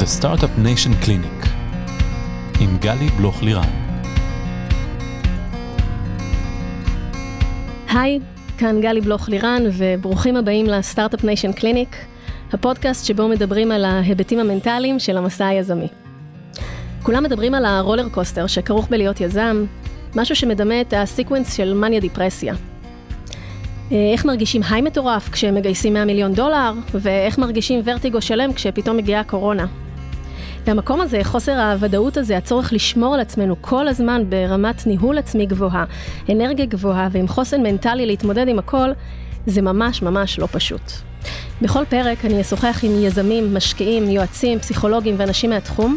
The 0.00 0.22
Startup 0.22 0.64
Nation 0.64 1.04
Clinic 1.04 1.48
עם 2.60 2.76
גלי 2.80 3.08
בלוך 3.16 3.42
לירן. 3.42 3.68
היי, 7.88 8.20
כאן 8.58 8.80
גלי 8.80 9.00
בלוך 9.00 9.28
לירן 9.28 9.62
וברוכים 9.72 10.36
הבאים 10.36 10.66
ל 10.66 10.73
Startup 10.73 11.24
Nation 11.24 11.52
Clinic, 11.52 11.96
הפודקאסט 12.52 13.06
שבו 13.06 13.28
מדברים 13.28 13.72
על 13.72 13.84
ההיבטים 13.84 14.38
המנטליים 14.38 14.98
של 14.98 15.16
המסע 15.16 15.46
היזמי. 15.46 15.88
כולם 17.02 17.22
מדברים 17.22 17.54
על 17.54 17.64
ה 17.64 17.70
roller 17.70 18.08
coaster 18.08 18.46
שכרוך 18.46 18.88
בלהיות 18.88 19.20
יזם, 19.20 19.64
משהו 20.16 20.36
שמדמה 20.36 20.80
את 20.80 20.94
ה 20.96 21.03
sequence 21.03 21.56
של 21.56 21.74
מניה 21.74 22.00
דיפרסיה. 22.00 22.54
אה, 23.92 24.10
איך 24.12 24.24
מרגישים 24.24 24.62
high 24.70 24.82
מטורף 24.82 25.28
כשהם 25.28 25.54
מגייסים 25.54 25.92
100 25.92 26.04
מיליון 26.04 26.34
דולר, 26.34 26.72
ואיך 26.94 27.38
מרגישים 27.38 27.80
ורטיגו 27.84 28.20
שלם 28.20 28.52
כשפתאום 28.52 28.96
מגיעה 28.96 29.20
הקורונה. 29.20 29.66
והמקום 30.66 31.00
הזה, 31.00 31.20
חוסר 31.22 31.60
הוודאות 31.60 32.16
הזה, 32.16 32.36
הצורך 32.36 32.72
לשמור 32.72 33.14
על 33.14 33.20
עצמנו 33.20 33.56
כל 33.60 33.88
הזמן 33.88 34.22
ברמת 34.28 34.86
ניהול 34.86 35.18
עצמי 35.18 35.46
גבוהה, 35.46 35.84
אנרגיה 36.32 36.66
גבוהה 36.66 37.08
ועם 37.12 37.28
חוסן 37.28 37.62
מנטלי 37.62 38.06
להתמודד 38.06 38.48
עם 38.48 38.58
הכל, 38.58 38.90
זה 39.46 39.62
ממש 39.62 40.02
ממש 40.02 40.38
לא 40.38 40.48
פשוט. 40.52 40.92
בכל 41.62 41.84
פרק 41.88 42.24
אני 42.24 42.40
אשוחח 42.40 42.80
עם 42.82 42.92
יזמים, 42.98 43.54
משקיעים, 43.54 44.10
יועצים, 44.10 44.58
פסיכולוגים 44.58 45.14
ואנשים 45.18 45.50
מהתחום, 45.50 45.96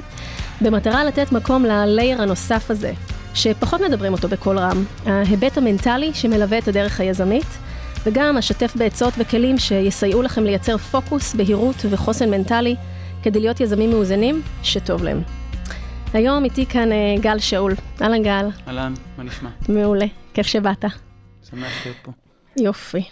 במטרה 0.62 1.04
לתת 1.04 1.32
מקום 1.32 1.66
ללייר 1.66 2.22
הנוסף 2.22 2.72
הזה, 2.72 2.94
שפחות 3.34 3.82
מדברים 3.82 4.14
אותו 4.14 4.28
בקול 4.28 4.60
רם, 4.60 4.84
ההיבט 5.06 5.58
המנטלי 5.58 6.12
שמלווה 6.14 6.58
את 6.58 6.68
הדרך 6.68 7.00
היזמית, 7.00 7.58
וגם 8.06 8.38
אשתף 8.38 8.74
בעצות 8.76 9.14
וכלים 9.18 9.58
שיסייעו 9.58 10.22
לכם 10.22 10.44
לייצר 10.44 10.78
פוקוס, 10.78 11.36
בהירות 11.36 11.76
וחוסן 11.90 12.32
מנטלי 12.32 12.76
כדי 13.24 13.40
להיות 13.40 13.60
יזמים 13.60 13.90
מאוזנים 13.90 14.42
שטוב 14.64 15.04
להם. 15.04 15.22
היום 16.14 16.44
איתי 16.44 16.66
כאן 16.66 16.92
אה, 16.92 17.16
גל 17.20 17.40
שאול. 17.40 17.74
אהלן 18.02 18.24
גל. 18.24 18.48
אהלן, 18.68 18.94
מה 19.18 19.24
נשמע? 19.24 19.50
מעולה, 19.70 20.06
כיף 20.34 20.48
שבאת. 20.48 20.86
שמח 21.50 21.86
להיות 21.86 21.98
פה. 22.04 22.12
יופי. 22.58 23.04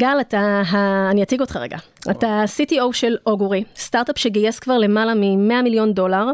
גל, 0.00 0.16
אתה, 0.20 0.62
ה... 0.72 1.10
אני 1.10 1.22
אציג 1.22 1.40
אותך 1.40 1.56
רגע. 1.56 1.78
אתה 2.10 2.44
CTO 2.56 2.92
של 2.92 3.16
אוגורי, 3.26 3.64
סטארט-אפ 3.76 4.18
שגייס 4.18 4.58
כבר 4.58 4.78
למעלה 4.78 5.14
מ-100 5.14 5.62
מיליון 5.62 5.94
דולר, 5.94 6.26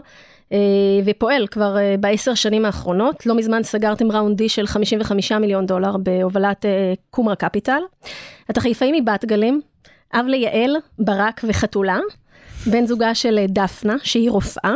אה, 0.53 0.59
ופועל 1.07 1.47
כבר 1.47 1.79
אה, 1.79 1.95
בעשר 2.01 2.35
שנים 2.35 2.65
האחרונות. 2.65 3.27
לא 3.27 3.35
מזמן 3.35 3.63
סגרתם 3.63 4.13
ראונד 4.13 4.37
די 4.37 4.49
של 4.49 4.67
55 4.67 5.33
מיליון 5.33 5.67
דולר 5.67 5.97
בהובלת 5.97 6.65
קומרה 7.11 7.35
קפיטל. 7.35 7.81
אתה 8.51 8.61
חיפאי 8.61 9.01
מבת 9.01 9.25
גלים, 9.25 9.61
אב 10.15 10.27
ליעל, 10.27 10.77
ברק 10.99 11.41
וחתולה. 11.49 11.99
בן 12.71 12.87
זוגה 12.87 13.15
של 13.15 13.39
דפנה, 13.49 13.97
שהיא 14.03 14.31
רופאה, 14.31 14.75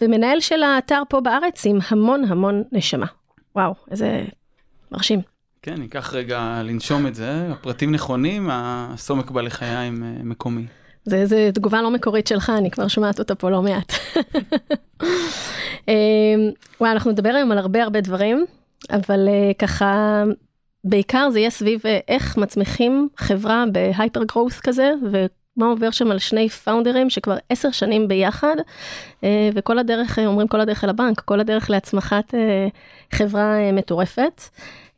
ומנהל 0.00 0.40
של 0.40 0.62
האתר 0.62 1.02
פה 1.08 1.20
בארץ 1.20 1.66
עם 1.66 1.78
המון 1.88 2.24
המון 2.24 2.62
נשמה. 2.72 3.06
וואו, 3.56 3.74
איזה 3.90 4.24
מרשים. 4.92 5.20
כן, 5.62 5.74
ניקח 5.74 6.14
רגע 6.14 6.60
לנשום 6.64 7.06
את 7.06 7.14
זה, 7.14 7.48
הפרטים 7.52 7.92
נכונים, 7.92 8.48
הסומק 8.52 9.30
בלחיים 9.30 10.02
מקומי. 10.28 10.66
זה, 11.04 11.26
זה 11.26 11.50
תגובה 11.54 11.82
לא 11.82 11.90
מקורית 11.90 12.26
שלך, 12.26 12.52
אני 12.58 12.70
כבר 12.70 12.88
שומעת 12.88 13.18
אותה 13.18 13.34
פה 13.34 13.50
לא 13.50 13.62
מעט. 13.62 13.92
וואי, 16.80 16.92
אנחנו 16.92 17.10
נדבר 17.10 17.28
היום 17.28 17.52
על 17.52 17.58
הרבה 17.58 17.82
הרבה 17.82 18.00
דברים, 18.00 18.44
אבל 18.90 19.28
ככה, 19.58 20.22
בעיקר 20.84 21.30
זה 21.30 21.38
יהיה 21.38 21.50
סביב 21.50 21.82
איך 22.08 22.36
מצמיחים 22.36 23.08
חברה 23.16 23.64
בהייפר 23.72 24.24
גרוס 24.24 24.60
כזה, 24.60 24.92
מה 25.56 25.66
עובר 25.66 25.90
שם 25.90 26.10
על 26.10 26.18
שני 26.18 26.48
פאונדרים 26.48 27.10
שכבר 27.10 27.36
עשר 27.48 27.70
שנים 27.70 28.08
ביחד, 28.08 28.56
אה, 29.24 29.50
וכל 29.54 29.78
הדרך, 29.78 30.18
אה, 30.18 30.26
אומרים 30.26 30.48
כל 30.48 30.60
הדרך 30.60 30.84
אל 30.84 30.90
הבנק, 30.90 31.20
כל 31.20 31.40
הדרך 31.40 31.70
להצמחת 31.70 32.34
אה, 32.34 32.68
חברה 33.12 33.72
מטורפת. 33.72 34.42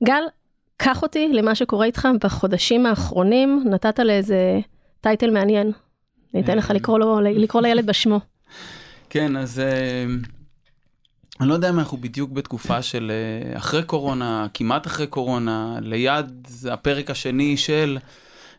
גל, 0.04 0.22
קח 0.76 1.02
אותי 1.02 1.28
למה 1.32 1.54
שקורה 1.54 1.86
איתך 1.86 2.08
בחודשים 2.20 2.86
האחרונים, 2.86 3.64
נתת 3.70 3.98
לאיזה 3.98 4.60
טייטל 5.00 5.30
מעניין. 5.30 5.72
אני 6.34 6.42
אתן 6.42 6.58
לך 6.58 6.70
לקרוא, 6.70 6.98
לו, 6.98 7.20
לקרוא 7.20 7.62
לילד 7.62 7.86
בשמו. 7.90 8.20
כן, 9.10 9.36
אז 9.36 9.62
אני 11.40 11.48
לא 11.48 11.54
יודע 11.54 11.68
אם 11.68 11.78
אנחנו 11.78 11.98
בדיוק 11.98 12.30
בתקופה 12.30 12.82
של 12.82 13.12
אחרי 13.54 13.82
קורונה, 13.82 14.46
כמעט 14.54 14.86
אחרי 14.86 15.06
קורונה, 15.06 15.78
ליד 15.80 16.48
הפרק 16.70 17.10
השני 17.10 17.56
של... 17.56 17.98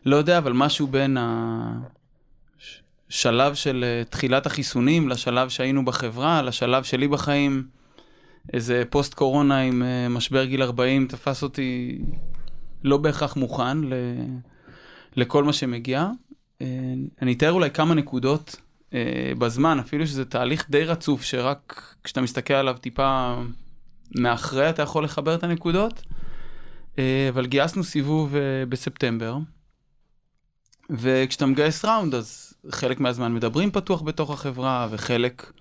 לא 0.06 0.16
יודע, 0.16 0.38
אבל 0.38 0.52
משהו 0.52 0.86
בין 0.86 1.16
השלב 3.10 3.54
של 3.54 3.84
אה, 3.84 4.04
תחילת 4.04 4.46
החיסונים 4.46 5.08
לשלב 5.08 5.48
שהיינו 5.48 5.84
בחברה, 5.84 6.42
לשלב 6.42 6.82
שלי 6.82 7.08
בחיים, 7.08 7.66
איזה 8.52 8.82
פוסט 8.90 9.14
קורונה 9.14 9.60
עם 9.60 9.82
אה, 9.82 10.08
משבר 10.08 10.44
גיל 10.44 10.62
40 10.62 11.06
תפס 11.06 11.42
אותי 11.42 11.98
לא 12.84 12.96
בהכרח 12.96 13.36
מוכן 13.36 13.78
ל... 13.78 13.94
לכל 15.16 15.44
מה 15.44 15.52
שמגיע. 15.52 16.06
אה, 16.62 16.66
אני 17.22 17.32
אתאר 17.32 17.52
אולי 17.52 17.70
כמה 17.70 17.94
נקודות 17.94 18.56
בזמן, 19.38 19.78
אפילו 19.78 20.06
שזה 20.06 20.24
תהליך 20.24 20.70
די 20.70 20.84
רצוף, 20.84 21.22
שרק 21.22 21.94
כשאתה 22.04 22.20
מסתכל 22.20 22.54
עליו 22.54 22.76
טיפה 22.80 23.36
מאחרי 24.14 24.70
אתה 24.70 24.82
יכול 24.82 25.04
לחבר 25.04 25.34
את 25.34 25.44
הנקודות. 25.44 26.02
אבל 27.28 27.46
גייסנו 27.46 27.84
סיבוב 27.84 28.34
בספטמבר. 28.68 29.38
וכשאתה 30.90 31.46
מגייס 31.46 31.84
ראונד, 31.84 32.14
אז 32.14 32.54
חלק 32.70 33.00
מהזמן 33.00 33.34
מדברים 33.34 33.70
פתוח 33.70 34.02
בתוך 34.02 34.30
החברה, 34.30 34.88
וחלק 34.90 35.52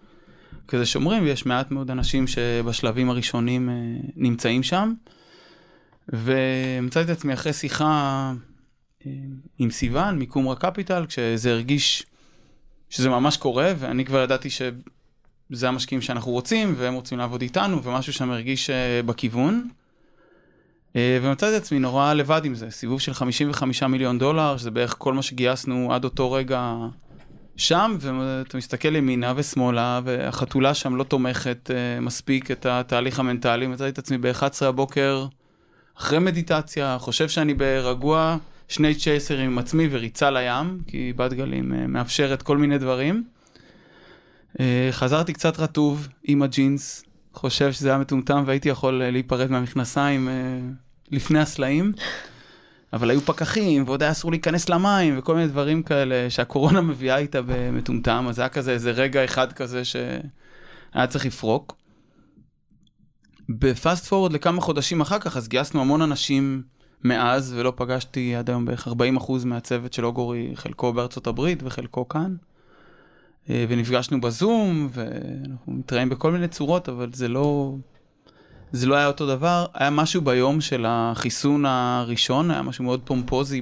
כזה 0.68 0.86
שומרים, 0.86 1.24
ויש 1.24 1.46
מעט 1.46 1.72
מאוד 1.72 1.92
אנשים 1.92 2.28
שבשלבים 2.28 3.10
הראשונים 3.10 3.70
אה, 3.70 3.74
נמצאים 4.16 4.64
שם. 4.64 4.94
ומצאתי 6.10 7.12
את 7.12 7.18
עצמי 7.18 7.34
אחרי 7.34 7.54
שיחה 7.54 8.34
אה, 9.06 9.12
עם 9.60 9.72
סיוון 9.72 10.20
מקומרה 10.20 10.56
קפיטל, 10.56 11.06
כשזה 11.06 11.52
הרגיש 11.52 12.06
שזה 12.90 13.10
ממש 13.10 13.38
קורה, 13.38 13.74
ואני 13.80 14.06
כבר 14.06 14.24
ידעתי 14.24 14.50
שזה 14.50 15.68
המשקיעים 15.68 16.02
שאנחנו 16.02 16.32
רוצים, 16.32 16.74
והם 16.78 16.94
רוצים 16.94 17.18
לעבוד 17.18 17.42
איתנו, 17.42 17.84
ומשהו 17.84 18.14
שם 18.14 18.32
הרגיש 18.32 18.70
אה, 18.70 19.02
בכיוון. 19.06 19.70
אה, 20.96 21.20
ומצאתי 21.22 21.58
את 21.58 21.62
עצמי 21.62 21.80
נורא 21.80 22.14
לבד 22.14 22.42
עם 22.46 22.56
זה, 22.56 22.72
סיבוב 22.72 23.02
של 23.02 23.14
55 23.14 23.84
מיליון 23.84 24.20
דולר, 24.20 24.58
שזה 24.58 24.72
בערך 24.72 24.96
כל 24.98 25.14
מה 25.14 25.22
שגייסנו 25.22 25.94
עד 25.94 26.04
אותו 26.04 26.32
רגע 26.32 26.76
שם, 27.56 27.98
ואתה 28.00 28.58
מסתכל 28.58 28.96
ימינה 28.96 29.34
ושמאלה, 29.36 30.02
והחתולה 30.04 30.74
שם 30.74 30.96
לא 30.96 31.04
תומכת 31.04 31.70
uh, 31.70 32.02
מספיק 32.02 32.52
את 32.52 32.66
התהליך 32.66 33.20
המנטלי, 33.20 33.68
מצאתי 33.68 33.90
את 33.90 33.98
עצמי 33.98 34.18
ב-11 34.18 34.66
הבוקר, 34.66 35.26
אחרי 35.98 36.20
מדיטציה, 36.20 36.98
חושב 37.00 37.30
שאני 37.30 37.54
ברגוע, 37.54 38.38
שני 38.68 38.96
צ'ייסרים 38.96 39.52
עם 39.52 39.58
עצמי 39.58 39.88
וריצה 39.92 40.32
לים, 40.32 40.80
כי 40.88 41.14
בת 41.16 41.34
גלים 41.34 41.72
uh, 41.72 41.76
מאפשרת 41.88 42.42
כל 42.42 42.58
מיני 42.58 42.78
דברים. 42.78 43.24
חזרתי 44.92 45.34
קצת 45.34 45.60
רטוב 45.60 46.08
עם 46.24 46.42
הג'ינס, 46.42 47.04
חושב 47.38 47.72
שזה 47.72 47.90
היה 47.90 47.98
מטומטם 47.98 48.44
והייתי 48.46 48.70
יכול 48.70 49.04
להיפרד 49.04 49.52
מהמכנסיים 49.52 50.30
לפני 51.12 51.40
הסלעים. 51.40 51.94
אבל 52.94 53.10
היו 53.10 53.22
פקחים, 53.22 53.84
ועוד 53.86 54.04
היה 54.04 54.12
אסור 54.12 54.32
להיכנס 54.32 54.70
למים, 54.70 55.16
וכל 55.18 55.36
מיני 55.36 55.48
דברים 55.48 55.84
כאלה 55.84 56.30
שהקורונה 56.30 56.82
מביאה 56.82 57.18
איתה 57.18 57.40
במטומטם, 57.46 58.26
אז 58.30 58.40
היה 58.40 58.50
כזה 58.50 58.72
איזה 58.72 58.92
רגע 58.92 59.26
אחד 59.26 59.54
כזה 59.54 59.86
שהיה 59.86 61.08
צריך 61.10 61.26
לפרוק. 61.26 61.76
ב 63.50 63.61
fast 63.61 64.06
forward 64.06 64.34
לכמה 64.34 64.62
חודשים 64.62 65.02
אחר 65.02 65.20
כך, 65.20 65.38
אז 65.38 65.48
גייסנו 65.48 65.82
המון 65.82 66.02
אנשים 66.02 66.64
מאז, 67.04 67.54
ולא 67.58 67.74
פגשתי 67.76 68.36
עד 68.36 68.50
היום 68.50 68.66
בערך 68.66 68.88
40% 68.88 68.92
מהצוות 69.46 69.94
של 69.94 70.06
אוגורי, 70.06 70.52
חלקו 70.56 70.94
בארצות 70.94 71.28
הברית 71.28 71.60
וחלקו 71.64 72.08
כאן. 72.08 72.36
אה, 73.50 73.66
ונפגשנו 73.70 74.22
בזום, 74.22 74.90
ואנחנו 74.92 75.74
מתראים 75.74 76.10
בכל 76.10 76.32
מיני 76.32 76.48
צורות, 76.48 76.90
אבל 76.90 77.10
זה 77.14 77.28
לא... 77.28 77.76
זה 78.72 78.88
לא 78.88 78.96
היה 78.96 79.08
אותו 79.08 79.28
דבר, 79.28 79.66
היה 79.74 79.90
משהו 79.90 80.22
ביום 80.22 80.62
של 80.62 80.86
החיסון 80.88 81.66
הראשון, 81.66 82.52
היה 82.52 82.62
משהו 82.62 82.84
מאוד 82.84 83.02
פומפוזי 83.06 83.62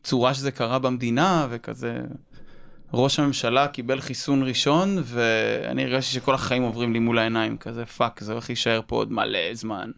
בצורה 0.00 0.34
שזה 0.34 0.50
קרה 0.50 0.78
במדינה, 0.78 1.46
וכזה 1.50 2.00
ראש 2.92 3.18
הממשלה 3.18 3.68
קיבל 3.68 4.00
חיסון 4.00 4.42
ראשון, 4.42 5.02
ואני 5.04 5.84
הרגשתי 5.84 6.14
שכל 6.14 6.34
החיים 6.34 6.62
עוברים 6.62 6.92
לי 6.92 6.98
מול 6.98 7.18
העיניים, 7.18 7.56
כזה 7.56 7.86
fuck, 7.86 8.20
זה 8.20 8.32
הולך 8.32 8.50
להישאר 8.50 8.80
פה 8.86 8.96
עוד 8.96 9.12
מלא 9.12 9.54
זמן. 9.54 9.90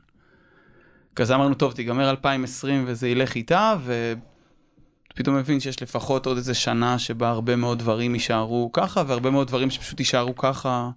כזה 1.17 1.35
אמרנו, 1.35 1.55
טוב, 1.55 1.73
תיגמר 1.73 2.11
2020 2.11 2.85
וזה 2.87 3.09
ילך 3.09 3.35
איתה, 3.35 3.77
ופתאום 5.19 5.37
מבין 5.37 5.61
שיש 5.61 5.83
לפחות 5.83 6.27
עוד 6.27 6.37
איזה 6.37 6.55
שנה 6.55 6.99
שבה 6.99 7.29
הרבה 7.29 7.57
מאוד 7.57 7.79
דברים 7.79 8.15
יישארו 8.15 8.71
ככה, 8.73 9.03
והרבה 9.07 9.31
מאוד 9.31 9.47
דברים 9.49 9.71
שפשוט 9.71 10.01
יישארו 10.01 10.37
ככה. 10.37 10.91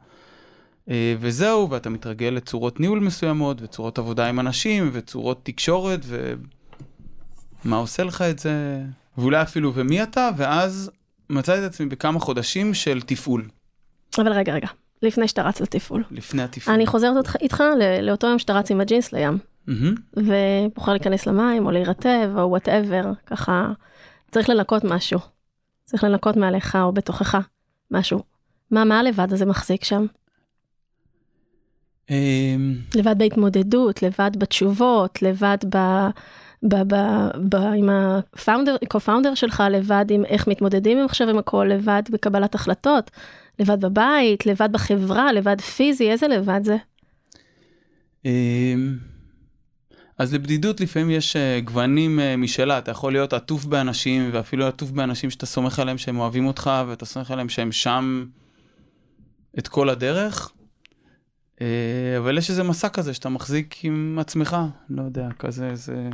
אה, 0.90 1.16
וזהו, 1.20 1.70
ואתה 1.70 1.90
מתרגל 1.90 2.28
לצורות 2.28 2.80
ניהול 2.80 3.00
מסוימות, 3.00 3.62
וצורות 3.62 4.00
עבודה 4.00 4.28
עם 4.30 4.40
אנשים, 4.40 4.90
וצורות 4.94 5.40
תקשורת, 5.44 6.00
ומה 7.66 7.78
עושה 7.78 8.04
לך 8.04 8.22
את 8.22 8.40
זה, 8.40 8.82
ואולי 9.18 9.42
אפילו 9.42 9.74
ומי 9.76 10.04
אתה, 10.04 10.30
ואז 10.38 10.92
מצאתי 11.30 11.66
את 11.66 11.72
עצמי 11.72 11.86
בכמה 11.86 12.20
חודשים 12.20 12.74
של 12.74 13.02
תפעול. 13.02 13.48
אבל 14.18 14.34
רגע, 14.34 14.54
רגע, 14.54 14.68
לפני 15.02 15.28
שאתה 15.28 15.42
רץ 15.42 15.62
לתפעול. 15.62 16.04
לפני 16.12 16.44
התפעול. 16.44 16.76
אני 16.76 16.86
חוזרת 16.86 17.18
אותך, 17.18 17.36
איתך 17.42 17.64
ל- 17.80 18.02
לאותו 18.02 18.28
יום 18.28 18.40
שאתה 18.40 18.54
רץ 18.54 18.72
עם 18.72 18.82
הג'ינס 18.82 19.14
לים, 19.14 19.38
מהמם. 19.68 19.96
ובוחר 20.18 20.92
להיכנס 20.92 21.26
למים, 21.28 21.66
או 21.66 21.72
להירטב, 21.72 22.30
או 22.38 22.50
whatever, 22.50 23.12
ככה, 23.26 23.72
צריך 24.32 24.50
לנקות 24.50 24.84
משהו. 24.84 25.20
צריך 25.84 26.04
לנקות 26.04 26.38
מעליך 26.38 26.76
או 26.76 26.92
בתוכך 26.92 27.38
משהו. 27.92 28.24
מה, 28.72 28.84
מה 28.84 29.00
הלבד 29.00 29.34
הזה 29.34 29.46
מחזיק 29.46 29.84
שם? 29.84 30.06
אמ, 32.10 32.76
לבד 32.96 33.18
בהתמודדות, 33.18 34.04
לבד 34.04 34.32
בתשובות, 34.38 35.22
לבד 35.22 35.58
ב... 35.70 35.78
ב, 36.64 36.76
ב, 36.76 36.96
ב, 37.50 37.56
עם 37.56 37.90
ה 37.90 37.99
founder, 37.99 38.76
co-founder 38.94 39.36
שלך, 39.36 39.64
לבד 39.72 40.06
עם 40.10 40.26
איך 40.26 40.48
מתמודדים 40.48 40.98
עם 40.98 41.06
עכשיו 41.06 41.30
עם 41.30 41.38
הכל, 41.38 41.68
לבד 41.72 42.02
בקבלת 42.12 42.56
החלטות, 42.56 43.12
לבד 43.60 43.86
בבית, 43.86 44.46
לבד 44.46 44.72
בחברה, 44.72 45.34
לבד 45.34 45.62
פיזי, 45.62 46.12
איזה 46.12 46.28
לבד 46.28 46.62
זה? 46.64 46.78
אז 50.22 50.34
לבדידות 50.34 50.82
לפעמים 50.82 51.10
יש 51.10 51.36
אה, 51.36 51.60
גוונים 51.64 52.20
אה, 52.20 52.38
משלה, 52.38 52.78
אתה 52.78 52.92
יכול 52.92 53.12
להיות 53.12 53.34
עטוף 53.34 53.66
באנשים, 53.66 54.30
ואפילו 54.34 54.68
עטוף 54.68 54.92
באנשים 54.92 55.30
שאתה 55.30 55.46
סומך 55.46 55.80
עליהם 55.80 55.98
שהם 55.98 56.20
אוהבים 56.20 56.48
אותך, 56.48 56.72
ואתה 56.88 57.06
סומך 57.06 57.32
עליהם 57.32 57.50
שהם 57.50 57.72
שם 57.72 58.26
את 59.60 59.68
כל 59.68 59.90
הדרך. 59.90 60.52
אה, 61.62 62.18
אבל 62.18 62.38
יש 62.38 62.50
איזה 62.50 62.64
מסע 62.64 62.90
כזה 62.90 63.14
שאתה 63.14 63.30
מחזיק 63.30 63.86
עם 63.86 64.18
עצמך, 64.22 64.58
לא 64.90 65.02
יודע, 65.02 65.28
כזה 65.40 65.70
איזה 65.70 66.10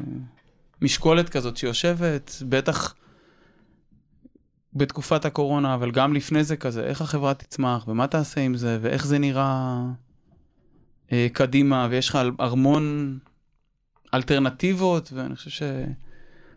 משקולת 0.82 1.30
כזאת 1.30 1.58
שיושבת, 1.58 2.32
בטח 2.50 2.96
בתקופת 4.74 5.26
הקורונה, 5.26 5.74
אבל 5.74 5.92
גם 5.92 6.14
לפני 6.14 6.44
זה 6.44 6.56
כזה, 6.56 6.84
איך 6.84 7.02
החברה 7.02 7.34
תצמח, 7.34 7.88
ומה 7.88 8.08
תעשה 8.08 8.42
עם 8.42 8.56
זה, 8.56 8.78
ואיך 8.82 9.06
זה 9.06 9.20
נראה 9.20 9.84
אה, 11.12 11.28
קדימה, 11.34 11.88
ויש 11.90 12.10
לך 12.10 12.20
המון 12.40 13.18
אלטרנטיבות, 14.14 15.10
ואני 15.14 15.36
חושב 15.36 15.66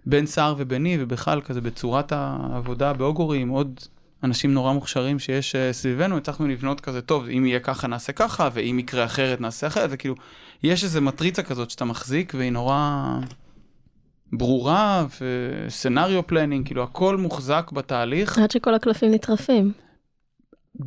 שבין 0.07 0.27
סער 0.27 0.55
וביני, 0.59 0.97
ובכלל 1.01 1.41
כזה 1.41 1.61
בצורת 1.61 2.13
העבודה 2.13 2.93
באוגורי, 2.93 3.39
עם 3.39 3.49
עוד 3.49 3.81
אנשים 4.25 4.55
נורא 4.55 4.73
מוכשרים 4.73 5.19
שיש 5.19 5.57
אה, 5.57 5.73
סביבנו, 5.73 6.17
הצלחנו 6.17 6.49
לבנות 6.49 6.81
כזה, 6.81 7.03
טוב, 7.03 7.29
אם 7.29 7.47
יהיה 7.47 7.61
ככה 7.61 7.87
נעשה 7.87 8.13
ככה, 8.13 8.49
ואם 8.53 8.79
יקרה 8.79 9.05
אחרת 9.05 9.41
נעשה 9.41 9.67
אחרת, 9.67 9.91
וכאילו, 9.93 10.15
יש 10.63 10.85
איזו 10.85 11.01
מטריצה 11.01 11.43
כזאת 11.43 11.71
שאתה 11.71 11.85
מחזיק, 11.85 12.33
והיא 12.37 12.53
נורא 12.53 13.19
ברורה, 14.33 15.07
ו 15.21 15.33
scenario 15.33 16.27
planning, 16.27 16.67
כאילו, 16.67 16.83
הכל 16.83 17.17
מוחזק 17.17 17.71
בתהליך. 17.73 18.39
עד 18.39 18.51
שכל 18.51 18.75
הקלפים 18.75 19.15
נטרפים. 19.15 19.73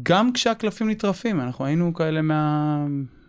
גם 0.03 0.33
כשהקלפים 0.33 0.89
נטרפים, 0.89 1.41
אנחנו 1.41 1.65
היינו 1.65 1.93
כאלה 1.93 2.21
מה... 2.21 2.77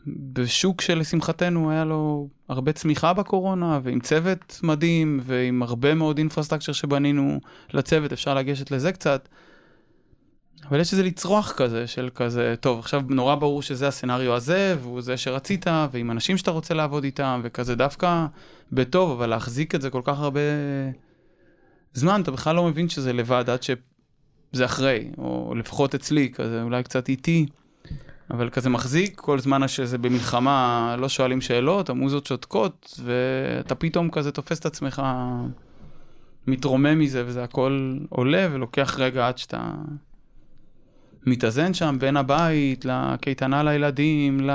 בשוק 0.07 0.81
שלשמחתנו 0.81 1.71
היה 1.71 1.85
לו 1.85 2.29
הרבה 2.49 2.73
צמיחה 2.73 3.13
בקורונה, 3.13 3.81
ועם 3.83 4.01
צוות 4.01 4.61
מדהים, 4.63 5.21
ועם 5.23 5.63
הרבה 5.63 5.95
מאוד 5.95 6.19
אינפרסטרקצ'ר 6.19 6.73
שבנינו 6.73 7.41
לצוות, 7.73 8.13
אפשר 8.13 8.35
לגשת 8.35 8.71
לזה 8.71 8.93
קצת. 8.93 9.29
אבל 10.69 10.81
יש 10.81 10.93
איזה 10.93 11.03
לצרוח 11.03 11.53
כזה, 11.53 11.87
של 11.87 12.09
כזה, 12.15 12.55
טוב, 12.61 12.79
עכשיו 12.79 13.03
נורא 13.09 13.35
ברור 13.35 13.63
שזה 13.63 13.89
הסצנריו 13.89 14.35
הזה, 14.35 14.77
והוא 14.83 15.01
זה 15.01 15.17
שרצית, 15.17 15.67
ועם 15.93 16.11
אנשים 16.11 16.37
שאתה 16.37 16.51
רוצה 16.51 16.75
לעבוד 16.75 17.05
איתם, 17.05 17.41
וכזה 17.45 17.75
דווקא 17.75 18.27
בטוב, 18.73 19.11
אבל 19.11 19.27
להחזיק 19.27 19.75
את 19.75 19.83
זה 19.83 19.91
כל 19.91 20.03
כך 20.05 20.21
הרבה 20.21 20.41
זמן, 21.93 22.21
אתה 22.21 22.31
בכלל 22.31 22.57
לא 22.57 22.65
מבין 22.65 22.89
שזה 22.89 23.13
לבד 23.13 23.45
עד 23.51 23.63
שזה 23.63 24.65
אחרי, 24.65 25.11
או 25.19 25.55
לפחות 25.55 25.95
אצלי, 25.95 26.33
כזה 26.33 26.63
אולי 26.63 26.83
קצת 26.83 27.09
איטי. 27.09 27.47
אבל 28.31 28.51
כזה 28.51 28.71
מחזיק, 28.71 29.21
כל 29.21 29.39
זמן 29.39 29.69
שזה 29.69 29.99
במלחמה 29.99 30.97
לא 30.99 31.09
שואלים 31.09 31.41
שאלות, 31.41 31.91
המוזות 31.91 32.27
שותקות, 32.27 33.01
ואתה 33.05 33.75
פתאום 33.75 34.11
כזה 34.11 34.33
תופס 34.33 34.59
את 34.59 34.67
עצמך 34.67 35.03
מתרומם 36.47 36.99
מזה, 36.99 37.23
וזה 37.27 37.45
הכל 37.45 37.99
עולה, 38.09 38.49
ולוקח 38.53 38.97
רגע 38.99 39.29
עד 39.29 39.39
שאתה 39.39 39.73
מתאזן 41.27 41.75
שם 41.75 41.97
בין 42.01 42.17
הבית 42.17 42.85
לקייטנה 42.85 43.63
לילדים, 43.63 44.49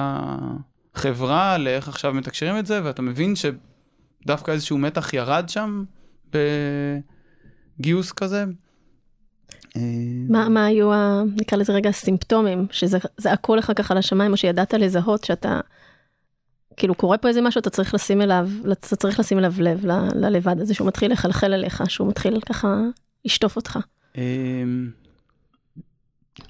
לחברה, 0.96 1.58
לאיך 1.58 1.88
עכשיו 1.88 2.14
מתקשרים 2.14 2.58
את 2.58 2.66
זה, 2.66 2.82
ואתה 2.84 3.02
מבין 3.02 3.34
שדווקא 3.36 4.52
איזשהו 4.52 4.78
מתח 4.78 5.14
ירד 5.14 5.50
שם 5.50 5.84
בגיוס 7.80 8.12
כזה. 8.12 8.46
מה, 10.30 10.50
מה 10.50 10.66
היו, 10.66 10.94
ה, 10.94 11.24
נקרא 11.36 11.58
לזה 11.58 11.74
רגע, 11.74 11.90
הסימפטומים, 11.90 12.68
שזה 12.72 12.98
זעקו 13.18 13.56
לך 13.56 13.72
ככה 13.76 13.94
לשמיים, 13.94 14.32
או 14.32 14.38
שידעת 14.38 14.74
לזהות 14.74 15.24
שאתה, 15.24 15.60
כאילו 16.78 16.96
קורה 16.96 17.18
פה 17.18 17.28
איזה 17.28 17.42
משהו, 17.42 17.60
אתה 17.60 17.70
צריך 17.70 17.94
לשים 17.94 18.22
אליו, 18.22 18.50
אתה 18.72 18.96
צריך 18.96 19.20
לשים 19.20 19.40
אליו 19.40 19.54
לב 19.60 19.86
ל, 19.86 19.92
ללבד 20.16 20.60
הזה, 20.60 20.74
שהוא 20.74 20.88
מתחיל 20.88 21.12
לחלחל 21.12 21.54
אליך, 21.54 21.84
שהוא 21.88 22.08
מתחיל 22.08 22.40
ככה 22.42 22.78
לשטוף 23.26 23.56
אותך. 23.56 23.80
אמ, 24.18 24.90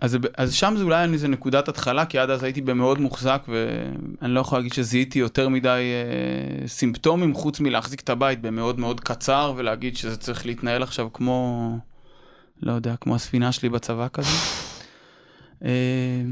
אז, 0.01 0.17
אז 0.37 0.53
שם 0.53 0.73
זה 0.77 0.83
אולי 0.83 1.13
איזה 1.13 1.27
נקודת 1.27 1.67
התחלה, 1.67 2.05
כי 2.05 2.19
עד 2.19 2.29
אז 2.29 2.43
הייתי 2.43 2.61
במאוד 2.61 2.99
מוחזק, 2.99 3.43
ואני 3.47 4.33
לא 4.33 4.39
יכול 4.39 4.57
להגיד 4.57 4.73
שזיהיתי 4.73 5.19
יותר 5.19 5.49
מדי 5.49 5.67
אה, 5.69 6.67
סימפטומים, 6.67 7.33
חוץ 7.33 7.59
מלהחזיק 7.59 7.99
את 7.99 8.09
הבית 8.09 8.41
במאוד 8.41 8.79
מאוד 8.79 8.99
קצר, 8.99 9.53
ולהגיד 9.57 9.97
שזה 9.97 10.17
צריך 10.17 10.45
להתנהל 10.45 10.83
עכשיו 10.83 11.13
כמו, 11.13 11.77
לא 12.61 12.71
יודע, 12.71 12.95
כמו 12.95 13.15
הספינה 13.15 13.51
שלי 13.51 13.69
בצבא 13.69 14.07
כזה. 14.13 14.29
אה, 15.65 16.23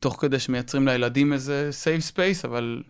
תוך 0.00 0.20
כדי 0.20 0.38
שמייצרים 0.38 0.88
לילדים 0.88 1.32
איזה 1.32 1.70
safe 1.84 2.14
space, 2.14 2.46
אבל 2.46 2.82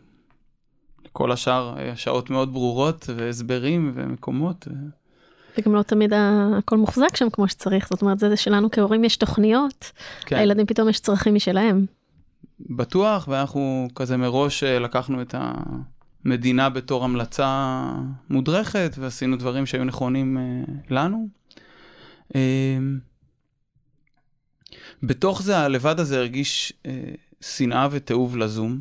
כל 1.13 1.33
השאר 1.33 1.75
היה 1.79 1.97
שעות 1.97 2.31
מאוד 2.31 2.53
ברורות, 2.53 3.11
והסברים 3.17 3.93
ומקומות. 3.95 4.69
וגם 5.59 5.75
לא 5.75 5.83
תמיד 5.83 6.13
הכל 6.15 6.77
מוחזק 6.77 7.17
שם 7.17 7.31
כמו 7.31 7.49
שצריך, 7.49 7.89
זאת 7.89 8.03
אומרת, 8.03 8.19
זה 8.19 8.37
שלנו 8.37 8.71
כהורים 8.71 9.05
יש 9.05 9.17
תוכניות, 9.17 9.93
כן. 10.21 10.37
הילדים 10.37 10.67
פתאום 10.67 10.89
יש 10.89 11.01
צרכים 11.01 11.35
משלהם. 11.35 11.87
בטוח, 12.61 13.29
ואנחנו 13.29 13.89
כזה 13.95 14.17
מראש 14.17 14.65
לקחנו 14.65 15.23
את 15.23 15.35
המדינה 16.25 16.69
בתור 16.69 17.05
המלצה 17.05 17.85
מודרכת, 18.31 18.97
ועשינו 18.99 19.37
דברים 19.37 19.67
שהיו 19.67 19.85
נכונים 19.85 20.39
לנו. 20.91 21.29
בתוך 25.03 25.43
זה, 25.43 25.59
הלבד 25.59 26.01
הזה 26.01 26.19
הרגיש 26.19 26.73
שנאה 27.41 27.89
ותיעוב 27.91 28.37
לזום. 28.37 28.81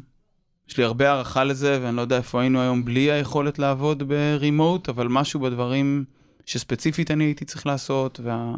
יש 0.69 0.77
לי 0.77 0.83
הרבה 0.83 1.09
הערכה 1.09 1.43
לזה, 1.43 1.79
ואני 1.81 1.95
לא 1.95 2.01
יודע 2.01 2.17
איפה 2.17 2.41
היינו 2.41 2.61
היום 2.61 2.85
בלי 2.85 3.11
היכולת 3.11 3.59
לעבוד 3.59 4.03
ברימוט, 4.03 4.89
אבל 4.89 5.07
משהו 5.07 5.39
בדברים... 5.39 6.05
שספציפית 6.45 7.11
אני 7.11 7.23
הייתי 7.23 7.45
צריך 7.45 7.65
לעשות, 7.65 8.19
וה... 8.23 8.55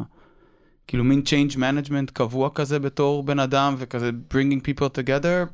כאילו 0.86 1.04
מין 1.04 1.22
change 1.26 1.54
management 1.54 2.12
קבוע 2.12 2.50
כזה 2.54 2.78
בתור 2.78 3.22
בן 3.22 3.38
אדם, 3.38 3.74
וכזה 3.78 4.10
bringing 4.30 4.60
people 4.66 4.88
together, 4.88 5.50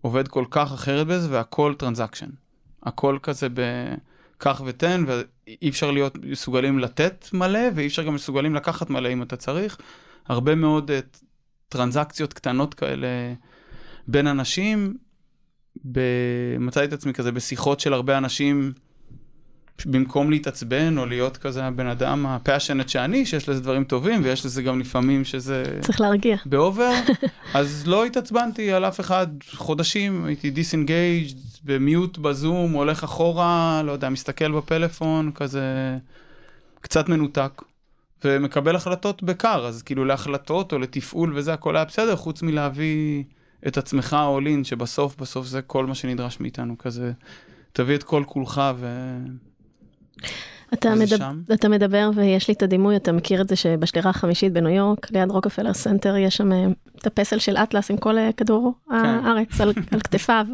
עובד 0.00 0.28
כל 0.28 0.44
כך 0.50 0.72
אחרת 0.72 1.06
בזה, 1.06 1.28
והכל 1.30 1.74
transaction. 1.78 2.30
הכל 2.82 3.18
כזה 3.22 3.48
בקח 3.54 4.62
ותן, 4.66 5.04
ואי 5.06 5.68
אפשר 5.68 5.90
להיות 5.90 6.18
מסוגלים 6.24 6.78
לתת 6.78 7.26
מלא, 7.32 7.60
ואי 7.74 7.86
אפשר 7.86 8.02
גם 8.02 8.14
מסוגלים 8.14 8.54
לקחת 8.54 8.90
מלא 8.90 9.12
אם 9.12 9.22
אתה 9.22 9.36
צריך. 9.36 9.76
הרבה 10.26 10.54
מאוד 10.54 10.90
אה, 10.90 11.18
טרנזקציות 11.68 12.32
קטנות 12.32 12.74
כאלה 12.74 13.08
בין 14.08 14.26
אנשים. 14.26 14.96
מצאתי 16.58 16.86
את 16.86 16.92
עצמי 16.92 17.12
כזה 17.12 17.32
בשיחות 17.32 17.80
של 17.80 17.92
הרבה 17.92 18.18
אנשים. 18.18 18.72
במקום 19.86 20.30
להתעצבן 20.30 20.98
או 20.98 21.06
להיות 21.06 21.36
כזה 21.36 21.64
הבן 21.64 21.86
אדם 21.86 22.26
ה 22.26 22.32
passionate 22.32 22.88
שאני, 22.88 23.26
שיש 23.26 23.48
לזה 23.48 23.60
דברים 23.60 23.84
טובים 23.84 24.20
ויש 24.24 24.46
לזה 24.46 24.62
גם 24.62 24.80
לפעמים 24.80 25.24
שזה... 25.24 25.64
צריך 25.80 26.00
להרגיע. 26.00 26.36
ב 26.46 26.54
over, 26.54 26.92
אז 27.54 27.86
לא 27.86 28.04
התעצבנתי 28.04 28.72
על 28.72 28.84
אף 28.84 29.00
אחד 29.00 29.26
חודשים, 29.50 30.24
הייתי 30.24 30.50
disengaged 30.50 31.36
ב 31.64 31.75
mute 31.75 32.18
בזום, 32.18 32.72
הולך 32.72 33.04
אחורה, 33.04 33.82
לא 33.84 33.92
יודע, 33.92 34.08
מסתכל 34.08 34.52
בפלאפון, 34.52 35.32
כזה 35.34 35.96
קצת 36.80 37.08
מנותק. 37.08 37.62
ומקבל 38.24 38.76
החלטות 38.76 39.22
בקרה, 39.22 39.66
אז 39.66 39.82
כאילו 39.82 40.04
להחלטות 40.04 40.72
או 40.72 40.78
לתפעול 40.78 41.32
וזה, 41.36 41.52
הכל 41.52 41.76
היה 41.76 41.84
בסדר, 41.84 42.16
חוץ 42.16 42.42
מלהביא 42.42 43.24
את 43.66 43.78
עצמך 43.78 44.16
all 44.40 44.46
in, 44.46 44.64
שבסוף, 44.64 45.16
בסוף 45.16 45.46
זה 45.46 45.62
כל 45.62 45.86
מה 45.86 45.94
שנדרש 45.94 46.40
מאיתנו, 46.40 46.78
כזה, 46.78 47.12
תביא 47.72 47.94
את 47.94 48.02
כל 48.02 48.22
כולך 48.26 48.62
ו... 48.76 48.86
אתה, 50.74 50.94
מדבר, 50.94 51.30
אתה 51.52 51.68
מדבר 51.68 52.10
ויש 52.14 52.48
לי 52.48 52.54
את 52.54 52.62
הדימוי, 52.62 52.96
אתה 52.96 53.12
מכיר 53.12 53.40
את 53.40 53.48
זה 53.48 53.56
שבשדרה 53.56 54.10
החמישית 54.10 54.52
בניו 54.52 54.70
יורק, 54.70 55.10
ליד 55.10 55.30
רוקפלר 55.30 55.72
סנטר, 55.72 56.16
יש 56.16 56.36
שם 56.36 56.52
אה, 56.52 56.66
את 56.98 57.06
הפסל 57.06 57.38
של 57.38 57.56
אטלס 57.56 57.90
עם 57.90 57.96
כל 57.96 58.18
אה, 58.18 58.30
כדור 58.36 58.74
כן. 58.88 58.94
הארץ 58.94 59.60
על, 59.60 59.72
על 59.90 60.00
כתפיו. 60.00 60.46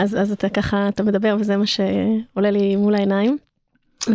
אז, 0.00 0.16
אז 0.20 0.32
אתה 0.32 0.48
ככה, 0.48 0.88
אתה 0.88 1.02
מדבר 1.02 1.36
וזה 1.40 1.56
מה 1.56 1.66
שעולה 1.66 2.50
לי 2.50 2.76
מול 2.76 2.94
העיניים. 2.94 3.38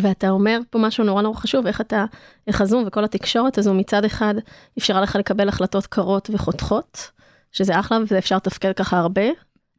ואתה 0.02 0.30
אומר 0.30 0.60
פה 0.70 0.80
משהו 0.80 1.04
נורא 1.04 1.22
נורא 1.22 1.38
חשוב, 1.38 1.68
איך 1.68 1.82
אתה, 1.82 2.06
איך 2.48 2.62
הזום 2.62 2.84
וכל 2.88 3.04
התקשורת 3.04 3.58
הזו 3.58 3.74
מצד 3.74 4.06
אחד 4.06 4.36
אפשרה 4.78 5.02
לך 5.02 5.16
לקבל 5.16 5.50
החלטות 5.50 5.88
קרות 5.88 6.30
וחותכות, 6.34 7.12
שזה 7.52 7.80
אחלה 7.80 7.98
ואפשר 8.08 8.36
לתפקד 8.36 8.74
ככה 8.74 8.98
הרבה, 8.98 9.22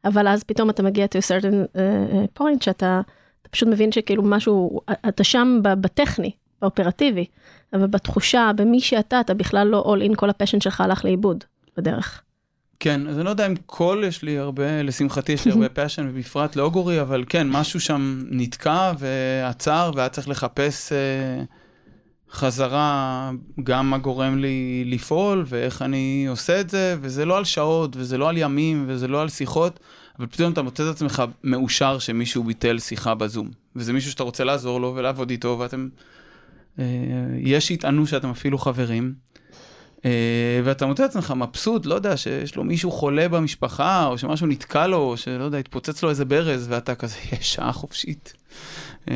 אבל 0.05 0.27
אז 0.27 0.43
פתאום 0.43 0.69
אתה 0.69 0.83
מגיע 0.83 1.05
to 1.05 1.17
a 1.17 1.41
certain 1.41 1.75
uh, 1.75 2.41
point 2.41 2.63
שאתה 2.63 3.01
אתה 3.41 3.49
פשוט 3.49 3.69
מבין 3.69 3.91
שכאילו 3.91 4.23
משהו, 4.23 4.81
אתה 5.07 5.23
שם 5.23 5.59
בטכני, 5.63 6.31
באופרטיבי, 6.61 7.25
אבל 7.73 7.87
בתחושה, 7.87 8.51
במי 8.55 8.79
שאתה, 8.79 9.19
אתה 9.19 9.33
בכלל 9.33 9.67
לא 9.67 9.95
all 9.95 10.11
in, 10.11 10.15
כל 10.15 10.29
ה 10.29 10.33
passion 10.33 10.61
שלך 10.61 10.81
הלך 10.81 11.05
לאיבוד 11.05 11.43
בדרך. 11.77 12.21
כן, 12.79 13.07
אז 13.07 13.17
אני 13.17 13.25
לא 13.25 13.29
יודע 13.29 13.47
אם 13.47 13.53
כל, 13.65 14.03
יש 14.07 14.23
לי 14.23 14.37
הרבה, 14.37 14.83
לשמחתי 14.83 15.31
יש 15.31 15.45
לי 15.45 15.51
הרבה 15.51 15.69
passion, 15.79 16.07
ובפרט 16.09 16.55
לאוגורי, 16.55 17.01
אבל 17.01 17.25
כן, 17.29 17.49
משהו 17.49 17.79
שם 17.79 18.23
נתקע 18.29 18.91
ועצר, 18.99 19.91
והיה 19.95 20.09
צריך 20.09 20.29
לחפש 20.29 20.91
אה, 20.91 21.43
חזרה 22.31 23.31
גם 23.63 23.89
מה 23.89 23.97
גורם 23.97 24.37
לי 24.37 24.83
לפעול, 24.85 25.43
ואיך 25.47 25.81
אני 25.81 26.25
עושה 26.29 26.59
את 26.59 26.69
זה, 26.69 26.95
וזה 27.01 27.25
לא 27.25 27.37
על 27.37 27.43
שעות, 27.43 27.95
וזה 27.95 28.17
לא 28.17 28.29
על 28.29 28.37
ימים, 28.37 28.85
וזה 28.87 29.07
לא 29.07 29.21
על 29.21 29.29
שיחות, 29.29 29.79
אבל 30.19 30.27
פתאום 30.27 30.53
אתה 30.53 30.61
מוצא 30.61 30.83
את 30.83 30.95
עצמך 30.95 31.23
מאושר 31.43 31.99
שמישהו 31.99 32.43
ביטל 32.43 32.79
שיחה 32.79 33.15
בזום, 33.15 33.49
וזה 33.75 33.93
מישהו 33.93 34.11
שאתה 34.11 34.23
רוצה 34.23 34.43
לעזור 34.43 34.81
לו 34.81 34.93
ולעבוד 34.95 35.29
איתו, 35.29 35.57
ואתם... 35.59 35.87
אה, 36.79 36.85
יש 37.39 37.67
שיטענו 37.67 38.07
שאתם 38.07 38.29
אפילו 38.29 38.57
חברים. 38.57 39.13
אה, 40.05 40.61
ואתה 40.63 40.85
מוצא 40.85 41.05
את 41.05 41.09
עצמך 41.09 41.33
מבסוט, 41.37 41.85
לא 41.85 41.95
יודע, 41.95 42.17
שיש 42.17 42.55
לו 42.55 42.63
מישהו 42.63 42.91
חולה 42.91 43.29
במשפחה, 43.29 44.05
או 44.05 44.17
שמשהו 44.17 44.47
נתקע 44.47 44.87
לו, 44.87 44.97
או 44.97 45.17
שלא 45.17 45.43
יודע, 45.43 45.57
התפוצץ 45.57 46.03
לו 46.03 46.09
איזה 46.09 46.25
ברז, 46.25 46.67
ואתה 46.69 46.95
כזה, 46.95 47.15
יש 47.39 47.53
שעה 47.53 47.71
חופשית. 47.71 48.33
אה, 49.09 49.15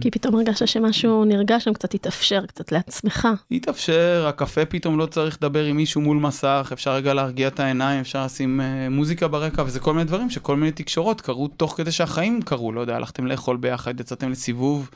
כי 0.00 0.10
פתאום 0.10 0.34
הרגשת 0.34 0.68
שמשהו 0.68 1.24
נרגש 1.24 1.64
שם, 1.64 1.72
קצת 1.72 1.94
התאפשר, 1.94 2.46
קצת 2.46 2.72
לעצמך. 2.72 3.28
התאפשר, 3.50 4.24
הקפה 4.28 4.64
פתאום 4.64 4.98
לא 4.98 5.06
צריך 5.06 5.36
לדבר 5.36 5.64
עם 5.64 5.76
מישהו 5.76 6.00
מול 6.00 6.16
מסך, 6.16 6.70
אפשר 6.72 6.94
רגע 6.94 7.14
להרגיע 7.14 7.48
את 7.48 7.60
העיניים, 7.60 8.00
אפשר 8.00 8.24
לשים 8.24 8.60
uh, 8.60 8.90
מוזיקה 8.90 9.28
ברקע, 9.28 9.62
וזה 9.66 9.80
כל 9.80 9.92
מיני 9.92 10.04
דברים 10.04 10.30
שכל 10.30 10.56
מיני 10.56 10.72
תקשורות 10.72 11.20
קרו 11.20 11.48
תוך 11.48 11.74
כדי 11.76 11.92
שהחיים 11.92 12.42
קרו, 12.42 12.72
לא 12.72 12.80
יודע, 12.80 12.96
הלכתם 12.96 13.26
לאכול 13.26 13.56
ביחד, 13.56 14.00
יצאתם 14.00 14.30
לסיבוב, 14.30 14.90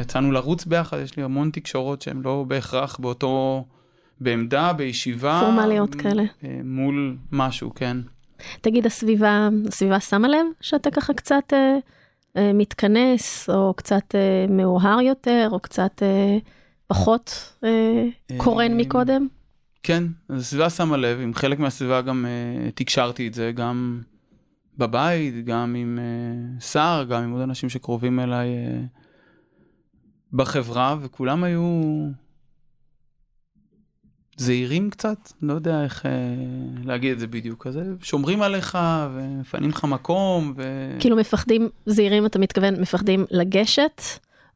יצאנו 0.00 0.32
לרוץ 0.32 0.64
ביחד, 0.64 0.98
יש 0.98 1.16
לי 1.16 1.22
המון 1.22 1.50
תקשורות 1.50 2.02
שהן 2.02 2.22
לא 2.24 2.44
בהכרח 2.48 2.98
באותו... 2.98 3.64
בעמדה, 4.22 4.72
בישיבה. 4.72 5.40
פורמליות 5.44 5.94
כאלה. 5.94 6.22
אה, 6.44 6.60
מול 6.64 7.16
משהו, 7.32 7.74
כן. 7.74 7.96
תגיד, 8.60 8.86
הסביבה, 8.86 9.48
הסביבה 9.68 10.00
שמה 10.00 10.28
לב 10.28 10.46
שאתה 10.60 10.90
ככה 10.90 11.14
קצת 11.14 11.52
אה, 11.52 11.76
אה, 12.36 12.52
מתכנס, 12.52 13.50
או 13.50 13.74
קצת 13.74 14.14
אה, 14.14 14.46
מאוהר 14.48 15.00
יותר, 15.00 15.48
או 15.52 15.60
קצת 15.60 16.02
אה, 16.02 16.38
פחות 16.86 17.54
אה, 17.64 18.08
קורן 18.36 18.70
אה, 18.72 18.76
מקודם? 18.76 19.28
כן, 19.82 20.04
הסביבה 20.30 20.70
שמה 20.70 20.96
לב, 20.96 21.20
עם 21.20 21.34
חלק 21.34 21.58
מהסביבה 21.58 22.00
גם 22.00 22.26
אה, 22.26 22.70
תקשרתי 22.70 23.28
את 23.28 23.34
זה, 23.34 23.52
גם 23.54 24.00
בבית, 24.78 25.44
גם 25.44 25.74
עם 25.74 25.98
אה, 25.98 26.60
שר, 26.60 27.04
גם 27.08 27.22
עם 27.22 27.30
עוד 27.30 27.40
אנשים 27.40 27.68
שקרובים 27.68 28.20
אליי 28.20 28.48
אה, 28.48 28.80
בחברה, 30.32 30.96
וכולם 31.00 31.44
היו 31.44 32.06
זהירים 34.36 34.90
קצת, 34.90 35.32
לא 35.42 35.52
יודע 35.52 35.84
איך 35.84 36.06
אה, 36.06 36.10
להגיד 36.84 37.12
את 37.12 37.18
זה 37.18 37.26
בדיוק, 37.26 37.66
כזה 37.66 37.84
שומרים 38.02 38.42
עליך 38.42 38.78
ומפנים 39.14 39.70
לך 39.70 39.84
מקום. 39.84 40.52
ו... 40.56 40.62
כאילו 41.00 41.16
מפחדים, 41.16 41.68
זהירים 41.86 42.26
אתה 42.26 42.38
מתכוון, 42.38 42.80
מפחדים 42.80 43.24
לגשת, 43.30 44.02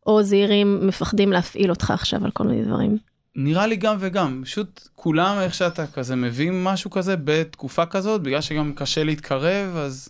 או 0.06 0.22
זהירים 0.22 0.86
מפחדים 0.86 1.32
להפעיל 1.32 1.70
אותך 1.70 1.90
עכשיו 1.90 2.24
על 2.24 2.30
כל 2.30 2.44
מיני 2.44 2.64
דברים? 2.64 2.98
נראה 3.36 3.66
לי 3.66 3.76
גם 3.76 3.96
וגם, 4.00 4.42
פשוט 4.44 4.88
כולם 4.94 5.36
איך 5.40 5.54
שאתה 5.54 5.86
כזה 5.86 6.16
מביא 6.16 6.50
משהו 6.54 6.90
כזה 6.90 7.14
בתקופה 7.24 7.86
כזאת, 7.86 8.22
בגלל 8.22 8.40
שגם 8.40 8.72
קשה 8.72 9.04
להתקרב, 9.04 9.76
אז 9.76 10.08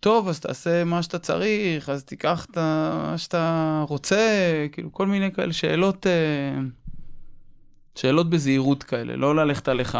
טוב, 0.00 0.28
אז 0.28 0.40
תעשה 0.40 0.84
מה 0.84 1.02
שאתה 1.02 1.18
צריך, 1.18 1.88
אז 1.88 2.04
תיקח 2.04 2.46
את 2.50 2.58
מה 2.58 3.14
שאתה 3.16 3.84
רוצה, 3.88 4.26
כאילו 4.72 4.92
כל 4.92 5.06
מיני 5.06 5.32
כאלה 5.32 5.52
שאלות. 5.52 6.06
אה... 6.06 6.60
שאלות 7.94 8.30
בזהירות 8.30 8.82
כאלה, 8.82 9.16
לא 9.16 9.36
ללכת 9.36 9.68
עליך 9.68 9.98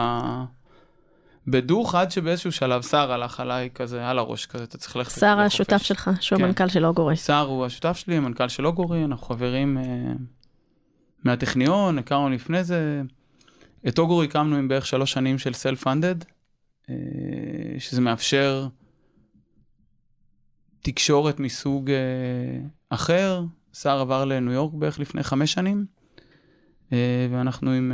בדוך, 1.46 1.94
עד 1.94 2.10
שבאיזשהו 2.10 2.52
שלב 2.52 2.82
שר 2.82 3.12
הלך 3.12 3.40
עליי 3.40 3.70
כזה, 3.74 4.08
על 4.08 4.18
הראש 4.18 4.46
כזה, 4.46 4.64
אתה 4.64 4.78
צריך 4.78 4.96
ללכת. 4.96 5.20
שר 5.20 5.38
השותף 5.38 5.82
שלך, 5.82 6.10
שהוא 6.20 6.38
כן. 6.38 6.44
המנכ"ל 6.44 6.68
של 6.68 6.86
אוגורי. 6.86 7.16
שר 7.16 7.46
הוא 7.48 7.66
השותף 7.66 7.96
שלי, 7.96 8.16
המנכ"ל 8.16 8.48
של 8.48 8.66
אוגורי, 8.66 9.04
אנחנו 9.04 9.26
חברים 9.26 9.78
אה, 9.78 9.84
מהטכניון, 11.24 11.98
הכרנו 11.98 12.28
לפני 12.28 12.64
זה. 12.64 13.02
את 13.88 13.98
אוגורי 13.98 14.26
הקמנו 14.26 14.56
עם 14.56 14.68
בערך 14.68 14.86
שלוש 14.86 15.12
שנים 15.12 15.38
של 15.38 15.50
self-funded, 15.50 16.24
אה, 16.90 16.94
שזה 17.78 18.00
מאפשר 18.00 18.68
תקשורת 20.82 21.40
מסוג 21.40 21.90
אה, 21.90 21.96
אחר. 22.90 23.42
שר 23.72 24.00
עבר 24.00 24.24
לניו 24.24 24.52
יורק 24.52 24.74
בערך 24.74 25.00
לפני 25.00 25.22
חמש 25.22 25.52
שנים. 25.52 25.84
אה, 26.92 27.26
ואנחנו 27.30 27.70
עם 27.70 27.92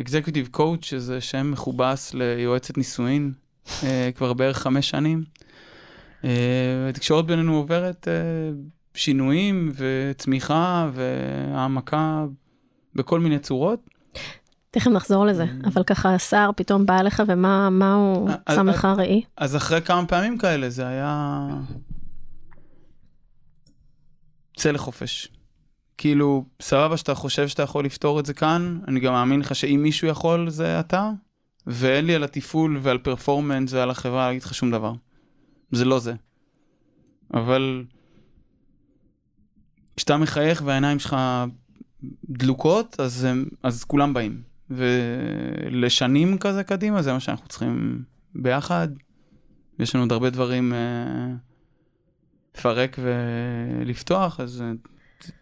אקזקיוטיב 0.00 0.46
uh, 0.46 0.50
קואוץ', 0.50 0.84
שזה 0.84 1.20
שם 1.20 1.50
מכובס 1.50 2.14
ליועצת 2.14 2.78
נישואין, 2.78 3.32
כבר 4.14 4.32
בערך 4.32 4.58
חמש 4.58 4.90
שנים. 4.90 5.24
התקשורת 6.88 7.26
בינינו 7.26 7.56
עוברת 7.56 8.08
שינויים 8.94 9.72
וצמיחה 9.74 10.90
והעמקה 10.92 12.24
בכל 12.94 13.20
מיני 13.20 13.38
צורות. 13.38 13.80
תכף 14.70 14.90
נחזור 14.90 15.26
לזה, 15.26 15.44
אבל 15.64 15.82
ככה 15.82 16.14
השר 16.14 16.50
פתאום 16.56 16.86
בא 16.86 17.00
אליך 17.00 17.22
ומה 17.26 17.94
הוא 17.94 18.30
שם 18.54 18.68
לך 18.68 18.84
ראי? 18.84 19.22
אז 19.36 19.56
אחרי 19.56 19.82
כמה 19.82 20.06
פעמים 20.06 20.38
כאלה 20.38 20.70
זה 20.70 20.86
היה 20.86 21.48
צא 24.62 24.70
לחופש. 24.70 25.28
כאילו, 25.98 26.44
סבבה 26.60 26.96
שאתה 26.96 27.14
חושב 27.14 27.48
שאתה 27.48 27.62
יכול 27.62 27.84
לפתור 27.84 28.20
את 28.20 28.26
זה 28.26 28.34
כאן, 28.34 28.78
אני 28.88 29.00
גם 29.00 29.12
מאמין 29.12 29.40
לך 29.40 29.54
שאם 29.54 29.80
מישהו 29.82 30.08
יכול 30.08 30.50
זה 30.50 30.80
אתה, 30.80 31.10
ואין 31.66 32.06
לי 32.06 32.14
על 32.14 32.24
התפעול 32.24 32.78
ועל 32.82 32.98
פרפורמנס 32.98 33.72
ועל 33.72 33.90
החברה 33.90 34.26
להגיד 34.26 34.42
לך 34.42 34.54
שום 34.54 34.70
דבר. 34.70 34.92
זה 35.72 35.84
לא 35.84 35.98
זה. 35.98 36.14
אבל 37.34 37.84
כשאתה 39.96 40.16
מחייך 40.16 40.62
והעיניים 40.64 40.98
שלך 40.98 41.16
דלוקות, 42.24 43.00
אז, 43.00 43.28
אז 43.62 43.84
כולם 43.84 44.14
באים. 44.14 44.42
ולשנים 44.70 46.38
כזה 46.38 46.64
קדימה, 46.64 47.02
זה 47.02 47.12
מה 47.12 47.20
שאנחנו 47.20 47.48
צריכים 47.48 48.02
ביחד. 48.34 48.88
יש 49.78 49.94
לנו 49.94 50.04
עוד 50.04 50.12
הרבה 50.12 50.30
דברים 50.30 50.72
אה, 50.72 51.34
לפרק 52.56 52.98
ולפתוח, 53.02 54.40
אז 54.40 54.64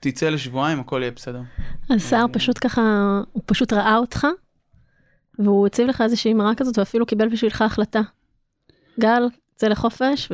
תצא 0.00 0.28
לשבועיים, 0.28 0.80
הכל 0.80 0.98
יהיה 1.00 1.10
בסדר. 1.10 1.40
אז 1.90 2.10
שר 2.10 2.24
פשוט 2.32 2.58
ככה, 2.60 2.82
הוא 3.32 3.42
פשוט 3.46 3.72
ראה 3.72 3.96
אותך, 3.96 4.26
והוא 5.38 5.66
הציב 5.66 5.88
לך 5.88 6.00
איזושהי 6.00 6.34
מראה 6.34 6.54
כזאת, 6.54 6.78
ואפילו 6.78 7.06
קיבל 7.06 7.28
בשבילך 7.28 7.62
החלטה. 7.62 8.00
גל, 9.00 9.22
צא 9.56 9.68
לחופש 9.68 10.32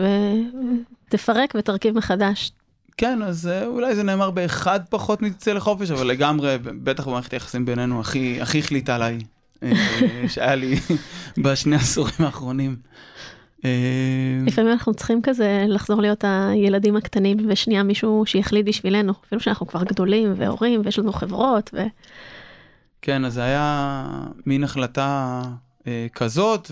ותפרק 1.08 1.54
ותרכיב 1.58 1.96
מחדש. 1.96 2.52
כן, 2.96 3.22
אז 3.22 3.48
אה, 3.48 3.66
אולי 3.66 3.94
זה 3.94 4.02
נאמר 4.02 4.30
באחד 4.30 4.80
פחות 4.90 5.22
מתצא 5.22 5.52
לחופש, 5.52 5.90
אבל 5.90 6.06
לגמרי, 6.06 6.58
בטח 6.62 7.08
במערכת 7.08 7.32
היחסים 7.32 7.64
בינינו, 7.64 8.00
הכי, 8.00 8.40
הכי 8.40 8.58
החליטה 8.58 8.94
עליי, 8.94 9.18
אה, 9.62 9.72
שהיה 10.28 10.54
לי 10.54 10.74
בשני 11.44 11.76
העשורים 11.76 12.14
האחרונים. 12.18 12.76
אה, 13.66 14.46
לפעמים 14.46 14.72
אנחנו 14.72 14.94
צריכים 14.94 15.22
כזה 15.22 15.64
לחזור 15.68 16.00
להיות 16.00 16.24
הילדים 16.24 16.96
הקטנים 16.96 17.36
ושנייה 17.48 17.82
מישהו 17.82 18.26
שיחליט 18.26 18.66
בשבילנו, 18.66 19.12
אפילו 19.26 19.40
שאנחנו 19.40 19.66
כבר 19.66 19.84
גדולים 19.84 20.34
והורים 20.36 20.82
ויש 20.84 20.98
לנו 20.98 21.12
חברות. 21.12 21.70
ו... 21.74 21.82
כן, 23.02 23.24
אז 23.24 23.34
זה 23.34 23.42
היה 23.42 24.06
מין 24.46 24.64
החלטה 24.64 25.42
אה, 25.86 26.06
כזאת, 26.14 26.70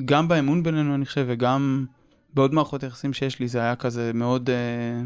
וגם 0.00 0.28
באמון 0.28 0.62
בינינו 0.62 0.94
אני 0.94 1.06
חושב, 1.06 1.24
וגם 1.28 1.86
בעוד 2.34 2.54
מערכות 2.54 2.82
יחסים 2.82 3.12
שיש 3.12 3.40
לי, 3.40 3.48
זה 3.48 3.58
היה 3.58 3.76
כזה 3.76 4.10
מאוד... 4.14 4.50
אה, 4.50 5.00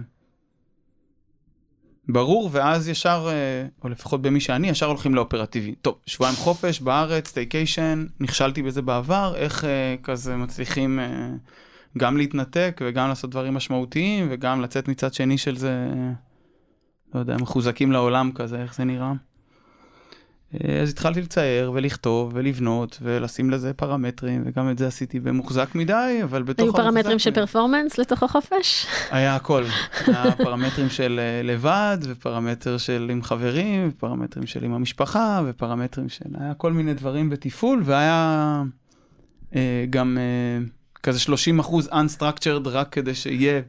ברור, 2.09 2.49
ואז 2.53 2.89
ישר, 2.89 3.29
אה, 3.29 3.67
או 3.85 3.89
לפחות 3.89 4.23
במי 4.23 4.41
שאני, 4.41 4.69
ישר 4.69 4.87
הולכים 4.87 5.15
לאופרטיבי. 5.15 5.75
טוב, 5.75 5.99
שבועיים 6.07 6.37
חופש 6.37 6.81
בארץ, 6.81 7.29
staycation, 7.29 8.07
נכשלתי 8.21 8.63
בזה 8.63 8.83
בעבר, 8.83 9.33
איך 9.37 9.65
אה, 9.65 9.95
כזה 10.03 10.37
מצליחים 10.37 11.01
אה, 11.01 11.31
גם 11.99 12.17
להתנתק 12.17 12.81
וגם 12.85 13.09
לעשות 13.09 13.31
דברים 13.31 13.55
משמעותיים, 13.55 14.29
וגם 14.31 14.61
לצאת 14.61 14.89
מצד 14.89 15.15
שני 15.15 15.39
של 15.39 15.57
זה, 15.57 15.89
לא 17.15 17.21
יודע, 17.21 17.37
מחוזקים 17.37 17.93
לעולם 17.93 18.33
כזה, 18.35 18.63
איך 18.63 18.75
זה 18.75 18.85
נראה. 18.85 19.13
אה, 20.55 20.81
אז 20.81 20.91
התחלתי 20.91 21.21
לצייר 21.21 21.73
ולכתוב 21.75 22.31
ולבנות 22.35 22.99
ולשים 23.03 23.51
לזה 23.51 23.73
פרמטרים 23.73 24.43
וגם 24.47 24.71
את 24.71 24.79
זה 24.79 24.87
עשיתי 24.87 25.21
במוחזק 25.21 25.75
מדי 25.75 26.21
אבל 26.23 26.43
בתוך 26.43 26.65
היו 26.65 26.73
פרמטרים 26.73 27.19
של 27.19 27.31
פרפורמנס 27.31 27.99
לתוך 27.99 28.23
החופש? 28.23 28.87
היה 29.11 29.37
הכל, 29.37 29.65
היה 30.07 30.33
פרמטרים 30.33 30.91
של 30.91 31.21
אה, 31.23 31.43
לבד 31.43 31.99
ופרמטר 32.03 32.79
של 32.79 33.09
עם 33.13 33.23
חברים 33.23 33.89
ופרמטרים 33.89 34.47
של 34.47 34.65
עם 34.65 34.75
המשפחה 34.75 35.43
ופרמטרים 35.47 36.09
של 36.09 36.25
היה 36.41 36.55
כל 36.55 36.73
מיני 36.73 36.95
דברים 36.95 37.31
בתפעול 37.31 37.83
והיה 37.85 38.63
אה, 39.55 39.85
גם 39.91 40.19
כזה 41.03 41.21
30 41.21 41.59
אחוז 41.59 41.89
unstructured 41.89 42.69
רק 42.69 42.89
כדי 42.93 43.15
שיהיה 43.15 43.61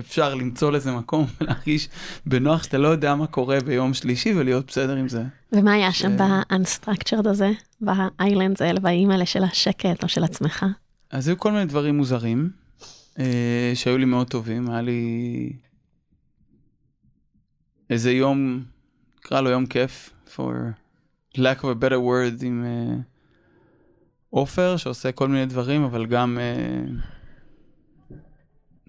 אפשר 0.00 0.34
למצוא 0.34 0.72
לזה 0.72 0.92
מקום 0.92 1.26
ולהרגיש 1.40 1.88
בנוח 2.26 2.62
שאתה 2.62 2.78
לא 2.78 2.88
יודע 2.88 3.14
מה 3.14 3.26
קורה 3.26 3.60
ביום 3.60 3.94
שלישי 3.94 4.34
ולהיות 4.34 4.66
בסדר 4.66 4.96
עם 4.96 5.08
זה. 5.08 5.22
ומה 5.52 5.72
היה 5.72 5.92
שם 5.92 6.18
כן. 6.18 6.42
ב-unstructured 6.50 7.28
הזה? 7.28 7.50
באיילנדס 7.80 8.62
האלה, 8.62 8.80
באיים 8.80 9.10
האלה 9.10 9.26
של 9.26 9.44
השקט 9.44 10.02
או 10.02 10.08
של 10.08 10.24
עצמך? 10.24 10.66
אז 11.10 11.28
היו 11.28 11.38
כל 11.38 11.52
מיני 11.52 11.64
דברים 11.64 11.96
מוזרים 11.96 12.50
אה, 13.18 13.72
שהיו 13.74 13.98
לי 13.98 14.04
מאוד 14.04 14.28
טובים, 14.28 14.70
היה 14.70 14.82
לי 14.82 15.52
איזה 17.90 18.12
יום, 18.12 18.64
נקרא 19.18 19.40
לו 19.40 19.50
יום 19.50 19.66
כיף, 19.66 20.10
for 20.34 20.52
lack 21.36 21.60
of 21.60 21.64
a 21.64 21.82
better 21.82 21.98
word, 21.98 22.44
עם 22.44 22.64
אה, 22.64 22.96
עופר 24.30 24.76
שעושה 24.76 25.12
כל 25.12 25.28
מיני 25.28 25.46
דברים, 25.46 25.82
אבל 25.82 26.06
גם 26.06 26.38
אה, 26.40 26.84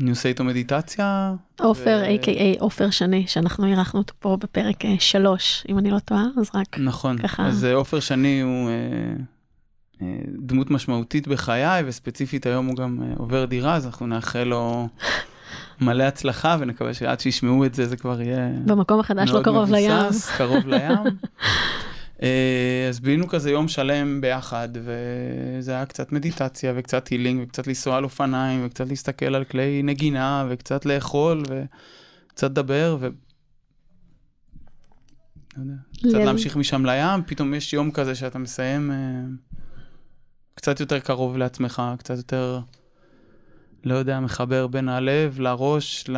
אני 0.02 0.10
עושה 0.10 0.30
איתו 0.30 0.44
מדיטציה. 0.44 1.34
עופר, 1.60 2.04
ו- 2.04 2.24
a.k.a 2.24 2.60
עופר 2.60 2.90
שני, 2.90 3.28
שאנחנו 3.28 3.66
אירחנו 3.66 4.00
אותו 4.00 4.14
פה 4.20 4.38
בפרק 4.40 4.86
אה, 4.86 4.96
שלוש, 5.00 5.64
אם 5.70 5.78
אני 5.78 5.92
לא 5.92 6.00
טועה, 6.00 6.24
אז 6.38 6.50
רק... 6.54 6.80
נכון, 6.80 7.18
ככה. 7.18 7.48
אז 7.48 7.66
אה, 7.66 7.74
עופר 7.74 8.00
שני 8.00 8.42
הוא 8.42 8.70
אה, 8.70 8.74
אה, 10.02 10.18
דמות 10.40 10.72
משמעותית 10.72 11.28
בחיי, 11.28 11.84
וספציפית 11.86 12.46
היום 12.46 12.66
הוא 12.66 12.76
גם 12.76 13.00
אה, 13.02 13.14
עובר 13.18 13.46
דירה, 13.46 13.76
אז 13.76 13.86
אנחנו 13.86 14.08
נאחל 14.08 14.44
לו 14.44 14.88
מלא 15.82 16.04
הצלחה, 16.04 16.58
ונקווה 16.60 16.94
שעד 16.94 17.20
שישמעו 17.20 17.66
את 17.66 17.74
זה, 17.74 17.86
זה 17.86 17.98
כבר 17.98 18.22
יהיה 18.22 18.50
במקום 18.66 19.00
החדש 19.00 19.30
לא 19.30 19.44
קרוב 19.44 19.72
לים. 19.72 19.92
מבוסס, 19.92 20.30
קרוב 20.38 20.68
לים. 20.68 20.98
אה, 22.24 22.86
אז 22.90 23.00
בילינו 23.00 23.28
כזה 23.28 23.52
יום 23.52 23.68
שלם 23.68 24.22
ביחד, 24.22 24.70
וזה 24.74 25.72
היה 25.72 25.86
קצת 25.86 26.12
מדיטציה, 26.12 26.74
וקצת 26.76 27.08
הילינג, 27.08 27.44
וקצת 27.44 27.68
לנסוע 27.68 27.98
על 27.98 28.04
אופניים, 28.04 28.66
וקצת 28.66 28.88
להסתכל 28.88 29.36
על 29.36 29.44
כלי 29.44 29.84
נגינה, 29.84 30.48
וקצת 30.50 30.86
לאכול, 30.86 31.44
וקצת 31.50 32.52
לדבר, 32.52 32.98
ו... 33.00 33.08
לא 35.58 35.62
יודע, 35.62 35.74
קצת 35.98 36.26
להמשיך 36.26 36.56
משם 36.56 36.86
לים, 36.86 37.24
פתאום 37.26 37.54
יש 37.54 37.74
יום 37.74 37.92
כזה 37.92 38.16
שאתה 38.16 38.40
מסיים 38.40 38.92
אה, 38.92 38.96
קצת 40.56 40.80
יותר 40.80 41.00
קרוב 41.00 41.38
לעצמך, 41.38 41.82
קצת 41.98 42.18
יותר, 42.18 42.60
לא 43.84 43.96
יודע, 43.96 44.20
מחבר 44.20 44.68
בין 44.68 44.90
הלב 44.90 45.40
לראש, 45.40 46.10
ל... 46.10 46.18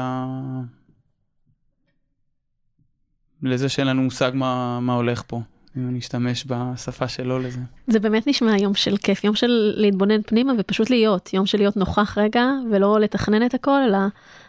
לזה 3.43 3.69
שאין 3.69 3.87
לנו 3.87 4.01
מושג 4.01 4.31
מה, 4.33 4.79
מה 4.79 4.93
הולך 4.93 5.23
פה, 5.27 5.41
אם 5.83 5.89
אני 5.89 5.99
אשתמש 5.99 6.45
בשפה 6.47 7.07
שלו 7.07 7.39
לזה. 7.39 7.59
זה 7.87 7.99
באמת 7.99 8.27
נשמע 8.27 8.57
יום 8.57 8.75
של 8.75 8.97
כיף, 8.97 9.23
יום 9.23 9.35
של 9.35 9.73
להתבונן 9.75 10.21
פנימה 10.21 10.53
ופשוט 10.57 10.89
להיות, 10.89 11.33
יום 11.33 11.45
של 11.45 11.57
להיות 11.57 11.77
נוכח 11.77 12.17
רגע 12.17 12.45
ולא 12.71 12.99
לתכנן 12.99 13.45
את 13.45 13.53
הכל, 13.53 13.81
אלא 13.87 13.97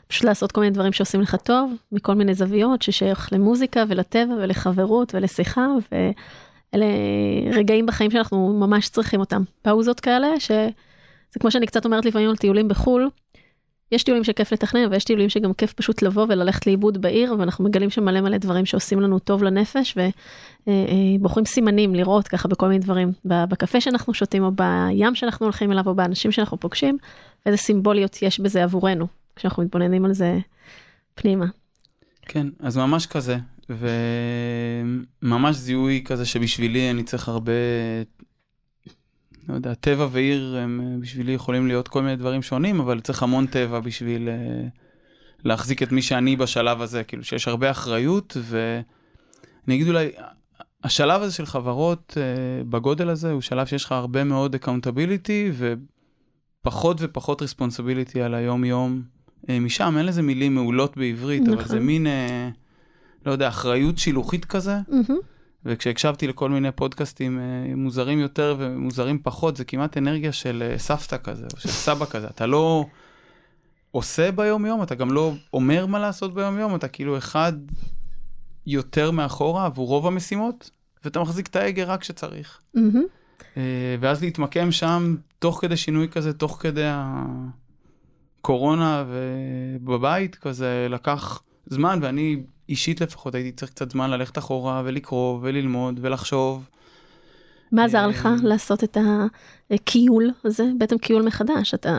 פשוט 0.08 0.24
לעשות 0.24 0.52
כל 0.52 0.60
מיני 0.60 0.72
דברים 0.72 0.92
שעושים 0.92 1.20
לך 1.20 1.36
טוב, 1.36 1.72
מכל 1.92 2.14
מיני 2.14 2.34
זוויות 2.34 2.82
ששייך 2.82 3.32
למוזיקה 3.32 3.84
ולטבע 3.88 4.34
ולחברות 4.38 5.14
ולשיחה, 5.14 5.66
ואלה 5.92 6.86
רגעים 7.52 7.86
בחיים 7.86 8.10
שאנחנו 8.10 8.58
ממש 8.60 8.88
צריכים 8.88 9.20
אותם. 9.20 9.42
פאוזות 9.62 10.00
כאלה, 10.00 10.28
שזה 10.40 11.40
כמו 11.40 11.50
שאני 11.50 11.66
קצת 11.66 11.84
אומרת 11.84 12.04
לפעמים 12.04 12.30
על 12.30 12.36
טיולים 12.36 12.68
בחו"ל, 12.68 13.08
יש 13.92 14.02
טיולים 14.02 14.24
שכיף 14.24 14.52
לתכנן 14.52 14.80
ויש 14.90 15.04
טיולים 15.04 15.28
שגם 15.28 15.52
כיף 15.54 15.72
פשוט 15.72 16.02
לבוא 16.02 16.26
וללכת 16.28 16.66
לאיבוד 16.66 17.02
בעיר 17.02 17.34
ואנחנו 17.38 17.64
מגלים 17.64 17.90
שם 17.90 18.04
מלא 18.04 18.20
מלא 18.20 18.38
דברים 18.38 18.66
שעושים 18.66 19.00
לנו 19.00 19.18
טוב 19.18 19.42
לנפש 19.42 19.98
ובוחרים 20.66 21.46
סימנים 21.46 21.94
לראות 21.94 22.28
ככה 22.28 22.48
בכל 22.48 22.68
מיני 22.68 22.78
דברים 22.78 23.12
בקפה 23.24 23.80
שאנחנו 23.80 24.14
שותים 24.14 24.44
או 24.44 24.50
בים 24.52 25.14
שאנחנו 25.14 25.46
הולכים 25.46 25.72
אליו 25.72 25.86
או 25.86 25.94
באנשים 25.94 26.32
שאנחנו 26.32 26.60
פוגשים 26.60 26.98
ואיזה 27.46 27.58
סימבוליות 27.58 28.22
יש 28.22 28.40
בזה 28.40 28.64
עבורנו 28.64 29.06
כשאנחנו 29.36 29.62
מתבוננים 29.62 30.04
על 30.04 30.12
זה 30.12 30.38
פנימה. 31.14 31.46
כן, 32.22 32.46
אז 32.60 32.76
ממש 32.76 33.06
כזה, 33.06 33.36
וממש 35.22 35.56
זיהוי 35.56 36.02
כזה 36.04 36.26
שבשבילי 36.26 36.90
אני 36.90 37.02
צריך 37.02 37.28
הרבה, 37.28 37.52
לא 39.50 39.54
יודע, 39.54 39.74
טבע 39.74 40.08
ועיר 40.10 40.56
הם 40.56 40.80
אה, 40.80 40.98
בשבילי 41.00 41.32
יכולים 41.32 41.66
להיות 41.66 41.88
כל 41.88 42.02
מיני 42.02 42.16
דברים 42.16 42.42
שונים, 42.42 42.80
אבל 42.80 43.00
צריך 43.00 43.22
המון 43.22 43.46
טבע 43.46 43.80
בשביל 43.80 44.28
אה, 44.28 44.68
להחזיק 45.44 45.82
את 45.82 45.92
מי 45.92 46.02
שאני 46.02 46.36
בשלב 46.36 46.82
הזה, 46.82 47.04
כאילו 47.04 47.24
שיש 47.24 47.48
הרבה 47.48 47.70
אחריות, 47.70 48.36
ואני 48.42 49.74
אגיד 49.76 49.88
אולי, 49.88 50.08
השלב 50.84 51.22
הזה 51.22 51.34
של 51.34 51.46
חברות 51.46 52.16
אה, 52.16 52.64
בגודל 52.64 53.08
הזה 53.08 53.32
הוא 53.32 53.40
שלב 53.40 53.66
שיש 53.66 53.84
לך 53.84 53.92
הרבה 53.92 54.24
מאוד 54.24 54.56
accountability 54.56 55.64
ופחות 56.62 56.96
ופחות 57.00 57.42
responsibility 57.42 58.18
על 58.18 58.34
היום-יום. 58.34 59.02
משם 59.48 59.94
אין 59.98 60.06
לזה 60.06 60.22
מילים 60.22 60.54
מעולות 60.54 60.96
בעברית, 60.96 61.42
אבל 61.48 61.54
נכון. 61.54 61.68
זה 61.68 61.80
מין, 61.80 62.06
אה, 62.06 62.48
לא 63.26 63.32
יודע, 63.32 63.48
אחריות 63.48 63.98
שילוחית 63.98 64.44
כזה. 64.44 64.76
וכשהקשבתי 65.64 66.26
לכל 66.26 66.50
מיני 66.50 66.72
פודקאסטים 66.72 67.38
אה, 67.38 67.76
מוזרים 67.76 68.18
יותר 68.18 68.56
ומוזרים 68.58 69.18
פחות, 69.22 69.56
זה 69.56 69.64
כמעט 69.64 69.96
אנרגיה 69.96 70.32
של 70.32 70.70
אה, 70.70 70.78
סבתא 70.78 71.16
כזה, 71.16 71.46
או 71.54 71.60
של 71.60 71.68
סבא 71.68 72.06
כזה. 72.06 72.26
אתה 72.26 72.46
לא 72.46 72.84
עושה 73.90 74.32
ביום-יום, 74.32 74.82
אתה 74.82 74.94
גם 74.94 75.12
לא 75.12 75.32
אומר 75.52 75.86
מה 75.86 75.98
לעשות 75.98 76.34
ביום-יום, 76.34 76.74
אתה 76.74 76.88
כאילו 76.88 77.18
אחד 77.18 77.52
יותר 78.66 79.10
מאחורה 79.10 79.66
עבור 79.66 79.88
רוב 79.88 80.06
המשימות, 80.06 80.70
ואתה 81.04 81.20
מחזיק 81.20 81.46
את 81.46 81.56
ההגה 81.56 81.84
רק 81.84 82.00
כשצריך. 82.00 82.60
אה, 83.56 83.96
ואז 84.00 84.22
להתמקם 84.22 84.72
שם, 84.72 85.16
תוך 85.38 85.58
כדי 85.60 85.76
שינוי 85.76 86.08
כזה, 86.08 86.32
תוך 86.32 86.58
כדי 86.60 86.86
הקורונה 88.40 89.04
ובבית 89.08 90.36
כזה, 90.36 90.86
לקח 90.90 91.42
זמן, 91.66 91.98
ואני 92.02 92.42
אישית 92.70 93.00
לפחות 93.00 93.34
הייתי 93.34 93.52
צריך 93.52 93.70
קצת 93.70 93.90
זמן 93.90 94.10
ללכת 94.10 94.38
אחורה 94.38 94.82
ולקרוא 94.84 95.38
וללמוד 95.42 95.98
ולחשוב. 96.02 96.68
מה 97.72 97.84
עזר 97.84 98.06
לך 98.06 98.26
אה, 98.26 98.34
לעשות 98.42 98.84
את 98.84 98.96
הכיול 99.70 100.30
הזה 100.44 100.64
בעצם 100.78 100.98
כיול 100.98 101.22
מחדש 101.22 101.74
אתה 101.74 101.98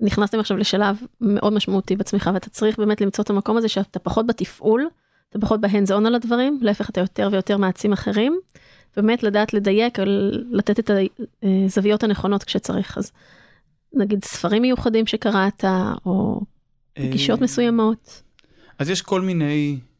נכנסתם 0.00 0.40
עכשיו 0.40 0.56
לשלב 0.56 0.96
מאוד 1.20 1.52
משמעותי 1.52 1.96
בצמיחה 1.96 2.30
ואתה 2.34 2.50
צריך 2.50 2.78
באמת 2.78 3.00
למצוא 3.00 3.24
את 3.24 3.30
המקום 3.30 3.56
הזה 3.56 3.68
שאתה 3.68 3.98
פחות 3.98 4.26
בתפעול 4.26 4.88
אתה 5.30 5.38
פחות 5.38 5.60
בהנדס 5.60 5.90
און 5.90 6.06
על 6.06 6.14
הדברים 6.14 6.58
להפך 6.62 6.90
אתה 6.90 7.00
יותר 7.00 7.28
ויותר 7.32 7.56
מעצים 7.56 7.92
אחרים. 7.92 8.40
באמת 8.96 9.22
לדעת 9.22 9.54
לדייק 9.54 9.98
לתת 10.50 10.78
את 10.78 10.90
הזוויות 11.42 12.02
הנכונות 12.02 12.44
כשצריך 12.44 12.98
אז 12.98 13.12
נגיד 13.94 14.24
ספרים 14.24 14.62
מיוחדים 14.62 15.06
שקראת 15.06 15.64
או 16.06 16.40
גישות 16.98 17.38
אה, 17.38 17.44
מסוימות. 17.44 18.22
אז 18.78 18.90
יש 18.90 19.02
כל 19.02 19.20
מיני 19.20 19.78
אה, 19.80 19.91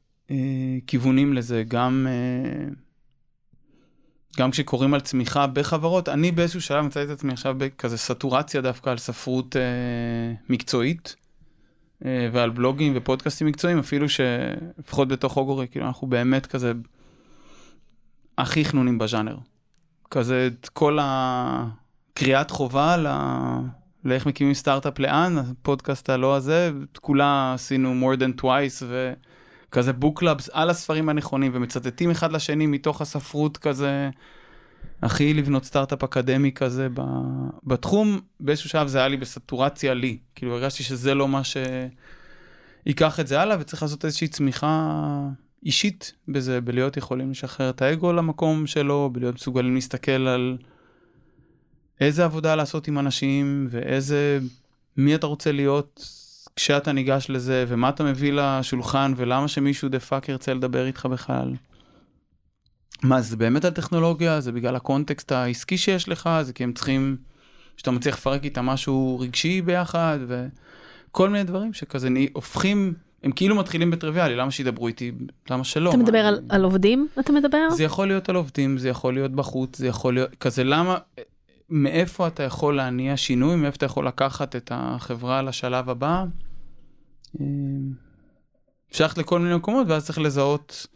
כיוונים 0.87 1.32
לזה, 1.32 1.62
גם, 1.68 2.06
אה, 2.11 2.68
גם 4.38 4.50
כשקוראים 4.50 4.94
על 4.94 5.00
צמיחה 5.00 5.46
בחברות, 5.46 6.08
אני 6.08 6.32
באיזשהו 6.32 6.61
שלב 6.61 6.85
מצאתי 6.85 7.06
את 7.06 7.11
עצמי 7.18 7.32
עכשיו 7.32 7.54
בכזה 7.58 7.98
סטורציה 7.98 8.61
דווקא 8.61 8.90
על 8.90 8.98
ספרות 8.98 9.56
אה, 9.56 10.35
מקצועית, 10.48 11.16
אה, 12.04 12.28
ועל 12.32 12.50
בלוגים 12.50 12.92
ופודקאסטים 12.96 13.46
מקצועיים, 13.46 13.78
אפילו 13.78 14.06
שלפחות 14.08 15.08
בתוך 15.08 15.37
אוגורי, 15.37 15.68
כאילו 15.68 15.87
אנחנו 15.87 16.06
באמת 16.06 16.46
כזה 16.46 16.72
הכי 18.38 18.64
חנונים 18.64 18.98
בז'אנר. 18.98 19.37
כזה 20.11 20.48
את 20.61 20.68
כל 20.68 20.98
הקריאת 21.00 22.50
חובה 22.50 22.96
ל... 22.96 23.06
לאיך 24.04 24.26
מקימים 24.26 24.54
סטארט-אפ 24.54 24.98
לאן, 24.98 25.38
הפודקאסט 25.38 26.11
הלא 26.11 26.37
הזה, 26.37 26.70
את 26.92 26.98
כולה 26.98 27.54
עשינו 27.54 27.94
more 28.00 28.18
than 28.18 28.40
twice, 28.40 28.82
book 29.78 30.22
clubs 30.22 30.48
על 30.52 30.70
הספרים 30.70 31.08
הנכונים, 31.08 31.52
ומצטטים 31.54 32.11
אחד 32.11 32.32
לשני 32.32 32.66
מתוך 32.66 33.00
הספרות 33.00 33.56
כזה, 33.56 34.11
הכי 35.02 35.35
לבנות 35.35 35.64
סטארט-אפ 35.64 36.04
אקדמי 36.04 36.52
כזה 36.52 36.88
ב... 36.94 37.02
בתחום, 37.64 38.20
באיזשהו 38.40 38.70
שלב 38.70 38.87
זה 38.87 38.98
היה 38.98 39.08
לי 39.08 39.16
בסטורציה 39.16 39.94
לי, 39.94 40.18
כאילו 40.35 40.54
הרגשתי 40.54 40.82
שזה 40.82 41.14
לא 41.14 41.28
מה 41.28 41.42
שייקח 42.85 43.20
את 43.20 43.26
זה 43.26 43.40
הלאה, 43.40 43.56
וצריך 43.61 43.82
לעשות 43.82 44.04
איזושהי 44.04 44.28
צמיחה 44.28 44.98
אישית 45.64 46.12
בזה, 46.28 46.61
בלהיות 46.61 46.96
יכולים 46.96 47.30
לשחרר 47.30 47.70
את 47.70 47.82
האגו 47.82 48.12
למקום 48.12 48.66
שלו, 48.66 49.11
בלהיות 49.12 49.35
מסוגלים 49.35 49.74
להסתכל 49.74 50.12
על... 50.12 50.56
איזה 52.00 52.24
עבודה 52.24 52.54
לעשות 52.54 52.88
עם 52.88 52.98
אנשים 52.98 53.66
ואיזה, 53.70 54.38
מי 54.96 55.14
אתה 55.14 55.26
רוצה 55.26 55.52
להיות 55.52 56.08
כשאתה 56.56 56.92
ניגש 56.92 57.26
לזה 57.28 57.64
ומה 57.68 57.88
אתה 57.88 58.04
מביא 58.04 58.32
לשולחן 58.32 59.12
ולמה 59.16 59.48
שמישהו 59.48 59.88
the 59.88 60.00
fuck 60.00 60.28
ירצה 60.28 60.54
לדבר 60.54 60.86
איתך 60.86 61.06
בכלל. 61.06 61.52
מה 63.02 63.20
זה 63.20 63.36
באמת 63.36 63.64
הטכנולוגיה? 63.64 64.40
זה 64.40 64.52
בגלל 64.52 64.76
ה 64.76 64.84
context 64.84 65.33
העסקי 65.32 65.78
שיש 65.78 66.08
לך? 66.08 66.30
זה 66.42 66.52
כי 66.52 66.64
הם 66.64 66.72
צריכים, 66.72 67.16
שאתה 67.76 67.90
מצליח 67.90 68.16
לפרק 68.16 68.44
איתם 68.44 68.66
משהו 68.66 69.18
רגשי 69.20 69.62
ביחד, 69.62 70.18
וכל 70.28 71.28
מיני 71.30 71.44
דברים 71.44 71.72
שכזה 71.72 72.10
נה- 72.10 72.20
הופכים, 72.32 72.94
הם 73.22 73.32
כאילו 73.32 73.56
מתחילים 73.56 73.90
בטריוויאלי, 73.90 74.36
למה 74.36 74.50
שידברו 74.50 74.88
איתי? 74.88 75.12
למה 75.50 75.64
שלא? 75.64 75.90
אתה 75.90 75.98
מדבר 75.98 76.22
מה, 76.22 76.28
על, 76.28 76.40
על 76.48 76.64
עובדים, 76.64 77.08
אתה 77.20 77.32
מדבר? 77.32 77.70
זה 77.70 77.84
יכול 77.84 78.06
להיות 78.08 78.28
על 78.28 78.36
עובדים, 78.36 78.78
זה 78.78 78.88
יכול 78.88 79.14
להיות 79.14 79.32
בחוץ, 79.32 79.78
זה 79.78 79.86
יכול 79.86 80.14
להיות, 80.14 80.34
כזה 80.34 80.64
למה, 80.64 80.98
מאיפה 81.70 82.27
אתה 82.27 82.42
יכול 82.42 82.77
להניע 82.77 83.16
שינוי, 83.16 83.57
מאיפה 83.57 83.77
אתה 83.77 83.87
יכול 83.87 84.07
לקחת 84.07 84.57
את 84.57 84.72
החברה 84.75 85.42
לשלב 85.42 85.90
הבא. 85.90 86.25
אה, 87.40 87.46
אפשר 88.90 89.05
ללכת 89.05 89.18
לכל 89.18 89.38
מיני 89.38 89.57
מקומות, 89.57 89.87
ואז 89.88 90.07
צריך 90.07 90.18
לזהות 90.18 90.87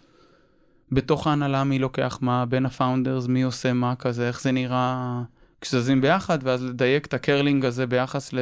בתוך 0.92 1.26
ההנהלה 1.26 1.64
מי 1.64 1.78
לוקח 1.78 2.18
מה, 2.22 2.46
בין 2.46 2.66
ה 2.66 2.72
founders, 2.72 3.26
מי 3.26 3.42
עושה 3.42 3.72
מה 3.72 3.94
כזה, 3.96 4.28
איך 4.28 4.42
זה 4.42 4.52
נראה 4.52 5.22
כשזזים 5.60 6.00
ביחד, 6.00 6.38
ואז 6.42 6.62
לדייק 6.64 7.06
את 7.06 7.14
ה 7.14 7.20
curling 7.21 7.64
הזה 7.64 7.86
ביחס 7.86 8.32
ל... 8.32 8.38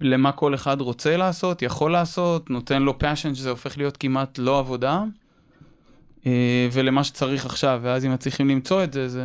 למה 0.00 0.32
כל 0.32 0.54
אחד 0.54 0.80
רוצה 0.80 1.16
לעשות, 1.16 1.62
יכול 1.62 1.92
לעשות, 1.92 2.50
נותן 2.50 2.82
לו 2.82 2.98
passion 3.00 3.34
שזה 3.34 3.50
הופך 3.50 3.78
להיות 3.78 3.96
כמעט 3.96 4.38
לא 4.38 4.58
עבודה, 4.58 5.04
ולמה 6.72 7.04
שצריך 7.04 7.46
עכשיו, 7.46 7.80
ואז 7.82 8.04
אם 8.04 8.12
מצליחים 8.12 8.48
למצוא 8.48 8.84
את 8.84 8.92
זה, 8.92 9.08
זה 9.08 9.24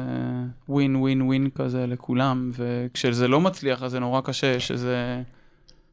ווין 0.69 0.95
ווין 0.95 1.21
ווין 1.21 1.49
כזה 1.55 1.87
לכולם, 1.87 2.51
וכשזה 2.53 3.27
לא 3.27 3.41
מצליח 3.41 3.83
אז 3.83 3.91
זה 3.91 3.99
נורא 3.99 4.21
קשה, 4.21 4.59
שזה 4.59 5.21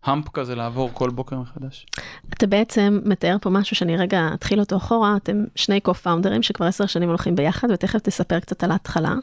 האמפ 0.05 0.29
כזה 0.29 0.55
לעבור 0.55 0.91
כל 0.93 1.11
בוקר 1.11 1.37
מחדש. 1.37 1.87
אתה 2.33 2.47
בעצם 2.47 3.01
מתאר 3.05 3.37
פה 3.41 3.51
משהו 3.51 3.77
שאני 3.77 3.97
רגע 3.97 4.29
אתחיל 4.35 4.61
אותו 4.61 4.77
אחורה, 4.77 5.17
אתם 5.17 5.45
שני 5.55 5.81
קו-פאונדרים 5.81 6.43
שכבר 6.43 6.67
עשר 6.67 6.87
שנים 6.87 7.09
הולכים 7.09 7.37
ביחד, 7.37 7.69
ותכף 7.71 7.99
תספר 7.99 8.41
קצת 8.41 8.65
על 8.65 8.71
ההתחלה. 8.71 9.15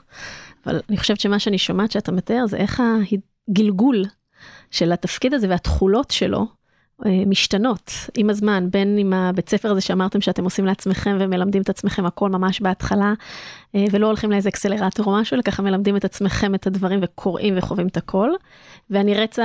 אבל 0.65 0.79
אני 0.89 0.97
חושבת 0.97 1.19
שמה 1.19 1.39
שאני 1.39 1.57
שומעת 1.57 1.91
שאתה 1.91 2.11
מתאר 2.11 2.47
זה 2.47 2.57
איך 2.57 2.81
הגלגול 3.49 4.05
של 4.71 4.91
התפקיד 4.91 5.33
הזה 5.33 5.49
והתכולות 5.49 6.11
שלו 6.11 6.39
אה, 6.39 6.45
משתנות 7.05 7.91
עם 8.17 8.29
הזמן, 8.29 8.67
בין 8.71 8.97
עם 8.97 9.13
הבית 9.13 9.49
ספר 9.49 9.71
הזה 9.71 9.81
שאמרתם 9.81 10.21
שאתם 10.21 10.43
עושים 10.43 10.65
לעצמכם 10.65 11.17
ומלמדים 11.19 11.61
את 11.61 11.69
עצמכם 11.69 12.05
הכל 12.05 12.29
ממש 12.29 12.61
בהתחלה, 12.61 13.13
אה, 13.75 13.85
ולא 13.91 14.07
הולכים 14.07 14.31
לאיזה 14.31 14.49
אקסלרטור 14.49 15.05
או 15.05 15.11
משהו, 15.11 15.35
אלא 15.35 15.41
ככה 15.41 15.63
מלמדים 15.63 15.95
את 15.95 16.05
עצמכם 16.05 16.55
את 16.55 16.67
הדברים 16.67 16.99
וקוראים 17.03 17.57
וחווים 17.57 17.87
את 17.87 17.97
הכל. 17.97 18.29
ואני 18.89 19.15
רצה, 19.15 19.43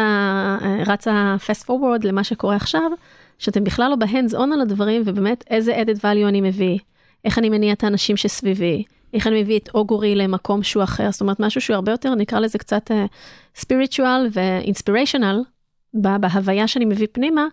אה, 0.62 0.82
רצה 0.86 1.36
fast 1.46 1.64
forward 1.64 2.06
למה 2.06 2.24
שקורה 2.24 2.56
עכשיו, 2.56 2.90
שאתם 3.38 3.64
בכלל 3.64 3.90
לא 3.90 3.96
בהנדס 3.96 4.34
און 4.34 4.52
על 4.52 4.60
הדברים, 4.60 5.02
ובאמת 5.04 5.44
איזה 5.50 5.82
added 5.82 5.98
value 5.98 6.28
אני 6.28 6.40
מביא, 6.40 6.78
איך 7.24 7.38
אני 7.38 7.50
מניע 7.50 7.72
את 7.72 7.84
האנשים 7.84 8.16
שסביבי, 8.16 8.84
איך 9.14 9.26
אני 9.26 9.42
מביא 9.42 9.58
את 9.58 9.68
אוגורי 9.74 10.14
למקום 10.14 10.62
שהוא 10.62 10.82
אחר, 10.82 11.12
זאת 11.12 11.20
אומרת 11.20 11.40
משהו 11.40 11.60
שהוא 11.60 11.74
הרבה 11.74 11.92
יותר, 11.92 12.14
נקרא 12.14 12.38
לזה 12.38 12.58
קצת 12.58 12.90
uh, 12.90 13.60
spiritual 13.60 14.36
ו-inspirational, 15.94 16.18
בהוויה 16.18 16.68
שאני 16.68 16.84
מביא 16.84 17.06
פנימה, 17.12 17.46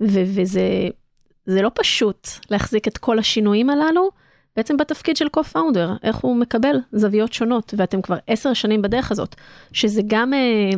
ו- 0.00 0.24
וזה 0.34 0.88
זה 1.46 1.62
לא 1.62 1.70
פשוט 1.74 2.28
להחזיק 2.50 2.88
את 2.88 2.98
כל 2.98 3.18
השינויים 3.18 3.70
הללו, 3.70 4.10
בעצם 4.56 4.76
בתפקיד 4.76 5.16
של 5.16 5.26
co-founder, 5.36 5.90
איך 6.02 6.16
הוא 6.16 6.36
מקבל 6.36 6.76
זוויות 6.92 7.32
שונות, 7.32 7.74
ואתם 7.76 8.02
כבר 8.02 8.16
עשר 8.26 8.52
שנים 8.52 8.82
בדרך 8.82 9.10
הזאת, 9.10 9.34
שזה 9.72 10.02
גם 10.06 10.34
אה, 10.34 10.70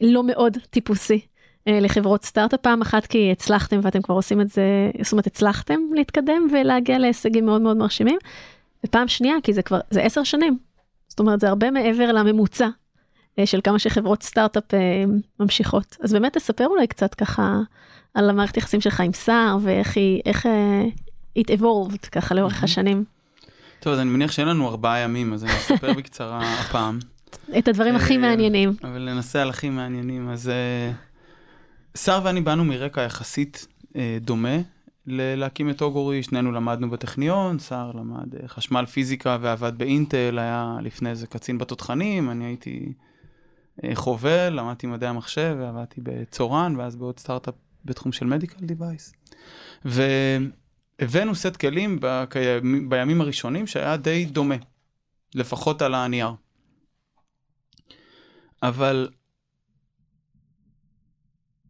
לא 0.00 0.22
מאוד 0.22 0.56
טיפוסי 0.70 1.20
אה, 1.68 1.80
לחברות 1.80 2.24
סטארט-אפ. 2.24 2.60
פעם 2.60 2.82
אחת, 2.82 3.06
כי 3.06 3.32
הצלחתם 3.32 3.80
ואתם 3.82 4.02
כבר 4.02 4.14
עושים 4.14 4.40
את 4.40 4.48
זה, 4.48 4.90
זאת 5.02 5.12
אומרת 5.12 5.26
הצלחתם 5.26 5.80
להתקדם 5.94 6.46
ולהגיע 6.52 6.98
להישגים 6.98 7.46
מאוד 7.46 7.60
מאוד 7.60 7.76
מרשימים, 7.76 8.18
ופעם 8.86 9.08
שנייה, 9.08 9.36
כי 9.42 9.52
זה 9.52 9.62
כבר, 9.62 9.80
זה 9.90 10.02
עשר 10.02 10.24
שנים, 10.24 10.58
זאת 11.08 11.20
אומרת 11.20 11.40
זה 11.40 11.48
הרבה 11.48 11.70
מעבר 11.70 12.12
לממוצע 12.12 12.68
של 13.44 13.60
כמה 13.64 13.78
שחברות 13.78 14.22
סטארט-אפ 14.22 14.74
אה, 14.74 15.04
ממשיכות. 15.40 15.96
אז 16.00 16.12
באמת 16.12 16.36
תספר 16.36 16.66
אולי 16.66 16.86
קצת 16.86 17.14
ככה 17.14 17.58
על 18.14 18.30
המערכת 18.30 18.56
יחסים 18.56 18.80
שלך 18.80 19.00
עם 19.00 19.12
סער 19.12 19.58
ואיך 19.62 19.96
היא, 19.96 20.22
איך 20.26 20.46
אה, 20.46 20.84
it 21.38 21.46
evolved 21.46 22.08
ככה 22.12 22.34
לאורך 22.34 22.64
השנים. 22.64 23.04
טוב, 23.80 23.92
אז 23.92 23.98
אני 23.98 24.10
מניח 24.10 24.32
שאין 24.32 24.48
לנו 24.48 24.68
ארבעה 24.68 24.98
ימים, 24.98 25.32
אז 25.32 25.44
אני 25.44 25.52
אספר 25.52 25.92
בקצרה 25.92 26.40
הפעם. 26.60 26.98
את 27.58 27.68
הדברים 27.68 27.96
הכי 27.96 28.14
אה, 28.14 28.18
מעניינים. 28.18 28.72
אבל 28.84 29.08
ננסה 29.14 29.42
על 29.42 29.50
הכי 29.50 29.70
מעניינים. 29.70 30.30
אז 30.30 30.48
אה, 30.48 30.92
שר 31.94 32.20
ואני 32.24 32.40
באנו 32.40 32.64
מרקע 32.64 33.02
יחסית 33.02 33.66
אה, 33.96 34.18
דומה 34.20 34.56
להקים 35.06 35.70
את 35.70 35.82
אוגורי, 35.82 36.22
שנינו 36.22 36.52
למדנו 36.52 36.90
בטכניון, 36.90 37.58
שר 37.58 37.90
למד 37.94 38.34
אה, 38.34 38.48
חשמל 38.48 38.86
פיזיקה 38.86 39.38
ועבד 39.40 39.78
באינטל, 39.78 40.38
היה 40.38 40.76
לפני 40.82 41.14
זה 41.14 41.26
קצין 41.26 41.58
בתותחנים, 41.58 42.30
אני 42.30 42.44
הייתי 42.44 42.86
אה, 42.86 42.92
חובל, 43.94 44.48
למדתי 44.48 44.86
מדעי 44.86 45.08
המחשב 45.08 45.56
ועבדתי 45.60 46.00
בצורן, 46.04 46.76
ואז 46.76 46.96
בעוד 46.96 47.18
סטארט-אפ 47.18 47.54
בתחום 47.84 48.12
של 48.12 48.26
מדיקל 48.26 48.64
דיווייס. 48.66 49.12
והבאנו 49.84 51.34
סט 51.34 51.56
כלים 51.56 51.98
בקי- 52.00 52.60
בימים 52.88 53.20
הראשונים 53.20 53.66
שהיה 53.66 53.96
די 53.96 54.24
דומה, 54.24 54.54
לפחות 55.34 55.82
על 55.82 55.94
הנייר. 55.94 56.30
אבל 58.62 59.08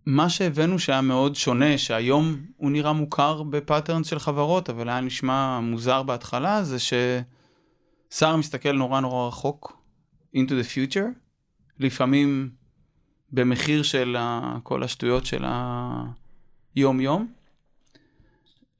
מה 0.07 0.29
שהבאנו 0.29 0.79
שהיה 0.79 1.01
מאוד 1.01 1.35
שונה, 1.35 1.79
שהיום 1.79 2.37
הוא 2.57 2.70
נראה 2.70 2.92
מוכר 2.92 3.42
ב 3.42 3.50
patterns 3.50 4.07
של 4.07 4.18
חברות, 4.18 4.70
אבל 4.70 4.88
היה 4.88 5.01
נשמע 5.01 5.61
מוזר 5.61 6.03
בהתחלה, 6.03 6.62
זה 6.64 6.77
שסער 6.79 8.37
מסתכל 8.37 8.73
נורא 8.73 9.01
נורא 9.01 9.29
רחוק, 9.29 9.83
into 10.37 10.51
the 10.51 10.64
future, 10.75 11.19
לפעמים 11.81 12.51
במחיר 13.33 13.83
של 13.83 14.16
כל 14.62 14.83
השטויות 14.83 15.27
של 15.27 15.45
היום-יום. 16.77 17.33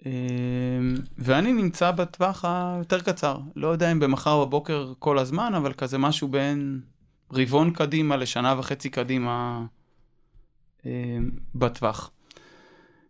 אמ, 0.07 0.95
ואני 1.19 1.53
נמצא 1.53 1.91
בטווח 1.91 2.45
היותר 2.45 3.01
קצר, 3.01 3.39
לא 3.57 3.69
יודע 3.69 3.93
אם 3.93 4.01
במחר 4.01 4.45
בבוקר 4.45 4.93
כל 4.99 5.19
הזמן, 5.19 5.55
אבל 5.55 5.73
כזה 5.73 5.99
משהו 5.99 6.29
בין 6.29 6.81
רבעון 7.33 7.71
קדימה 7.71 8.17
לשנה 8.17 8.55
וחצי 8.59 8.91
קדימה 8.91 9.65
אה, 10.87 11.19
בטווח. 11.55 12.11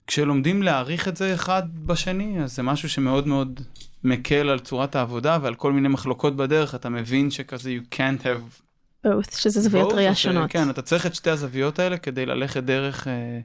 כשלומדים 0.06 0.62
להעריך 0.62 1.08
את 1.08 1.16
זה 1.16 1.34
אחד 1.34 1.62
בשני, 1.86 2.42
אז 2.42 2.56
זה 2.56 2.62
משהו 2.62 2.88
שמאוד 2.88 3.26
מאוד 3.26 3.60
מקל 4.04 4.48
על 4.48 4.58
צורת 4.58 4.96
העבודה 4.96 5.38
ועל 5.42 5.54
כל 5.54 5.72
מיני 5.72 5.88
מחלוקות 5.88 6.36
בדרך, 6.36 6.74
אתה 6.74 6.88
מבין 6.88 7.30
שכזה 7.30 7.70
you 7.70 7.94
can't 7.94 8.22
have 8.22 8.62
both, 9.06 9.36
שזה 9.36 9.60
זוויות 9.60 9.92
ראייה 9.92 10.10
אה, 10.10 10.14
שונות. 10.14 10.50
כן, 10.50 10.70
אתה 10.70 10.82
צריך 10.82 11.06
את 11.06 11.14
שתי 11.14 11.30
הזוויות 11.30 11.78
האלה 11.78 11.98
כדי 11.98 12.26
ללכת 12.26 12.62
דרך 12.62 13.08
אה, 13.08 13.40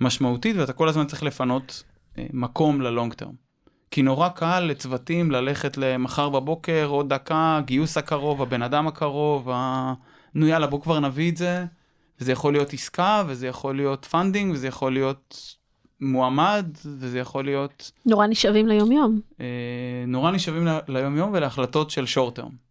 משמעותית, 0.00 0.56
ואתה 0.56 0.72
כל 0.72 0.88
הזמן 0.88 1.06
צריך 1.06 1.22
לפנות 1.22 1.82
אה, 2.18 2.26
מקום 2.32 2.80
ללונג 2.80 3.14
טרם. 3.14 3.50
כי 3.90 4.02
נורא 4.02 4.28
קל 4.28 4.60
לצוותים 4.60 5.30
ללכת 5.30 5.76
למחר 5.76 6.28
בבוקר, 6.28 6.86
עוד 6.90 7.08
דקה, 7.08 7.60
גיוס 7.64 7.96
הקרוב, 7.96 8.42
הבן 8.42 8.62
אדם 8.62 8.86
הקרוב, 8.86 9.50
ה... 9.50 9.94
נו 10.34 10.46
יאללה, 10.46 10.66
בוא 10.66 10.80
כבר 10.80 11.00
נביא 11.00 11.30
את 11.30 11.36
זה. 11.36 11.64
וזה 12.20 12.32
יכול 12.32 12.52
להיות 12.52 12.72
עסקה, 12.72 13.22
וזה 13.26 13.46
יכול 13.46 13.76
להיות 13.76 14.04
funding, 14.04 14.52
וזה 14.52 14.68
יכול 14.68 14.92
להיות 14.92 15.56
מועמד, 16.00 16.66
וזה 16.84 17.18
יכול 17.18 17.44
להיות 17.44 17.90
נורא 18.06 18.26
נשאבים 18.26 18.66
ליומיום. 18.66 19.20
אה, 19.40 19.46
נורא 20.06 20.30
נשאבים 20.30 20.66
ל- 20.66 20.78
ליום-יום 20.88 21.30
ולהחלטות 21.32 21.90
של 21.90 22.06
short 22.06 22.34
term. 22.34 22.69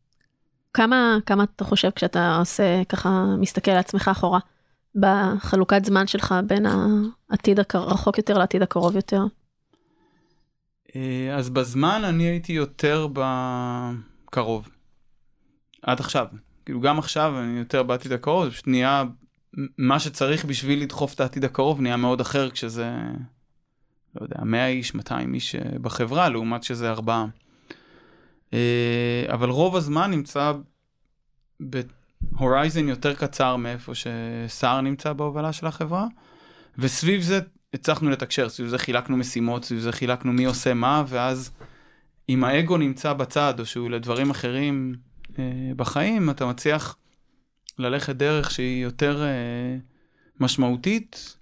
כמה, 0.73 1.17
כמה 1.25 1.43
אתה 1.43 1.63
חושב 1.63 1.89
כשאתה 1.89 2.37
עושה 2.37 2.83
ככה, 2.89 3.25
מסתכל 3.39 3.71
על 3.71 3.77
עצמך 3.77 4.07
אחורה, 4.11 4.39
בחלוקת 4.95 5.85
זמן 5.85 6.07
שלך 6.07 6.35
בין 6.47 6.65
העתיד 7.29 7.59
הרחוק 7.73 8.17
יותר 8.17 8.37
לעתיד 8.37 8.61
הקרוב 8.61 8.95
יותר? 8.95 9.21
אה, 10.95 11.35
אז 11.35 11.49
בזמן 11.49 12.01
אני 12.05 12.23
הייתי 12.23 12.53
יותר 12.53 13.07
בקרוב. 13.13 14.69
עד 15.81 15.99
עכשיו. 15.99 16.27
כאילו 16.65 16.81
גם 16.81 16.99
עכשיו 16.99 17.39
אני 17.39 17.59
יותר 17.59 17.83
בעתיד 17.83 18.11
הקרוב, 18.11 18.45
זה 18.45 18.51
פשוט 18.51 18.67
נהיה 18.67 19.03
מה 19.77 19.99
שצריך 19.99 20.45
בשביל 20.45 20.81
לדחוף 20.81 21.13
את 21.13 21.19
העתיד 21.19 21.45
הקרוב 21.45 21.81
נהיה 21.81 21.97
מאוד 21.97 22.21
אחר 22.21 22.49
כשזה, 22.49 22.91
לא 24.15 24.21
יודע, 24.21 24.43
100 24.43 24.67
איש, 24.67 24.95
200 24.95 25.33
איש 25.33 25.55
אה, 25.55 25.79
בחברה, 25.81 26.29
לעומת 26.29 26.63
שזה 26.63 26.89
ארבעה. 26.89 27.25
אה, 28.53 29.25
אבל 29.27 29.49
רוב 29.49 29.75
הזמן 29.75 30.11
נמצא 30.11 30.53
ב 31.59 31.75
horizon 31.75 32.87
יותר 32.87 33.15
קצר 33.15 33.55
מאיפה 33.55 33.93
שסער 33.95 34.81
נמצא 34.81 35.13
בהובלה 35.13 35.53
של 35.53 35.67
החברה, 35.67 36.07
וסביב 36.77 37.21
זה 37.21 37.39
הצלחנו 37.73 38.09
לתקשר, 38.09 38.49
סביב 38.49 38.67
זה 38.67 38.77
חילקנו 38.77 39.17
משימות, 39.17 39.65
סביב 39.65 39.79
זה 39.79 39.91
חילקנו 39.91 40.33
מי 40.33 40.45
עושה 40.45 40.73
מה, 40.73 41.03
ואז 41.07 41.51
אם 42.29 42.43
האגו 42.43 42.77
נמצא 42.77 43.13
בצד, 43.13 43.59
או 43.59 43.65
שהוא 43.65 43.89
לדברים 43.89 44.29
אחרים 44.29 44.95
אה, 45.39 45.71
בחיים, 45.75 46.29
אתה 46.29 46.45
מצליח 46.45 46.97
ללכת 47.77 48.15
דרך 48.15 48.51
שהיא 48.51 48.83
יותר 48.83 49.23
אה, 49.23 49.77
משמעותית, 50.39 51.37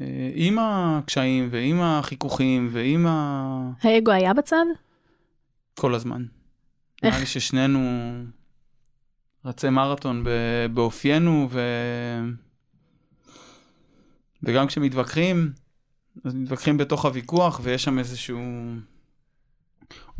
אה, 0.00 0.30
עם 0.34 0.58
הקשיים 0.60 1.48
ועם 1.50 1.80
החיכוכים 1.80 2.68
ועם 2.72 3.06
ה... 3.06 3.70
האגו 3.82 4.10
היה 4.10 4.34
בצד? 4.34 4.64
כל 5.74 5.94
הזמן. 5.94 6.24
נראה 7.02 7.18
לי 7.18 7.26
ששנינו 7.26 8.12
רצי 9.44 9.68
מרתון 9.70 10.24
ב- 10.24 10.66
באופיינו, 10.74 11.48
ו... 11.50 11.60
וגם 14.42 14.66
כשמתווכחים, 14.66 15.52
אז 16.24 16.34
מתווכחים 16.34 16.78
בתוך 16.78 17.04
הוויכוח, 17.04 17.60
ויש 17.62 17.84
שם 17.84 17.98
איזשהו 17.98 18.40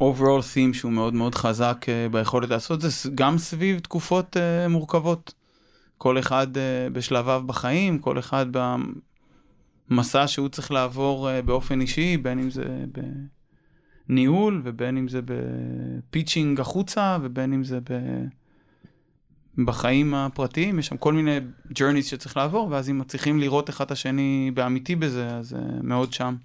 overall 0.01 0.42
theme 0.55 0.75
שהוא 0.75 0.92
מאוד 0.92 1.14
מאוד 1.14 1.35
חזק 1.35 1.87
אה, 1.88 2.09
ביכולת 2.09 2.49
לעשות 2.51 2.85
את 2.85 2.90
זה, 2.90 3.11
גם 3.14 3.38
סביב 3.38 3.79
תקופות 3.79 4.37
אה, 4.37 4.68
מורכבות. 4.68 5.35
כל 5.99 6.18
אחד 6.18 6.57
אה, 6.57 6.90
בשלביו 6.92 7.42
בחיים, 7.47 7.99
כל 7.99 8.18
אחד 8.18 8.47
במסע 9.90 10.29
שהוא 10.29 10.49
צריך 10.49 10.71
לעבור 10.71 11.29
באופן 11.45 11.81
אישי, 11.81 12.16
בין 12.16 12.38
אם 12.38 12.51
זה 12.51 12.85
בניהול, 14.09 14.61
ובין 14.65 14.97
אם 14.97 15.09
זה 15.09 15.21
בפיצ'ינג 15.25 16.61
החוצה, 16.61 17.19
ובין 17.23 17.53
אם 17.53 17.65
זה 17.65 17.79
ב... 17.81 17.99
בחיים 19.65 20.15
הפרטיים, 20.15 20.79
יש 20.79 20.87
שם 20.87 20.97
כל 20.97 21.12
מיני 21.12 21.38
journeys 21.79 22.03
שצריך 22.03 22.37
לעבור, 22.37 22.69
ואז 22.71 22.91
אם 22.91 22.99
מצליחים 22.99 23.41
לראות 23.41 23.71
אחד 23.71 23.85
את 23.85 23.91
השני 23.91 24.51
באמיתי 24.55 24.97
בזה, 24.97 25.29
אז 25.29 25.53
uh, 25.53 25.57
מאוד 25.83 26.12
שם. 26.12 26.37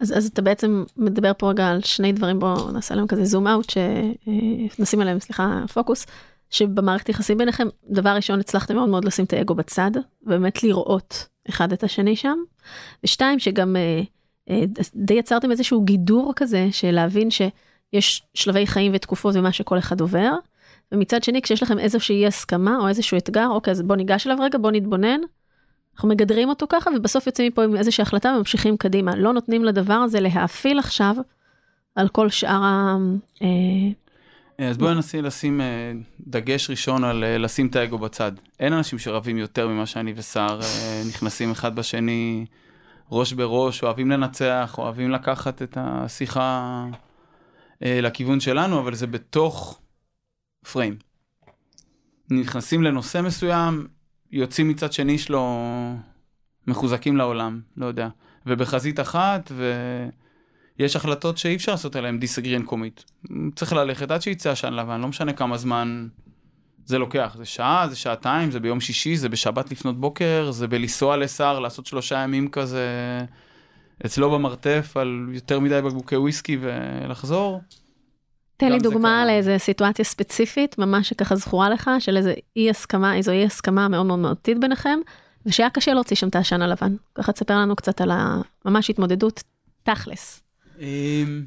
אז, 0.00 0.12
אז 0.16 0.26
אתה 0.26 0.42
בעצם 0.42 0.84
מדבר 0.96 1.32
פה 1.38 1.50
רגע 1.50 1.68
על 1.68 1.80
שני 1.82 2.12
דברים, 2.12 2.38
בואו 2.38 2.70
נעשה 2.70 2.94
להם 2.94 3.06
כזה 3.06 3.24
זום 3.24 3.46
אאוט, 3.46 3.70
שנשים 3.70 5.00
עליהם, 5.00 5.20
סליחה, 5.20 5.64
פוקוס, 5.72 6.06
שבמערכת 6.50 7.08
יחסים 7.08 7.38
ביניכם, 7.38 7.68
דבר 7.90 8.10
ראשון, 8.10 8.40
הצלחתם 8.40 8.74
מאוד 8.74 8.88
מאוד 8.88 9.04
לשים 9.04 9.24
את 9.24 9.32
האגו 9.32 9.54
בצד, 9.54 9.90
ובאמת 10.22 10.62
לראות 10.62 11.26
אחד 11.48 11.72
את 11.72 11.84
השני 11.84 12.16
שם, 12.16 12.38
ושתיים, 13.04 13.38
שגם 13.38 13.76
אה, 13.76 13.80
אה, 13.80 14.02
די 14.94 15.14
יצרתם 15.14 15.50
איזשהו 15.50 15.84
גידור 15.84 16.32
כזה, 16.36 16.68
של 16.70 16.90
להבין 16.90 17.28
שיש 17.30 18.22
שלבי 18.34 18.66
חיים 18.66 18.92
ותקופות 18.94 19.36
ומה 19.36 19.52
שכל 19.52 19.78
אחד 19.78 20.00
עובר, 20.00 20.30
ומצד 20.92 21.22
שני, 21.22 21.42
כשיש 21.42 21.62
לכם 21.62 21.78
איזושהי 21.78 22.26
הסכמה 22.26 22.78
או 22.80 22.88
איזשהו 22.88 23.18
אתגר, 23.18 23.48
אוקיי, 23.48 23.70
אז 23.70 23.82
בוא 23.82 23.96
ניגש 23.96 24.26
אליו 24.26 24.38
רגע, 24.40 24.58
בוא 24.58 24.70
נתבונן, 24.70 25.20
אנחנו 25.94 26.08
מגדרים 26.08 26.48
אותו 26.48 26.66
ככה, 26.68 26.90
ובסוף 26.96 27.26
יוצאים 27.26 27.48
מפה 27.48 27.64
עם 27.64 27.76
איזושהי 27.76 28.02
החלטה 28.02 28.34
וממשיכים 28.36 28.76
קדימה. 28.76 29.16
לא 29.16 29.32
נותנים 29.32 29.64
לדבר 29.64 29.94
הזה 29.94 30.20
להאפיל 30.20 30.78
עכשיו 30.78 31.16
על 31.94 32.08
כל 32.08 32.28
שאר 32.28 32.62
ה... 32.62 32.96
אה, 33.42 34.68
אז 34.68 34.78
בואי 34.78 34.94
ננסה 34.94 35.20
לשים 35.20 35.60
אה, 35.60 35.92
דגש 36.20 36.70
ראשון 36.70 37.04
על 37.04 37.24
אה, 37.24 37.38
לשים 37.38 37.66
את 37.66 37.76
האגו 37.76 37.98
בצד. 37.98 38.32
אין 38.60 38.72
אנשים 38.72 38.98
שרבים 38.98 39.38
יותר 39.38 39.68
ממה 39.68 39.86
שאני 39.86 40.14
אה, 40.36 41.02
נכנסים 41.08 41.50
אחד 41.50 41.76
בשני 41.76 42.46
ראש 43.12 43.32
בראש, 43.32 43.82
אוהבים 43.82 44.10
לנצח, 44.10 44.74
אוהבים 44.78 45.10
לקחת 45.10 45.62
את 45.62 45.78
השיחה 45.80 46.86
אה, 47.84 48.00
לכיוון 48.00 48.40
שלנו, 48.40 48.80
אבל 48.80 48.94
זה 48.94 49.06
בתוך 49.06 49.80
פריים. 50.72 50.96
נכנסים 52.30 52.82
לנושא 52.82 53.20
מסוים, 53.20 53.86
יוצאים 54.30 54.68
מצד 54.68 54.92
שני 54.92 55.18
שלו 55.18 55.66
מחוזקים 56.66 57.16
לעולם, 57.16 57.60
לא 57.76 57.86
יודע. 57.86 58.08
ובחזית 58.46 59.00
אחת, 59.00 59.52
ויש 60.78 60.96
החלטות 60.96 61.38
שאי 61.38 61.56
אפשר 61.56 61.72
לעשות 61.72 61.96
עליהן 61.96 62.18
דיסגרין 62.18 62.62
קומית. 62.62 63.04
צריך 63.54 63.72
ללכת 63.72 64.10
עד 64.10 64.22
שיצא 64.22 64.50
עשן 64.50 64.72
לבן, 64.72 65.00
לא 65.00 65.08
משנה 65.08 65.32
כמה 65.32 65.56
זמן 65.56 66.08
זה 66.84 66.98
לוקח. 66.98 67.34
זה 67.38 67.44
שעה, 67.44 67.86
זה 67.90 67.96
שעתיים, 67.96 68.50
זה 68.50 68.60
ביום 68.60 68.80
שישי, 68.80 69.16
זה 69.16 69.28
בשבת 69.28 69.70
לפנות 69.70 70.00
בוקר, 70.00 70.50
זה 70.50 70.68
בלנסוע 70.68 71.16
לסער, 71.16 71.60
לעשות 71.60 71.86
שלושה 71.86 72.18
ימים 72.18 72.48
כזה 72.48 72.88
אצלו 74.06 74.30
במרתף 74.30 74.96
על 74.96 75.28
יותר 75.32 75.60
מדי 75.60 75.80
בקבוקי 75.82 76.16
וויסקי 76.16 76.58
ולחזור. 76.60 77.60
תן 78.56 78.72
לי 78.72 78.78
דוגמה. 78.78 79.26
לאיזה 79.26 79.58
סיטואציה 79.58 80.04
ספציפית, 80.04 80.78
ממש 80.78 81.08
שככה 81.08 81.36
זכורה 81.36 81.70
לך, 81.70 81.90
של 81.98 82.16
איזה 82.16 82.34
אי 82.56 82.70
הסכמה, 82.70 83.16
איזו 83.16 83.32
אי 83.32 83.44
הסכמה 83.44 83.88
מאוד 83.88 84.06
מאוד 84.06 84.18
מהותית 84.18 84.60
ביניכם, 84.60 84.98
ושהיה 85.46 85.70
קשה 85.70 85.94
להוציא 85.94 86.16
שם 86.16 86.28
את 86.28 86.36
העשן 86.36 86.62
הלבן. 86.62 86.96
ככה 87.14 87.32
תספר 87.32 87.56
לנו 87.56 87.76
קצת 87.76 88.00
על 88.00 88.10
הממש 88.64 88.90
התמודדות 88.90 89.42
תכלס. 89.82 90.42
אמ, 90.80 91.44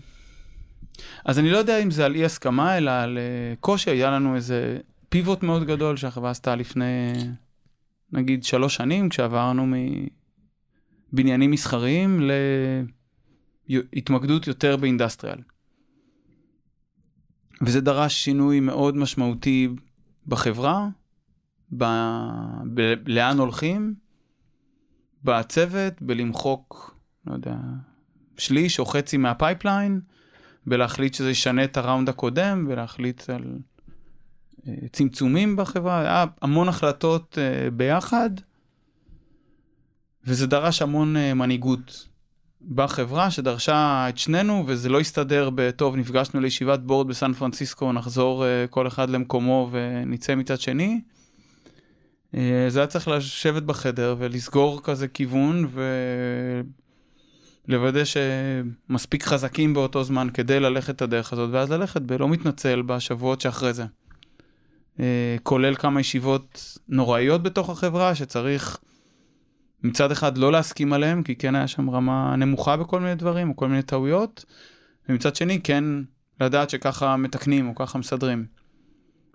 אז 1.25 1.39
אני 1.39 1.49
לא 1.49 1.57
יודע 1.57 1.77
אם 1.77 1.91
זה 1.91 2.05
על 2.05 2.15
אי 2.15 2.25
הסכמה, 2.25 2.77
אלא 2.77 2.91
על 2.91 3.17
אה, 3.17 3.55
קושי, 3.59 3.89
היה 3.89 4.11
לנו 4.11 4.35
איזה 4.35 4.77
פיבוט 5.09 5.43
מאוד 5.43 5.63
גדול 5.63 5.97
שהחברה 5.97 6.31
עשתה 6.31 6.55
לפני, 6.55 7.13
נגיד, 8.11 8.43
שלוש 8.43 8.75
שנים, 8.75 9.09
כשעברנו 9.09 9.67
מבניינים 11.13 11.51
מסחריים 11.51 12.29
להתמקדות 13.67 14.47
יותר 14.47 14.77
ב 14.77 14.82
industrial. 14.82 15.39
וזה 17.61 17.81
דרש 17.81 18.13
שינוי 18.13 18.59
מאוד 18.59 18.97
משמעותי 18.97 19.69
בחברה, 20.27 20.87
ב... 21.77 21.83
ב... 22.73 22.93
לאן 23.05 23.37
הולכים, 23.37 23.95
בצוות, 25.23 26.01
בלמחוק, 26.01 26.95
לא 27.27 27.33
יודע, 27.33 27.57
שליש 28.37 28.79
או 28.79 28.85
חצי 28.85 29.17
מה 29.17 29.33
pipeline, 29.33 30.01
ולהחליט 30.67 31.13
שזה 31.13 31.31
ישנה 31.31 31.63
את 31.63 31.77
ה 31.77 31.83
round 31.83 32.09
הקודם, 32.09 32.65
ולהחליט 32.69 33.29
על 33.29 33.57
צמצומים 34.91 35.55
בחברה, 35.55 36.01
היה 36.01 36.25
המון 36.41 36.69
החלטות 36.69 37.37
אה, 37.37 37.71
ביחד, 37.71 38.29
וזה 40.27 40.47
דרש 40.47 40.81
המון 40.81 41.17
אה, 41.17 41.33
מנהיגות 41.33 42.07
בחברה 42.75 43.31
שדרשה 43.31 44.05
את 44.09 44.17
שנינו, 44.17 44.63
וזה 44.67 44.89
לא 44.89 44.99
הסתדר 44.99 45.49
בטוב, 45.55 45.95
נפגשנו 45.95 46.39
לישיבת 46.39 46.79
בורד 46.79 47.07
בסן 47.07 47.33
פרנסיסקו, 47.33 47.93
נחזור 47.93 48.45
אה, 48.45 48.65
כל 48.69 48.87
אחד 48.87 49.09
למקומו 49.09 49.69
ונצא 49.71 50.35
מצד 50.35 50.59
שני. 50.59 51.01
זה 52.67 52.79
היה 52.79 52.87
צריך 52.87 53.07
לשבת 53.07 53.63
בחדר 53.63 54.15
ולסגור 54.19 54.81
כזה 54.83 55.07
כיוון 55.07 55.67
ולוודא 57.67 58.01
שמספיק 58.05 59.23
חזקים 59.23 59.73
באותו 59.73 60.03
זמן 60.03 60.27
כדי 60.33 60.59
ללכת 60.59 60.95
את 60.95 61.01
הדרך 61.01 61.33
הזאת, 61.33 61.49
ואז 61.51 61.71
ללכת 61.71 62.01
בלא 62.01 62.27
מתנצל 62.29 62.81
בשבועות 62.81 63.41
שאחרי 63.41 63.73
זה. 63.73 63.85
אה, 64.99 65.35
כולל 65.43 65.75
כמה 65.75 65.99
ישיבות 65.99 66.77
נוראיות 66.87 67.43
בתוך 67.43 67.69
החברה 67.69 68.15
שצריך 68.15 68.77
מצד 69.83 70.11
אחד 70.11 70.37
לא 70.37 70.51
להסכים 70.51 70.93
עליהם, 70.93 71.23
כי 71.23 71.35
כן 71.35 71.55
היה 71.55 71.67
שם 71.67 71.89
רמה 71.89 72.35
נמוכה 72.35 72.77
בכל 72.77 72.99
מיני 72.99 73.15
דברים 73.15 73.49
או 73.49 73.55
כל 73.55 73.67
מיני 73.67 73.81
טעויות, 73.81 74.45
ומצד 75.09 75.35
שני 75.35 75.61
כן 75.61 75.83
לדעת 76.41 76.69
שככה 76.69 77.17
מתקנים 77.17 77.69
או 77.69 77.75
ככה 77.75 77.97
מסדרים. 77.97 78.45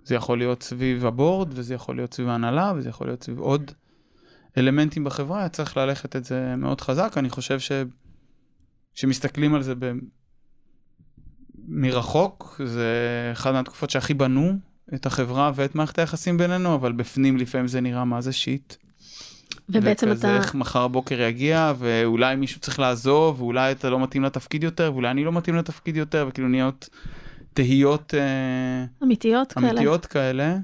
זה 0.03 0.15
יכול 0.15 0.37
להיות 0.37 0.63
סביב 0.63 1.05
הבורד, 1.05 1.49
וזה 1.51 1.73
יכול 1.73 1.95
להיות 1.95 2.13
סביב 2.13 2.27
ההנהלה, 2.27 2.73
וזה 2.75 2.89
יכול 2.89 3.07
להיות 3.07 3.23
סביב 3.23 3.39
עוד 3.39 3.71
אלמנטים 4.57 5.03
בחברה, 5.03 5.39
היה 5.39 5.49
צריך 5.49 5.77
ללכת 5.77 6.15
את 6.15 6.25
זה 6.25 6.55
מאוד 6.57 6.81
חזק. 6.81 7.13
אני 7.17 7.29
חושב 7.29 7.59
ש... 7.59 7.71
שמסתכלים 8.93 9.55
על 9.55 9.61
זה 9.61 9.75
ב... 9.79 9.91
מרחוק, 11.67 12.61
זה 12.65 12.95
אחת 13.33 13.53
מהתקופות 13.53 13.89
שהכי 13.89 14.13
בנו 14.13 14.70
את 14.93 15.05
החברה 15.05 15.51
ואת 15.55 15.75
מערכת 15.75 15.99
היחסים 15.99 16.37
בינינו, 16.37 16.75
אבל 16.75 16.91
בפנים 16.91 17.37
לפעמים 17.37 17.67
זה 17.67 17.81
נראה 17.81 18.05
מה 18.05 18.21
זה 18.21 18.33
שיט. 18.33 18.75
ובעצם 19.69 20.07
וכזה 20.11 20.27
אתה, 20.27 20.37
איך 20.37 20.55
מחר 20.55 20.87
בוקר 20.87 21.21
יגיע, 21.21 21.73
ואולי 21.77 22.35
מישהו 22.35 22.61
צריך 22.61 22.79
לעזוב, 22.79 23.41
ואולי 23.41 23.71
אתה 23.71 23.89
לא 23.89 23.99
מתאים 23.99 24.23
לתפקיד 24.23 24.63
יותר, 24.63 24.91
ואולי 24.93 25.11
אני 25.11 25.23
לא 25.23 25.31
מתאים 25.31 25.55
לתפקיד 25.55 25.95
יותר, 25.97 26.25
וכאילו 26.29 26.47
נהיות 26.47 26.89
תהיות 27.53 28.13
אה, 28.13 28.85
אמיתיות 29.03 29.53
כאלה. 29.53 29.69
אמיתיות 29.69 30.05
כאלה. 30.05 30.57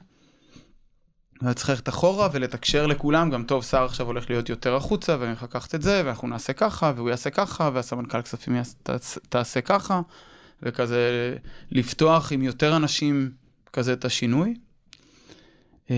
ואתה 1.41 1.53
צריך 1.53 1.69
ללכת 1.69 1.89
אחורה 1.89 2.29
ולתקשר 2.33 2.87
לכולם, 2.87 3.29
גם 3.29 3.43
טוב, 3.43 3.63
שר 3.63 3.83
עכשיו 3.85 4.05
הולך 4.05 4.29
להיות 4.29 4.49
יותר 4.49 4.75
החוצה, 4.75 5.15
ואני 5.19 5.27
הולך 5.29 5.43
לקחת 5.43 5.75
את 5.75 5.81
זה, 5.81 6.01
ואנחנו 6.05 6.27
נעשה 6.27 6.53
ככה, 6.53 6.93
והוא 6.95 7.09
יעשה 7.09 7.29
ככה, 7.29 7.69
והסמנכ"ל 7.73 8.21
כספים 8.21 8.55
יעש- 8.55 8.75
תעש- 8.83 9.17
תעשה 9.29 9.61
ככה, 9.61 10.01
וכזה 10.63 11.35
לפתוח 11.71 12.31
עם 12.31 12.41
יותר 12.41 12.75
אנשים 12.75 13.31
כזה 13.73 13.93
את 13.93 14.05
השינוי. 14.05 14.53
אה, 15.91 15.95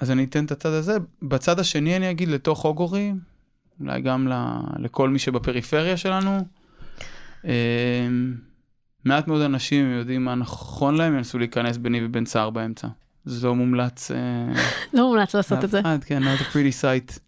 אז 0.00 0.10
אני 0.10 0.24
אתן 0.24 0.44
את 0.44 0.52
הצד 0.52 0.68
הזה. 0.68 0.96
בצד 1.22 1.58
השני 1.60 1.96
אני 1.96 2.10
אגיד 2.10 2.28
לתוך 2.28 2.64
אוגורי, 2.64 3.12
אולי 3.80 4.00
גם 4.00 4.28
ל- 4.28 4.60
לכל 4.78 5.08
מי 5.08 5.18
שבפריפריה 5.18 5.96
שלנו. 5.96 6.38
אה, 7.44 8.08
מעט 9.04 9.28
מאוד 9.28 9.42
אנשים 9.42 9.90
יודעים 9.92 10.24
מה 10.24 10.34
נכון 10.34 10.94
להם, 10.94 11.16
ינסו 11.16 11.38
להיכנס 11.38 11.76
ביני 11.76 12.04
ובין 12.04 12.26
סער 12.26 12.50
באמצע. 12.50 12.88
זה 13.24 13.46
לא 13.46 13.54
מומלץ. 13.54 14.10
אה, 14.10 14.16
לא 14.92 15.06
מומלץ 15.08 15.34
לעשות 15.34 15.64
את 15.64 15.70
זה. 15.70 15.80
כן, 16.06 16.22
not 16.22 16.38
a 16.40 16.54
pretty 16.54 16.82
sight. 16.82 17.18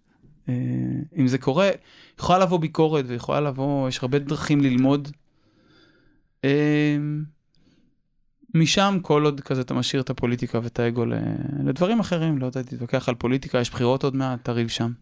אם 1.17 1.27
זה 1.29 1.39
קורה, 1.39 1.71
יכולה 2.19 2.39
לבוא 2.39 2.59
ביקורת 2.59 3.05
ויכולה 3.09 3.41
לבוא, 3.41 3.89
יש 3.89 3.99
הרבה 4.03 4.19
דרכים 4.19 4.61
ללמוד. 4.61 5.09
משם 8.57 8.99
כל 9.03 9.25
עוד 9.25 9.40
כזה 9.40 9.61
אתה 9.61 9.75
משאיר 9.75 10.03
את 10.03 10.11
הפוליטיקה 10.11 10.61
ואת 10.62 10.81
האגו 10.81 11.05
לדברים 11.66 12.01
אחרים, 12.01 12.38
לא 12.38 12.47
יודע, 12.47 12.62
תתווכח 12.62 13.09
על 13.09 13.14
פוליטיקה, 13.14 13.59
יש 13.59 13.71
בחירות 13.71 14.05
עוד 14.05 14.16
מעט, 14.16 14.45
תריב 14.45 14.69
שם. 14.69 14.92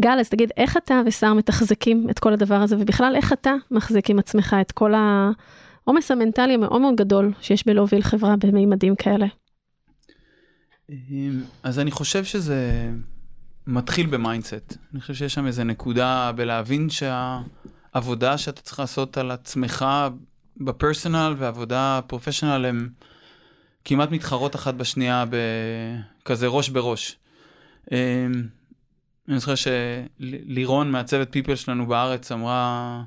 גל, 0.00 0.16
אז 0.20 0.28
תגיד, 0.28 0.50
איך 0.56 0.76
אתה 0.76 1.00
ושר 1.06 1.34
מתחזקים 1.34 2.10
את 2.10 2.18
כל 2.18 2.32
הדבר 2.32 2.54
הזה, 2.54 2.76
ובכלל, 2.78 3.16
איך 3.16 3.32
אתה 3.32 3.54
מחזיק 3.70 4.10
עם 4.10 4.18
עצמך 4.18 4.56
את 4.60 4.72
כל 4.72 4.92
העומס 4.94 6.10
המנטלי 6.10 6.54
המאוד 6.54 6.80
מאוד 6.80 6.94
גדול 6.96 7.32
שיש 7.40 7.66
בלהוביל 7.66 8.02
חברה 8.02 8.36
במימדים 8.36 8.96
כאלה? 8.96 9.26
אמ, 10.90 11.42
אז 11.62 11.78
אני 11.78 11.90
חושב 11.90 12.24
שזה 12.24 12.90
מתחיל 13.66 14.06
ב 14.06 14.14
mindset. 14.14 14.76
אני 14.92 15.00
חושב 15.00 15.14
שיש 15.14 15.34
שם 15.34 15.46
איזה 15.46 15.64
נקודה 15.64 16.32
בלהבין 16.36 16.88
שהעבודה 16.90 18.38
שאתה 18.38 18.60
צריך 18.60 18.80
לעשות 18.80 19.18
על 19.18 19.30
עצמך 19.30 19.84
ב 20.60 20.68
personal 20.68 21.34
ועבודה 21.38 22.00
professional 22.06 22.66
הם 22.66 22.88
כמעט 23.84 24.10
מתחרות 24.10 24.56
אחת 24.56 24.74
בשנייה 24.74 25.24
בכזה 26.22 26.46
ראש 26.46 26.68
בראש. 26.68 27.16
אמ, 27.92 27.96
אני 29.28 29.38
זוכר 29.38 29.54
שלירון 29.54 30.90
מהצוות 30.90 31.28
people 31.30 31.54
שלנו 31.54 31.86
בארץ 31.86 32.32
אמרה 32.32 33.02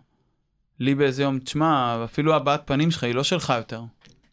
לי 0.80 0.96
באיזה 0.96 1.24
יום, 1.24 1.40
תשמע, 1.40 2.02
אפילו 2.04 2.36
הבעת 2.36 2.62
פנים 2.66 2.92
שלך 2.92 3.04
היא 3.04 3.16
לא 3.16 3.24
שלך 3.24 3.54
יותר. 3.58 3.84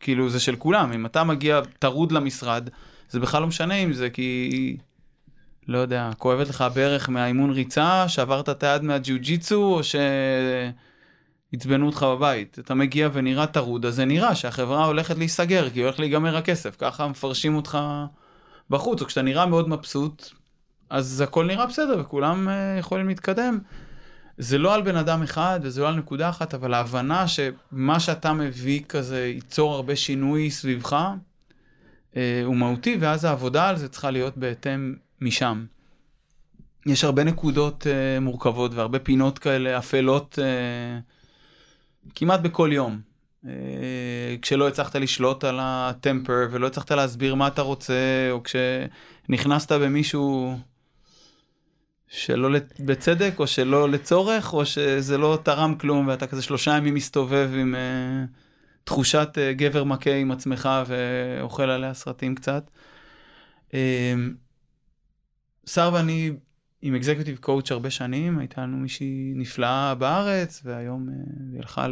כאילו 0.01 0.31
זה 0.31 0.41
של 0.41 0.57
כולם, 0.57 0.93
אם 0.93 1.07
אתה 1.07 1.25
מגיע 1.25 1.61
טרוד 1.79 2.13
למשרד, 2.13 2.69
זה 3.11 3.21
בכלל 3.21 3.41
לא 3.41 3.47
משנה 3.47 3.75
אם 3.75 3.93
זה 3.93 4.11
כי, 4.11 4.77
לא 5.69 5.79
יודע, 5.79 6.11
כואבת 6.19 6.49
לך 6.49 6.61
הברך 6.61 7.09
מהאימון 7.09 7.51
ריצה, 7.51 8.09
שעברת 8.09 8.49
את 8.49 8.63
היד 8.63 8.83
מהג'יו-ג'יצו, 8.83 9.65
או 9.65 9.81
שעצבנו 11.53 11.87
אותך 11.87 12.03
בבית. 12.03 12.59
אתה 12.59 12.75
מגיע 12.75 13.09
ונראה 13.13 13.47
טרוד, 13.47 13.87
אז 13.87 13.95
זה 13.95 14.05
נראה 14.05 14.35
שהחברה 14.35 14.85
הולכת 14.85 15.19
להיסגר, 15.19 15.71
כי 15.71 15.83
הולך 15.83 16.01
להיגמר 16.01 16.37
הכסף, 16.37 16.77
ככה 16.79 17.09
מפרשים 17.09 17.57
אותך 17.57 17.79
בחוץ, 18.71 19.03
או 19.03 19.07
כשאתה 19.07 19.23
נראה 19.23 19.47
מאוד 19.47 19.69
מבסוט, 19.69 20.31
אז 20.91 21.21
הכל 21.21 21.47
נראה 21.47 21.67
בסדר 21.67 22.01
וכולם 22.01 22.49
uh, 22.49 22.79
יכולים 22.81 23.09
להתקדם. 23.09 23.59
זה 24.39 24.59
לא 24.59 24.75
על 24.75 24.83
בן 24.83 24.97
אדם 24.97 25.23
אחד 25.23 25.61
וזה 25.63 25.81
לא 25.81 25.89
על 25.89 25.95
נקודה 25.95 26.29
אחת, 26.29 26.55
אבל 26.55 26.75
ההבנה 26.75 27.25
שמה 27.29 28.01
שאתה 28.01 28.33
מביא 28.33 28.81
כזה 28.89 29.27
ייצור 29.27 29.75
הרבה 29.75 29.97
שינוי 29.97 30.51
סביבך, 30.51 31.07
אה, 32.17 32.43
הוא 32.45 32.57
מהותי, 32.57 32.97
ואז 33.01 33.25
העבודה 33.25 33.69
על 33.69 33.77
זה 33.77 33.89
צריכה 33.89 34.11
להיות 34.11 34.37
בהתאם 34.37 34.95
משם. 35.21 35.65
יש 36.87 37.05
הרבה 37.05 37.25
נקודות 37.25 37.87
אה, 37.87 38.21
מורכבות 38.21 38.75
והרבה 38.75 38.99
פינות 38.99 39.39
כאלה 39.39 39.79
אפלות 39.79 40.39
אה, 40.43 40.99
כמעט 42.15 42.41
בכל 42.41 42.71
יום. 42.73 43.01
אה, 43.47 43.53
כשלא 44.43 44.69
הצלחת 44.69 44.97
לשלוט 44.97 45.45
על 45.45 45.59
הטמפר 45.63 46.49
ולא 46.51 46.67
הצלחת 46.67 46.93
להסביר 46.93 47.35
מה 47.35 47.47
אתה 47.47 47.63
רוצה, 47.63 48.29
או 48.31 48.41
כשנכנסת 48.43 49.73
במישהו 49.73 50.59
שלא 52.09 52.59
בצדק, 52.81 53.35
או 53.39 53.47
שלא 53.47 53.89
לצורך, 53.89 54.53
או 54.55 54.67
שזה 54.67 55.19
לא 55.19 55.39
תרם 55.43 55.75
כלום, 55.75 56.09
ואתה 56.09 56.27
כזה 56.27 56.43
שלושה 56.43 56.77
ימים 56.77 56.95
מסתובב 56.95 57.51
עם 57.55 57.75
uh, 57.75 58.29
תחושת 58.85 59.29
uh, 59.35 59.55
גבר 59.59 59.85
מכה 59.85 60.15
עם 60.15 60.31
עצמך 60.31 60.69
ואוכל 60.87 61.71
עליה 61.71 61.95
סרטים 61.95 62.35
קצת. 62.35 62.71
שר 65.67 65.91
ואני 65.93 66.33
עם 66.83 66.95
אקזקיוטיב 66.95 67.39
קואוצ' 67.39 67.73
הרבה 67.73 67.91
שנים, 67.91 68.39
הייתה 68.39 68.61
לנו 68.61 68.77
מישהי 68.77 69.33
נפלאה 69.37 69.95
בארץ, 69.95 70.63
והיום 70.65 71.09
uh, 71.09 71.13
היא 71.53 71.59
הלכה 71.59 71.87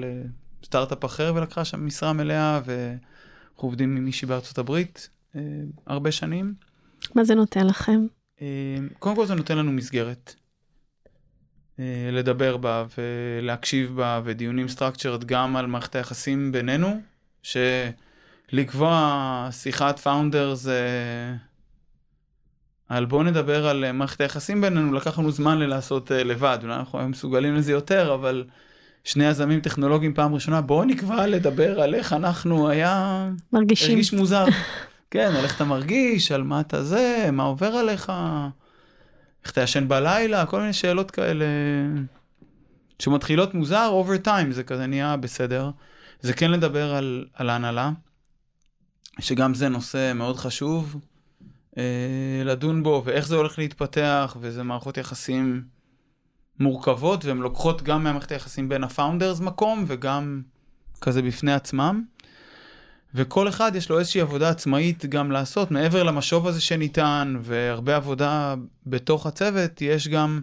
לסטארט-אפ 0.62 1.04
אחר 1.04 1.32
ולקחה 1.36 1.64
שם 1.64 1.86
משרה 1.86 2.12
מלאה, 2.12 2.60
ואנחנו 2.64 3.68
עובדים 3.68 3.96
עם 3.96 4.04
מישהי 4.04 4.28
בארצות 4.28 4.58
הברית 4.58 5.08
uh, 5.32 5.38
הרבה 5.86 6.12
שנים. 6.12 6.54
מה 7.14 7.24
זה 7.24 7.34
נותן 7.34 7.66
לכם? 7.66 8.06
אה, 8.42 8.76
קודם 8.98 9.16
כל 9.16 9.26
זה 9.26 9.34
נותן 9.34 9.58
לנו 9.58 9.72
מסגרת. 9.72 10.34
אה, 11.78 12.10
לדבר 12.12 12.56
בה 12.56 12.84
ולהקשיב 12.98 13.96
בה 13.96 14.20
ודיונים 14.24 14.66
structured 14.76 15.24
גם 15.26 15.56
על 15.56 15.66
מערכת 15.66 15.94
היחסים 15.94 16.52
בינינו, 16.52 17.00
שלקבוע 17.42 19.48
שיחת 19.52 19.98
פאונדר 19.98 20.54
זה... 20.54 20.80
על 22.88 23.04
בואו 23.04 23.22
נדבר 23.22 23.68
על 23.68 23.92
מערכת 23.92 24.20
היחסים 24.20 24.60
בינינו, 24.60 24.92
לקח 24.92 25.18
לנו 25.18 25.30
זמן 25.30 25.58
ללעשות 25.58 26.12
אה, 26.12 26.24
לבד, 26.24 26.58
אולי 26.62 26.74
אנחנו 26.74 26.98
היום 26.98 27.10
מסוגלים 27.10 27.54
לזה 27.54 27.72
יותר, 27.72 28.14
אבל 28.14 28.44
שני 29.04 29.24
יזמים 29.24 29.60
טכנולוגיים 29.60 30.14
פעם 30.14 30.34
ראשונה, 30.34 30.60
בואו 30.60 30.84
נקבע 30.84 31.26
לדבר 31.26 31.80
על 31.80 31.94
איך 31.94 32.12
אנחנו 32.12 32.68
היה... 32.68 33.28
מרגישים. 33.52 33.90
הרגיש 33.90 34.12
מוזר. 34.12 34.44
כן, 35.10 35.32
על 35.36 35.44
איך 35.44 35.56
אתה 35.56 35.64
מרגיש, 35.64 36.32
על 36.32 36.42
מה 36.42 36.60
אתה 36.60 36.84
זה, 36.84 37.28
מה 37.32 37.42
עובר 37.42 37.66
עליך, 37.66 38.12
איך 39.44 39.52
אתה 39.52 39.60
ישן 39.60 39.88
בלילה, 39.88 40.46
כל 40.46 40.60
מיני 40.60 40.72
שאלות 40.72 41.10
כאלה 41.10 41.44
שמתחילות 42.98 43.54
מוזר, 43.54 43.86
over 43.86 44.16
time 44.16 44.52
זה 44.52 44.62
כזה 44.62 44.86
נהיה 44.86 45.16
בסדר. 45.16 45.70
זה 46.20 46.32
כן 46.32 46.50
לדבר 46.50 46.94
על, 46.94 47.24
על 47.34 47.50
ההנהלה, 47.50 47.90
שגם 49.20 49.54
זה 49.54 49.68
נושא 49.68 50.12
מאוד 50.14 50.36
חשוב 50.36 50.96
אה, 50.96 51.15
לדון 52.44 52.82
בו, 52.82 53.02
ואיך 53.04 53.26
זה 53.26 53.36
הולך 53.36 53.58
להתפתח, 53.58 54.36
וזה 54.40 54.62
מערכות 54.62 54.96
יחסים 54.96 55.64
מורכבות, 56.60 57.24
והן 57.24 57.38
לוקחות 57.38 57.82
גם 57.82 58.04
מהמערכת 58.04 58.32
היחסים 58.32 58.68
בין 58.68 58.84
ה 58.84 58.90
founders 58.90 59.40
מקום, 59.40 59.84
וגם 59.86 60.42
כזה 61.00 61.22
בפני 61.22 61.52
עצמם. 61.52 62.04
וכל 63.14 63.48
אחד 63.48 63.72
יש 63.74 63.90
לו 63.90 63.98
איזושהי 63.98 64.20
עבודה 64.20 64.48
עצמאית 64.48 65.06
גם 65.06 65.30
לעשות, 65.30 65.70
מעבר 65.70 66.02
למשוב 66.02 66.46
הזה 66.46 66.60
שניתן, 66.60 67.36
והרבה 67.40 67.96
עבודה 67.96 68.54
בתוך 68.86 69.26
הצוות, 69.26 69.82
יש 69.82 70.08
גם 70.08 70.40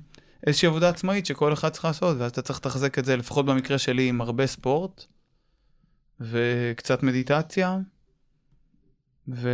איזושהי 0.47 0.67
עבודה 0.67 0.89
עצמאית 0.89 1.25
שכל 1.25 1.53
אחד 1.53 1.69
צריך 1.69 1.85
לעשות, 1.85 2.17
ואז 2.19 2.31
אתה 2.31 2.41
צריך 2.41 2.59
לתחזק 2.59 2.99
את 2.99 3.05
זה, 3.05 3.15
לפחות 3.17 3.45
במקרה 3.45 3.77
שלי, 3.77 4.09
עם 4.09 4.21
הרבה 4.21 4.47
ספורט, 4.47 5.05
וקצת 6.19 7.03
מדיטציה, 7.03 7.77
ו... 9.27 9.49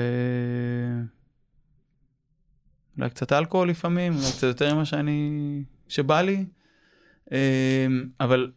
אולי 2.99 3.09
קצת 3.09 3.33
אלכוהול 3.33 3.69
לפעמים, 3.69 4.13
אולי 4.15 4.31
קצת 4.31 4.43
יותר 4.47 4.75
ממה 4.75 4.85
שאני... 4.85 5.63
שבא 5.88 6.21
לי. 6.21 6.45
אמ, 7.31 7.38
אבל 8.19 8.51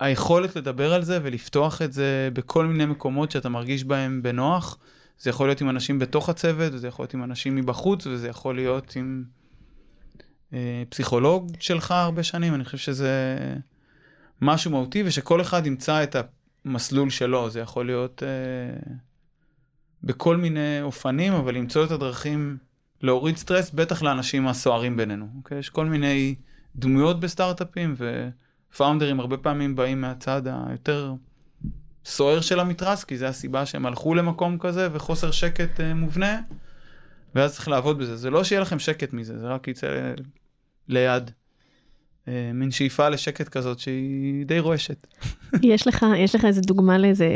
היכולת 0.00 0.56
לדבר 0.56 0.94
על 0.94 1.02
זה 1.02 1.18
ולפתוח 1.22 1.82
את 1.82 1.92
זה 1.92 2.28
בכל 2.32 2.66
מיני 2.66 2.86
מקומות 2.86 3.30
שאתה 3.30 3.48
מרגיש 3.48 3.84
בהם 3.84 4.22
בנוח. 4.22 4.78
זה 5.18 5.30
יכול 5.30 5.48
להיות 5.48 5.60
עם 5.60 5.70
אנשים 5.70 5.98
בתוך 5.98 6.28
הצוות, 6.28 6.72
וזה 6.72 6.88
יכול 6.88 7.02
להיות 7.02 7.14
עם 7.14 7.24
אנשים 7.24 7.56
מבחוץ, 7.56 8.06
וזה 8.06 8.28
יכול 8.28 8.54
להיות 8.54 8.96
עם 8.96 9.24
אה, 10.52 10.82
פסיכולוג 10.88 11.52
שלך 11.60 11.90
הרבה 11.90 12.22
שנים. 12.22 12.54
אני 12.54 12.64
חושב 12.64 12.78
שזה 12.78 13.36
משהו 14.40 14.70
מהותי, 14.70 15.02
ושכל 15.06 15.40
אחד 15.40 15.66
ימצא 15.66 16.02
את 16.02 16.16
המסלול 16.64 17.10
שלו. 17.10 17.50
זה 17.50 17.60
יכול 17.60 17.86
להיות 17.86 18.22
אה, 18.22 18.92
בכל 20.02 20.36
מיני 20.36 20.82
אופנים, 20.82 21.32
אבל 21.32 21.54
למצוא 21.54 21.84
את 21.84 21.90
הדרכים 21.90 22.56
להוריד 23.04 23.36
סטרס, 23.36 23.70
בטח 23.70 24.02
לאנשים 24.02 24.48
הסוערים 24.48 24.96
בינינו. 24.96 25.26
אוקיי? 25.36 25.58
יש 25.58 25.70
כל 25.70 25.86
מיני 25.86 26.34
דמויות 26.76 27.20
בסטארט-אפים, 27.20 27.94
ו... 27.98 28.28
פאונדרים 28.76 29.20
הרבה 29.20 29.36
פעמים 29.36 29.76
באים 29.76 30.00
מהצד 30.00 30.42
היותר 30.68 31.14
סוער 32.04 32.40
של 32.40 32.60
המתרס, 32.60 33.04
כי 33.04 33.16
זה 33.16 33.28
הסיבה 33.28 33.66
שהם 33.66 33.86
הלכו 33.86 34.14
למקום 34.14 34.58
כזה 34.58 34.88
וחוסר 34.92 35.30
שקט 35.30 35.80
uh, 35.80 35.82
מובנה, 35.94 36.40
ואז 37.34 37.54
צריך 37.54 37.68
לעבוד 37.68 37.98
בזה. 37.98 38.16
זה 38.16 38.30
לא 38.30 38.44
שיהיה 38.44 38.60
לכם 38.60 38.78
שקט 38.78 39.12
מזה, 39.12 39.38
זה 39.38 39.46
רק 39.46 39.68
יצא 39.68 39.86
ליד. 40.88 41.30
Uh, 42.24 42.28
מין 42.54 42.70
שאיפה 42.70 43.08
לשקט 43.08 43.48
כזאת 43.48 43.78
שהיא 43.78 44.46
די 44.46 44.58
רועשת. 44.58 45.06
יש 45.62 45.86
לך, 45.86 46.06
יש 46.16 46.34
לך 46.34 46.44
איזה 46.44 46.60
דוגמה 46.60 46.98
לאיזה 46.98 47.26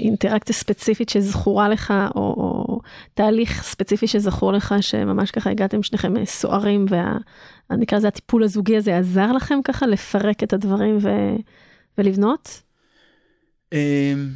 אינטראקציה 0.00 0.54
ספציפית 0.54 1.08
שזכורה 1.08 1.68
לך, 1.68 1.94
או, 2.14 2.20
או 2.20 2.80
תהליך 3.14 3.62
ספציפי 3.62 4.06
שזכור 4.06 4.52
לך, 4.52 4.74
שממש 4.80 5.30
ככה 5.30 5.50
הגעתם 5.50 5.82
שניכם 5.82 6.24
סוערים, 6.24 6.86
וה... 6.88 7.16
נקרא 7.70 7.98
לזה 7.98 8.08
הטיפול 8.08 8.44
הזוגי 8.44 8.76
הזה 8.76 8.98
עזר 8.98 9.32
לכם 9.32 9.58
ככה 9.64 9.86
לפרק 9.86 10.42
את 10.42 10.52
הדברים 10.52 10.98
ו... 11.00 11.08
ולבנות? 11.98 12.62
אמ, 13.72 14.28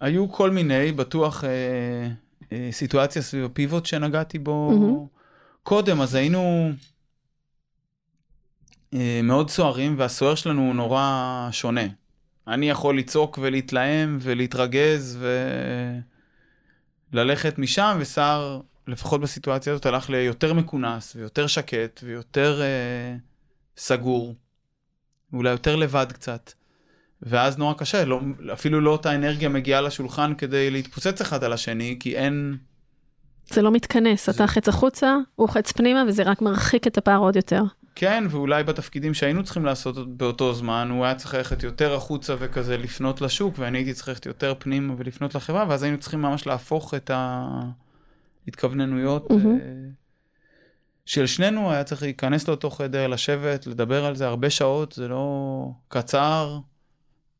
היו 0.00 0.32
כל 0.32 0.50
מיני, 0.50 0.92
בטוח 0.92 1.44
אה, 1.44 2.08
אה, 2.52 2.68
סיטואציה 2.72 3.22
סביב 3.22 3.44
הפיבוט 3.44 3.86
שנגעתי 3.86 4.38
בו. 4.38 5.08
קודם, 5.62 6.00
אז 6.00 6.14
היינו 6.14 6.70
אה, 8.94 9.20
מאוד 9.22 9.50
סוערים, 9.50 9.94
והסוער 9.98 10.34
שלנו 10.34 10.60
הוא 10.60 10.74
נורא 10.74 11.48
שונה. 11.52 11.86
אני 12.48 12.70
יכול 12.70 12.98
לצעוק 12.98 13.38
ולהתלהם 13.42 14.18
ולהתרגז 14.20 15.18
וללכת 17.12 17.58
משם, 17.58 17.96
ושר 18.00 18.60
לפחות 18.86 19.20
בסיטואציה 19.20 19.72
הזאת, 19.72 19.86
הלך 19.86 20.10
ליותר 20.10 20.52
מכונס 20.52 21.16
ויותר 21.16 21.46
שקט 21.46 22.00
ויותר 22.04 22.62
אה, 22.62 23.16
סגור, 23.76 24.34
אולי 25.32 25.50
יותר 25.50 25.76
לבד 25.76 26.06
קצת. 26.12 26.52
ואז 27.22 27.58
נורא 27.58 27.74
קשה, 27.74 28.04
לא, 28.04 28.20
אפילו 28.52 28.80
לא 28.80 28.90
אותה 28.90 29.14
אנרגיה 29.14 29.48
מגיעה 29.48 29.80
לשולחן 29.80 30.34
כדי 30.34 30.70
להתפוצץ 30.70 31.20
אחד 31.20 31.44
על 31.44 31.52
השני, 31.52 31.96
כי 32.00 32.16
אין... 32.16 32.56
זה 33.50 33.62
לא 33.62 33.70
מתכנס, 33.70 34.26
זה... 34.26 34.32
אתה 34.32 34.46
חץ 34.46 34.68
החוצה, 34.68 35.16
הוא 35.34 35.48
חץ 35.48 35.72
פנימה, 35.72 36.04
וזה 36.08 36.22
רק 36.22 36.42
מרחיק 36.42 36.86
את 36.86 36.98
הפער 36.98 37.18
עוד 37.18 37.36
יותר. 37.36 37.62
כן, 37.94 38.24
ואולי 38.30 38.64
בתפקידים 38.64 39.14
שהיינו 39.14 39.44
צריכים 39.44 39.64
לעשות 39.64 40.16
באותו 40.16 40.54
זמן, 40.54 40.88
הוא 40.90 41.04
היה 41.04 41.14
צריך 41.14 41.34
ללכת 41.34 41.62
יותר 41.62 41.94
החוצה 41.94 42.34
וכזה 42.38 42.76
לפנות 42.76 43.20
לשוק, 43.20 43.54
ואני 43.58 43.78
הייתי 43.78 43.94
צריך 43.94 44.08
ללכת 44.08 44.26
יותר 44.26 44.54
פנימה 44.58 44.94
ולפנות 44.98 45.34
לחברה, 45.34 45.66
ואז 45.68 45.82
היינו 45.82 45.98
צריכים 45.98 46.22
ממש 46.22 46.46
להפוך 46.46 46.94
את 46.94 47.10
ההתכווננויות. 48.46 49.30
אה, 49.30 49.36
של 51.06 51.26
שנינו, 51.26 51.72
היה 51.72 51.84
צריך 51.84 52.02
להיכנס 52.02 52.48
לאותו 52.48 52.70
חדר, 52.70 53.06
לשבת, 53.06 53.66
לדבר 53.66 54.04
על 54.04 54.16
זה 54.16 54.26
הרבה 54.26 54.50
שעות, 54.50 54.92
זה 54.92 55.08
לא 55.08 55.70
קצר, 55.88 56.58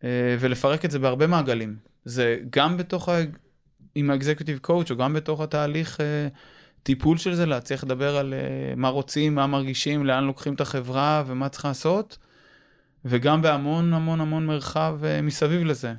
אה, 0.04 0.36
ולפרק 0.40 0.84
את 0.84 0.90
זה 0.90 0.98
בהרבה 0.98 1.26
מעגלים. 1.26 1.76
זה 2.04 2.38
גם 2.50 2.76
בתוך, 2.76 3.08
ה... 3.08 3.18
עם 3.94 4.10
האקזקיוטיב 4.10 4.58
קואוץ', 4.58 4.90
או 4.90 4.96
גם 4.96 5.12
בתוך 5.12 5.40
התהליך 5.40 6.00
אה, 6.84 6.94
טיפול 6.94 7.18
של 7.18 7.34
זה, 7.34 7.46
להצליח 7.46 7.84
לדבר 7.84 8.16
על 8.16 8.34
אה, 8.34 8.74
מה 8.76 8.88
רוצים, 8.88 9.34
מה 9.34 9.46
מרגישים, 9.46 10.06
לאן 10.06 10.24
לוקחים 10.24 10.54
את 10.54 10.60
החברה 10.60 11.24
ומה 11.26 11.48
צריך 11.48 11.64
לעשות, 11.64 12.18
וגם 13.04 13.42
בהמון 13.42 13.92
המון 13.92 14.20
המון 14.20 14.46
מרחב 14.46 14.98
אה, 15.04 15.22
מסביב 15.22 15.64
לזה. 15.64 15.94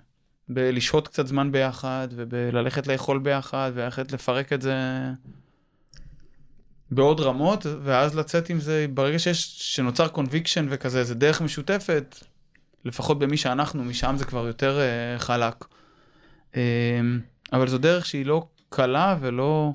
בלשהות 0.50 1.08
קצת 1.08 1.28
זמן 1.28 1.52
ביחד, 1.52 2.08
ובללכת 2.12 2.88
לאכול 2.88 3.20
ביחד, 3.20 3.72
וללכת 3.76 4.12
לפרק 4.12 4.54
את 4.54 4.62
זה 4.62 4.76
בעוד 6.92 7.20
רמות, 7.20 7.66
ואז 7.84 8.16
לצאת 8.16 8.50
עם 8.50 8.60
זה, 8.60 8.86
ברגע 8.94 9.20
שיש, 9.20 9.76
שנוצר 9.76 10.08
קונביקשן 10.08 10.68
וכזה, 10.70 11.04
זה 11.04 11.16
דרך 11.16 11.42
משותפת, 11.42 12.16
לפחות 12.86 13.20
במי 13.20 13.38
שאנחנו, 13.38 13.84
משם 13.84 14.16
זה 14.18 14.26
כבר 14.26 14.48
יותר 14.48 14.80
uh, 14.80 15.20
חלק. 15.20 15.66
Um, 16.54 16.58
אבל 17.54 17.68
זו 17.68 17.78
דרך 17.78 18.06
שהיא 18.06 18.26
לא 18.26 18.48
קלה 18.70 19.18
ולא 19.20 19.74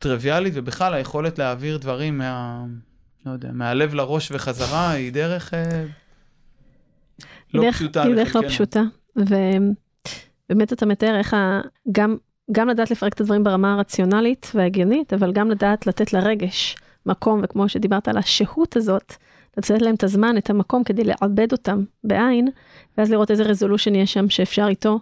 טריוויאלית, 0.00 0.52
ובכלל 0.56 0.94
היכולת 0.94 1.38
להעביר 1.38 1.78
דברים 1.78 2.18
מה... 2.18 2.64
לא 3.26 3.32
יודע, 3.32 3.48
מהלב 3.52 3.94
לראש 3.94 4.32
וחזרה, 4.32 4.90
היא 4.90 5.12
דרך 5.12 5.54
uh, 5.54 5.56
לא 7.54 7.62
דרך- 7.62 7.76
פשוטה 7.76 8.02
היא 8.02 8.14
דרך 8.14 8.36
לא 8.36 8.40
לחלקנו. 8.42 8.48
פשוטה, 8.50 8.82
ובאמת 9.16 10.72
אתה 10.72 10.86
מתאר 10.86 11.18
איך 11.18 11.34
ה... 11.34 11.60
גם, 11.92 12.16
גם 12.52 12.68
לדעת 12.68 12.90
לפרק 12.90 13.12
את 13.12 13.20
הדברים 13.20 13.44
ברמה 13.44 13.74
הרציונלית 13.74 14.52
וההגיונית, 14.54 15.12
אבל 15.12 15.32
גם 15.32 15.50
לדעת 15.50 15.86
לתת 15.86 16.12
לרגש 16.12 16.76
מקום, 17.06 17.40
וכמו 17.44 17.68
שדיברת 17.68 18.08
על 18.08 18.16
השהות 18.18 18.76
הזאת, 18.76 19.14
לתת 19.56 19.82
להם 19.82 19.94
את 19.94 20.04
הזמן, 20.04 20.36
את 20.38 20.50
המקום 20.50 20.84
כדי 20.84 21.04
לעבד 21.04 21.52
אותם 21.52 21.84
בעין, 22.04 22.48
ואז 22.98 23.10
לראות 23.10 23.30
איזה 23.30 23.42
רזולושן 23.42 23.94
יש 23.94 24.12
שם 24.12 24.28
שאפשר 24.28 24.66
איתו 24.68 25.00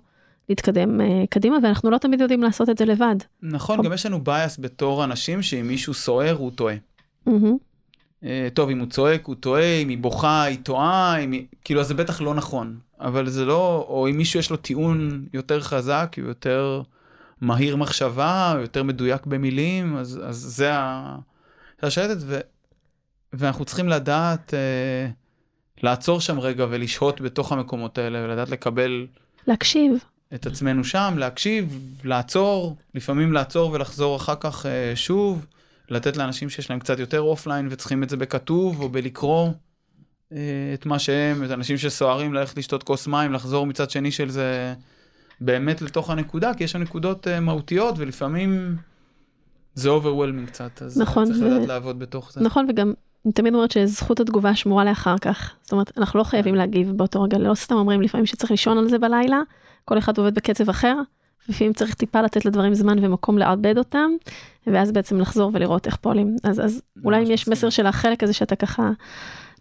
להתקדם 0.49 1.01
אה, 1.01 1.25
קדימה, 1.31 1.57
ואנחנו 1.63 1.91
לא 1.91 1.99
תמיד 1.99 2.21
יודעים 2.21 2.43
לעשות 2.43 2.69
את 2.69 2.79
זה 2.79 2.85
לבד. 2.85 3.17
נכון, 3.43 3.83
גם 3.83 3.93
יש 3.93 4.07
לנו 4.07 4.21
bias 4.27 4.61
בתור 4.61 5.05
אנשים 5.05 5.43
שאם 5.43 5.69
מישהו 5.69 5.95
סוער 5.95 6.37
הוא 6.37 6.51
טועה. 6.51 6.75
אה, 8.25 8.49
טוב, 8.55 8.71
אם 8.71 8.79
הוא 8.79 8.87
צועק, 8.87 9.27
הוא 9.27 9.35
טועה, 9.35 9.77
אם 9.83 9.89
היא 9.89 9.99
בוכה, 9.99 10.43
היא 10.43 10.59
טועה, 10.63 11.19
אם 11.19 11.33
היא... 11.33 11.47
כאילו, 11.65 11.81
אז 11.81 11.89
זה 11.89 11.95
בטח 11.95 12.21
לא 12.21 12.35
נכון. 12.35 12.79
אבל 13.01 13.29
זה 13.29 13.45
לא, 13.45 13.87
או 13.89 14.09
אם 14.09 14.17
מישהו 14.17 14.41
יש 14.41 14.51
לו 14.51 14.57
טיעון 14.57 15.27
יותר 15.33 15.61
חזק, 15.61 16.17
הוא 16.21 16.29
יותר 16.29 16.83
מהיר 17.41 17.77
מחשבה, 17.77 18.53
הוא 18.53 18.61
יותר 18.61 18.83
מדויק 18.83 19.27
במילים, 19.27 19.97
אז, 19.97 20.21
אז 20.25 20.37
זה 20.37 20.75
ה... 20.75 21.17
זה 21.81 21.87
השייטת, 21.87 22.17
ו... 22.21 22.39
ואנחנו 23.33 23.65
צריכים 23.65 23.89
לדעת 23.89 24.55
אה, 24.55 25.11
לעצור 25.83 26.21
שם 26.21 26.41
רגע 26.41 26.67
ולשהות 26.71 27.21
בתוך 27.21 27.53
המקומות 27.53 27.99
האלה, 27.99 28.25
ולדעת 28.25 28.51
לקבל 28.51 29.07
להקשיב, 29.47 29.93
את 30.35 30.47
עצמנו 30.47 30.85
שם, 30.85 31.15
להקשיב, 31.19 31.81
לעצור, 32.05 32.77
לפעמים 32.95 33.33
לעצור 33.33 33.73
ולחזור 33.73 34.17
אחר 34.17 34.35
כך 34.41 34.67
אה, 34.67 34.93
שוב, 34.97 35.47
לתת 35.89 36.17
לאנשים 36.17 36.51
שיש 36.51 36.71
להם 36.71 36.79
קצת 36.79 36.99
יותר 36.99 37.21
אופליין 37.21 37.69
וצריכים 37.71 38.03
את 38.03 38.09
זה 38.11 38.17
בכתוב 38.17 38.81
או 38.81 38.89
בלקרוא 38.89 39.51
אה, 40.33 40.39
את 40.75 40.87
מה 40.87 40.99
שהם, 40.99 41.45
את 41.45 41.51
האנשים 41.51 41.79
שסוערים 41.79 42.35
ללכת 42.35 42.57
לשתות 42.59 42.83
כוס 42.83 43.07
מים, 43.07 43.33
לחזור 43.33 43.67
מצד 43.67 43.91
שני 43.91 44.11
של 44.11 44.31
זה 44.31 44.75
באמת 45.41 45.83
לתוך 45.83 46.11
הנקודה, 46.11 46.55
כי 46.55 46.65
יש 46.65 46.73
שם 46.73 46.83
נקודות 46.83 47.29
אה, 47.29 47.41
מהותיות 47.41 47.95
ולפעמים 47.99 48.77
זה 49.75 49.89
overwhelming 49.89 50.47
קצת, 50.47 50.83
אז 50.83 51.01
נכון, 51.01 51.25
צריך 51.25 51.39
ו- 51.41 51.45
לדעת 51.45 51.69
לעבוד 51.69 51.99
בתוך 51.99 52.33
זה. 52.33 52.41
נכון, 52.41 52.67
וגם 52.69 52.93
אני 53.25 53.33
תמיד 53.33 53.55
אומרת 53.55 53.71
שזכות 53.71 54.21
התגובה 54.21 54.55
שמורה 54.55 54.85
לאחר 54.85 55.19
כך. 55.19 55.55
זאת 55.63 55.73
אומרת, 55.73 55.99
אנחנו 55.99 56.19
לא 56.19 56.25
חייבים 56.25 56.55
להגיב 56.55 56.93
באותו 56.97 57.23
רגע, 57.23 57.39
לא 57.39 57.55
סתם 57.55 57.75
אומרים 57.75 58.03
לפעמים 58.03 58.27
שצריך 58.27 58.51
לישון 58.51 58.79
על 58.79 58.89
זה 58.89 58.99
בלילה, 58.99 59.41
כל 59.89 59.99
אחד 59.99 60.19
עובד 60.19 60.35
בקצב 60.35 60.71
אחר, 60.71 60.95
לפעמים 61.49 61.73
צריך 61.73 61.95
טיפה 61.95 62.23
לתת 62.23 62.45
לדברים 62.45 62.75
זמן 62.75 63.05
ומקום 63.05 63.39
לעבד 63.39 63.79
אותם, 63.79 64.11
ואז 64.67 64.93
בעצם 64.93 65.21
לחזור 65.21 65.51
ולראות 65.55 65.87
איך 65.87 65.97
פועלים. 65.97 66.37
אז, 66.45 66.61
אז 66.61 66.83
אולי 67.05 67.25
אם 67.25 67.31
יש. 67.31 67.49
מסר 67.49 67.71
של 67.71 67.87
החלק 67.87 68.23
הזה 68.23 68.33
שאתה 68.33 68.57
ככה 68.57 68.91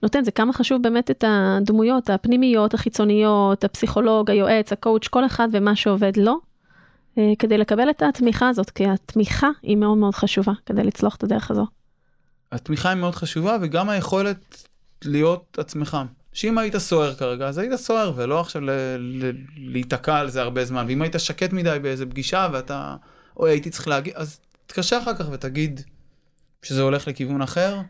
נותן, 0.03 0.23
זה 0.23 0.31
כמה 0.31 0.53
חשוב 0.53 0.81
באמת 0.81 1.11
את 1.11 1.23
הדמויות 1.27 2.09
הפנימיות, 2.09 2.73
החיצוניות, 2.73 3.63
הפסיכולוג, 3.63 4.31
היועץ, 4.31 4.73
הקואוץ', 4.73 5.07
כל 5.07 5.25
אחד 5.25 5.47
ומה 5.51 5.75
שעובד 5.75 6.17
לו, 6.17 6.39
אה, 7.17 7.33
כדי 7.39 7.57
לקבל 7.57 7.89
את 7.89 8.01
התמיכה 8.01 8.49
הזאת, 8.49 8.69
כי 8.69 8.87
התמיכה 8.87 9.49
היא 9.63 9.77
מאוד 9.77 9.97
מאוד 9.97 10.15
חשובה 10.15 10.53
כדי 10.65 10.83
לצלוח 10.83 11.15
את 11.15 11.23
הדרך 11.23 11.51
הזו. 11.51 11.65
התמיכה 12.51 12.89
היא 12.89 12.97
מאוד 12.97 13.15
חשובה 13.15 13.57
וגם 13.61 13.89
היכולת 13.89 14.67
להיות 15.05 15.57
עצמך. 15.59 15.97
שאם 16.37 16.57
היית 16.57 16.77
סוער 16.77 17.13
כרגע, 17.13 17.47
אז 17.47 17.57
היית 17.57 17.75
סוער 17.75 18.13
ולא 18.15 18.39
עכשיו 18.39 18.61
ל- 18.61 18.71
ל- 18.97 19.31
להיתקע 19.57 20.15
על 20.15 20.29
זה 20.29 20.41
הרבה 20.41 20.65
זמן. 20.65 20.85
ואם 20.87 21.01
היית 21.01 21.15
שקט 21.17 21.53
מדי 21.53 21.77
באיזה 21.81 22.05
פגישה 22.05 22.47
ואתה, 22.53 22.95
אוי 23.37 23.49
הייתי 23.51 23.69
צריך 23.69 23.87
להגיד, 23.87 24.13
אז 24.15 24.39
תתקשר 24.65 24.99
אחר 25.03 25.15
כך 25.15 25.25
ותגיד 25.31 25.81
שזה 26.61 26.81
הולך 26.81 27.07
לכיוון 27.07 27.41
אחר. 27.41 27.81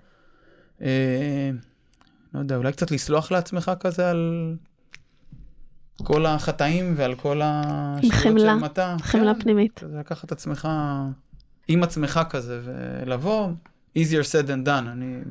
אה, 0.81 1.49
לא 2.33 2.39
יודע, 2.39 2.55
אולי 2.55 2.71
קצת 2.71 2.91
לסלוח 2.91 3.31
לעצמך 3.31 3.71
כזה 3.79 4.09
על 4.09 4.53
כל 6.03 6.25
החטאים 6.25 6.93
ועל 6.97 7.15
כל 7.15 7.41
השטויות 7.43 8.15
חמלה, 8.15 8.53
של 8.53 8.63
מטה. 8.63 8.95
חמלה 9.01 9.33
כן. 9.33 9.41
פנימית. 9.41 9.83
לקחת 9.99 10.25
את 10.25 10.31
עצמך 10.31 10.67
עם 11.67 11.83
עצמך 11.83 12.19
כזה 12.29 12.61
ולבוא 12.63 13.51
easier 13.97 14.23
said 14.31 14.47
than 14.47 14.67
done 14.67 14.89
אני 14.91 15.21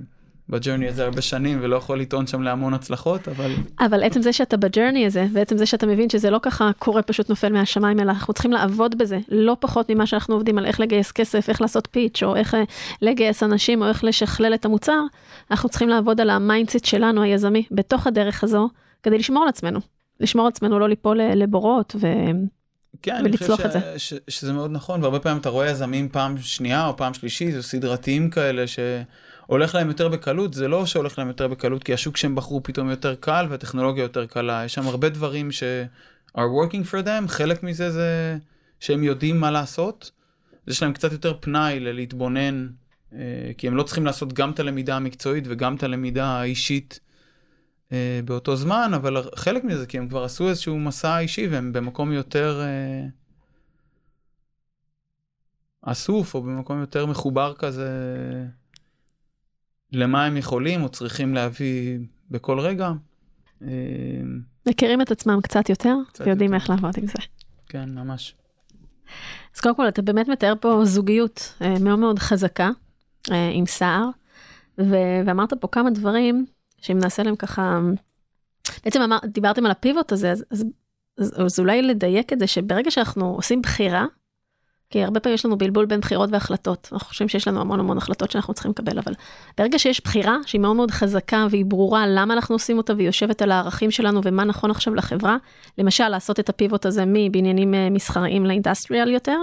בג'רני 0.48 0.88
הזה 0.88 1.04
הרבה 1.04 1.22
שנים 1.22 1.58
ולא 1.62 1.76
יכול 1.76 2.00
לטעון 2.00 2.26
שם 2.26 2.42
להמון 2.42 2.74
הצלחות 2.74 3.28
אבל 3.28 3.52
אבל 3.80 4.02
עצם 4.02 4.22
זה 4.22 4.32
שאתה 4.32 4.56
ב 4.56 4.62
journey 4.62 5.06
הזה, 5.06 5.26
ועצם 5.32 5.56
זה 5.56 5.66
שאתה 5.66 5.86
מבין 5.86 6.10
שזה 6.10 6.30
לא 6.30 6.38
ככה 6.42 6.70
קורה 6.78 7.02
פשוט 7.02 7.30
נופל 7.30 7.52
מהשמיים, 7.52 8.00
אלא 8.00 8.10
אנחנו 8.10 8.32
צריכים 8.32 8.52
לעבוד 8.52 8.98
בזה, 8.98 9.18
לא 9.28 9.56
פחות 9.60 9.90
ממה 9.90 10.06
שאנחנו 10.06 10.34
עובדים 10.34 10.58
על 10.58 10.66
איך 10.66 10.80
לגייס 10.80 11.12
כסף, 11.12 11.48
איך 11.48 11.60
לעשות 11.60 11.88
pitch, 11.90 12.22
או 12.22 12.36
איך 12.36 12.54
אה, 12.54 12.62
לגייס 13.02 13.42
אנשים, 13.42 13.82
או 13.82 13.88
איך 13.88 14.04
לשכלל 14.04 14.54
את 14.54 14.64
המוצר, 14.64 15.00
אנחנו 15.50 15.68
צריכים 15.68 15.88
לעבוד 15.88 16.20
על 16.20 16.30
ה 16.30 16.37
mindset 16.37 16.84
שלנו, 16.84 17.22
היזמי, 17.22 17.64
בתוך 17.70 18.06
הדרך 18.06 18.44
הזו, 18.44 18.68
כדי 19.02 19.18
לשמור 19.18 19.42
על 19.42 19.48
עצמנו. 19.48 19.80
לשמור 20.20 20.46
על 20.46 20.52
עצמנו, 20.54 20.78
לא 20.78 20.88
ליפול 20.88 21.20
אה, 21.20 21.34
לבורות, 21.34 21.96
ו... 22.00 22.06
כן 23.02 23.14
אני 23.14 23.36
חושב 23.36 23.50
ולצלוח 23.50 23.60
ש... 23.60 23.66
את 23.66 23.72
זה. 23.72 23.98
ש... 23.98 24.14
שזה 24.28 24.52
מאוד 24.52 24.70
נכון 24.70 25.02
והרבה 25.02 25.18
פעמים 25.18 25.38
אתה 25.38 25.48
רואה 25.48 25.70
יזמים 25.70 26.08
פעם 26.08 26.38
שנייה 26.38 26.86
או 26.86 26.96
פעם 26.96 27.14
שלישית 27.14 27.56
או 27.56 27.62
סדרתיים 27.62 28.30
כאלה 28.30 28.64
שהולך 29.46 29.74
להם 29.74 29.88
יותר 29.88 30.08
בקלות 30.08 30.54
זה 30.54 30.68
לא 30.68 30.86
שהולך 30.86 31.18
להם 31.18 31.28
יותר 31.28 31.48
בקלות 31.48 31.84
כי 31.84 31.94
השוק 31.94 32.16
שהם 32.16 32.34
בחרו 32.34 32.62
פתאום 32.62 32.90
יותר 32.90 33.14
קל 33.14 33.46
והטכנולוגיה 33.50 34.02
יותר 34.02 34.26
קלה 34.26 34.62
יש 34.64 34.74
שם 34.74 34.86
הרבה 34.86 35.08
דברים 35.08 35.52
ש... 35.52 35.62
are 36.36 36.50
working 36.50 36.84
for 36.90 37.06
them 37.06 37.28
חלק 37.28 37.62
מזה 37.62 37.90
זה 37.90 38.38
שהם 38.80 39.02
יודעים 39.02 39.40
מה 39.40 39.50
לעשות. 39.50 40.10
יש 40.66 40.82
להם 40.82 40.92
קצת 40.92 41.12
יותר 41.12 41.38
פנאי 41.40 41.80
ללהתבונן 41.80 42.68
אה, 43.12 43.50
כי 43.58 43.68
הם 43.68 43.76
לא 43.76 43.82
צריכים 43.82 44.04
לעשות 44.04 44.32
גם 44.32 44.50
את 44.50 44.60
הלמידה 44.60 44.96
המקצועית 44.96 45.44
וגם 45.48 45.76
את 45.76 45.82
הלמידה 45.82 46.26
האישית 46.26 47.00
אה, 47.92 48.20
באותו 48.24 48.56
זמן, 48.56 48.90
אבל 48.94 49.22
חלק 49.34 49.64
מזה 49.64 49.86
כי 49.86 49.98
הם 49.98 50.08
כבר 50.08 50.24
עשו 50.24 50.48
איזשהו 50.48 50.78
מסע 50.78 51.18
אישי 51.18 51.46
והם 51.46 51.72
במקום 51.72 52.12
יותר 52.12 52.60
אה, 52.60 53.06
אסוף 55.82 56.34
או 56.34 56.42
במקום 56.42 56.80
יותר 56.80 57.06
מחובר 57.06 57.54
כזה 57.58 57.88
למה 59.92 60.26
הם 60.26 60.36
יכולים 60.36 60.82
או 60.82 60.88
צריכים 60.88 61.34
להביא 61.34 61.98
בכל 62.30 62.60
רגע. 62.60 62.92
אה, 63.62 63.68
מכירים 64.66 65.00
את 65.00 65.10
עצמם 65.10 65.38
קצת 65.42 65.68
יותר, 65.68 65.94
קצת 66.08 66.26
ויודעים 66.26 66.54
יותר. 66.54 66.62
איך 66.62 66.70
לעבוד 66.70 66.94
עם 66.98 67.06
זה. 67.06 67.18
כן, 67.68 67.88
ממש. 67.88 68.34
אז 69.54 69.60
קודם 69.60 69.76
כל, 69.76 69.88
אתה 69.88 70.02
באמת 70.02 70.28
מתאר 70.28 70.52
פה 70.60 70.80
זוגיות 70.84 71.54
אה, 71.62 71.74
מאוד 71.80 71.98
מאוד 71.98 72.18
חזקה, 72.18 72.70
אה, 73.30 73.50
עם 73.52 73.66
סער, 73.66 74.08
ו- 74.78 75.20
ואמרת 75.26 75.54
פה 75.54 75.68
כמה 75.68 75.90
דברים, 75.90 76.46
שאם 76.80 76.98
נעשה 76.98 77.22
להם 77.22 77.36
ככה, 77.36 77.80
בעצם 78.84 79.02
אמר, 79.02 79.18
דיברתם 79.24 79.64
על 79.64 79.70
הפיבוט 79.70 80.12
הזה, 80.12 80.30
אז, 80.32 80.44
אז, 80.50 80.64
אז, 81.18 81.40
אז 81.40 81.58
אולי 81.58 81.82
לדייק 81.82 82.32
את 82.32 82.38
זה, 82.38 82.46
שברגע 82.46 82.90
שאנחנו 82.90 83.34
עושים 83.34 83.62
בחירה, 83.62 84.06
כי 84.90 85.04
הרבה 85.04 85.20
פעמים 85.20 85.34
יש 85.34 85.46
לנו 85.46 85.58
בלבול 85.58 85.86
בין 85.86 86.00
בחירות 86.00 86.30
והחלטות. 86.32 86.88
אנחנו 86.92 87.08
חושבים 87.08 87.28
שיש 87.28 87.48
לנו 87.48 87.60
המון 87.60 87.80
המון 87.80 87.98
החלטות 87.98 88.30
שאנחנו 88.30 88.54
צריכים 88.54 88.70
לקבל, 88.70 88.98
אבל 88.98 89.12
ברגע 89.58 89.78
שיש 89.78 90.00
בחירה 90.04 90.36
שהיא 90.46 90.60
מאוד 90.60 90.76
מאוד 90.76 90.90
חזקה 90.90 91.46
והיא 91.50 91.64
ברורה 91.64 92.06
למה 92.06 92.34
אנחנו 92.34 92.54
עושים 92.54 92.78
אותה 92.78 92.94
והיא 92.94 93.06
יושבת 93.06 93.42
על 93.42 93.52
הערכים 93.52 93.90
שלנו 93.90 94.20
ומה 94.24 94.44
נכון 94.44 94.70
עכשיו 94.70 94.94
לחברה, 94.94 95.36
למשל 95.78 96.08
לעשות 96.08 96.40
את 96.40 96.48
הפיבוט 96.48 96.86
הזה 96.86 97.04
מבניינים 97.06 97.74
אה, 97.74 97.90
מסחריים 97.90 98.46
לאינדסטריאל 98.46 99.10
יותר, 99.10 99.38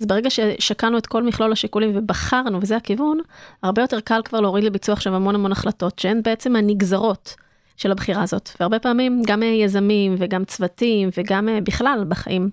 אז 0.00 0.06
ברגע 0.06 0.30
ששקענו 0.30 0.98
את 0.98 1.06
כל 1.06 1.22
מכלול 1.22 1.52
השיקולים 1.52 1.90
ובחרנו 1.94 2.58
וזה 2.62 2.76
הכיוון, 2.76 3.18
הרבה 3.62 3.82
יותר 3.82 4.00
קל 4.00 4.20
כבר 4.24 4.40
להוריד 4.40 4.64
לביצוע 4.64 4.92
עכשיו 4.92 5.14
המון 5.14 5.34
המון 5.34 5.52
החלטות 5.52 5.98
שהן 5.98 6.22
בעצם 6.22 6.56
הנגזרות. 6.56 7.34
של 7.76 7.92
הבחירה 7.92 8.22
הזאת, 8.22 8.50
והרבה 8.60 8.78
פעמים 8.78 9.22
גם 9.26 9.42
אה, 9.42 9.48
יזמים 9.48 10.14
וגם 10.18 10.44
צוותים 10.44 11.08
וגם 11.16 11.48
אה, 11.48 11.60
בכלל 11.60 12.04
בחיים 12.08 12.50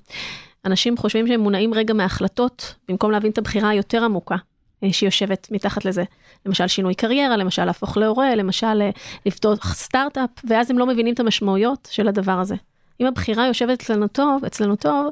אנשים 0.66 0.98
חושבים 0.98 1.28
שהם 1.28 1.40
מונעים 1.40 1.74
רגע 1.74 1.94
מהחלטות, 1.94 2.76
במקום 2.90 3.12
להבין 3.12 3.32
את 3.32 3.38
הבחירה 3.38 3.70
היותר 3.70 4.04
עמוקה 4.04 4.36
אה, 4.84 4.94
שיושבת 4.94 5.48
מתחת 5.52 5.86
לזה. 5.86 6.04
למשל 6.46 6.68
שינוי 6.68 6.96
קריירה, 6.96 7.38
למשל 7.38 7.66
להפוך 7.66 7.98
להורה, 7.98 8.36
למשל 8.36 8.82
אה, 8.82 8.90
לפתוח 9.26 9.74
סטארט-אפ, 9.74 10.30
ואז 10.50 10.72
הם 10.72 10.78
לא 10.78 10.86
מבינים 10.86 11.14
את 11.14 11.20
המשמעויות 11.20 11.88
של 11.92 12.08
הדבר 12.08 12.40
הזה. 12.40 12.56
אם 13.00 13.06
הבחירה 13.06 13.48
יושבת 13.48 13.82
אצלנו 13.82 14.08
טוב, 14.08 14.46
אצלנו 14.46 14.76
טוב, 14.76 15.08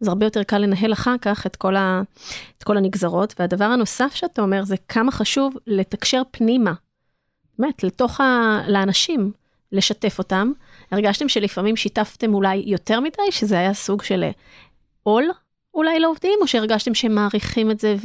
אז 0.00 0.08
הרבה 0.08 0.26
יותר 0.26 0.42
קל 0.42 0.58
לנהל 0.58 0.92
אחר 0.92 1.14
כך 1.20 1.46
את 1.46 1.56
כל, 1.56 1.76
ה, 1.76 2.02
את 2.58 2.64
כל 2.64 2.76
הנגזרות. 2.76 3.34
והדבר 3.38 3.64
הנוסף 3.64 4.14
שאתה 4.14 4.42
אומר 4.42 4.64
זה 4.64 4.76
כמה 4.88 5.12
חשוב 5.12 5.56
לתקשר 5.66 6.22
פנימה, 6.30 6.72
באמת, 7.58 7.84
לתוך 7.84 8.20
ה... 8.20 8.60
לאנשים, 8.68 9.32
לשתף 9.72 10.18
אותם. 10.18 10.52
הרגשתם 10.90 11.28
שלפעמים 11.28 11.76
שיתפתם 11.76 12.34
אולי 12.34 12.62
יותר 12.66 13.00
מדי, 13.00 13.30
שזה 13.30 13.58
היה 13.58 13.74
סוג 13.74 14.02
של 14.02 14.24
עול 15.04 15.24
אולי 15.74 16.00
לעובדים, 16.00 16.38
או 16.40 16.46
שהרגשתם 16.46 16.94
שהם 16.94 17.14
מעריכים 17.14 17.70
את 17.70 17.80
זה 17.80 17.96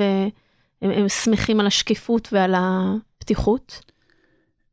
והם 0.82 1.10
שמחים 1.10 1.60
על 1.60 1.68
השקיפות 1.68 2.30
ועל 2.32 2.56
הפתיחות? 2.58 3.92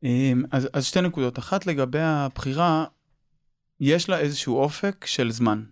אמ, 0.03 0.43
אז, 0.51 0.69
אז 0.73 0.85
שתי 0.85 1.01
נקודות. 1.01 1.39
אחת 1.39 1.67
לגבי 1.67 1.99
הבחירה, 2.01 2.85
יש 3.79 4.09
לה 4.09 4.19
איזשהו 4.19 4.57
אופק 4.57 5.05
של 5.05 5.31
זמן. 5.31 5.63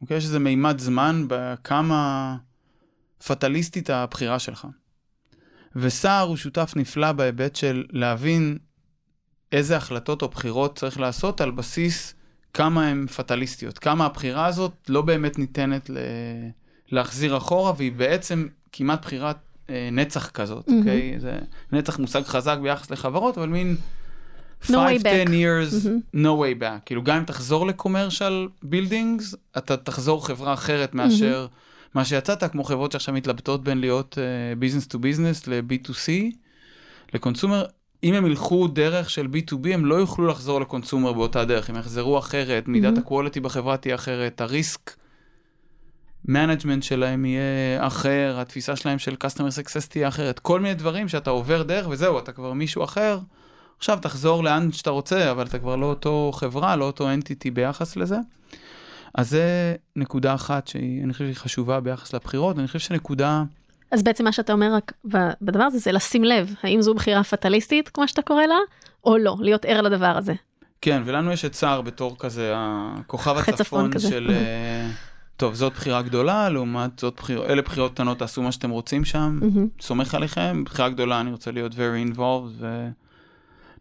אוקיי? 0.00 0.16
יש 0.16 0.24
איזה 0.24 0.38
מימד 0.38 0.78
זמן 0.78 1.24
בכמה 1.28 2.36
פטליסטית 3.26 3.90
הבחירה 3.90 4.38
שלך. 4.38 4.66
וסער 5.76 6.28
הוא 6.28 6.36
שותף 6.36 6.72
נפלא 6.76 7.12
בהיבט 7.12 7.56
של 7.56 7.84
להבין 7.90 8.58
איזה 9.52 9.76
החלטות 9.76 10.22
או 10.22 10.28
בחירות 10.28 10.78
צריך 10.78 11.00
לעשות 11.00 11.40
על 11.40 11.50
בסיס 11.50 12.14
כמה 12.54 12.88
הן 12.88 13.06
פטליסטיות, 13.06 13.78
כמה 13.78 14.06
הבחירה 14.06 14.46
הזאת 14.46 14.72
לא 14.88 15.02
באמת 15.02 15.38
ניתנת 15.38 15.90
ל... 15.90 15.98
להחזיר 16.90 17.36
אחורה, 17.36 17.72
והיא 17.76 17.92
בעצם 17.92 18.46
כמעט 18.72 19.02
בחירת 19.02 19.36
אה, 19.70 19.88
נצח 19.92 20.30
כזאת, 20.30 20.68
mm-hmm. 20.68 20.72
אוקיי? 20.78 21.14
זה 21.18 21.38
נצח 21.72 21.98
מושג 21.98 22.22
חזק 22.22 22.58
ביחס 22.62 22.90
לחברות, 22.90 23.38
אבל 23.38 23.48
מין 23.48 23.76
5-10 24.62 24.68
no 24.68 24.72
years, 24.72 25.72
mm-hmm. 25.72 26.16
no 26.16 26.40
way 26.40 26.62
back. 26.62 26.80
כאילו 26.86 27.02
גם 27.02 27.16
אם 27.16 27.24
תחזור 27.24 27.66
לקומרשל 27.66 28.48
בילדינגס, 28.62 29.34
אתה 29.58 29.76
תחזור 29.76 30.26
חברה 30.26 30.54
אחרת 30.54 30.94
מאשר 30.94 31.46
mm-hmm. 31.50 31.94
מה 31.94 32.04
שיצאת, 32.04 32.44
כמו 32.44 32.64
חברות 32.64 32.92
שעכשיו 32.92 33.14
מתלבטות 33.14 33.64
בין 33.64 33.80
להיות 33.80 34.18
business 34.58 34.86
to 34.86 34.98
business 34.98 35.46
ל-B2C, 35.46 36.10
ל 37.14 37.19
consumer. 37.19 37.64
אם 38.04 38.14
הם 38.14 38.26
ילכו 38.26 38.68
דרך 38.68 39.10
של 39.10 39.26
B2B, 39.26 39.74
הם 39.74 39.86
לא 39.86 39.94
יוכלו 39.94 40.26
לחזור 40.26 40.60
ל 40.60 40.66
consumer 40.66 41.12
באותה 41.12 41.44
דרך, 41.44 41.70
הם 41.70 41.76
יחזרו 41.76 42.18
אחרת, 42.18 42.68
מידת 42.68 42.96
mm-hmm. 42.96 43.00
ה 43.00 43.05
quality 43.05 43.40
בחברה 43.40 43.76
תהיה 43.76 43.94
אחרת, 43.94 44.40
ה 44.40 44.51
risk 44.51 44.96
management 46.24 46.82
שלהם 46.82 47.24
יהיה 47.24 47.86
אחר, 47.86 48.36
התפיסה 48.40 48.76
שלהם 48.76 48.98
של 48.98 49.14
customer 49.24 49.64
success 49.64 49.88
תהיה 49.88 50.08
אחרת, 50.08 50.38
כל 50.38 50.60
מיני 50.60 50.74
דברים 50.74 51.08
שאתה 51.08 51.30
עובר 51.30 51.62
דרך 51.62 51.86
וזהו, 51.90 52.18
אתה 52.18 52.32
כבר 52.32 52.52
מישהו 52.52 52.84
אחר, 52.84 53.18
עכשיו 53.78 53.98
תחזור 54.02 54.44
לאן 54.44 54.72
שאתה 54.72 54.90
רוצה, 54.90 55.30
אבל 55.30 55.46
אתה 55.46 55.58
כבר 55.58 55.76
לא 55.76 55.86
אותו 55.86 56.30
חברה, 56.34 56.76
לא 56.76 56.84
אותו 56.84 57.10
entity 57.10 57.50
ביחס 57.50 57.96
לזה. 57.96 58.16
אז 59.14 59.30
זה 59.30 59.74
נקודה 59.96 60.34
אחת 60.34 60.68
שאני 60.68 61.12
חושב 61.12 61.24
שהיא 61.24 61.36
חשובה 61.36 61.80
ביחס 61.80 62.14
לבחירות, 62.14 62.58
אני 62.58 62.66
חושב 62.66 62.78
שנקודה... 62.78 63.42
אז 63.90 64.02
בעצם 64.02 64.24
מה 64.24 64.32
שאתה 64.32 64.52
אומר 64.52 64.74
רק 64.74 64.92
בדבר 65.42 65.62
הזה, 65.62 65.78
זה 65.78 65.92
לשים 65.92 66.24
לב, 66.24 66.54
האם 66.62 66.82
זו 66.82 66.94
בחירה 66.94 67.24
פטליסטית, 67.24 67.88
כמו 67.88 68.08
שאתה 68.08 68.22
קורא 68.22 68.42
לה, 68.42 68.58
או 69.04 69.18
לא, 69.18 69.36
להיות 69.40 69.64
ער 69.64 69.80
לדבר 69.80 70.16
הזה. 70.16 70.34
כן, 70.80 71.02
ולנו 71.04 71.32
יש 71.32 71.44
את 71.44 71.54
סער 71.54 71.80
בתור 71.80 72.16
כזה, 72.18 72.52
הכוכב 72.56 73.36
הצפון. 73.48 73.90
של... 73.98 74.30
אה, 74.30 74.90
טוב, 75.36 75.54
זאת 75.54 75.72
בחירה 75.72 76.02
גדולה, 76.02 76.48
לעומת 76.48 76.98
זאת 76.98 77.14
בחירה, 77.16 77.46
אלה 77.46 77.62
בחירות 77.62 77.92
קטנות, 77.92 78.18
תעשו 78.18 78.42
מה 78.42 78.52
שאתם 78.52 78.70
רוצים 78.70 79.04
שם, 79.04 79.38
mm-hmm. 79.42 79.82
סומך 79.82 80.14
עליכם, 80.14 80.64
בחירה 80.64 80.88
גדולה, 80.88 81.20
אני 81.20 81.30
רוצה 81.30 81.50
להיות 81.50 81.72
very 81.72 82.14
involved 82.14 82.64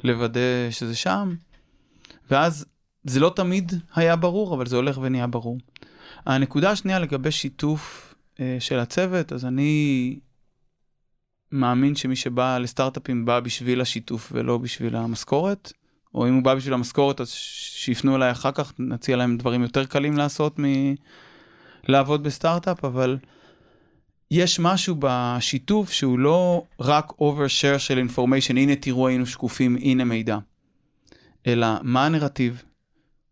ולוודא 0.04 0.72
שזה 0.72 0.96
שם. 0.96 1.36
ואז 2.32 2.66
זה 3.04 3.20
לא 3.20 3.32
תמיד 3.36 3.72
היה 3.96 4.16
ברור, 4.16 4.56
אבל 4.56 4.66
זה 4.66 4.76
הולך 4.76 5.00
ונהיה 5.02 5.28
ברור. 5.28 5.58
הנקודה 6.26 6.72
השנייה 6.72 7.00
לגבי 7.00 7.32
שיתוף 7.32 8.09
של 8.60 8.80
הצוות, 8.80 9.34
אז 9.34 9.46
אני 9.46 10.20
מאמין 11.52 11.96
שמי 11.96 12.16
שבא 12.16 12.58
לסטארט-אפים 12.58 13.26
בא 13.26 13.40
בשביל 13.40 13.82
השיתוף 13.82 14.32
ולא 14.36 14.58
בשביל 14.58 14.96
המשכורת, 14.96 15.74
או 16.16 16.28
אם 16.28 16.34
הוא 16.34 16.44
בא 16.44 16.56
בשביל 16.56 16.74
המשכורת 16.74 17.22
אז 17.22 17.30
שיפנו 17.30 18.16
אליי 18.16 18.32
אחר 18.32 18.52
כך, 18.52 18.74
נציע 18.80 19.18
להם 19.18 19.38
דברים 19.38 19.62
יותר 19.62 19.86
קלים 19.86 20.18
לעשות 20.18 20.60
מלעבוד 21.88 22.24
בסטארט-אפ, 22.24 22.86
אבל 22.86 23.18
יש 24.32 24.60
משהו 24.60 24.96
בשיתוף 25.00 25.92
שהוא 25.92 26.20
לא 26.20 26.64
רק 26.80 27.10
overshare 27.10 27.78
של 27.78 28.06
information, 28.08 28.52
הנה 28.52 28.76
תראו 28.76 29.08
היינו 29.08 29.26
שקופים, 29.26 29.76
הנה 29.76 30.04
מידע, 30.04 30.38
אלא 31.48 31.68
מה 31.84 32.06
הנרטיב, 32.06 32.64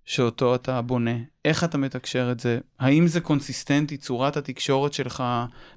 שאותו 0.05 0.55
אתה 0.55 0.82
בונה, 0.82 1.16
איך 1.47 1.63
אתה 1.63 1.77
מתקשר 1.77 2.31
את 2.31 2.39
זה, 2.39 2.59
האם 2.79 3.07
זה 3.07 3.21
קונסיסטנטי, 3.21 3.97
צורת 3.97 4.37
התקשורת 4.37 4.93
שלך 4.93 5.23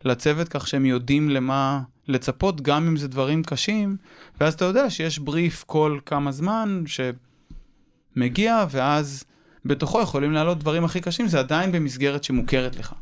לצוות, 0.05 0.49
כך 0.49 0.69
שהם 0.69 0.87
יודעים 0.87 1.31
למה 1.31 1.81
לצפות, 2.09 2.61
גם 2.61 2.87
אם 2.87 2.97
זה 2.97 3.09
דברים 3.09 3.43
קשים, 3.43 3.97
ואז 4.41 4.55
אתה 4.55 4.65
יודע 4.65 4.91
שיש 4.91 5.19
בריף 5.19 5.65
כל 5.67 5.99
כמה 6.07 6.33
זמן 6.33 6.83
שמגיע, 8.17 8.65
ואז 8.71 9.25
בתוכו 9.65 10.01
יכולים 10.01 10.33
לעלות 10.33 10.59
דברים 10.59 10.85
הכי 10.85 11.01
קשים, 11.01 11.29
זה 11.29 11.39
עדיין 11.39 11.73
במסגרת 11.73 12.25
שמוכרת 12.25 12.77
לך. 12.77 12.95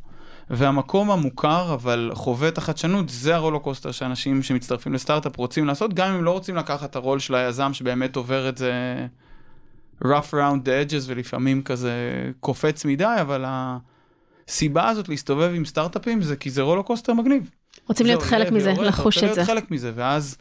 והמקום 0.51 1.11
המוכר, 1.11 1.75
אבל 1.75 2.11
חווה 2.15 2.49
את 2.49 2.59
החדשנות, 2.59 3.09
זה 3.09 3.35
הרולוקוסטר 3.35 3.93
שאנשים 3.93 4.43
שמצטרפים 4.43 4.95
לסטארט-אפ 4.95 5.37
רוצים 5.37 5.67
לעשות, 5.67 5.95
גם 5.95 6.15
אם 6.15 6.25
לא 6.25 6.31
רוצים 6.31 6.57
לקחת 6.57 6.91
את 6.91 6.97
הרול 6.97 7.19
של 7.19 7.35
היזם 7.35 7.75
שבאמת 7.75 8.17
עובר 8.17 8.49
את 8.49 8.59
זה. 8.59 8.73
Rough 10.05 10.33
around 10.33 10.65
the 10.65 10.91
edges 10.91 11.05
ולפעמים 11.07 11.63
כזה 11.63 11.93
קופץ 12.41 12.85
מדי, 12.85 13.17
אבל 13.21 13.45
הסיבה 13.47 14.89
הזאת 14.89 15.09
להסתובב 15.09 15.53
עם 15.55 15.65
סטארט-אפים 15.65 16.23
זה 16.23 16.37
כי 16.37 16.51
זה 16.51 16.63
רולו 16.63 16.85
קוסטר 16.85 17.15
מגניב. 17.15 17.51
רוצים 17.89 18.07
להיות 18.07 18.23
חלק 18.23 18.53
מזה, 18.53 18.73
לחוש 18.73 19.19
את 19.19 19.21
זה. 19.23 19.27
להיות 19.27 19.47
חלק 19.47 19.71
מזה, 19.71 19.93
ואז 19.95 20.37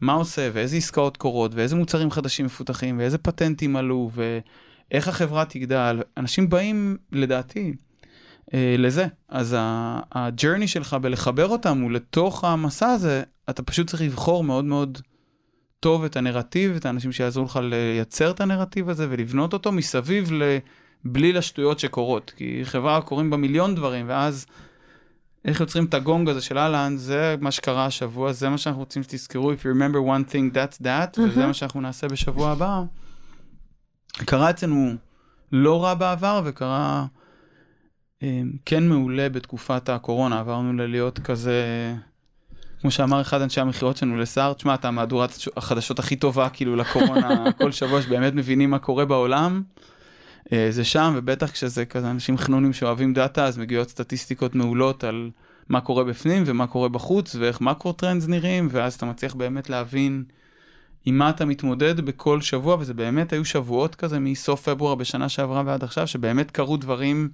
מה 0.00 0.12
עושה, 0.12 0.50
ואיזה 0.52 0.76
עסקאות 0.76 1.16
קורות, 1.16 1.54
ואיזה 1.54 1.76
מוצרים 1.76 2.10
חדשים 2.10 2.46
מפותחים, 2.46 2.98
ואיזה 2.98 3.18
פטנטים 3.18 3.76
עלו, 3.76 4.10
ואיך 4.14 5.08
החברה 5.08 5.44
תגדל. 5.44 6.02
אנשים 6.16 6.48
באים, 6.48 6.96
לדעתי, 7.12 7.72
אה, 8.54 8.74
לזה. 8.78 9.06
אז 9.28 9.56
הג'רני 10.12 10.68
שלך 10.68 10.96
בלחבר 11.02 11.48
אותם 11.48 11.80
הוא 11.80 11.90
לתוך 11.90 12.44
המסע 12.44 12.86
הזה, 12.86 13.22
אתה 13.50 13.62
פשוט 13.62 13.86
צריך 13.86 14.02
לבחור 14.02 14.44
מאוד 14.44 14.64
מאוד 14.64 14.98
טוב 15.82 16.04
את 16.04 16.16
הנרטיב, 16.16 16.76
את 16.76 16.86
האנשים 16.86 17.12
שיעזרו 17.12 17.44
לך 17.44 17.60
לייצר 17.62 18.30
את 18.30 18.40
הנרטיב 18.40 18.88
הזה 18.88 19.06
ולבנות 19.10 19.52
אותו 19.52 19.72
מסביב 19.72 20.30
לבלי 20.32 21.32
לשטויות 21.32 21.78
שקורות. 21.78 22.32
כי 22.36 22.60
חברה 22.64 23.00
קורים 23.00 23.30
בה 23.30 23.36
מיליון 23.36 23.74
דברים, 23.74 24.08
ואז 24.08 24.46
איך 25.44 25.60
יוצרים 25.60 25.84
את 25.84 25.94
הגונג 25.94 26.28
הזה 26.28 26.40
של 26.40 26.58
אהלן, 26.58 26.96
זה 26.96 27.36
מה 27.40 27.50
שקרה 27.50 27.86
השבוע, 27.86 28.32
זה 28.32 28.48
מה 28.48 28.58
שאנחנו 28.58 28.80
רוצים 28.80 29.02
שתזכרו, 29.02 29.52
If 29.52 29.56
you 29.56 29.66
remember 29.66 29.98
one 29.98 30.32
thing, 30.32 30.54
that's 30.54 30.82
that, 30.82 31.16
mm-hmm. 31.16 31.20
וזה 31.20 31.46
מה 31.46 31.54
שאנחנו 31.54 31.80
נעשה 31.80 32.08
בשבוע 32.08 32.50
הבא. 32.50 32.82
קרה 34.12 34.50
אצלנו 34.50 34.94
לא 35.52 35.84
רע 35.84 35.94
בעבר, 35.94 36.42
וקרה 36.44 37.06
אה, 38.22 38.42
כן 38.64 38.88
מעולה 38.88 39.28
בתקופת 39.28 39.88
הקורונה, 39.88 40.40
עברנו 40.40 40.72
ללהיות 40.72 41.18
כזה... 41.18 41.64
כמו 42.82 42.90
שאמר 42.90 43.20
אחד 43.20 43.42
אנשי 43.42 43.60
המכירות 43.60 43.96
שלנו 43.96 44.16
לסער, 44.16 44.52
תשמע, 44.52 44.74
אתה 44.74 44.90
מהדורת 44.90 45.30
החדשות 45.56 45.98
הכי 45.98 46.16
טובה 46.16 46.48
כאילו 46.48 46.76
לקורונה 46.76 47.44
כל 47.60 47.72
שבוע, 47.72 48.02
שבאמת 48.02 48.34
מבינים 48.34 48.70
מה 48.70 48.78
קורה 48.78 49.04
בעולם. 49.04 49.62
אה, 50.52 50.66
זה 50.70 50.84
שם, 50.84 51.12
ובטח 51.16 51.50
כשזה 51.50 51.84
כזה 51.84 52.10
אנשים 52.10 52.38
חנונים 52.38 52.72
שאוהבים 52.72 53.12
data, 53.12 53.44
אז 53.44 53.58
מגיעות 53.58 53.88
סטטיסטיקות 53.88 54.54
מעולות 54.54 55.04
על 55.04 55.30
מה 55.68 55.80
קורה 55.80 56.04
בפנים 56.04 56.42
ומה 56.46 56.66
קורה 56.66 56.88
בחוץ, 56.88 57.34
ואיך 57.34 57.60
macro 57.60 57.92
trends 57.92 58.26
נראים, 58.28 58.68
ואז 58.70 58.94
אתה 58.94 59.06
מצליח 59.06 59.34
באמת 59.34 59.70
להבין 59.70 60.24
עם 61.04 61.18
מה 61.18 61.30
אתה 61.30 61.44
מתמודד 61.44 62.00
בכל 62.00 62.40
שבוע, 62.40 62.76
וזה 62.80 62.94
באמת 62.94 63.32
היו 63.32 63.44
שבועות 63.44 63.94
כזה 63.94 64.18
מסוף 64.18 64.68
פברואר 64.68 64.94
בשנה 64.94 65.28
שעברה 65.28 65.62
ועד 65.66 65.84
עכשיו, 65.84 66.06
שבאמת 66.06 66.50
קרו 66.50 66.76
דברים 66.76 67.28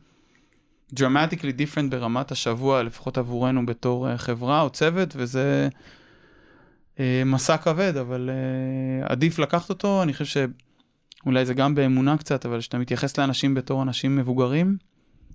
dramatically 0.95 1.53
different 1.59 1.91
ברמת 1.91 2.33
השבוע, 2.33 2.83
לפחות 2.83 3.19
עבורנו 3.19 3.67
בתור 3.67 4.09
אה, 4.09 4.19
חברה 4.19 4.61
או 4.61 4.71
צוות, 4.71 5.15
וזה 5.17 5.69
אה, 7.01 7.23
מסע 7.27 7.57
כבד, 7.57 7.97
אבל 7.97 8.31
אה, 8.31 9.07
עדיף 9.13 9.39
לקחת 9.39 9.71
אותו, 9.71 10.03
אני 10.03 10.13
חושב 10.13 10.49
שאולי 11.25 11.47
זה 11.47 11.55
גם 11.55 11.75
באמונה 11.75 12.17
קצת, 12.17 12.47
אבל 12.47 12.61
כשאתה 12.61 12.79
מתייחס 12.79 13.19
לאנשים 13.19 13.55
בתור 13.55 13.83
אנשים 13.83 14.17
מבוגרים, 14.17 14.77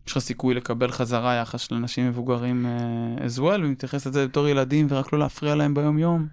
יש 0.08 0.12
לך 0.12 0.20
סיכוי 0.20 0.54
לקבל 0.54 0.92
חזרה 0.92 1.36
יחס 1.36 1.62
של 1.62 1.76
אנשים 1.76 2.08
מבוגרים 2.08 2.66
uh, 2.66 3.22
as 3.22 3.40
well, 3.40 3.60
ומתייחס 3.60 4.08
לזה 4.08 4.28
בתור 4.28 4.48
ילדים 4.48 4.88
ורק 4.90 5.14
לא 5.14 5.20
להפריע 5.20 5.56
להם 5.56 5.74
ביום-יום, 5.74 6.28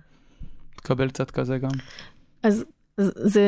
תקבל 0.77 1.09
קצת 1.09 1.31
כזה 1.31 1.59
גם. 1.59 1.71
אז 2.43 2.65
זה, 2.97 3.43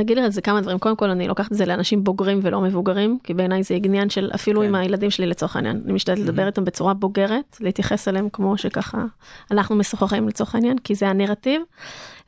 אגיד 0.00 0.18
את 0.18 0.32
זה 0.32 0.40
כמה 0.40 0.60
דברים, 0.60 0.78
קודם 0.78 0.96
כל 0.96 1.10
אני 1.10 1.28
לוקחת 1.28 1.52
את 1.52 1.56
זה 1.56 1.66
לאנשים 1.66 2.04
בוגרים 2.04 2.40
ולא 2.42 2.60
מבוגרים, 2.60 3.18
כי 3.24 3.34
בעיניי 3.34 3.62
זה 3.62 3.74
עניין 3.84 4.10
של 4.10 4.30
אפילו 4.34 4.60
כן. 4.60 4.66
עם 4.66 4.74
הילדים 4.74 5.10
שלי 5.10 5.26
לצורך 5.26 5.56
העניין, 5.56 5.80
אני 5.84 5.92
משתדלת 5.92 6.18
לדבר 6.18 6.46
איתם 6.46 6.64
בצורה 6.64 6.94
בוגרת, 6.94 7.56
להתייחס 7.60 8.08
אליהם 8.08 8.28
כמו 8.32 8.58
שככה 8.58 9.04
אנחנו 9.50 9.76
משוחחים 9.76 10.28
לצורך 10.28 10.54
העניין, 10.54 10.78
כי 10.78 10.94
זה 10.94 11.08
הנרטיב. 11.08 11.62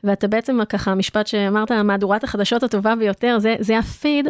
ואתה 0.03 0.27
בעצם 0.27 0.59
ככה 0.69 0.91
המשפט 0.91 1.27
שאמרת 1.27 1.71
מהדורת 1.71 2.23
החדשות 2.23 2.63
הטובה 2.63 2.95
ביותר 2.95 3.39
זה 3.39 3.55
זה 3.59 3.77
הפיד. 3.77 4.27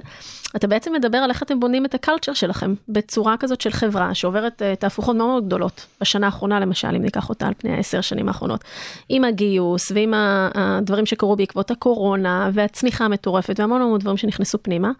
אתה 0.56 0.68
בעצם 0.68 0.94
מדבר 0.94 1.18
על 1.18 1.30
איך 1.30 1.44
אתם 1.44 1.60
בונים 1.60 1.86
את 1.86 1.94
הקלצ'ר 1.94 2.34
שלכם 2.34 2.74
בצורה 2.90 3.38
כזאת 3.38 3.62
של 3.62 3.70
חברה 3.70 4.14
שעוברת 4.16 4.62
uh, 4.62 4.80
תהפוכות 4.80 5.16
מאוד 5.16 5.28
מאוד 5.28 5.46
גדולות. 5.46 5.86
בשנה 6.02 6.26
האחרונה 6.26 6.60
למשל 6.60 6.88
אם 6.88 7.02
ניקח 7.02 7.30
אותה 7.30 7.48
על 7.48 7.54
פני 7.58 7.72
העשר 7.74 8.02
שנים 8.02 8.28
האחרונות. 8.28 8.64
עם 9.10 9.24
הגיוס 9.24 9.92
ועם 9.92 10.14
הדברים 10.16 11.06
שקרו 11.06 11.36
בעקבות 11.36 11.72
הקורונה 11.72 12.50
והצמיחה 12.54 13.06
המטורפת 13.06 13.60
והמון 13.60 13.82
המון 13.82 14.00
דברים 14.00 14.18
שנכנסו 14.18 14.64
פנימה. 14.64 14.92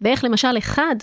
ואיך 0.00 0.24
למשל 0.24 0.58
אחד 0.58 0.96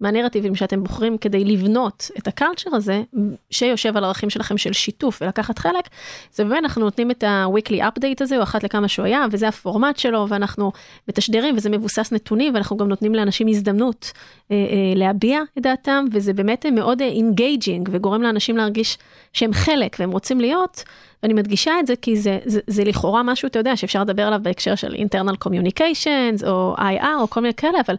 מהנרטיבים 0.00 0.54
שאתם 0.54 0.84
בוחרים 0.84 1.18
כדי 1.18 1.44
לבנות 1.44 2.10
את 2.18 2.28
הקלצ'ר 2.28 2.76
הזה, 2.76 3.02
שיושב 3.50 3.96
על 3.96 4.04
ערכים 4.04 4.30
שלכם 4.30 4.58
של 4.58 4.72
שיתוף 4.72 5.22
ולקחת 5.22 5.58
חלק, 5.58 5.88
זה 6.32 6.44
באמת 6.44 6.58
אנחנו 6.64 6.84
נותנים 6.84 7.10
את 7.10 7.24
ה-weekly 7.24 7.80
update 7.80 8.20
הזה, 8.20 8.36
או 8.36 8.42
אחת 8.42 8.64
לכמה 8.64 8.88
שהוא 8.88 9.06
היה, 9.06 9.24
וזה 9.30 9.48
הפורמט 9.48 9.96
שלו, 9.96 10.26
ואנחנו 10.28 10.72
מתשדרים, 11.08 11.56
וזה 11.56 11.70
מבוסס 11.70 12.12
נתונים, 12.12 12.54
ואנחנו 12.54 12.76
גם 12.76 12.88
נותנים 12.88 13.14
לאנשים 13.14 13.48
הזדמנות 13.48 14.12
אה, 14.50 14.56
אה, 14.56 14.92
להביע 14.96 15.40
את 15.58 15.62
דעתם, 15.62 16.04
וזה 16.12 16.32
באמת 16.32 16.66
מאוד 16.66 17.00
engaging, 17.00 17.88
וגורם 17.92 18.22
לאנשים 18.22 18.56
להרגיש 18.56 18.98
שהם 19.32 19.52
חלק, 19.52 19.96
והם 20.00 20.10
רוצים 20.10 20.40
להיות. 20.40 20.84
ואני 21.22 21.34
מדגישה 21.34 21.80
את 21.80 21.86
זה 21.86 21.96
כי 22.02 22.16
זה, 22.16 22.38
זה, 22.44 22.60
זה 22.66 22.84
לכאורה 22.84 23.22
משהו, 23.22 23.46
אתה 23.46 23.58
יודע, 23.58 23.76
שאפשר 23.76 24.00
לדבר 24.00 24.26
עליו 24.26 24.40
בהקשר 24.42 24.74
של 24.74 24.94
internal 24.94 25.46
communications, 25.46 26.46
או 26.46 26.74
IR, 26.78 27.20
או 27.20 27.30
כל 27.30 27.40
מיני 27.40 27.54
כאלה, 27.54 27.78
אבל 27.86 27.94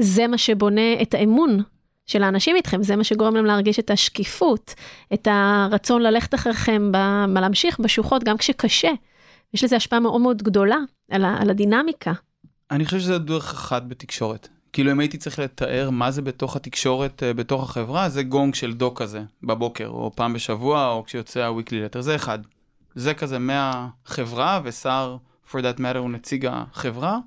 זה 0.00 0.26
מה 0.26 0.38
שבונה 0.38 1.02
את 1.02 1.14
האמון 1.14 1.62
של 2.06 2.22
האנשים 2.22 2.56
איתכם, 2.56 2.82
זה 2.82 2.96
מה 2.96 3.04
שגורם 3.04 3.36
להם 3.36 3.44
להרגיש 3.44 3.78
את 3.78 3.90
השקיפות, 3.90 4.74
את 5.14 5.28
הרצון 5.30 6.02
ללכת 6.02 6.34
אחריכם, 6.34 6.92
להמשיך 7.34 7.80
בשוחות 7.80 8.24
גם 8.24 8.36
כשקשה. 8.36 8.90
יש 9.54 9.64
לזה 9.64 9.76
השפעה 9.76 10.00
מאוד 10.00 10.20
מאוד 10.20 10.42
גדולה 10.42 10.76
על, 11.10 11.24
על 11.24 11.50
הדינמיקה. 11.50 12.12
אני 12.70 12.84
חושב 12.84 12.98
שזה 12.98 13.18
דרך 13.18 13.52
אחת 13.52 13.82
בתקשורת. 13.88 14.48
כאילו 14.72 14.92
אם 14.92 15.00
הייתי 15.00 15.18
צריך 15.18 15.38
לתאר 15.38 15.90
מה 15.90 16.10
זה 16.10 16.22
בתוך 16.22 16.56
התקשורת, 16.56 17.22
אה, 17.22 17.34
בתוך 17.34 17.62
החברה, 17.62 18.08
זה 18.08 18.22
גונג 18.22 18.54
של 18.54 18.72
דוק 18.72 19.02
כזה, 19.02 19.22
בבוקר, 19.42 19.86
או 19.86 20.12
פעם 20.14 20.32
בשבוע, 20.32 20.88
או 20.88 21.04
כשיוצא 21.04 21.40
ה-weekly 21.40 21.96
letter, 21.96 22.00
זה 22.00 22.16
אחד. 22.16 22.38
זה 22.94 23.14
כזה 23.14 23.38
מהחברה, 23.38 24.60
ושר, 24.64 25.16
for 25.50 25.56
that 25.56 25.78
matter, 25.78 25.98
הוא 25.98 26.10
נציג 26.10 26.46
החברה. 26.46 27.18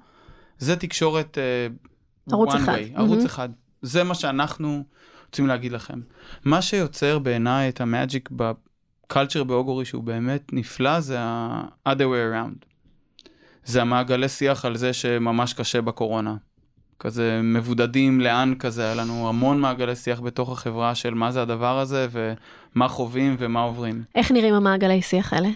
זה 0.57 0.75
תקשורת 0.75 1.37
uh, 1.37 1.87
ערוץ 2.31 2.53
אחד. 2.55 2.75
way, 2.75 2.97
ערוץ 2.99 3.23
mm-hmm. 3.23 3.25
אחד. 3.25 3.49
זה 3.81 4.03
מה 4.03 4.15
שאנחנו 4.15 4.83
רוצים 5.25 5.47
להגיד 5.47 5.71
לכם. 5.71 5.99
מה 6.45 6.61
שיוצר 6.61 7.19
בעיניי 7.19 7.69
את 7.69 7.81
המאג'יק 7.81 8.29
בקלצ'ר 8.31 9.43
באוגורי 9.43 9.85
שהוא 9.85 10.03
באמת 10.03 10.53
נפלא 10.53 10.99
זה 10.99 11.17
ה-other 11.19 11.87
way 11.87 12.33
around. 12.33 12.65
זה 13.65 13.81
המעגלי 13.81 14.29
שיח 14.29 14.65
על 14.65 14.77
זה 14.77 14.93
שממש 14.93 15.53
קשה 15.53 15.81
בקורונה. 15.81 16.35
כזה 16.99 17.41
מבודדים 17.43 18.21
לאן 18.21 18.53
כזה, 18.59 18.83
היה 18.83 18.95
לנו 18.95 19.29
המון 19.29 19.59
מעגלי 19.59 19.95
שיח 19.95 20.19
בתוך 20.21 20.51
החברה 20.51 20.95
של 20.95 21.13
מה 21.13 21.31
זה 21.31 21.41
הדבר 21.41 21.79
הזה 21.79 22.07
ומה 22.11 22.87
חווים 22.87 23.35
ומה 23.39 23.61
עוברים. 23.61 24.03
איך 24.15 24.31
נראים 24.31 24.53
המעגלי 24.53 25.01
שיח 25.01 25.33
האלה? 25.33 25.49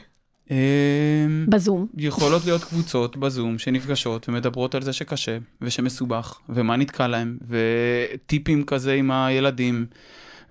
אמ, 0.51 1.45
בזום. 1.49 1.87
יכולות 1.97 2.45
להיות 2.45 2.63
קבוצות 2.63 3.17
בזום 3.17 3.57
שנפגשות 3.57 4.29
ומדברות 4.29 4.75
על 4.75 4.81
זה 4.81 4.93
שקשה 4.93 5.37
ושמסובך 5.61 6.39
ומה 6.49 6.75
נתקע 6.75 7.07
להם 7.07 7.37
וטיפים 7.47 8.63
כזה 8.63 8.93
עם 8.93 9.11
הילדים. 9.11 9.85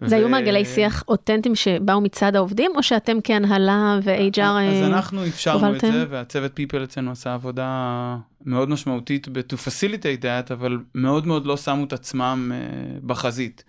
זה 0.01 0.17
ו... 0.17 0.19
היו 0.19 0.29
מעגלי 0.29 0.65
שיח 0.65 1.05
אותנטיים 1.09 1.55
שבאו 1.55 2.01
מצד 2.01 2.37
העובדים 2.37 2.71
או 2.77 2.83
שאתם 2.83 3.17
כהנהלה 3.25 3.99
ו-HR 4.03 4.41
אז 4.41 4.83
אנחנו 4.83 5.27
אפשרנו 5.27 5.77
את 5.77 5.81
זה 5.81 6.05
והצוות 6.11 6.51
פיפל 6.55 6.85
אצלנו 6.85 7.11
עשה 7.11 7.35
עבודה 7.35 8.17
מאוד 8.47 8.69
משמעותית 8.69 9.29
ב-to 9.29 9.55
facilitate 9.55 10.23
that 10.23 10.53
אבל 10.53 10.79
מאוד 10.95 11.27
מאוד 11.27 11.47
לא 11.47 11.57
שמו 11.57 11.85
את 11.85 11.93
עצמם 11.93 12.53
uh, 12.53 13.07
בחזית. 13.07 13.65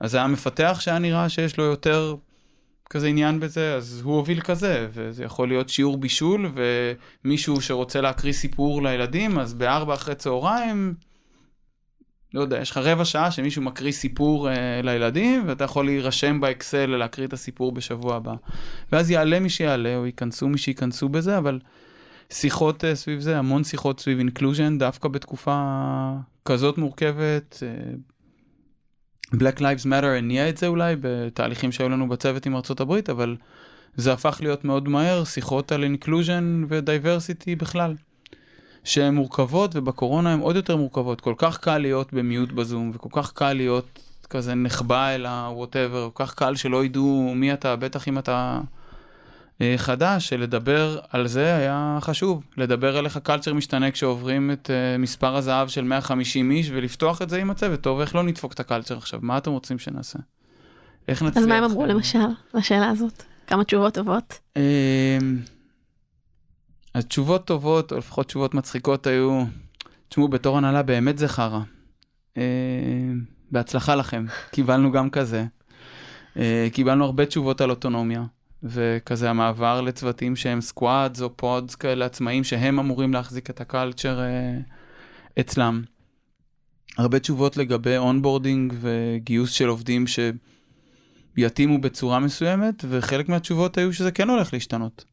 אז 0.00 0.14
היה 0.14 0.26
מפתח 0.26 0.76
שהיה 0.80 0.98
נראה 0.98 1.28
שיש 1.28 1.58
לו 1.58 1.64
יותר 1.64 2.14
כזה 2.90 3.06
עניין 3.06 3.40
בזה, 3.40 3.74
אז 3.74 4.00
הוא 4.04 4.16
הוביל 4.16 4.40
כזה, 4.40 4.88
וזה 4.92 5.24
יכול 5.24 5.48
להיות 5.48 5.68
שיעור 5.68 5.96
בישול, 5.96 6.52
ומישהו 7.24 7.60
שרוצה 7.60 8.00
להקריא 8.00 8.32
סיפור 8.32 8.82
לילדים, 8.82 9.38
אז 9.38 9.54
בארבע 9.54 9.94
אחרי 9.94 10.14
צהריים, 10.14 10.94
לא 12.34 12.40
יודע, 12.40 12.60
יש 12.60 12.70
לך 12.70 12.76
רבע 12.76 13.04
שעה 13.04 13.30
שמישהו 13.30 13.62
מקריא 13.62 13.92
סיפור 13.92 14.50
אה, 14.50 14.80
לילדים, 14.82 15.44
ואתה 15.46 15.64
יכול 15.64 15.84
להירשם 15.84 16.40
באקסל 16.40 16.86
להקריא 16.86 17.26
את 17.26 17.32
הסיפור 17.32 17.72
בשבוע 17.72 18.16
הבא. 18.16 18.34
ואז 18.92 19.10
יעלה 19.10 19.40
מי 19.40 19.50
שיעלה, 19.50 19.96
או 19.96 20.06
ייכנסו 20.06 20.48
מי 20.48 20.58
שייכנסו 20.58 21.08
בזה, 21.08 21.38
אבל 21.38 21.58
שיחות 22.30 22.84
אה, 22.84 22.94
סביב 22.94 23.20
זה, 23.20 23.38
המון 23.38 23.64
שיחות 23.64 24.00
סביב 24.00 24.18
inclusion, 24.18 24.78
דווקא 24.78 25.08
בתקופה 25.08 25.62
כזאת 26.44 26.78
מורכבת. 26.78 27.62
אה, 27.62 27.68
Black 29.34 29.58
Lives 29.58 29.84
Matter 29.84 30.06
הניע 30.18 30.48
את 30.48 30.58
זה 30.58 30.66
אולי 30.66 30.96
בתהליכים 31.00 31.72
שהיו 31.72 31.88
לנו 31.88 32.08
בצוות 32.08 32.46
עם 32.46 32.56
הברית, 32.80 33.10
אבל 33.10 33.36
זה 33.96 34.12
הפך 34.12 34.38
להיות 34.40 34.64
מאוד 34.64 34.88
מהר 34.88 35.24
שיחות 35.24 35.72
על 35.72 35.84
inclusion 35.84 36.66
ו-diversity 36.68 37.56
בכלל. 37.58 37.94
שהן 38.84 39.14
מורכבות 39.14 39.76
ובקורונה 39.76 40.32
הן 40.32 40.40
עוד 40.40 40.56
יותר 40.56 40.76
מורכבות. 40.76 41.20
כל 41.20 41.34
כך 41.36 41.58
קל 41.58 41.78
להיות 41.78 42.12
במיוט 42.12 42.52
בזום 42.52 42.90
וכל 42.94 43.08
כך 43.12 43.32
קל 43.32 43.52
להיות 43.52 43.98
כזה 44.30 44.54
נחבא 44.54 45.08
אל 45.08 45.26
ה-whatever, 45.26 46.10
כל 46.12 46.24
כך 46.24 46.34
קל 46.34 46.54
שלא 46.54 46.84
ידעו 46.84 47.32
מי 47.36 47.52
אתה, 47.52 47.76
בטח 47.76 48.08
אם 48.08 48.18
אתה 48.18 48.60
חדש, 49.76 50.28
שלדבר 50.28 50.98
על 51.10 51.26
זה 51.26 51.56
היה 51.56 51.98
חשוב. 52.00 52.44
לדבר 52.56 52.96
על 52.96 53.04
איך 53.04 53.16
הקלצ'ר 53.16 53.54
משתנה 53.54 53.90
כשעוברים 53.90 54.50
את 54.50 54.70
uh, 54.70 54.98
מספר 54.98 55.36
הזהב 55.36 55.68
של 55.68 55.84
150 55.84 56.50
איש, 56.50 56.70
ולפתוח 56.70 57.22
את 57.22 57.30
זה 57.30 57.40
עם 57.40 57.50
הצוות. 57.50 57.80
טוב, 57.80 58.00
איך 58.00 58.14
לא 58.14 58.22
נדפוק 58.22 58.52
את 58.52 58.60
הקלצ'ר 58.60 58.96
עכשיו? 58.96 59.20
מה 59.22 59.38
אתם 59.38 59.50
רוצים 59.50 59.78
שנעשה? 59.78 60.18
איך 61.08 61.22
נצליח? 61.22 61.42
אז 61.42 61.48
מה 61.48 61.56
הם 61.56 61.64
אמרו 61.64 61.86
למשל, 61.86 62.18
לשאלה 62.54 62.88
הזאת? 62.88 63.22
כמה 63.46 63.64
תשובות 63.64 63.94
טובות? 63.94 64.40
אז 66.94 67.04
תשובות 67.04 67.46
טובות, 67.46 67.92
או 67.92 67.98
לפחות 67.98 68.26
תשובות 68.26 68.54
מצחיקות 68.54 69.06
היו, 69.06 69.44
תשמעו, 70.08 70.28
בתור 70.28 70.58
הנהלה 70.58 70.82
באמת 70.82 71.18
זה 71.18 71.28
חרא. 71.28 71.60
בהצלחה 73.50 73.94
לכם, 73.94 74.26
קיבלנו 74.54 74.92
גם 74.92 75.10
כזה. 75.10 75.44
אה, 76.36 76.68
קיבלנו 76.72 77.04
הרבה 77.04 77.26
תשובות 77.26 77.60
על 77.60 77.70
אוטונומיה. 77.70 78.24
וכזה 78.62 79.30
המעבר 79.30 79.80
לצוותים 79.80 80.36
שהם 80.36 80.60
squads 80.60 81.22
או 81.22 81.36
pods 81.36 81.74
כאלה 81.74 82.04
עצמאים 82.04 82.44
שהם 82.44 82.78
אמורים 82.78 83.12
להחזיק 83.12 83.50
את 83.50 83.60
ה 83.60 83.68
culture 83.68 84.20
אה, 84.20 84.58
אצלם. 85.40 85.82
הרבה 86.98 87.18
תשובות 87.18 87.56
לגבי 87.56 87.96
onboarding 87.96 88.74
וגיוס 88.80 89.50
של 89.50 89.68
עובדים 89.68 90.04
שיתאימו 91.36 91.80
בצורה 91.80 92.20
מסוימת, 92.20 92.84
וחלק 92.88 93.28
מהתשובות 93.28 93.78
היו 93.78 93.92
שזה 93.92 94.10
כן 94.10 94.30
הולך 94.30 94.52
להשתנות. 94.52 95.04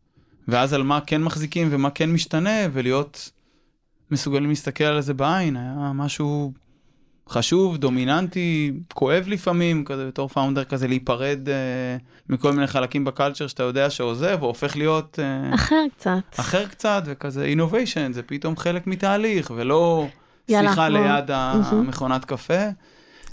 ואז 0.47 0.73
על 0.73 0.83
מה 0.83 1.01
כן 1.01 1.23
מחזיקים 1.23 1.67
ומה 1.71 1.89
כן 1.89 2.11
משתנה, 2.11 2.59
ולהיות 2.73 3.31
מסוגלים 4.11 4.49
להסתכל 4.49 4.83
על 4.83 5.01
זה 5.01 5.13
בעין, 5.13 5.57
היה 5.57 5.91
משהו 5.93 6.53
חשוב, 7.29 7.77
דומיננטי, 7.77 8.71
כואב 8.93 9.23
לפעמים, 9.27 9.85
כזה 9.85 10.07
בתור 10.07 10.29
founder 10.29 10.63
כזה 10.63 10.87
להיפרד 10.87 11.49
אה, 11.49 11.97
מכל 12.29 12.51
מיני 12.51 12.67
חלקים 12.67 13.05
ב 13.05 13.11
culture 13.11 13.47
שאתה 13.47 13.63
יודע 13.63 13.89
שעוזב, 13.89 14.37
או 14.41 14.47
הופך 14.47 14.77
להיות... 14.77 15.19
אה, 15.19 15.55
אחר 15.55 15.83
קצת. 15.97 16.39
אחר 16.39 16.67
קצת, 16.67 17.03
וכזה 17.05 17.45
innovation, 17.45 18.13
זה 18.13 18.21
פתאום 18.23 18.57
חלק 18.57 18.87
מתהליך, 18.87 19.51
ולא 19.55 20.07
יאללה, 20.49 20.69
שיחה 20.69 20.89
בוא. 20.89 20.99
ליד 20.99 21.31
המכונת 21.31 22.25
קפה. 22.25 22.63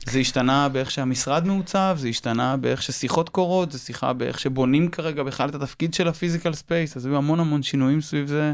זה 0.07 0.19
השתנה 0.19 0.69
באיך 0.69 0.91
שהמשרד 0.91 1.47
מעוצב, 1.47 1.97
זה 1.99 2.09
השתנה 2.09 2.57
באיך 2.57 2.83
ששיחות 2.83 3.29
קורות, 3.29 3.73
זה 3.73 3.79
שיחה 3.79 4.13
באיך 4.13 4.39
שבונים 4.39 4.89
כרגע 4.89 5.23
בכלל 5.23 5.49
את 5.49 5.55
התפקיד 5.55 5.95
של 5.95 6.09
ה 6.09 6.14
physical 6.14 6.53
space, 6.53 6.97
אז 6.97 7.07
היו 7.07 7.17
המון 7.17 7.41
המון 7.41 7.63
שינויים 7.63 8.01
סביב 8.01 8.27
זה. 8.27 8.53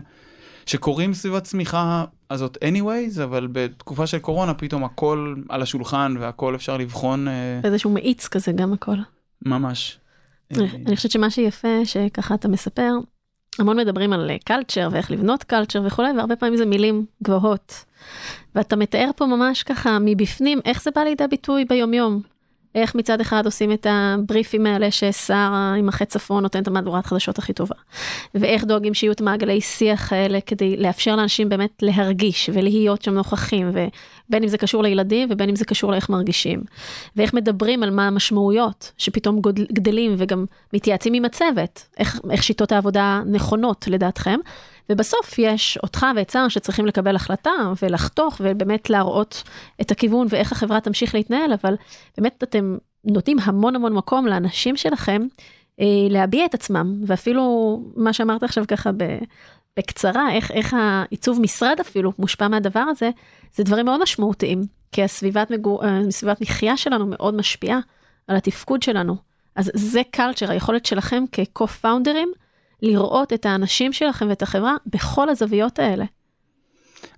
שקורים 0.68 1.14
סביב 1.14 1.34
הצמיחה 1.34 2.04
הזאת 2.30 2.58
anyways, 2.64 3.22
אבל 3.24 3.48
בתקופה 3.52 4.06
של 4.06 4.18
קורונה 4.18 4.54
פתאום 4.54 4.84
הכל 4.84 5.34
על 5.48 5.62
השולחן 5.62 6.14
והכל 6.20 6.54
אפשר 6.54 6.76
לבחון 6.76 7.28
אה, 7.28 7.60
איזשהו 7.64 7.90
מאיץ 7.90 8.28
כזה 8.28 8.52
גם 8.52 8.72
הכל. 8.72 8.96
ממש. 9.46 9.98
אני 10.56 10.96
חושבת 10.96 11.12
שמה 11.12 11.30
שיפה 11.30 11.84
שככה 11.84 12.34
אתה 12.34 12.48
מספר, 12.48 12.92
המון 13.58 13.76
מדברים 13.76 14.12
על 14.12 14.30
culture 14.44 14.88
ואיך 14.92 15.10
לבנות 15.10 15.44
culture 15.44 15.82
וכולי, 15.86 16.08
והרבה 16.16 16.36
פעמים 16.36 16.56
זה 16.56 16.66
מילים 16.66 17.04
גבוהות. 17.22 17.84
ואתה 18.54 18.76
מתאר 18.76 19.10
פה 19.16 19.26
ממש 19.26 19.62
ככה 19.62 19.98
מבפנים 20.00 20.60
איך 20.64 20.82
זה 20.82 20.90
בא 20.94 21.00
לידי 21.00 21.26
ביטוי 21.30 21.64
ביומיום. 21.64 22.22
איך 22.74 22.94
מצד 22.94 23.20
אחד 23.20 23.44
עושים 23.44 23.72
את 23.72 23.86
הבריפים 23.90 24.66
האלה 24.66 24.90
ששר 24.90 25.52
עם 25.78 25.88
החץ 25.88 26.12
צפון 26.12 26.42
נותן 26.42 26.62
את 26.62 26.68
המהדורת 26.68 27.06
חדשות 27.06 27.38
הכי 27.38 27.52
טובה. 27.52 27.74
ואיך 28.34 28.64
דואגים 28.64 28.94
שיהיו 28.94 29.12
את 29.12 29.20
מעגלי 29.20 29.60
שיח 29.60 30.12
האלה 30.12 30.38
כדי 30.40 30.76
לאפשר 30.76 31.16
לאנשים 31.16 31.48
באמת 31.48 31.82
להרגיש 31.82 32.50
ולהיות 32.54 33.02
שם 33.02 33.14
נוכחים, 33.14 33.68
ובין 33.68 34.42
אם 34.42 34.48
זה 34.48 34.58
קשור 34.58 34.82
לילדים 34.82 35.28
ובין 35.30 35.48
אם 35.48 35.56
זה 35.56 35.64
קשור 35.64 35.92
לאיך 35.92 36.08
מרגישים. 36.08 36.62
ואיך 37.16 37.34
מדברים 37.34 37.82
על 37.82 37.90
מה 37.90 38.06
המשמעויות 38.06 38.92
שפתאום 38.98 39.40
גודל, 39.40 39.66
גדלים 39.72 40.14
וגם 40.18 40.44
מתייעצים 40.72 41.14
עם 41.14 41.24
הצוות, 41.24 41.86
איך, 41.98 42.20
איך 42.30 42.42
שיטות 42.42 42.72
העבודה 42.72 43.22
נכונות 43.26 43.84
לדעתכם. 43.88 44.40
ובסוף 44.90 45.38
יש 45.38 45.78
אותך 45.82 46.06
ואת 46.16 46.30
שר 46.30 46.48
שצריכים 46.48 46.86
לקבל 46.86 47.16
החלטה 47.16 47.50
ולחתוך 47.82 48.40
ובאמת 48.40 48.90
להראות 48.90 49.42
את 49.80 49.90
הכיוון 49.90 50.26
ואיך 50.30 50.52
החברה 50.52 50.80
תמשיך 50.80 51.14
להתנהל, 51.14 51.52
אבל 51.52 51.74
באמת 52.18 52.42
אתם 52.42 52.76
נותנים 53.04 53.36
המון 53.42 53.76
המון 53.76 53.92
מקום 53.92 54.26
לאנשים 54.26 54.76
שלכם 54.76 55.22
אה, 55.80 55.86
להביע 56.10 56.44
את 56.44 56.54
עצמם, 56.54 57.00
ואפילו 57.06 57.82
מה 57.96 58.12
שאמרת 58.12 58.42
עכשיו 58.42 58.64
ככה 58.68 58.92
ב, 58.92 59.18
בקצרה, 59.78 60.32
איך, 60.32 60.50
איך 60.50 60.76
העיצוב 60.78 61.40
משרד 61.40 61.80
אפילו 61.80 62.12
מושפע 62.18 62.48
מהדבר 62.48 62.80
הזה, 62.80 63.10
זה 63.54 63.64
דברים 63.64 63.86
מאוד 63.86 64.02
משמעותיים, 64.02 64.62
כי 64.92 65.02
הסביבת, 65.02 65.50
מגור, 65.50 65.84
אה, 65.84 65.98
הסביבת 66.08 66.40
מחיה 66.40 66.76
שלנו 66.76 67.06
מאוד 67.06 67.34
משפיעה 67.34 67.78
על 68.28 68.36
התפקוד 68.36 68.82
שלנו. 68.82 69.16
אז 69.56 69.70
זה 69.74 70.00
קלצ'ר, 70.10 70.50
היכולת 70.50 70.86
שלכם 70.86 71.24
כ-co-founders 71.32 72.38
לראות 72.82 73.32
את 73.32 73.46
האנשים 73.46 73.92
שלכם 73.92 74.28
ואת 74.28 74.42
החברה 74.42 74.74
בכל 74.86 75.28
הזוויות 75.28 75.78
האלה. 75.78 76.04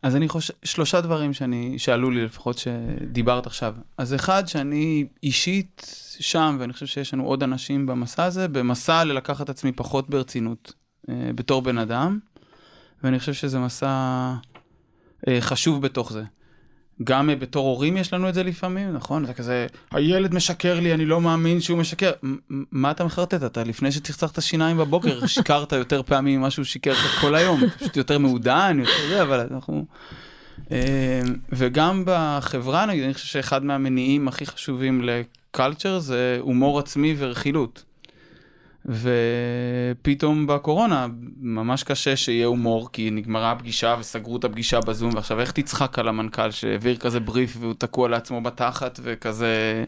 אז 0.02 0.16
אני 0.16 0.28
חושב, 0.28 0.54
שלושה 0.64 1.00
דברים 1.00 1.32
שאני, 1.32 1.78
שעלו 1.78 2.11
לי 2.11 2.24
לפחות 2.24 2.58
שדיברת 2.58 3.46
עכשיו. 3.46 3.74
אז 3.98 4.14
אחד, 4.14 4.42
שאני 4.46 5.06
אישית 5.22 5.94
שם, 6.20 6.56
ואני 6.61 6.72
חושב 6.72 6.86
שיש 6.86 7.14
לנו 7.14 7.24
עוד 7.24 7.42
אנשים 7.42 7.86
במסע 7.86 8.24
הזה, 8.24 8.48
במסע 8.48 9.04
ללקחת 9.04 9.48
עצמי 9.48 9.72
פחות 9.72 10.11
ברצינות 10.11 10.72
אה, 11.08 11.30
בתור 11.34 11.62
בן 11.62 11.78
אדם, 11.78 12.18
ואני 13.04 13.18
חושב 13.18 13.32
שזה 13.32 13.58
מסע 13.58 14.34
אה, 15.28 15.40
חשוב 15.40 15.82
בתוך 15.82 16.12
זה. 16.12 16.22
גם 17.05 17.30
בתור 17.38 17.66
הורים 17.66 17.96
יש 17.96 18.12
לנו 18.12 18.28
את 18.28 18.34
זה 18.34 18.42
לפעמים, 18.42 18.92
נכון? 18.92 19.26
זה 19.26 19.34
כזה, 19.34 19.66
הילד 19.90 20.34
משקר 20.34 20.80
לי, 20.80 20.94
אני 20.94 21.07
לא 21.07 21.20
מאמין 21.20 21.61
שהוא 21.61 21.78
משקר. 21.78 22.11
מה 22.72 22.90
אתה 22.90 23.05
מחרטט? 23.05 23.44
אתה 23.44 23.64
לפני 23.64 23.92
שצחצחת 23.92 24.42
שיניים 24.42 24.76
בבוקר, 24.76 25.26
שיקרת 25.26 25.72
יותר 25.72 26.03
פעמים 26.03 26.40
ממה 26.40 26.51
שהוא 26.51 26.64
שיקר 26.64 26.92
לך 26.92 27.20
כל 27.20 27.34
היום. 27.34 27.61
פשוט 27.78 27.96
יותר 27.96 28.18
מעודן, 28.18 28.76
יותר 28.80 29.09
זה, 29.09 29.22
אבל 29.22 29.46
אנחנו... 29.51 29.84
אה, 30.72 31.20
וגם 31.53 32.03
בחברה, 32.07 32.86
נגיד, 32.86 33.05
אני 33.05 33.14
חושב 33.14 33.26
שאחד 33.26 33.64
מהמניעים 33.64 34.28
הכי 34.28 34.46
חשובים 34.46 35.03
לקלצ'ר 35.03 35.98
זה 35.98 36.38
הומור 36.40 36.78
עצמי 36.78 37.14
ורכילות. 37.18 37.84
ופתאום 38.91 40.47
בקורונה 40.47 41.07
ממש 41.41 41.82
קשה 41.82 42.16
שיהיה 42.16 42.47
הומור 42.47 42.93
כי 42.93 43.11
נגמרה 43.11 43.53
הפגישה 43.53 43.97
וסגרו 44.01 44.36
את 44.36 44.45
הפגישה 44.45 44.80
בזום 44.80 45.14
ועכשיו 45.14 45.41
איך 45.41 45.53
תצחק 45.53 45.99
על 45.99 46.09
המנכ"ל 46.09 46.51
שהעביר 46.51 46.97
כזה 46.97 47.20
בריף 47.20 47.57
והוא 47.61 47.74
תקוע 47.78 48.09
לעצמו 48.09 48.41
בתחת 48.41 49.01
וכזה 49.03 49.84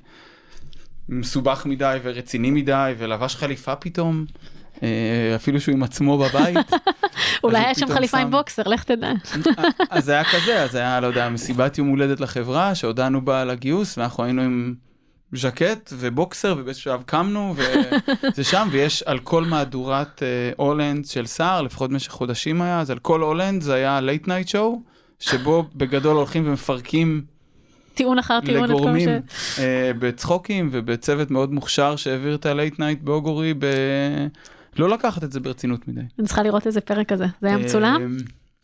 מסובך 1.08 1.66
מדי 1.66 1.98
ורציני 2.02 2.50
מדי 2.50 2.92
ולבש 2.98 3.36
חליפה 3.36 3.76
פתאום. 3.76 4.24
אה, 4.82 5.32
אפילו 5.36 5.60
שהוא 5.60 5.74
עם 5.74 5.82
עצמו 5.82 6.18
בבית. 6.18 6.56
אולי 7.44 7.58
היה 7.58 7.74
שם 7.74 7.88
חליפה 7.88 8.18
עם 8.18 8.30
בוקסר, 8.30 8.62
לך 8.66 8.84
תדע. 8.84 9.12
אז 9.90 10.08
היה 10.08 10.24
כזה, 10.24 10.62
אז 10.62 10.74
היה, 10.74 11.00
לא 11.00 11.06
יודע, 11.06 11.28
מסיבת 11.28 11.78
יום 11.78 11.88
הולדת 11.88 12.20
לחברה, 12.20 12.74
שהודענו 12.74 13.24
בה 13.24 13.40
על 13.40 13.50
הגיוס, 13.50 13.98
ואנחנו 13.98 14.24
היינו 14.24 14.42
עם 14.42 14.74
ז'קט 15.32 15.92
ובוקסר 15.98 16.54
ובאיזשהו 16.58 16.82
שלב 16.82 17.02
קמנו 17.02 17.54
וזה 17.56 18.44
שם 18.44 18.68
ויש 18.70 19.02
על 19.02 19.18
כל 19.18 19.44
מהדורת 19.44 20.22
הולנד 20.56 21.04
uh, 21.04 21.08
של 21.08 21.26
סער 21.26 21.62
לפחות 21.62 21.90
במשך 21.90 22.12
חודשים 22.12 22.62
היה 22.62 22.80
אז 22.80 22.90
על 22.90 22.98
כל 22.98 23.20
הולנד 23.20 23.62
זה 23.62 23.74
היה 23.74 24.00
לייט 24.00 24.28
נייט 24.28 24.48
שואו 24.48 24.82
שבו 25.18 25.64
בגדול 25.74 26.16
הולכים 26.16 26.46
ומפרקים 26.46 27.24
טיעון 27.94 28.18
אחר 28.18 28.40
טיעון 28.40 28.70
לגורמים 28.70 29.08
uh, 29.08 29.58
בצחוקים 29.98 30.68
ובצוות 30.72 31.30
מאוד 31.30 31.52
מוכשר 31.52 31.96
שהעביר 31.96 32.34
את 32.34 32.46
ה 32.46 32.53
late 32.53 32.78
night 32.78 33.00
באוגורי 33.02 33.54
ב... 33.54 33.66
לא 34.78 34.88
לקחת 34.88 35.24
את 35.24 35.32
זה 35.32 35.40
ברצינות 35.40 35.88
מדי. 35.88 36.00
אני 36.18 36.26
צריכה 36.26 36.42
לראות 36.42 36.66
איזה 36.66 36.80
פרק 36.80 37.08
כזה 37.08 37.26
זה 37.40 37.48
היה 37.48 37.58
מצולם? 37.58 38.16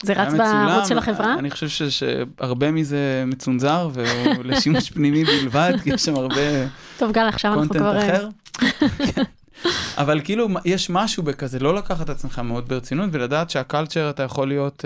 זה 0.02 0.12
רץ 0.12 0.34
בערוץ 0.34 0.88
של 0.88 0.98
החברה? 0.98 1.34
אני 1.38 1.50
חושב 1.50 1.88
שהרבה 1.88 2.70
מזה 2.70 3.24
מצונזר 3.26 3.90
והוא 3.92 4.44
לשימוש 4.44 4.90
פנימי 4.94 5.24
בלבד, 5.24 5.72
כי 5.82 5.90
יש 5.90 6.02
שם 6.02 6.14
הרבה 6.14 6.66
טוב 6.98 7.12
גל, 7.12 7.28
עכשיו 7.28 7.54
אנחנו 7.54 7.68
כבר... 7.68 7.92
content 7.92 8.10
אחר. 8.10 9.22
אבל 10.02 10.20
כאילו 10.24 10.48
יש 10.64 10.90
משהו 10.90 11.22
בכזה, 11.22 11.58
לא 11.58 11.74
לקחת 11.74 12.04
את 12.04 12.10
עצמך 12.10 12.38
מאוד 12.38 12.68
ברצינות 12.68 13.10
ולדעת 13.12 13.50
שה 13.50 13.68
culture 13.68 14.10
אתה 14.10 14.22
יכול 14.22 14.48
להיות, 14.48 14.84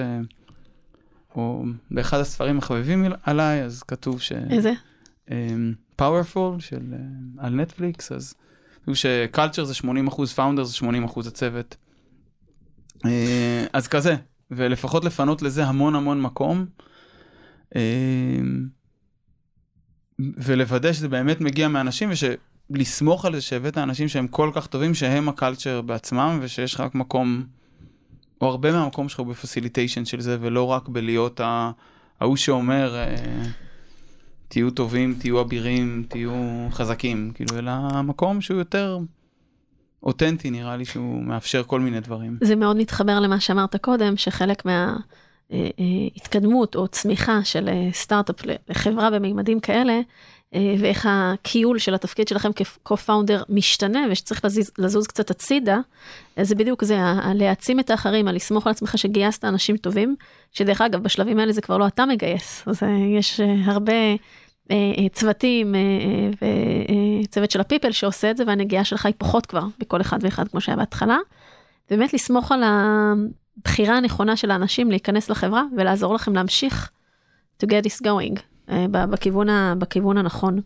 או 1.35 1.65
באחד 1.91 2.21
הספרים 2.21 2.59
החביבים 2.59 3.13
עליי, 3.23 3.65
אז 3.65 3.83
כתוב 3.83 4.21
ש... 4.21 4.33
איזה? 4.51 4.73
Powerful 5.97 6.61
של 6.61 6.81
על 7.39 7.55
נטפליקס, 7.55 8.13
אז 8.13 8.35
כתוב 8.83 8.95
ש 8.95 9.10
culture 9.10 9.65
זה 9.65 9.75
80 9.75 10.07
אחוז, 10.07 10.33
founder 10.33 10.65
זה 10.65 10.75
80 10.75 11.05
אחוז 11.05 11.27
הצוות. 11.27 11.77
אז 13.73 13.89
כזה, 13.89 14.17
ולפחות 14.57 15.05
לפנות 15.05 15.43
לזה 15.43 15.65
המון 15.65 15.95
המון 15.95 16.21
מקום. 16.21 16.67
ולוודא 20.19 20.93
שזה 20.93 21.09
באמת 21.09 21.41
מגיע 21.41 21.69
מאנשים 21.69 22.11
ולסמוך 22.71 23.25
על 23.25 23.35
זה 23.35 23.41
שהבאת 23.41 23.79
אנשים 23.79 24.09
שהם 24.09 24.29
כל 24.29 24.51
כך 24.55 24.67
טובים 24.67 24.95
שהם 24.95 25.29
ה 25.29 25.35
culture 25.35 25.81
בעצמם 25.81 26.39
ושיש 26.43 26.75
לך 26.75 26.81
רק 26.81 26.95
מקום, 26.95 27.45
או 28.41 28.49
הרבה 28.49 28.73
מהמקום 28.73 29.09
שלך 29.09 29.21
בפסיליטיישן 29.21 30.05
של 30.05 30.21
זה 30.21 30.37
ולא 30.41 30.65
רק 30.65 30.89
בלהיות 30.89 31.41
ההוא 32.21 32.37
שאומר 32.37 33.05
תהיו 34.49 34.71
טובים, 34.71 35.15
תהיו 35.19 35.41
אבירים, 35.41 36.05
תהיו 36.09 36.33
חזקים, 36.71 37.33
כאילו 37.35 37.59
אלא 37.59 37.71
המקום 37.71 38.41
שהוא 38.41 38.59
יותר 38.59 38.99
אותנטי 40.03 40.51
נראה 40.51 40.77
לי 40.77 40.85
שהוא 40.85 41.23
מאפשר 41.23 41.63
כל 41.63 41.81
מיני 41.81 42.01
דברים. 42.01 42.39
זה 42.41 42.57
מאוד 42.57 42.77
מתחבר 42.77 43.21
למה 43.21 43.41
שאמרת 43.41 43.77
קודם, 43.77 44.17
שחלק 44.17 44.63
מההתקדמות 45.51 46.77
או 46.77 46.89
צמיחה 46.89 47.45
של 47.45 47.69
סטארט-אפ 47.93 48.37
לחברה 48.69 49.11
בממדים 49.11 49.61
כאלה, 49.61 50.01
ואיך 50.79 51.09
הכיול 51.11 51.79
של 51.79 51.95
התפקיד 51.95 52.29
שלכם 52.29 52.51
כ-co-founder 52.57 53.45
משתנה 53.49 54.07
ושצריך 54.11 54.45
לזוז, 54.45 54.71
לזוז 54.79 55.07
קצת 55.07 55.31
הצידה, 55.31 55.79
זה 56.43 56.55
בדיוק 56.55 56.85
זה, 56.85 56.99
להעצים 57.35 57.81
את 57.81 57.91
האחרים, 57.91 58.29
לסמוך 58.29 58.67
על 58.67 58.71
עצמך 58.71 58.99
שגייסת 58.99 59.45
אנשים 59.45 59.77
טובים, 59.77 60.17
שדרך 60.53 60.81
אגב 60.81 61.03
בשלבים 61.03 61.39
האלה 61.39 61.53
זה 61.53 61.61
כבר 61.61 61.79
לא 61.79 61.87
אתה 61.87 62.07
מגייס, 62.07 62.63
אז 62.67 62.83
יש 63.19 63.41
הרבה 63.65 63.93
אה, 64.71 64.77
אה, 64.99 65.09
צוותים 65.13 65.75
אה, 67.33 67.43
וצוות 67.43 67.51
של 67.51 67.61
הפיפל 67.61 67.93
שעושה 67.93 68.31
את 68.31 68.37
זה 68.37 68.45
והנגיעה 68.47 68.85
שלך 68.85 69.07
היא 69.07 69.15
פחות 69.19 69.47
כבר 69.47 69.65
בכל 69.79 70.01
אחד 70.01 70.19
ואחד 70.21 70.49
כמו 70.49 70.61
שהיה 70.61 70.77
בהתחלה. 70.77 71.19
באמת 71.91 72.15
לסמוך 72.15 72.53
על 72.53 72.63
הבחירה 72.65 73.97
הנכונה 73.97 74.37
של 74.37 74.51
האנשים 74.51 74.91
להיכנס 74.91 75.31
לחברה 75.31 75.63
ולעזור 75.77 76.15
לכם 76.15 76.35
להמשיך 76.35 76.91
to 77.63 77.67
get 77.67 77.87
this 77.87 78.05
going 78.05 78.41
בכיוון, 78.91 79.49
בכיוון 79.79 80.19
הנכון. 80.19 80.61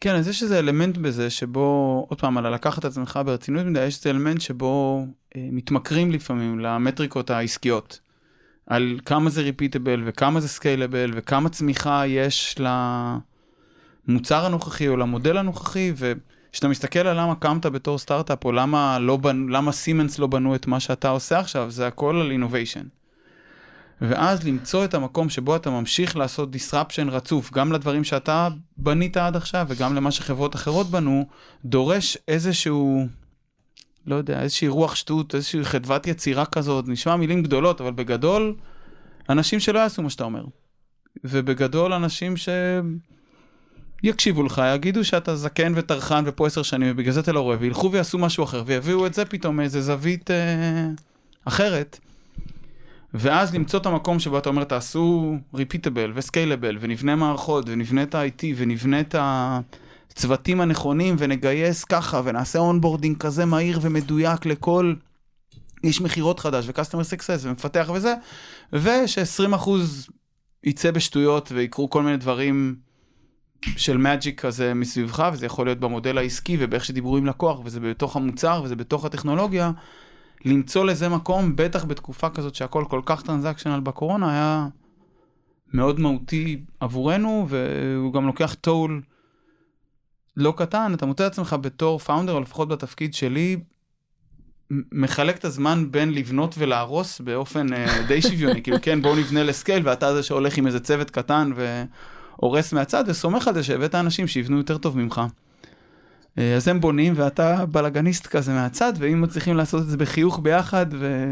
כן, 0.00 0.14
אז 0.14 0.28
יש 0.28 0.42
איזה 0.42 0.58
אלמנט 0.58 0.96
בזה 0.96 1.30
שבו, 1.30 2.06
עוד 2.08 2.20
פעם, 2.20 2.38
על 2.38 2.54
לקחת 2.54 2.78
את 2.78 2.84
עצמך 2.84 3.20
ברצינות 3.26 3.66
מדי, 3.66 3.84
יש 3.84 3.96
איזה 3.96 4.10
אלמנט 4.10 4.40
שבו 4.40 5.04
אה, 5.36 5.48
מתמכרים 5.52 6.10
לפעמים 6.10 6.60
למטריקות 6.60 7.30
העסקיות. 7.30 8.00
על 8.66 8.98
כמה 9.04 9.30
זה 9.30 9.42
repeatable 9.42 10.02
וכמה 10.06 10.40
זה 10.40 10.48
scalable 10.48 11.10
וכמה 11.14 11.48
צמיחה 11.48 12.06
יש 12.06 12.56
ל... 12.60 12.66
למוצר 14.08 14.46
הנוכחי 14.46 14.88
או 14.88 14.96
למודל 14.96 15.36
הנוכחי, 15.36 15.92
וכשאתה 15.96 16.68
מסתכל 16.68 16.98
על 16.98 17.20
למה 17.20 17.34
קמת 17.34 17.66
בתור 17.66 17.98
סטארט-אפ, 17.98 18.44
או 18.44 18.52
למה, 18.52 18.98
לא 18.98 19.16
בנ... 19.16 19.48
למה 19.48 19.72
סימנס 19.72 20.18
לא 20.18 20.26
בנו 20.26 20.54
את 20.54 20.66
מה 20.66 20.80
שאתה 20.80 21.08
עושה 21.08 21.38
עכשיו, 21.38 21.70
זה 21.70 21.86
הכל 21.86 22.20
על 22.20 22.30
innovation. 22.30 22.86
ואז 24.00 24.46
למצוא 24.46 24.84
את 24.84 24.94
המקום 24.94 25.28
שבו 25.28 25.56
אתה 25.56 25.70
ממשיך 25.70 26.16
לעשות 26.16 26.54
disruption 26.54 27.10
רצוף, 27.10 27.52
גם 27.52 27.72
לדברים 27.72 28.04
שאתה 28.04 28.48
בנית 28.76 29.16
עד 29.16 29.36
עכשיו 29.36 29.66
וגם 29.68 29.94
למה 29.94 30.10
שחברות 30.10 30.54
אחרות 30.54 30.86
בנו, 30.86 31.26
דורש 31.64 32.18
איזשהו, 32.28 33.06
לא 34.06 34.14
יודע, 34.14 34.42
איזושהי 34.42 34.68
רוח 34.68 34.94
שטות, 34.94 35.34
איזושהי 35.34 35.64
חדוות 35.64 36.06
יצירה 36.06 36.44
כזאת, 36.46 36.88
נשמע 36.88 37.16
מילים 37.16 37.42
גדולות, 37.42 37.80
אבל 37.80 37.92
בגדול, 37.92 38.54
אנשים 39.28 39.60
שלא 39.60 39.78
יעשו 39.78 40.02
מה 40.02 40.10
שאתה 40.10 40.24
אומר. 40.24 40.44
ובגדול 41.24 41.92
אנשים 41.92 42.36
שיקשיבו 44.04 44.42
לך, 44.42 44.62
יגידו 44.74 45.04
שאתה 45.04 45.36
זקן 45.36 45.72
וטרחן 45.76 46.24
ופה 46.26 46.46
עשר 46.46 46.62
שנים 46.62 46.90
ובגלל 46.90 47.12
זה 47.12 47.20
אתה 47.20 47.32
לא 47.32 47.40
רואה, 47.40 47.56
וילכו 47.60 47.92
ויעשו 47.92 48.18
משהו 48.18 48.44
אחר 48.44 48.62
ויביאו 48.66 49.06
את 49.06 49.14
זה 49.14 49.24
פתאום 49.24 49.56
מאיזה 49.56 49.82
זווית 49.82 50.30
אה, 50.30 50.88
אחרת. 51.44 51.98
ואז 53.14 53.54
למצוא 53.54 53.78
את 53.78 53.86
המקום 53.86 54.18
שבו 54.18 54.38
אתה 54.38 54.48
אומר 54.48 54.64
תעשו 54.64 55.36
repeatable 55.54 56.12
ו 56.14 56.21
scalable 56.21 56.78
ונבנה 56.80 57.16
מערכות 57.16 57.64
ונבנה 57.68 58.02
את 58.02 58.14
ה-IT 58.14 58.44
ונבנה 58.56 59.00
את 59.00 59.14
הצוותים 59.18 60.60
הנכונים 60.60 61.16
ונגייס 61.18 61.84
ככה 61.84 62.20
ונעשה 62.24 62.58
onboarding 62.58 63.16
כזה 63.16 63.44
מהיר 63.44 63.78
ומדויק 63.82 64.46
לכל 64.46 64.94
איש 65.84 66.00
מכירות 66.00 66.40
חדש 66.40 66.64
ו 66.68 66.72
customer 66.72 67.04
success 67.04 67.40
ומפתח 67.44 67.90
וזה, 67.94 68.14
וש-20% 68.72 69.70
יצא 70.64 70.90
בשטויות 70.90 71.52
ויקרו 71.52 71.90
כל 71.90 72.02
מיני 72.02 72.16
דברים 72.16 72.76
של 73.76 73.96
magic 73.96 74.40
כזה 74.40 74.74
מסביבך, 74.74 75.28
וזה 75.32 75.46
יכול 75.46 75.66
להיות 75.66 75.80
במודל 75.80 76.18
העסקי 76.18 76.56
ובאיך 76.60 76.84
שדיברו 76.84 77.16
עם 77.16 77.26
לקוח, 77.26 77.60
וזה 77.64 77.80
בתוך 77.80 78.16
המוצר 78.16 78.60
וזה 78.64 78.76
בתוך 78.76 79.04
הטכנולוגיה. 79.04 79.70
למצוא 80.44 80.84
לזה 80.84 81.08
מקום, 81.08 81.56
בטח 81.56 81.84
בתקופה 81.84 82.30
כזאת 82.30 82.54
שהכל 82.54 82.84
כל 82.88 83.00
כך 83.04 83.22
transactional 83.22 83.80
בקורונה, 83.80 84.32
היה 84.32 84.68
מאוד 85.74 86.00
מהותי 86.00 86.62
עבורנו, 86.80 87.46
והוא 87.48 88.12
גם 88.12 88.26
לוקח 88.26 88.54
toll 88.54 89.02
לא 90.36 90.54
קטן, 90.56 90.94
אתה 90.94 91.06
מוצא 91.06 91.26
את 91.26 91.32
עצמך 91.32 91.56
בתור 91.60 91.98
founder, 91.98 92.32
או 92.32 92.40
לפחות 92.40 92.68
בתפקיד 92.68 93.14
שלי, 93.14 93.56
מחלק 94.92 95.36
את 95.36 95.44
הזמן 95.44 95.86
בין 95.90 96.14
לבנות 96.14 96.54
ולהרוס 96.58 97.20
באופן 97.20 97.66
uh, 97.72 98.08
די 98.08 98.22
שוויוני, 98.22 98.62
כאילו 98.62 98.76
כן 98.82 99.02
בואו 99.02 99.16
נבנה 99.16 99.42
לסקייל 99.42 99.88
ואתה 99.88 100.14
זה 100.14 100.22
שהולך 100.22 100.58
עם 100.58 100.66
איזה 100.66 100.80
צוות 100.80 101.10
קטן 101.10 101.50
והורס 102.38 102.72
מהצד 102.72 103.04
וסומך 103.06 103.48
על 103.48 103.54
זה 103.54 103.62
שהבאת 103.62 103.94
אנשים 103.94 104.26
שיבנו 104.26 104.56
יותר 104.56 104.78
טוב 104.78 104.98
ממך. 104.98 105.20
Uh, 106.36 106.40
אז 106.56 106.68
הם 106.68 106.80
בונים 106.80 107.12
ואתה 107.16 107.66
בלאגניסט 107.66 108.26
כזה 108.26 108.52
מהצד 108.52 108.92
ואם 108.98 109.20
מצליחים 109.20 109.56
לעשות 109.56 109.82
את 109.82 109.86
זה 109.86 109.96
בחיוך 109.96 110.40
ביחד 110.42 110.86
ו... 110.92 111.26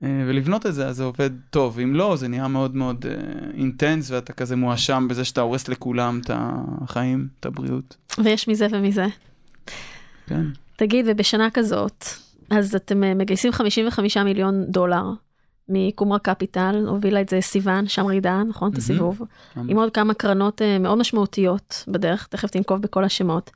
uh, 0.00 0.04
ולבנות 0.04 0.66
את 0.66 0.74
זה 0.74 0.86
אז 0.86 0.96
זה 0.96 1.04
עובד 1.04 1.30
טוב, 1.50 1.78
אם 1.78 1.94
לא 1.94 2.16
זה 2.16 2.28
נראה 2.28 2.48
מאוד 2.48 2.76
מאוד 2.76 3.06
אינטנס 3.54 4.10
uh, 4.10 4.14
ואתה 4.14 4.32
כזה 4.32 4.56
מואשם 4.56 5.06
בזה 5.10 5.24
שאתה 5.24 5.40
הורס 5.40 5.68
לכולם 5.68 6.20
את 6.24 6.30
החיים, 6.34 7.28
את 7.40 7.46
הבריאות. 7.46 7.96
ויש 8.18 8.48
מזה 8.48 8.66
ומזה. 8.70 9.06
כן. 10.26 10.44
תגיד, 10.76 11.06
ובשנה 11.08 11.50
כזאת, 11.50 12.04
אז 12.50 12.74
אתם 12.74 13.04
אה, 13.04 13.14
מגייסים 13.14 13.52
55 13.52 14.16
מיליון 14.16 14.64
דולר 14.68 15.04
מקומרה 15.68 16.18
קפיטל, 16.18 16.84
הובילה 16.88 17.20
את 17.20 17.28
זה 17.28 17.40
סיוון, 17.40 17.88
שמרידה, 17.88 18.42
נכון? 18.48 18.68
Mm-hmm. 18.68 18.72
את 18.72 18.78
הסיבוב. 18.78 19.22
עם 19.68 19.76
עוד 19.76 19.94
כמה 19.94 20.14
קרנות 20.14 20.60
uh, 20.60 20.64
מאוד 20.80 20.98
משמעותיות 20.98 21.84
בדרך, 21.88 22.26
תכף 22.26 22.50
תנקוב 22.50 22.82
בכל 22.82 23.04
השמות. 23.04 23.50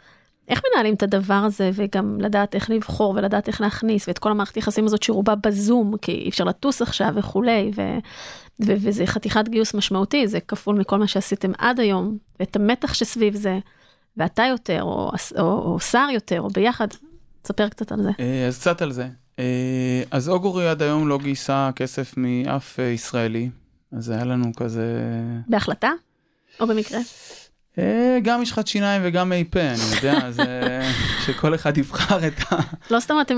איך 0.48 0.62
מנהלים 0.72 0.94
את 0.94 1.02
הדבר 1.02 1.34
הזה, 1.34 1.70
וגם 1.74 2.20
לדעת 2.20 2.54
איך 2.54 2.70
לבחור 2.70 3.14
ולדעת 3.16 3.48
איך 3.48 3.60
להכניס, 3.60 4.08
ואת 4.08 4.18
כל 4.18 4.30
המערכת 4.30 4.56
יחסים 4.56 4.84
הזאת 4.84 5.02
שרובה 5.02 5.34
בזום, 5.34 5.96
כי 6.02 6.12
אי 6.12 6.28
אפשר 6.28 6.44
לטוס 6.44 6.82
עכשיו 6.82 7.12
וכולי, 7.14 7.70
ו... 7.76 7.82
ו... 8.64 8.72
וזה 8.80 9.06
חתיכת 9.06 9.48
גיוס 9.48 9.74
משמעותי, 9.74 10.28
זה 10.28 10.40
כפול 10.40 10.78
מכל 10.78 10.98
מה 10.98 11.06
שעשיתם 11.06 11.52
עד 11.58 11.80
היום, 11.80 12.18
ואת 12.40 12.56
המתח 12.56 12.94
שסביב 12.94 13.34
זה, 13.34 13.58
ואתה 14.16 14.42
יותר, 14.42 14.82
או, 14.82 15.10
או, 15.38 15.42
או 15.42 15.80
שר 15.80 16.08
יותר, 16.12 16.40
או 16.40 16.48
ביחד, 16.48 16.88
תספר 17.42 17.68
קצת 17.68 17.92
על 17.92 18.02
זה. 18.02 18.10
אה, 18.20 18.46
אז 18.46 18.58
קצת 18.58 18.82
על 18.82 18.92
זה. 18.92 19.08
אה, 19.38 20.02
אז 20.10 20.28
אוגורי 20.28 20.68
עד 20.68 20.82
היום 20.82 21.08
לא 21.08 21.18
גייסה 21.18 21.70
כסף 21.76 22.14
מאף 22.16 22.80
אה, 22.80 22.84
ישראלי, 22.84 23.50
אז 23.92 24.10
היה 24.10 24.24
לנו 24.24 24.54
כזה... 24.56 24.84
בהחלטה? 25.46 25.90
או 26.60 26.66
במקרה? 26.66 26.98
גם 28.22 28.42
משחת 28.42 28.66
שיניים 28.66 29.02
וגם 29.04 29.28
מי 29.28 29.44
פה, 29.44 29.60
אני 29.60 29.96
יודע, 29.96 30.18
אז 30.26 30.40
שכל 31.26 31.54
אחד 31.54 31.78
יבחר 31.78 32.26
את 32.26 32.52
ה... 32.52 32.56
לא 32.90 33.00
סתם 33.00 33.14
אתם, 33.20 33.34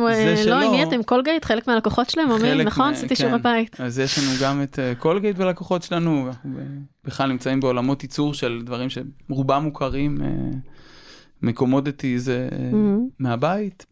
לא, 0.47 0.61
עם 0.61 0.71
מי 0.71 0.83
אתם? 0.83 1.03
קולגייט? 1.03 1.45
חלק 1.45 1.67
מהלקוחות 1.67 2.11
שלהם 2.11 2.31
אומרים, 2.31 2.61
נכון? 2.61 2.93
עשיתי 2.93 3.17
שיעורי 3.17 3.39
כן. 3.39 3.43
בית. 3.43 3.81
אז 3.81 3.99
יש 3.99 4.19
לנו 4.19 4.31
גם 4.43 4.63
את 4.63 4.79
קולגייט 4.99 5.37
בלקוחות 5.37 5.83
שלנו, 5.83 6.31
בכלל 7.05 7.29
נמצאים 7.29 7.61
בעולמות 7.61 8.03
ייצור 8.03 8.35
של 8.35 8.63
דברים 8.65 8.89
שרובם 8.91 9.63
מוכרים, 9.63 10.19
מקומודיטיז 11.43 12.33
מהבית. 13.19 13.87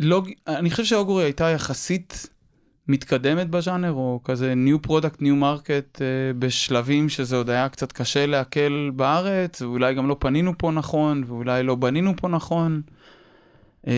לא, 0.00 0.22
אני 0.46 0.70
חושב 0.70 0.84
שאוגורי 0.84 1.24
הייתה 1.24 1.44
יחסית 1.44 2.26
מתקדמת 2.88 3.50
בז'אנר, 3.50 3.92
או 3.92 4.20
כזה 4.24 4.54
new 4.66 4.86
product, 4.86 5.20
new 5.20 5.42
market 5.42 5.96
uh, 5.96 6.00
בשלבים 6.38 7.08
שזה 7.08 7.36
עוד 7.36 7.50
היה 7.50 7.68
קצת 7.68 7.92
קשה 7.92 8.26
לעכל 8.26 8.90
בארץ, 8.96 9.62
ואולי 9.62 9.94
גם 9.94 10.08
לא 10.08 10.16
פנינו 10.18 10.52
פה 10.58 10.70
נכון, 10.70 11.24
ואולי 11.26 11.62
לא 11.62 11.74
בנינו 11.74 12.12
פה 12.16 12.28
נכון. 12.28 12.82
Uh, 13.84 13.88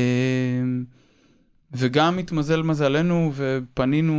וגם 1.72 2.18
התמזל 2.18 2.62
מזלנו 2.62 3.32
ופנינו 3.34 4.14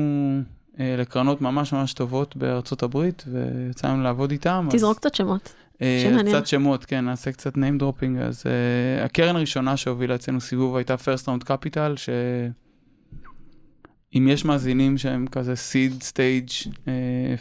uh, 0.73 0.77
לקרנות 0.97 1.41
ממש 1.41 1.73
ממש 1.73 1.93
טובות 1.93 2.37
בארצות 2.37 2.83
הברית, 2.83 3.23
ויצאנו 3.31 4.03
לעבוד 4.03 4.31
איתם. 4.31 4.67
תזרוק 4.71 4.97
אז... 4.97 4.99
קצת 4.99 5.15
שמות. 5.15 5.53
אה, 5.81 6.17
קצת 6.27 6.47
שמות, 6.47 6.85
כן, 6.85 7.05
נעשה 7.05 7.31
קצת 7.31 7.55
name 7.55 7.81
dropping. 7.81 8.21
אז 8.21 8.43
uh, 8.43 9.05
הקרן 9.05 9.35
הראשונה 9.35 9.77
שהובילה 9.77 10.15
אצלנו 10.15 10.41
סיבוב 10.41 10.75
הייתה 10.75 10.95
first 10.95 11.25
round 11.25 11.43
capital, 11.43 11.97
שאם 11.97 14.27
יש 14.27 14.45
מאזינים 14.45 14.97
שהם 14.97 15.27
כזה 15.27 15.53
seed 15.53 16.01
stage 16.01 16.67
uh, 16.67 16.69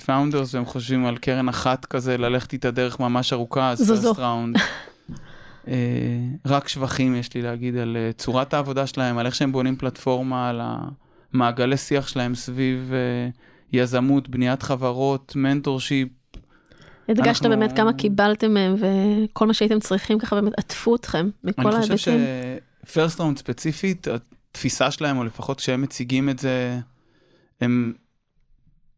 founders 0.07 0.49
והם 0.53 0.65
חושבים 0.65 1.07
על 1.07 1.17
קרן 1.17 1.49
אחת 1.49 1.85
כזה 1.85 2.19
ללכת 2.19 2.53
איתה 2.53 2.71
דרך 2.71 3.01
ממש 3.01 3.33
ארוכה, 3.33 3.71
אז 3.71 3.79
זו 3.79 4.13
first 4.13 4.17
round. 4.17 4.61
אה, 5.65 5.69
רק 6.47 6.69
שבחים 6.69 7.15
יש 7.15 7.35
לי 7.35 7.43
להגיד 7.43 7.77
על 7.77 7.97
אה, 7.97 8.19
צורת 8.19 8.55
העבודה 8.55 8.87
שלהם, 8.87 9.19
על 9.19 9.27
איך 9.27 9.35
שהם 9.35 9.53
בונים 9.53 9.77
פלטפורמה, 9.77 10.49
על 10.49 10.61
המעגלי 11.33 11.77
שיח 11.77 12.09
שלהם 12.09 12.35
סביב 12.35 12.91
אה, 12.91 13.37
יזמות, 13.73 14.29
בניית 14.29 14.63
חברות, 14.63 15.33
mentorship. 15.37 16.09
הדגשת 17.09 17.43
אנחנו... 17.43 17.49
באמת 17.49 17.77
כמה 17.77 17.93
קיבלתם 17.93 18.55
מהם 18.55 18.75
וכל 18.79 19.47
מה 19.47 19.55
שהייתם 19.55 19.81
צריכים 19.81 20.19
ככה 20.19 20.37
באמת 20.37 20.53
עטפו 20.59 20.97
אתכם 20.97 21.31
מכל 21.45 21.63
ההיבטים. 21.63 21.91
אני 21.91 21.99
חושב 21.99 22.19
ש 22.87 22.96
First 22.96 23.21
Round 23.21 23.39
ספציפית, 23.39 24.07
התפיסה 24.09 24.91
שלהם, 24.91 25.19
או 25.19 25.25
לפחות 25.25 25.59
כשהם 25.59 25.83
מציגים 25.83 26.29
את 26.29 26.39
זה, 26.39 26.81
הם 27.61 27.93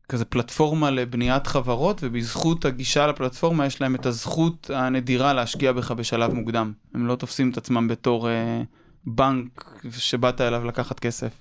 כזה 0.08 0.24
פלטפורמה 0.24 0.90
לבניית 0.90 1.46
חברות, 1.46 2.00
ובזכות 2.02 2.64
הגישה 2.64 3.06
לפלטפורמה 3.06 3.66
יש 3.66 3.80
להם 3.80 3.94
את 3.94 4.06
הזכות 4.06 4.70
הנדירה 4.74 5.32
להשקיע 5.32 5.72
בך 5.72 5.90
בשלב 5.90 6.32
מוקדם. 6.32 6.72
הם 6.94 7.06
לא 7.06 7.16
תופסים 7.16 7.50
את 7.50 7.56
עצמם 7.56 7.88
בתור 7.88 8.28
אה, 8.28 8.62
בנק 9.06 9.80
שבאת 9.90 10.40
אליו 10.40 10.64
לקחת 10.64 11.00
כסף. 11.00 11.40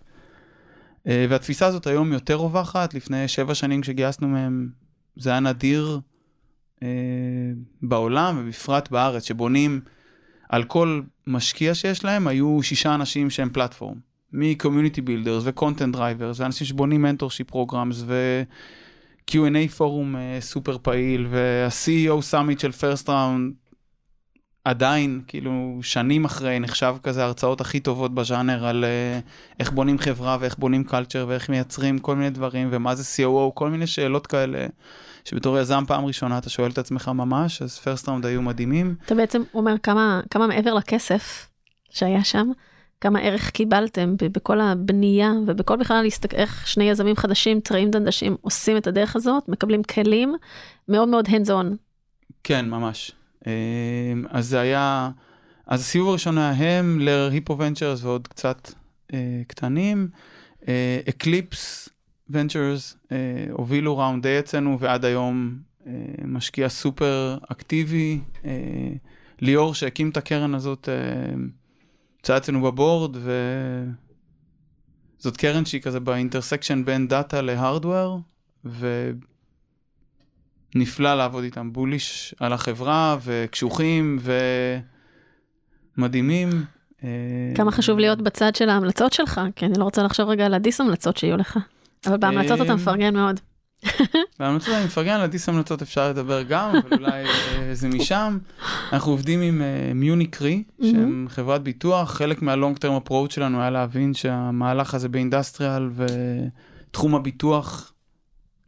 אה, 1.07 1.25
והתפיסה 1.29 1.65
הזאת 1.65 1.87
היום 1.87 2.13
יותר 2.13 2.35
רווחת, 2.35 2.93
לפני 2.93 3.27
שבע 3.27 3.55
שנים 3.55 3.81
כשגייסנו 3.81 4.27
מהם, 4.27 4.69
זה 5.15 5.29
היה 5.29 5.39
נדיר. 5.39 5.99
אה, 6.83 6.87
בעולם 7.81 8.37
ובפרט 8.39 8.91
בארץ 8.91 9.23
שבונים 9.27 9.81
על 10.49 10.63
כל 10.63 11.01
משקיע 11.27 11.75
שיש 11.75 12.05
להם 12.05 12.27
היו 12.27 12.59
שישה 12.63 12.95
אנשים 12.95 13.29
שהם 13.29 13.49
פלטפורם. 13.49 13.95
מ-community 14.33 15.01
builders 15.07 15.43
ו-content 15.43 15.95
drivers 15.95 16.35
ואנשים 16.35 16.67
שבונים 16.67 17.05
mentorship 17.05 17.53
programs 17.53 17.95
ו-Q&A 18.05 19.69
פורום 19.77 20.15
uh, 20.15 20.19
סופר 20.41 20.77
פעיל 20.77 21.27
וה-CEO 21.29 22.33
summit 22.33 22.59
של 22.59 22.71
first 22.71 23.07
round 23.07 23.67
עדיין 24.65 25.21
כאילו 25.27 25.79
שנים 25.81 26.25
אחרי 26.25 26.59
נחשב 26.59 26.95
כזה 27.03 27.23
ההרצאות 27.23 27.61
הכי 27.61 27.79
טובות 27.79 28.13
בז'אנר 28.15 28.65
על 28.65 28.83
uh, 28.83 29.27
איך 29.59 29.71
בונים 29.71 29.99
חברה 29.99 30.37
ואיך 30.39 30.57
בונים 30.57 30.83
קלצ'ר 30.83 31.25
ואיך 31.27 31.49
מייצרים 31.49 31.99
כל 31.99 32.15
מיני 32.15 32.29
דברים 32.29 32.67
ומה 32.71 32.95
זה 32.95 33.03
COO 33.03 33.51
כל 33.53 33.69
מיני 33.69 33.87
שאלות 33.87 34.27
כאלה 34.27 34.65
שבתור 35.29 35.57
יזם 35.57 35.83
פעם 35.87 36.05
ראשונה 36.05 36.37
אתה 36.37 36.49
שואל 36.49 36.71
את 36.71 36.77
עצמך 36.77 37.07
ממש, 37.07 37.61
אז 37.61 37.79
פרסט 37.79 38.09
ראונד 38.09 38.25
היו 38.25 38.41
מדהימים. 38.41 38.95
אתה 39.05 39.15
בעצם 39.15 39.43
אומר 39.53 39.77
כמה, 39.83 40.21
כמה 40.29 40.47
מעבר 40.47 40.73
לכסף 40.73 41.49
שהיה 41.89 42.23
שם, 42.23 42.51
כמה 43.01 43.19
ערך 43.19 43.49
קיבלתם 43.49 44.15
בכל 44.17 44.61
הבנייה 44.61 45.31
ובכל 45.47 45.77
בכלל 45.77 46.01
להסתכל 46.01 46.37
איך 46.37 46.67
שני 46.67 46.89
יזמים 46.89 47.15
חדשים, 47.15 47.59
טראים 47.59 47.91
דנדשים, 47.91 48.35
עושים 48.41 48.77
את 48.77 48.87
הדרך 48.87 49.15
הזאת, 49.15 49.43
מקבלים 49.47 49.83
כלים 49.83 50.35
מאוד 50.87 51.07
מאוד 51.07 51.27
hands 51.27 51.49
on. 51.49 51.75
כן, 52.43 52.69
ממש. 52.69 53.11
אמ, 53.47 53.51
אז 54.29 54.47
זה 54.47 54.59
היה, 54.59 55.09
אז 55.67 55.81
הסיבוב 55.81 56.09
הראשון 56.09 56.37
היה 56.37 56.51
הם, 56.51 56.99
Lerer 57.01 57.25
Hippeau 57.25 57.57
Ventures 57.57 58.03
ועוד 58.03 58.27
קצת 58.27 58.71
אה, 59.13 59.41
קטנים. 59.47 60.07
Eclipse 61.09 61.89
Ventures 62.29 62.97
אה, 63.03 63.09
הובילו 63.51 63.97
round 63.97 64.23
D 64.23 64.39
אצלנו 64.39 64.79
ועד 64.79 65.05
היום 65.05 65.57
אה, 65.83 65.87
משקיע 66.25 66.69
סופר 66.69 67.37
אקטיבי. 67.51 68.19
אה, 68.43 68.47
ליאור 69.41 69.73
שהקים 69.73 70.09
את 70.09 70.17
הקרן 70.17 70.55
הזאת 70.55 70.89
אה, 70.89 71.37
יושב 72.19 72.37
אצלנו 72.37 72.61
ב 72.61 72.71
board 72.71 73.17
זאת 75.19 75.37
קרן 75.37 75.65
שהיא 75.65 75.81
כזה 75.81 75.99
ב 75.99 76.06
intersection 76.06 76.85
בין 76.85 77.07
דאטה 77.07 77.41
ל 77.41 77.49
hardware, 77.49 78.19
ונפלא 80.75 81.15
לעבוד 81.15 81.43
איתם, 81.43 81.73
בוליש 81.73 82.35
על 82.39 82.53
החברה, 82.53 83.17
וקשוחים, 83.23 84.19
ומדהימים. 85.97 86.49
אה, 87.03 87.09
כמה 87.55 87.71
חשוב 87.71 87.99
להיות 87.99 88.21
בצד 88.21 88.55
של 88.55 88.69
ההמלצות 88.69 89.13
שלך, 89.13 89.41
כי 89.55 89.65
אני 89.65 89.79
לא 89.79 89.83
רוצה 89.83 90.03
לחשוב 90.03 90.29
רגע 90.29 90.45
על 90.45 90.53
הדיס 90.53 90.81
המלצות 90.81 91.17
שיהיו 91.17 91.37
לך. 91.37 91.59
אבל 92.05 92.17
בהמלצות 92.17 92.61
אתה 92.61 92.69
אה, 92.69 92.75
מפרגן 92.75 93.13
מאוד. 93.13 93.39
בהמלצות 94.39 94.69
אני 94.69 94.85
מפרגן, 94.85 95.13
על 95.13 95.21
הדיס 95.21 95.49
המלצות 95.49 95.81
אפשר 95.81 96.09
לדבר 96.09 96.43
גם, 96.43 96.69
אבל 96.69 96.97
אולי 96.97 97.23
אה, 97.25 97.69
זה 97.73 97.87
משם. 97.87 98.37
אנחנו 98.93 99.11
עובדים 99.11 99.41
עם 99.41 99.61
מיוניק 99.95 100.41
רי, 100.41 100.63
שהם 100.81 101.25
חברת 101.29 101.63
ביטוח, 101.63 102.11
חלק 102.11 102.41
מהלונג 102.41 102.77
טרם 102.77 102.93
הפרוט 102.93 103.31
שלנו 103.31 103.61
היה 103.61 103.69
להבין 103.69 104.13
שהמהלך 104.13 104.93
הזה 104.93 105.09
באינדסטריאל 105.09 105.89
ותחום 106.89 107.15
הביטוח 107.15 107.93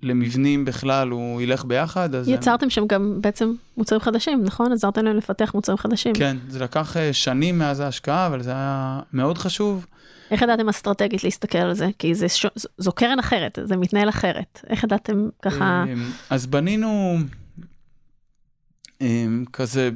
למבנים 0.03 0.65
בכלל 0.65 1.09
הוא 1.09 1.41
ילך 1.41 1.65
ביחד. 1.65 2.15
אז 2.15 2.27
יצרתם 2.27 2.69
שם 2.69 2.87
גם 2.87 3.17
בעצם 3.21 3.53
מוצרים 3.77 4.01
חדשים, 4.01 4.43
נכון? 4.43 4.71
עזרתם 4.71 5.05
להם 5.05 5.15
לפתח 5.15 5.51
מוצרים 5.53 5.77
חדשים. 5.77 6.13
כן, 6.15 6.37
זה 6.47 6.59
לקח 6.59 6.97
אה, 6.97 7.13
שנים 7.13 7.59
מאז 7.59 7.79
ההשקעה, 7.79 8.27
אבל 8.27 8.41
זה 8.41 8.51
היה 8.51 8.99
מאוד 9.13 9.37
חשוב. 9.37 9.85
איך 10.31 10.41
ידעתם 10.41 10.69
אסטרטגית 10.69 11.23
להסתכל 11.23 11.57
על 11.57 11.73
זה? 11.73 11.87
כי 11.99 12.15
זה 12.15 12.29
ש... 12.29 12.45
זו 12.77 12.91
קרן 12.91 13.19
אחרת, 13.19 13.59
זה 13.63 13.77
מתנהל 13.77 14.09
אחרת. 14.09 14.61
איך 14.69 14.83
ידעתם 14.83 15.29
ככה... 15.41 15.83
אמ, 15.93 16.11
אז 16.29 16.45
בנינו 16.45 17.17
אמ, 19.01 19.45
כזה, 19.53 19.89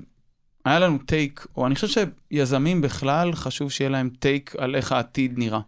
היה 0.66 0.80
לנו 0.80 0.98
טייק, 0.98 1.48
או 1.58 1.68
אני 1.68 1.76
חושב 1.76 2.08
שיזמים 2.32 2.82
בכלל, 2.82 3.34
חשוב 3.34 3.72
שיהיה 3.72 3.90
להם 3.90 4.10
טייק 4.20 4.56
על 4.58 4.76
איך 4.76 4.92
העתיד 4.92 5.34
נראה. 5.38 5.60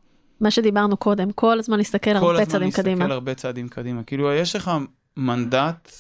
מה 0.42 0.52
שדיברנו 0.52 0.98
קודם, 0.98 1.32
כל 1.32 1.60
הזמן 1.60 1.78
להסתכל 1.78 2.10
הרבה 2.10 2.46
צעדים 2.46 2.72
קדימה. 2.72 2.76
כל 2.76 2.82
הזמן 2.82 3.00
להסתכל 3.00 3.12
הרבה 3.12 3.34
צעדים 3.34 3.70
קדימה. 3.70 4.04
כאילו, 4.04 4.34
יש 4.34 4.56
לך 4.56 4.72
מנדט 5.18 5.92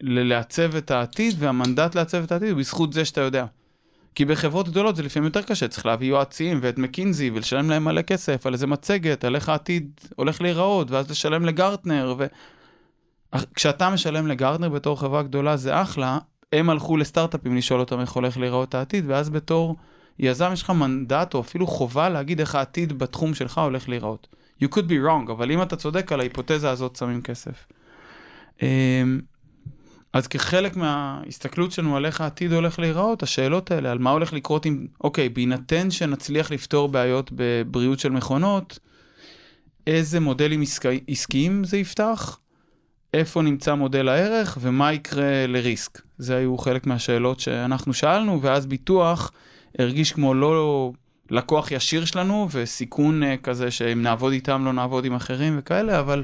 לעצב 0.00 0.76
את 0.76 0.90
העתיד, 0.90 1.34
והמנדט 1.38 1.94
לעצב 1.94 2.22
את 2.22 2.32
העתיד 2.32 2.50
הוא 2.50 2.58
בזכות 2.58 2.92
זה 2.92 3.04
שאתה 3.04 3.20
יודע. 3.20 3.44
כי 4.18 4.24
בחברות 4.24 4.68
גדולות 4.68 4.96
זה 4.96 5.02
לפעמים 5.02 5.26
יותר 5.26 5.42
קשה, 5.42 5.68
צריך 5.68 5.86
להביא 5.86 6.08
יועצים 6.08 6.58
ואת 6.62 6.78
מקינזי 6.78 7.30
ולשלם 7.34 7.70
להם 7.70 7.84
מלא 7.84 8.02
כסף 8.02 8.46
על 8.46 8.52
איזה 8.52 8.66
מצגת, 8.66 9.24
על 9.24 9.34
איך 9.34 9.48
העתיד 9.48 9.90
הולך 10.16 10.40
להיראות, 10.40 10.90
ואז 10.90 11.10
לשלם 11.10 11.44
לגרטנר. 11.44 12.14
ו... 12.18 12.26
כשאתה 13.54 13.90
משלם 13.90 14.26
לגרטנר 14.26 14.68
בתור 14.68 15.00
חברה 15.00 15.22
גדולה 15.22 15.56
זה 15.56 15.82
אחלה, 15.82 16.18
הם 16.52 16.70
הלכו 16.70 16.96
לסטארט-אפים 16.96 17.56
לשאול 17.56 17.80
אותם 17.80 18.00
איך 18.00 18.12
הולך 18.12 18.36
להיראות 18.36 18.74
העתיד, 18.74 19.04
ואז 19.08 19.30
בתור 19.30 19.76
יזם 20.18 20.50
יש 20.52 20.62
לך 20.62 20.70
מנדט 20.70 21.34
או 21.34 21.40
אפילו 21.40 21.66
חובה 21.66 22.08
להגיד 22.08 22.40
איך 22.40 22.54
העתיד 22.54 22.98
בתחום 22.98 23.34
שלך 23.34 23.58
הולך 23.58 23.88
להיראות. 23.88 24.28
You 24.62 24.66
could 24.66 24.88
be 24.88 25.06
wrong, 25.06 25.32
אבל 25.32 25.50
אם 25.50 25.62
אתה 25.62 25.76
צודק 25.76 26.12
על 26.12 26.20
ההיפותזה 26.20 26.70
הזאת 26.70 26.96
שמים 26.96 27.22
כסף. 27.22 27.66
אז 30.12 30.26
כחלק 30.26 30.76
מההסתכלות 30.76 31.72
שלנו 31.72 31.96
על 31.96 32.06
איך 32.06 32.20
העתיד 32.20 32.52
הולך 32.52 32.78
להיראות, 32.78 33.22
השאלות 33.22 33.70
האלה, 33.70 33.90
על 33.90 33.98
מה 33.98 34.10
הולך 34.10 34.32
לקרות 34.32 34.66
אם, 34.66 34.86
אוקיי, 35.04 35.28
בהינתן 35.28 35.90
שנצליח 35.90 36.50
לפתור 36.50 36.88
בעיות 36.88 37.30
בבריאות 37.34 37.98
של 37.98 38.10
מכונות, 38.10 38.78
איזה 39.86 40.20
מודלים 40.20 40.62
עסקי, 40.62 41.00
עסקיים 41.08 41.64
זה 41.64 41.76
יפתח, 41.76 42.38
איפה 43.14 43.42
נמצא 43.42 43.74
מודל 43.74 44.08
הערך 44.08 44.58
ומה 44.60 44.92
יקרה 44.92 45.46
לריסק. 45.46 46.02
זה 46.18 46.36
היו 46.36 46.58
חלק 46.58 46.86
מהשאלות 46.86 47.40
שאנחנו 47.40 47.94
שאלנו, 47.94 48.42
ואז 48.42 48.66
ביטוח 48.66 49.32
הרגיש 49.78 50.12
כמו 50.12 50.34
לא 50.34 50.92
לקוח 51.30 51.70
ישיר 51.70 52.04
שלנו, 52.04 52.48
וסיכון 52.50 53.22
uh, 53.22 53.26
כזה 53.42 53.70
שאם 53.70 54.02
נעבוד 54.02 54.32
איתם 54.32 54.64
לא 54.64 54.72
נעבוד 54.72 55.04
עם 55.04 55.14
אחרים 55.14 55.56
וכאלה, 55.58 56.00
אבל 56.00 56.22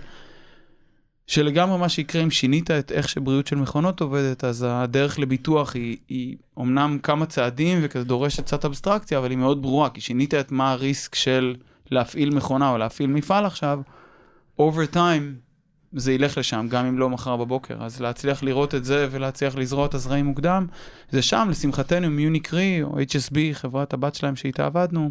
שלגמרי 1.27 1.79
מה 1.79 1.89
שיקרה 1.89 2.23
אם 2.23 2.31
שינית 2.31 2.71
את 2.71 2.93
איך 2.93 3.09
שבריאות 3.09 3.47
של 3.47 3.57
מכונות 3.57 4.01
עובדת, 4.01 4.45
אז 4.45 4.67
הדרך 4.69 5.19
לביטוח 5.19 5.75
היא, 5.75 5.97
היא 6.09 6.37
אומנם 6.57 6.99
כמה 7.03 7.27
צעדים 7.27 7.79
וכזה 7.83 8.05
דורשת 8.05 8.45
קצת 8.45 8.65
אבסטרקציה, 8.65 9.19
אבל 9.19 9.31
היא 9.31 9.39
מאוד 9.39 9.63
ברורה, 9.63 9.91
כי 9.91 10.01
שינית 10.01 10.35
את 10.35 10.53
מה 10.53 10.73
הריסק 10.73 11.15
של 11.15 11.57
להפעיל 11.91 12.35
מכונה 12.35 12.71
או 12.71 12.79
להפעיל 12.79 13.11
מפעל 13.11 13.47
עכשיו, 13.47 13.81
over 14.61 14.95
time 14.95 15.45
זה 15.93 16.13
ילך 16.13 16.39
לשם, 16.39 16.67
גם 16.71 16.87
אם 16.87 16.99
לא 16.99 17.11
מחר 17.11 17.37
בבוקר. 17.37 17.85
אז 17.85 18.01
להצליח 18.01 18.43
לראות 18.43 18.75
את 18.75 18.85
זה 18.85 19.09
ולהצליח 19.11 19.57
לזרוע 19.57 19.87
את 19.87 19.95
הזרעים 19.95 20.27
מוקדם, 20.27 20.67
זה 21.11 21.23
שם, 21.23 21.49
לשמחתנו, 21.51 22.11
Munich 22.11 22.55
Re 22.55 22.83
או 22.83 23.01
HSB, 23.01 23.37
חברת 23.53 23.93
הבת 23.93 24.15
שלהם 24.15 24.37
שאיתה 24.37 24.67
עבדנו, 24.67 25.11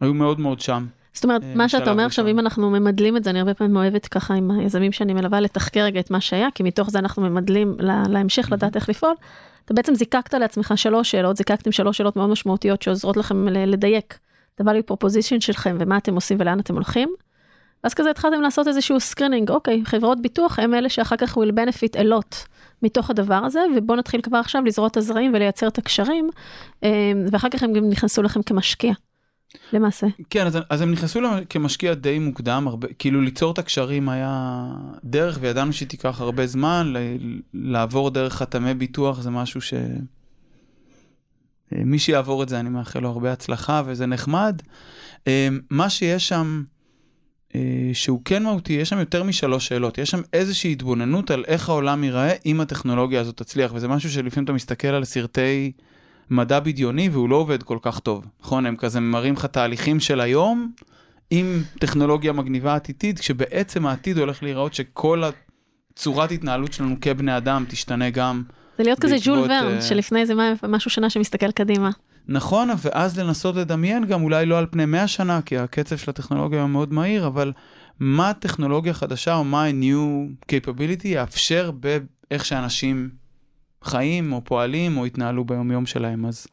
היו 0.00 0.14
מאוד 0.14 0.40
מאוד 0.40 0.60
שם. 0.60 0.86
זאת 1.14 1.24
אומרת, 1.24 1.42
אה, 1.42 1.52
מה 1.54 1.68
שאתה 1.68 1.90
אומר 1.90 2.06
עכשיו, 2.06 2.28
אם 2.28 2.38
אנחנו 2.38 2.70
ממדלים 2.70 3.16
את 3.16 3.24
זה, 3.24 3.30
אני 3.30 3.38
הרבה 3.38 3.54
פעמים 3.54 3.76
אוהבת 3.76 4.06
ככה 4.06 4.34
עם 4.34 4.50
היזמים 4.50 4.92
שאני 4.92 5.14
מלווה 5.14 5.40
לתחקר 5.40 5.80
רגע 5.80 6.00
את 6.00 6.10
מה 6.10 6.20
שהיה, 6.20 6.48
כי 6.54 6.62
מתוך 6.62 6.90
זה 6.90 6.98
אנחנו 6.98 7.22
ממדלים 7.22 7.76
להמשך 8.08 8.48
לדעת 8.52 8.76
איך 8.76 8.88
לפעול. 8.88 9.14
אתה 9.64 9.74
בעצם 9.74 9.94
זיקקת 9.94 10.34
לעצמך 10.34 10.72
שלוש 10.76 11.10
שאלות, 11.10 11.36
זיקקתם 11.36 11.72
שלוש 11.72 11.98
שאלות 11.98 12.16
מאוד 12.16 12.30
משמעותיות 12.30 12.82
שעוזרות 12.82 13.16
לכם 13.16 13.48
לדייק 13.48 14.18
את 14.54 14.60
ה-value 14.60 14.92
proposition 14.92 15.40
שלכם 15.40 15.76
ומה 15.80 15.96
אתם 15.96 16.14
עושים 16.14 16.36
ולאן 16.40 16.60
אתם 16.60 16.74
הולכים. 16.74 17.14
אז 17.82 17.94
כזה 17.94 18.10
התחלתם 18.10 18.40
לעשות 18.40 18.68
איזשהו 18.68 19.00
screening, 19.00 19.50
אוקיי, 19.50 19.82
חברות 19.84 20.22
ביטוח 20.22 20.58
הם 20.58 20.74
אלה 20.74 20.88
שאחר 20.88 21.16
כך 21.16 21.36
will 21.36 21.50
benefit 21.50 21.96
a 21.96 22.02
lot 22.02 22.46
מתוך 22.82 23.10
הדבר 23.10 23.34
הזה, 23.34 23.60
ובואו 23.76 23.98
נתחיל 23.98 24.20
כבר 24.20 24.38
עכשיו 24.38 24.62
לזרוע 24.64 24.88
את 24.88 24.96
הזרעים 24.96 25.34
ולייצר 25.34 25.68
את 25.68 25.78
הקשרים, 25.78 26.30
אה, 26.84 27.12
ואחר 27.30 27.48
כך 27.48 27.62
הם 27.62 27.72
גם 27.72 27.88
נכנסו 27.88 28.22
לכם 28.22 28.42
כמשקיע. 28.42 28.92
למעשה. 29.72 30.06
כן, 30.30 30.46
אז, 30.46 30.58
אז 30.70 30.80
הם 30.80 30.92
נכנסו 30.92 31.20
כמשקיע 31.50 31.94
די 31.94 32.18
מוקדם, 32.18 32.68
הרבה, 32.68 32.88
כאילו 32.98 33.20
ליצור 33.20 33.52
את 33.52 33.58
הקשרים 33.58 34.08
היה 34.08 34.66
דרך, 35.04 35.38
וידענו 35.40 35.72
שהיא 35.72 35.88
תיקח 35.88 36.20
הרבה 36.20 36.46
זמן, 36.46 36.92
לעבור 37.54 38.10
דרך 38.10 38.34
חתמי 38.34 38.74
ביטוח 38.74 39.20
זה 39.20 39.30
משהו 39.30 39.60
ש... 39.60 39.74
אה, 41.74 41.84
מי 41.84 41.98
שיעבור 41.98 42.42
את 42.42 42.48
זה, 42.48 42.60
אני 42.60 42.68
מאחל 42.68 43.00
לו 43.00 43.08
הרבה 43.08 43.32
הצלחה, 43.32 43.82
וזה 43.86 44.06
נחמד. 44.06 44.62
אה, 45.26 45.48
מה 45.70 45.90
שיש 45.90 46.28
שם, 46.28 46.64
אה, 47.54 47.90
שהוא 47.92 48.20
כן 48.24 48.42
מהותי, 48.42 48.72
יש 48.72 48.88
שם 48.88 48.98
יותר 48.98 49.22
משלוש 49.22 49.66
שאלות, 49.66 49.98
יש 49.98 50.10
שם 50.10 50.20
איזושהי 50.32 50.72
התבוננות 50.72 51.30
על 51.30 51.44
איך 51.46 51.68
העולם 51.68 52.04
ייראה 52.04 52.32
אם 52.46 52.60
הטכנולוגיה 52.60 53.20
הזאת 53.20 53.36
תצליח, 53.36 53.72
וזה 53.74 53.88
משהו 53.88 54.10
שלפעמים 54.10 54.44
אתה 54.44 54.52
מסתכל 54.52 54.88
על 54.88 55.04
סרטי 55.04 55.72
מדע 56.34 56.60
בדיוני 56.60 57.08
והוא 57.08 57.28
לא 57.28 57.36
עובד 57.36 57.62
כל 57.62 57.78
כך 57.82 58.00
טוב, 58.00 58.24
נכון? 58.40 58.66
הם 58.66 58.76
כזה 58.76 59.00
מראים 59.00 59.34
לך 59.34 59.46
תהליכים 59.46 60.00
של 60.00 60.20
היום 60.20 60.72
עם 61.30 61.62
טכנולוגיה 61.80 62.32
מגניבה 62.32 62.74
עתידית, 62.74 63.18
כשבעצם 63.18 63.86
העתיד 63.86 64.18
הולך 64.18 64.42
להיראות 64.42 64.74
שכל 64.74 65.22
הצורת 65.92 66.30
התנהלות 66.30 66.72
שלנו 66.72 66.96
כבני 67.00 67.36
אדם 67.36 67.64
תשתנה 67.68 68.10
גם. 68.10 68.42
זה 68.78 68.84
להיות 68.84 69.00
כזה 69.00 69.16
ג'ול 69.24 69.38
ורן, 69.38 69.78
uh... 69.78 69.82
שלפני 69.82 70.26
זה 70.26 70.34
משהו 70.68 70.90
שנה 70.90 71.10
שמסתכל 71.10 71.50
קדימה. 71.50 71.90
נכון, 72.28 72.68
ואז 72.82 73.18
לנסות 73.18 73.56
לדמיין 73.56 74.04
גם 74.04 74.22
אולי 74.22 74.46
לא 74.46 74.58
על 74.58 74.66
פני 74.70 74.86
100 74.86 75.08
שנה, 75.08 75.42
כי 75.42 75.58
הקצב 75.58 75.96
של 75.96 76.10
הטכנולוגיה 76.10 76.62
הוא 76.62 76.70
מאוד 76.70 76.92
מהיר, 76.92 77.26
אבל 77.26 77.52
מה 78.00 78.32
טכנולוגיה 78.32 78.94
חדשה 78.94 79.34
או 79.34 79.44
מה 79.44 79.64
ה-new 79.64 80.28
capability 80.52 81.08
יאפשר 81.08 81.70
באיך 81.70 82.44
שאנשים 82.44 83.10
חיים 83.84 84.32
או 84.32 84.44
פועלים 84.44 84.96
או 84.96 85.04
התנהלו 85.04 85.44
ביומיום 85.44 85.86
שלהם. 85.86 86.26
אז 86.26 86.46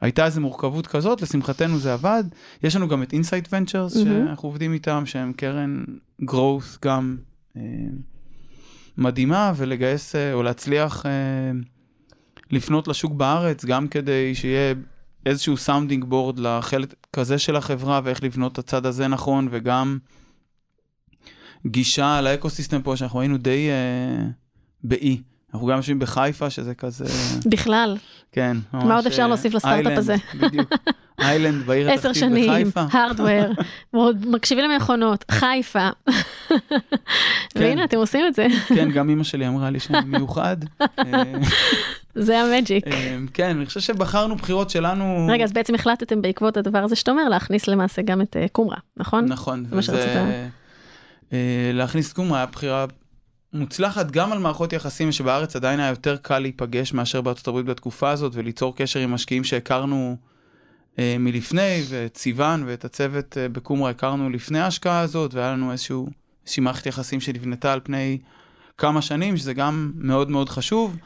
הייתה 0.00 0.24
איזו 0.24 0.40
מורכבות 0.40 0.86
כזאת, 0.86 1.22
לשמחתנו 1.22 1.78
זה 1.78 1.92
עבד. 1.92 2.24
יש 2.62 2.76
לנו 2.76 2.88
גם 2.88 3.02
את 3.02 3.12
Insight 3.12 3.48
Ventures, 3.52 3.96
mm-hmm. 3.96 4.04
שאנחנו 4.04 4.48
עובדים 4.48 4.72
איתם, 4.72 5.02
שהם 5.06 5.32
קרן 5.32 5.84
growth 6.22 6.78
גם 6.84 7.16
אה, 7.56 7.62
מדהימה, 8.96 9.52
ולגייס 9.56 10.16
אה, 10.16 10.32
או 10.32 10.42
להצליח... 10.42 11.06
אה, 11.06 11.10
לפנות 12.50 12.88
לשוק 12.88 13.12
בארץ, 13.12 13.64
גם 13.64 13.88
כדי 13.88 14.34
שיהיה 14.34 14.74
איזשהו 15.26 15.56
sounding 15.56 16.04
board 16.04 16.38
לחלק 16.38 16.94
כזה 17.12 17.38
של 17.38 17.56
החברה 17.56 18.00
ואיך 18.04 18.22
לבנות 18.22 18.52
את 18.52 18.58
הצד 18.58 18.86
הזה 18.86 19.08
נכון, 19.08 19.48
וגם 19.50 19.98
גישה 21.66 22.20
לאקוסיסטם 22.20 22.82
פה, 22.82 22.96
שאנחנו 22.96 23.20
היינו 23.20 23.36
די 23.36 23.68
uh, 23.68 24.24
באי. 24.84 25.22
אנחנו 25.54 25.66
גם 25.66 25.76
יושבים 25.76 25.98
בחיפה, 25.98 26.50
שזה 26.50 26.74
כזה... 26.74 27.04
בכלל. 27.46 27.96
כן. 28.32 28.56
מה 28.72 28.96
עוד 28.96 29.06
אפשר 29.06 29.26
להוסיף 29.26 29.54
לסטארט-אפ 29.54 29.98
הזה? 29.98 30.16
בדיוק. 30.34 30.70
איילנד 31.18 31.66
בעיר 31.66 31.90
התחתית 31.90 32.10
בחיפה. 32.10 32.10
עשר 32.10 32.20
שנים, 32.20 32.70
הארדוור, 32.92 33.52
מקשיבים 34.26 34.70
למכונות, 34.70 35.24
חיפה. 35.30 35.88
כן. 36.08 36.60
והנה, 37.54 37.84
אתם 37.84 37.96
עושים 37.96 38.26
את 38.26 38.34
זה. 38.34 38.46
כן, 38.68 38.90
גם 38.90 39.10
אמא 39.10 39.24
שלי 39.24 39.48
אמרה 39.48 39.70
לי 39.70 39.80
שאני 39.80 40.06
מיוחד. 40.06 40.56
זה 42.14 42.40
המג'יק. 42.40 42.86
אה, 42.86 43.16
כן, 43.34 43.56
אני 43.56 43.66
חושב 43.66 43.80
שבחרנו 43.80 44.36
בחירות 44.36 44.70
שלנו... 44.70 45.26
רגע, 45.30 45.44
אז 45.44 45.52
בעצם 45.52 45.74
החלטתם 45.74 46.22
בעקבות 46.22 46.56
הדבר 46.56 46.78
הזה 46.78 46.96
שאתה 46.96 47.10
אומר, 47.10 47.28
להכניס 47.28 47.68
למעשה 47.68 48.02
גם 48.02 48.22
את 48.22 48.36
אה, 48.36 48.46
קומרה, 48.52 48.76
נכון? 48.96 49.24
נכון. 49.24 49.64
זה 49.70 49.76
מה 49.76 49.82
שרצית. 49.82 50.16
אה, 51.32 51.70
להכניס 51.74 52.08
את 52.08 52.16
Qumra 52.16 52.38
היה 52.38 52.46
בחירה 52.46 52.86
מוצלחת 53.52 54.10
גם 54.10 54.32
על 54.32 54.38
מערכות 54.38 54.72
יחסים 54.72 55.12
שבארץ 55.12 55.56
עדיין 55.56 55.80
היה 55.80 55.88
יותר 55.88 56.16
קל 56.16 56.38
להיפגש 56.38 56.92
מאשר 56.92 57.20
בארצות 57.20 57.48
הברית 57.48 57.66
בתקופה 57.66 58.10
הזאת 58.10 58.32
וליצור 58.34 58.76
קשר 58.76 59.00
עם 59.00 59.10
משקיעים 59.10 59.44
שהכרנו 59.44 60.16
אה, 60.98 61.16
מלפני, 61.18 61.82
ואת 61.88 62.16
סיוון 62.16 62.64
ואת 62.66 62.84
הצוות 62.84 63.38
אה, 63.38 63.48
ב 63.48 63.55
Qumra 63.55 63.90
הכרנו 63.90 64.30
לפני 64.30 64.60
ההשקעה 64.60 65.00
הזאת, 65.00 65.34
והיה 65.34 65.52
לנו 65.52 65.72
איזשהו, 65.72 66.08
איזושהי 66.44 66.62
מערכת 66.62 66.86
יחסים 66.86 67.20
שנבנתה 67.20 67.72
על 67.72 67.80
פני 67.84 68.18
כמה 68.78 69.02
שנים, 69.02 69.36
שזה 69.36 69.54
גם 69.54 69.92
מאוד 69.94 70.30
מאוד 70.30 70.48
חשוב. 70.48 70.96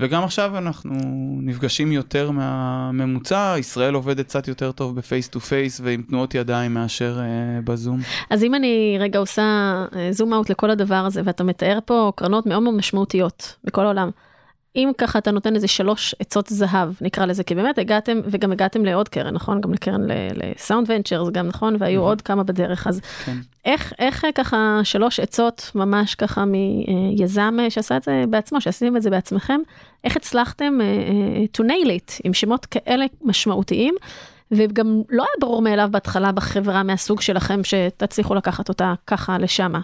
וגם 0.00 0.24
עכשיו 0.24 0.58
אנחנו 0.58 0.94
נפגשים 1.42 1.92
יותר 1.92 2.30
מהממוצע, 2.30 3.54
ישראל 3.58 3.94
עובדת 3.94 4.26
קצת 4.26 4.48
יותר 4.48 4.72
טוב 4.72 4.96
ב 4.96 5.02
face 5.02 5.28
to 5.28 5.40
face 5.40 5.80
ועם 5.84 6.02
תנועות 6.02 6.34
ידיים 6.34 6.74
מאשר 6.74 7.18
אה, 7.18 7.64
בזום. 7.64 8.00
אז 8.30 8.44
אם 8.44 8.54
אני 8.54 8.96
רגע 9.00 9.18
עושה 9.18 9.74
זום 10.10 10.32
uh, 10.32 10.36
אאוט 10.36 10.50
לכל 10.50 10.70
הדבר 10.70 10.94
הזה, 10.94 11.22
ואתה 11.24 11.44
מתאר 11.44 11.78
פה 11.84 12.12
קרנות 12.16 12.46
מאוד 12.46 12.62
מאוד 12.62 12.74
משמעותיות 12.74 13.56
בכל 13.64 13.84
העולם, 13.84 14.10
אם 14.76 14.90
ככה 14.98 15.18
אתה 15.18 15.30
נותן 15.30 15.54
איזה 15.54 15.68
שלוש 15.68 16.14
עצות 16.18 16.46
זהב, 16.48 16.88
נקרא 17.00 17.26
לזה, 17.26 17.44
כי 17.44 17.54
באמת 17.54 17.78
הגעתם, 17.78 18.20
וגם 18.24 18.52
הגעתם 18.52 18.84
לעוד 18.84 19.08
קרן, 19.08 19.34
נכון? 19.34 19.60
גם 19.60 19.72
לקרן 19.72 20.00
לסאונד 20.34 20.90
ונצ'ר, 20.90 21.24
זה 21.24 21.30
גם 21.30 21.46
נכון, 21.46 21.76
והיו 21.78 22.02
עוד 22.02 22.22
כמה 22.22 22.42
בדרך, 22.42 22.86
אז 22.86 23.00
כן. 23.24 23.36
איך, 23.64 23.92
איך 23.98 24.24
ככה 24.34 24.80
שלוש 24.84 25.20
עצות 25.20 25.70
ממש 25.74 26.14
ככה 26.14 26.44
מיזם 26.44 27.56
שעשה 27.68 27.96
את 27.96 28.02
זה 28.02 28.24
בעצמו, 28.30 28.60
שעשיתם 28.60 28.96
את 28.96 29.02
זה 29.02 29.10
בעצמכם, 29.10 29.60
איך 30.04 30.16
הצלחתם 30.16 30.78
uh, 30.80 31.60
to 31.60 31.64
nail 31.64 31.86
it 31.86 32.20
עם 32.24 32.34
שמות 32.34 32.66
כאלה 32.66 33.06
משמעותיים, 33.22 33.94
וגם 34.52 35.02
לא 35.08 35.22
היה 35.22 35.34
ברור 35.40 35.62
מאליו 35.62 35.88
בהתחלה 35.90 36.32
בחברה 36.32 36.82
מהסוג 36.82 37.20
שלכם 37.20 37.60
שתצליחו 37.64 38.34
לקחת 38.34 38.68
אותה 38.68 38.94
ככה 39.06 39.38
לשמה, 39.38 39.80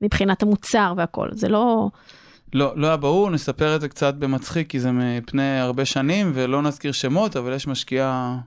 מבחינת 0.00 0.42
המוצר 0.42 0.94
והכל, 0.96 1.28
זה 1.32 1.48
לא... 1.48 1.88
לא, 2.54 2.72
לא 2.76 2.86
היה 2.86 2.96
ברור, 2.96 3.30
נספר 3.30 3.76
את 3.76 3.80
זה 3.80 3.88
קצת 3.88 4.14
במצחיק, 4.14 4.70
כי 4.70 4.80
זה 4.80 4.92
מפני 4.92 5.58
הרבה 5.58 5.84
שנים, 5.84 6.32
ולא 6.34 6.62
נזכיר 6.62 6.92
שמות, 6.92 7.36
אבל 7.36 7.52
יש 7.52 7.66
משקיעה 7.66 8.38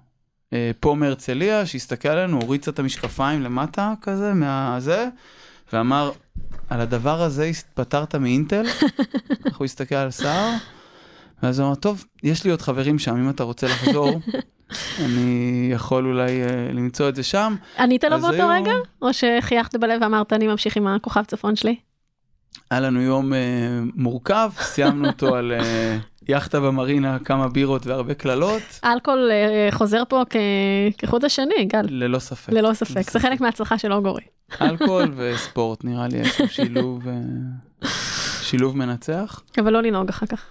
אה, 0.53 0.72
פה 0.80 0.95
מהרצליה, 0.95 1.66
שהסתכל 1.66 2.10
עלינו, 2.10 2.41
הוריד 2.41 2.62
קצת 2.62 2.74
את 2.74 2.80
המשקפיים 2.80 3.41
למטה 3.41 3.93
כזה, 4.01 4.34
מהזה, 4.34 5.08
ואמר, 5.74 6.12
על 6.70 6.82
הדבר 6.82 7.22
הזה 7.22 7.43
התפטרת 7.43 8.16
מאינטל? 8.16 8.66
הוא 9.58 9.66
הסתכל 9.66 9.95
על 9.95 10.12
סער? 10.12 10.53
ואז 11.43 11.60
הוא 11.60 11.68
אמר, 11.68 11.76
טוב, 11.76 12.05
יש 12.24 12.43
לי 12.43 12.51
עוד 12.51 12.62
חברים 12.62 12.99
שם, 12.99 13.16
אם 13.16 13.30
אתה 13.30 13.43
רוצה 13.43 13.68
לחזור, 13.68 14.20
אני 15.05 15.70
יכול 15.74 16.05
אולי 16.05 16.43
uh, 16.43 16.74
למצוא 16.74 17.10
את 17.10 17.16
זה 17.16 17.24
שם. 17.24 17.55
ענית 17.80 18.03
לו 18.03 18.20
באותו 18.20 18.34
היו... 18.34 18.49
רגע? 18.49 18.74
או 19.01 19.10
שחייכת 19.14 19.76
בלב 19.76 20.01
ואמרת, 20.01 20.34
אני 20.34 20.47
ממשיך 20.47 20.78
עם 20.78 20.88
הכוכב 20.88 21.24
צפון 21.24 21.55
שלי? 21.55 21.76
היה 22.72 22.80
לנו 22.80 23.02
יום 23.02 23.34
uh, 23.34 23.36
מורכב, 23.95 24.52
סיימנו 24.60 25.08
אותו 25.08 25.36
על 25.38 25.54
uh, 25.60 26.30
יאכטה 26.30 26.60
במרינה, 26.60 27.20
כמה 27.20 27.48
בירות 27.48 27.88
והרבה 27.88 28.14
קללות. 28.14 28.62
אלכוהול 28.84 29.32
uh, 29.32 29.76
חוזר 29.76 30.04
פה 30.10 30.24
כ... 30.30 30.36
כחוט 30.98 31.24
השני, 31.24 31.66
גל. 31.66 31.86
ללא 31.89 32.20
ספק. 32.20 32.54
ללא 32.54 32.74
ספק, 32.74 33.10
זה 33.10 33.20
חלק 33.20 33.41
מההצלחה 33.41 33.78
של 33.78 33.93
אוגורי. 33.93 34.24
אלכוהול 34.62 35.14
וספורט, 35.18 35.84
נראה 35.84 36.08
לי 36.08 36.20
איזשהו 36.20 36.48
שילוב, 36.50 37.04
uh, 37.84 37.88
שילוב 38.41 38.78
מנצח. 38.78 39.41
אבל 39.58 39.74
לא 39.74 39.82
לנהוג 39.82 40.10
אחר 40.10 40.26
כך. 40.26 40.45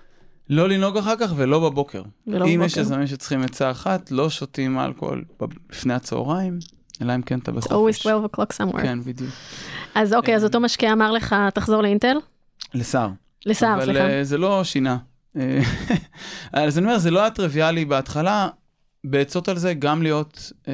לא 0.51 0.69
לנהוג 0.69 0.97
אחר 0.97 1.15
כך 1.21 1.33
ולא 1.37 1.71
בבוקר. 1.71 2.03
ולא 2.27 2.45
אם 2.45 2.51
בבוקר. 2.51 2.67
יש 2.67 2.77
יזמים 2.77 3.07
שצריכים 3.07 3.43
עצה 3.43 3.71
אחת, 3.71 4.11
לא 4.11 4.31
שותים 4.31 4.79
אלכוהול 4.79 5.25
לפני 5.71 5.95
הצהריים, 5.95 6.59
אלא 7.03 7.15
אם 7.15 7.23
כן 7.23 7.39
אתה 7.39 7.53
בחופש. 7.53 7.73
It's 7.73 8.01
always 8.01 8.03
12 8.03 8.25
o'clock 8.25 8.53
somewhere. 8.57 8.83
כן, 8.83 9.01
בדיוק. 9.01 9.31
אז 9.97 10.15
אוקיי, 10.15 10.37
אז 10.37 10.45
אותו 10.45 10.61
משקיע 10.61 10.93
אמר 10.93 11.13
לך, 11.13 11.37
תחזור 11.55 11.83
לאינטל? 11.83 12.17
לסער. 12.75 13.09
לסער, 13.47 13.85
סליחה. 13.85 14.07
אבל 14.07 14.23
זה 14.23 14.39
לא 14.39 14.65
שינה. 14.65 14.97
אז 16.53 16.79
אני 16.79 16.87
אומר, 16.87 16.99
זה 16.99 17.11
לא 17.11 17.21
היה 17.21 17.31
טריוויאלי 17.31 17.85
בהתחלה, 17.85 18.49
בעצות 19.05 19.49
על 19.49 19.59
זה 19.59 19.75
גם 19.75 20.03
להיות 20.03 20.53
אה, 20.69 20.73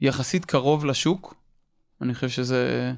יחסית 0.00 0.44
קרוב 0.44 0.84
לשוק. 0.84 1.34
אני 2.02 2.14
חושב 2.14 2.28
שזה 2.28 2.92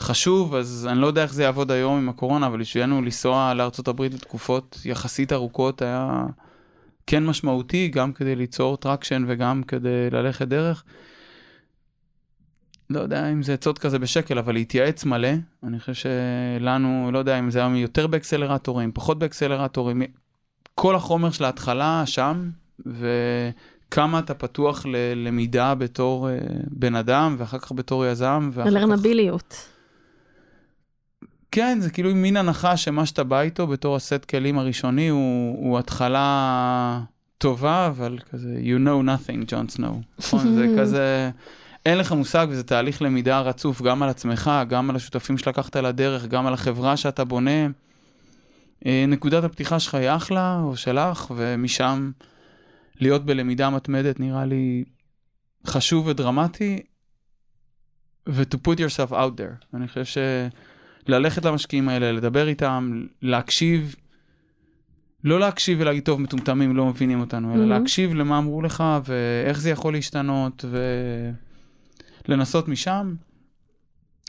חשוב, 0.00 0.54
אז 0.54 0.88
אני 0.90 1.00
לא 1.00 1.06
יודע 1.06 1.22
איך 1.22 1.32
זה 1.32 1.42
יעבוד 1.42 1.70
היום 1.70 1.98
עם 1.98 2.08
הקורונה, 2.08 2.46
אבל 2.46 2.60
בשבילנו 2.60 3.02
לנסוע 3.02 3.54
לארה"ב 3.54 4.02
לתקופות 4.02 4.78
יחסית 4.84 5.32
ארוכות 5.32 5.82
היה 5.82 6.22
כן 7.06 7.24
משמעותי, 7.26 7.88
גם 7.88 8.12
כדי 8.12 8.36
ליצור 8.36 8.76
traction 8.76 9.24
וגם 9.28 9.62
כדי 9.62 10.10
ללכת 10.10 10.48
דרך. 10.48 10.84
לא 12.90 13.00
יודע 13.00 13.32
אם 13.32 13.42
זה 13.42 13.54
עצות 13.54 13.78
כזה 13.78 13.98
בשקל, 13.98 14.38
אבל 14.38 14.52
להתייעץ 14.52 15.04
מלא. 15.04 15.28
אני 15.62 15.80
חושב 15.80 15.94
שלנו, 15.94 17.10
לא 17.12 17.18
יודע 17.18 17.38
אם 17.38 17.50
זה 17.50 17.58
היום 17.58 17.76
יותר 17.76 18.06
באקסלרטורים, 18.06 18.92
פחות 18.92 19.18
באקסלרטורים. 19.18 20.02
כל 20.74 20.96
החומר 20.96 21.30
של 21.30 21.44
ההתחלה 21.44 22.02
שם, 22.06 22.50
וכמה 22.86 24.18
אתה 24.18 24.34
פתוח 24.34 24.86
ללמידה 24.86 25.74
בתור 25.74 26.28
אה, 26.28 26.32
בן 26.70 26.94
אדם, 26.94 27.36
ואחר 27.38 27.58
כך 27.58 27.72
בתור 27.72 28.06
יזם. 28.06 28.50
ללרנביליות. 28.56 29.48
כך... 29.48 29.66
כן, 31.50 31.78
זה 31.80 31.90
כאילו 31.90 32.14
מין 32.14 32.36
הנחה 32.36 32.76
שמה 32.76 33.06
שאתה 33.06 33.24
בא 33.24 33.40
איתו 33.40 33.66
בתור 33.66 33.96
הסט 33.96 34.24
כלים 34.24 34.58
הראשוני 34.58 35.08
הוא, 35.08 35.56
הוא 35.58 35.78
התחלה 35.78 37.00
טובה, 37.38 37.86
אבל 37.86 38.18
כזה, 38.30 38.60
you 38.62 38.86
know 38.86 39.06
nothing, 39.06 39.44
ג'ון 39.46 39.68
סנואו. 39.68 40.00
נכון? 40.18 40.54
זה 40.54 40.66
כזה... 40.78 41.30
אין 41.86 41.98
לך 41.98 42.12
מושג 42.12 42.46
וזה 42.50 42.62
תהליך 42.62 43.02
למידה 43.02 43.40
רצוף 43.40 43.82
גם 43.82 44.02
על 44.02 44.08
עצמך, 44.08 44.50
גם 44.68 44.90
על 44.90 44.96
השותפים 44.96 45.38
שלקחת 45.38 45.76
לדרך, 45.76 46.26
גם 46.26 46.46
על 46.46 46.54
החברה 46.54 46.96
שאתה 46.96 47.24
בונה. 47.24 47.66
אה, 48.86 49.04
נקודת 49.08 49.44
הפתיחה 49.44 49.80
שלך 49.80 49.94
היא 49.94 50.10
אחלה, 50.10 50.60
או 50.62 50.76
שלך, 50.76 51.32
ומשם 51.36 52.10
להיות 53.00 53.26
בלמידה 53.26 53.70
מתמדת 53.70 54.20
נראה 54.20 54.44
לי 54.44 54.84
חשוב 55.66 56.06
ודרמטי, 56.06 56.82
ו-to 58.28 58.56
put 58.68 58.78
yourself 58.78 59.12
out 59.12 59.38
there. 59.38 59.74
אני 59.74 59.88
חושב 59.88 60.20
שללכת 61.06 61.44
למשקיעים 61.44 61.88
האלה, 61.88 62.12
לדבר 62.12 62.48
איתם, 62.48 63.06
להקשיב, 63.22 63.94
לא 65.24 65.40
להקשיב 65.40 65.78
ולהגיד, 65.80 66.04
טוב, 66.04 66.20
מטומטמים, 66.20 66.76
לא 66.76 66.86
מבינים 66.86 67.20
אותנו, 67.20 67.54
אלא 67.54 67.64
mm-hmm. 67.64 67.66
להקשיב 67.66 68.14
למה 68.14 68.38
אמרו 68.38 68.62
לך 68.62 68.84
ואיך 69.04 69.60
זה 69.60 69.70
יכול 69.70 69.92
להשתנות, 69.92 70.64
ו... 70.68 70.78
לנסות 72.28 72.68
משם. 72.68 73.14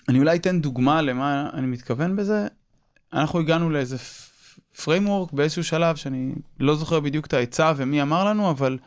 אני 0.10 0.20
אולי 0.20 0.38
אתן 0.38 0.62
דוגמה 0.62 1.02
למה 1.02 1.50
אני 1.54 1.68
מתכוון 1.68 2.16
בזה. 2.16 2.48
אנחנו 3.14 3.40
הגענו 3.40 3.70
לאיזה 3.70 3.98
framework 4.76 5.30
באיזשהו 5.34 5.64
שלב 5.64 5.96
שאני 5.96 6.34
לא 6.60 6.76
זוכר 6.76 7.00
בדיוק 7.00 7.26
את 7.26 7.34
העצה 7.34 7.74
ומי 7.76 8.02
אמר 8.02 8.26
לנו, 8.26 8.50
אבל 8.50 8.78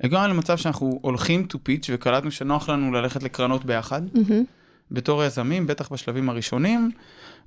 הגענו 0.00 0.34
למצב 0.34 0.56
שאנחנו 0.56 0.98
הולכים 1.02 1.46
to 1.52 1.56
pitch 1.56 1.86
וקלטנו 1.92 2.30
שנוח 2.30 2.68
לנו 2.68 2.92
ללכת 2.92 3.22
לקרנות 3.22 3.64
ביחד. 3.64 4.02
Mm-hmm. 4.14 4.56
בתור 4.90 5.24
יזמים, 5.24 5.66
בטח 5.66 5.92
בשלבים 5.92 6.28
הראשונים, 6.28 6.90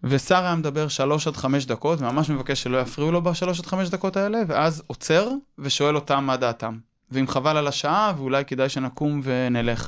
ושר 0.03 0.43
היה 0.43 0.55
מדבר 0.55 0.87
שלוש 0.87 1.27
עד 1.27 1.35
חמש 1.35 1.65
דקות, 1.65 2.01
וממש 2.01 2.29
מבקש 2.29 2.63
שלא 2.63 2.77
יפריעו 2.77 3.11
לו 3.11 3.21
בשלוש 3.21 3.59
עד 3.59 3.65
חמש 3.65 3.89
דקות 3.89 4.17
האלה, 4.17 4.41
ואז 4.47 4.83
עוצר 4.87 5.29
ושואל 5.59 5.95
אותם 5.95 6.23
מה 6.23 6.37
דעתם. 6.37 6.77
ואם 7.11 7.27
חבל 7.27 7.57
על 7.57 7.67
השעה, 7.67 8.13
ואולי 8.17 8.45
כדאי 8.45 8.69
שנקום 8.69 9.21
ונלך. 9.23 9.87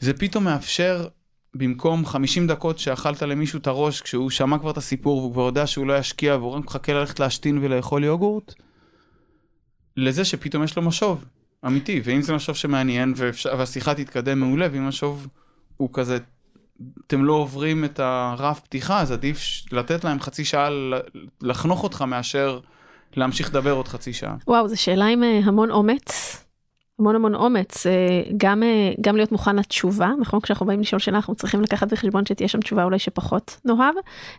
זה 0.00 0.12
פתאום 0.12 0.44
מאפשר, 0.44 1.08
במקום 1.54 2.06
50 2.06 2.46
דקות 2.46 2.78
שאכלת 2.78 3.22
למישהו 3.22 3.58
את 3.58 3.66
הראש 3.66 4.00
כשהוא 4.00 4.30
שמע 4.30 4.58
כבר 4.58 4.70
את 4.70 4.76
הסיפור 4.76 5.18
והוא 5.18 5.32
כבר 5.32 5.42
יודע 5.42 5.66
שהוא 5.66 5.86
לא 5.86 5.98
ישקיע 5.98 6.36
והוא 6.36 6.50
רק 6.50 6.64
מחכה 6.64 6.92
ללכת 6.92 7.20
להשתין 7.20 7.58
ולאכול 7.62 8.04
יוגורט, 8.04 8.54
לזה 9.96 10.24
שפתאום 10.24 10.64
יש 10.64 10.76
לו 10.76 10.82
משוב 10.82 11.24
אמיתי, 11.66 12.00
ואם 12.04 12.22
זה 12.22 12.34
משוב 12.34 12.56
שמעניין 12.56 13.12
ואפשר, 13.16 13.50
והשיחה 13.58 13.94
תתקדם 13.94 14.40
מעולה, 14.40 14.68
ואם 14.72 14.88
משוב 14.88 15.28
הוא 15.76 15.88
כזה, 15.92 16.18
אתם 17.06 17.24
לא 17.24 17.32
עוברים 17.32 17.84
את 17.84 18.00
הרף 18.00 18.60
פתיחה, 18.60 19.00
אז 19.00 19.12
עדיף 19.12 19.40
לתת 19.72 20.04
להם 20.04 20.20
חצי 20.20 20.44
שעה 20.44 20.68
לחנוך 21.42 21.82
אותך 21.82 22.02
מאשר 22.02 22.60
להמשיך 23.16 23.50
לדבר 23.50 23.72
עוד 23.72 23.88
חצי 23.88 24.12
שעה. 24.12 24.36
וואו, 24.46 24.68
זו 24.68 24.80
שאלה 24.82 25.06
עם 25.06 25.22
אה, 25.22 25.40
המון 25.44 25.70
אומץ. 25.70 26.45
המון 26.98 27.16
המון 27.16 27.34
אומץ, 27.34 27.86
אה, 27.86 27.92
גם, 28.36 28.62
אה, 28.62 28.92
גם 29.00 29.16
להיות 29.16 29.32
מוכן 29.32 29.56
לתשובה, 29.56 30.10
נכון? 30.20 30.40
כשאנחנו 30.40 30.66
באים 30.66 30.80
לשאול 30.80 30.98
שאלה 30.98 31.16
אנחנו 31.16 31.34
צריכים 31.34 31.62
לקחת 31.62 31.92
בחשבון 31.92 32.26
שתהיה 32.26 32.48
שם 32.48 32.60
תשובה 32.60 32.84
אולי 32.84 32.98
שפחות 32.98 33.60
נאהב, 33.64 33.94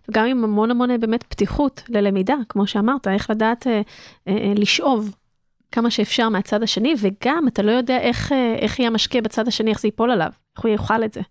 וגם 0.09 0.25
עם 0.25 0.43
המון 0.43 0.71
המון 0.71 0.91
אה, 0.91 0.97
באמת 0.97 1.23
פתיחות 1.23 1.83
ללמידה, 1.89 2.35
כמו 2.49 2.67
שאמרת, 2.67 3.07
איך 3.07 3.29
לדעת 3.29 3.67
אה, 3.67 3.81
אה, 4.27 4.53
לשאוב 4.55 5.15
כמה 5.71 5.91
שאפשר 5.91 6.29
מהצד 6.29 6.63
השני, 6.63 6.93
וגם 6.99 7.47
אתה 7.47 7.61
לא 7.61 7.71
יודע 7.71 7.99
איך, 7.99 8.31
איך 8.57 8.79
יהיה 8.79 8.89
המשקיע 8.89 9.21
בצד 9.21 9.47
השני, 9.47 9.71
איך 9.71 9.79
זה 9.79 9.87
ייפול 9.87 10.11
עליו, 10.11 10.29
איך 10.55 10.65
הוא 10.65 10.71
יאכל 10.71 11.03
את 11.03 11.13
זה. 11.13 11.21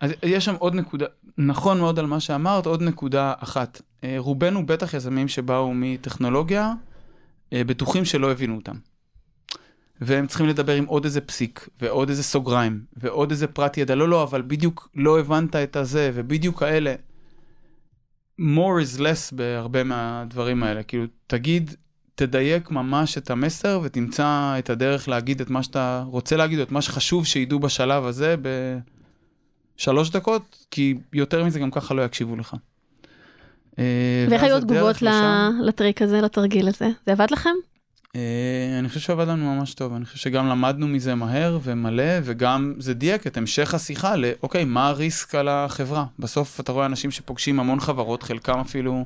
אז 0.00 0.12
יש 0.22 0.44
שם 0.44 0.54
עוד 0.58 0.74
נקודה, 0.74 1.06
נכון 1.38 1.78
מאוד 1.78 1.98
על 1.98 2.06
מה 2.06 2.20
שאמרת, 2.20 2.66
עוד 2.66 2.82
נקודה 2.82 3.32
אחת. 3.38 3.82
רובנו 4.18 4.66
בטח 4.66 4.94
יזמים 4.94 5.28
שבאו 5.28 5.74
מטכנולוגיה, 5.74 6.72
בטוחים 7.54 8.04
שלא 8.04 8.30
הבינו 8.32 8.56
אותם. 8.56 8.74
והם 10.00 10.26
צריכים 10.26 10.46
לדבר 10.46 10.74
עם 10.74 10.84
עוד 10.84 11.04
איזה 11.04 11.20
פסיק, 11.20 11.68
ועוד 11.80 12.08
איזה 12.08 12.22
סוגריים, 12.22 12.80
ועוד 12.96 13.30
איזה 13.30 13.46
פרט 13.46 13.78
ידע. 13.78 13.94
לא, 13.94 14.08
לא, 14.08 14.22
אבל 14.22 14.42
בדיוק 14.42 14.88
לא 14.94 15.20
הבנת 15.20 15.56
את 15.56 15.76
הזה, 15.76 16.10
ובדיוק 16.14 16.62
האלה. 16.62 16.94
more 18.40 18.80
is 18.96 18.98
less 19.00 19.34
בהרבה 19.34 19.84
מהדברים 19.84 20.62
האלה. 20.62 20.82
כאילו, 20.82 21.04
תגיד, 21.26 21.70
תדייק 22.14 22.70
ממש 22.70 23.18
את 23.18 23.30
המסר 23.30 23.80
ותמצא 23.82 24.54
את 24.58 24.70
הדרך 24.70 25.08
להגיד 25.08 25.40
את 25.40 25.50
מה 25.50 25.62
שאתה 25.62 26.04
רוצה 26.06 26.36
להגיד, 26.36 26.58
או 26.58 26.64
את 26.64 26.72
מה 26.72 26.82
שחשוב 26.82 27.26
שידעו 27.26 27.58
בשלב 27.58 28.04
הזה 28.04 28.34
בשלוש 29.76 30.10
דקות, 30.10 30.66
כי 30.70 30.94
יותר 31.12 31.44
מזה 31.44 31.58
גם 31.60 31.70
ככה 31.70 31.94
לא 31.94 32.02
יקשיבו 32.02 32.36
לך. 32.36 32.56
אה, 33.78 34.26
ואיך 34.30 34.42
היו 34.42 34.56
התגובות 34.56 35.02
ל- 35.02 35.08
לשם- 35.08 35.52
לטריק 35.62 36.02
הזה, 36.02 36.20
לתרגיל 36.20 36.68
הזה? 36.68 36.88
זה 37.06 37.12
עבד 37.12 37.26
לכם? 37.30 37.50
אה, 38.16 38.78
אני 38.78 38.88
חושב 38.88 39.00
שעבד 39.00 39.28
לנו 39.28 39.54
ממש 39.54 39.74
טוב, 39.74 39.94
אני 39.94 40.04
חושב 40.04 40.18
שגם 40.18 40.46
למדנו 40.46 40.88
מזה 40.88 41.14
מהר 41.14 41.58
ומלא, 41.62 42.12
וגם 42.22 42.74
זה 42.78 42.94
דייק 42.94 43.26
את 43.26 43.36
המשך 43.36 43.74
השיחה 43.74 44.16
ל, 44.16 44.24
אוקיי, 44.42 44.64
מה 44.64 44.88
הריסק 44.88 45.34
על 45.34 45.48
החברה? 45.48 46.04
בסוף 46.18 46.60
אתה 46.60 46.72
רואה 46.72 46.86
אנשים 46.86 47.10
שפוגשים 47.10 47.60
המון 47.60 47.80
חברות, 47.80 48.22
חלקם 48.22 48.58
אפילו 48.58 49.04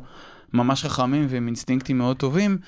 ממש 0.53 0.85
חכמים 0.85 1.27
ועם 1.29 1.47
אינסטינקטים 1.47 1.99
מאוד 1.99 2.17
טובים, 2.17 2.59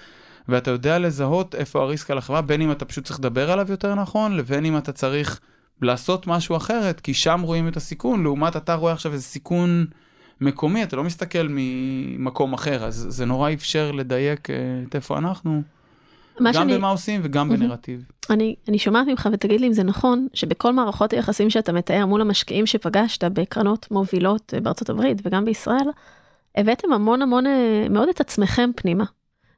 ואתה 0.49 0.71
יודע 0.71 0.99
לזהות 0.99 1.55
איפה 1.55 1.83
הריסק 1.83 2.11
על 2.11 2.19
החברה, 2.19 2.43
בין 2.43 2.61
אם 2.61 2.73
אתה 2.73 2.85
פשוט 2.85 3.05
צריך 3.05 3.19
לדבר 3.19 3.51
עליו 3.51 3.67
יותר 3.71 3.95
נכון, 3.95 4.37
לבין 4.37 4.65
אם 4.65 4.79
אתה 4.79 4.93
צריך 4.93 5.41
לעשות 5.83 6.27
משהו 6.27 6.57
אחרת, 6.57 7.01
כי 7.01 7.15
שם 7.15 7.41
רואים 7.45 7.69
את 7.69 7.77
הסיכון, 7.77 8.23
לעומת 8.23 8.57
אתה 8.57 8.75
רואה 8.75 8.93
עכשיו 8.93 9.13
איזה 9.13 9.25
סיכון 9.25 9.87
מקומי, 10.41 10.83
אתה 10.83 10.97
לא 10.97 11.05
מסתכל 11.05 11.47
ממקום 11.51 12.53
אחר, 12.53 12.85
אז 12.85 13.07
זה 13.09 13.25
נורא 13.25 13.53
אפשר 13.53 13.93
לדייק 13.93 14.51
אה, 14.51 14.57
את 14.89 14.95
איפה 14.95 15.19
אנחנו. 15.19 15.76
גם 16.43 16.53
שאני, 16.53 16.75
במה 16.79 16.89
עושים 16.89 17.21
וגם 17.25 17.49
מהמם. 17.49 17.61
בנרטיב. 17.61 18.09
אני, 18.31 18.57
אני 18.69 18.79
שומעת 18.79 19.07
ממך 19.07 19.29
ותגיד 19.33 19.61
לי 19.61 19.67
אם 19.67 19.73
זה 19.73 19.83
נכון, 19.83 20.27
שבכל 20.35 20.73
מערכות 20.73 21.13
היחסים 21.13 21.51
שאתה 21.51 21.73
מתאר 21.73 22.07
מול 22.07 22.21
המשקיעים 22.21 22.67
שפגשת 22.67 23.25
בקרנות 23.25 23.91
מובילות 23.91 24.55
אה, 24.55 24.61
בארצות 24.61 24.91
הברית 24.91 25.19
וגם 25.25 25.45
בישראל, 25.45 25.89
הבאתם 26.57 26.93
המון 26.93 27.23
המון 27.23 27.47
אה, 27.47 27.87
מאוד 27.91 28.09
את 28.09 28.21
עצמכם 28.21 28.71
פנימה, 28.77 29.05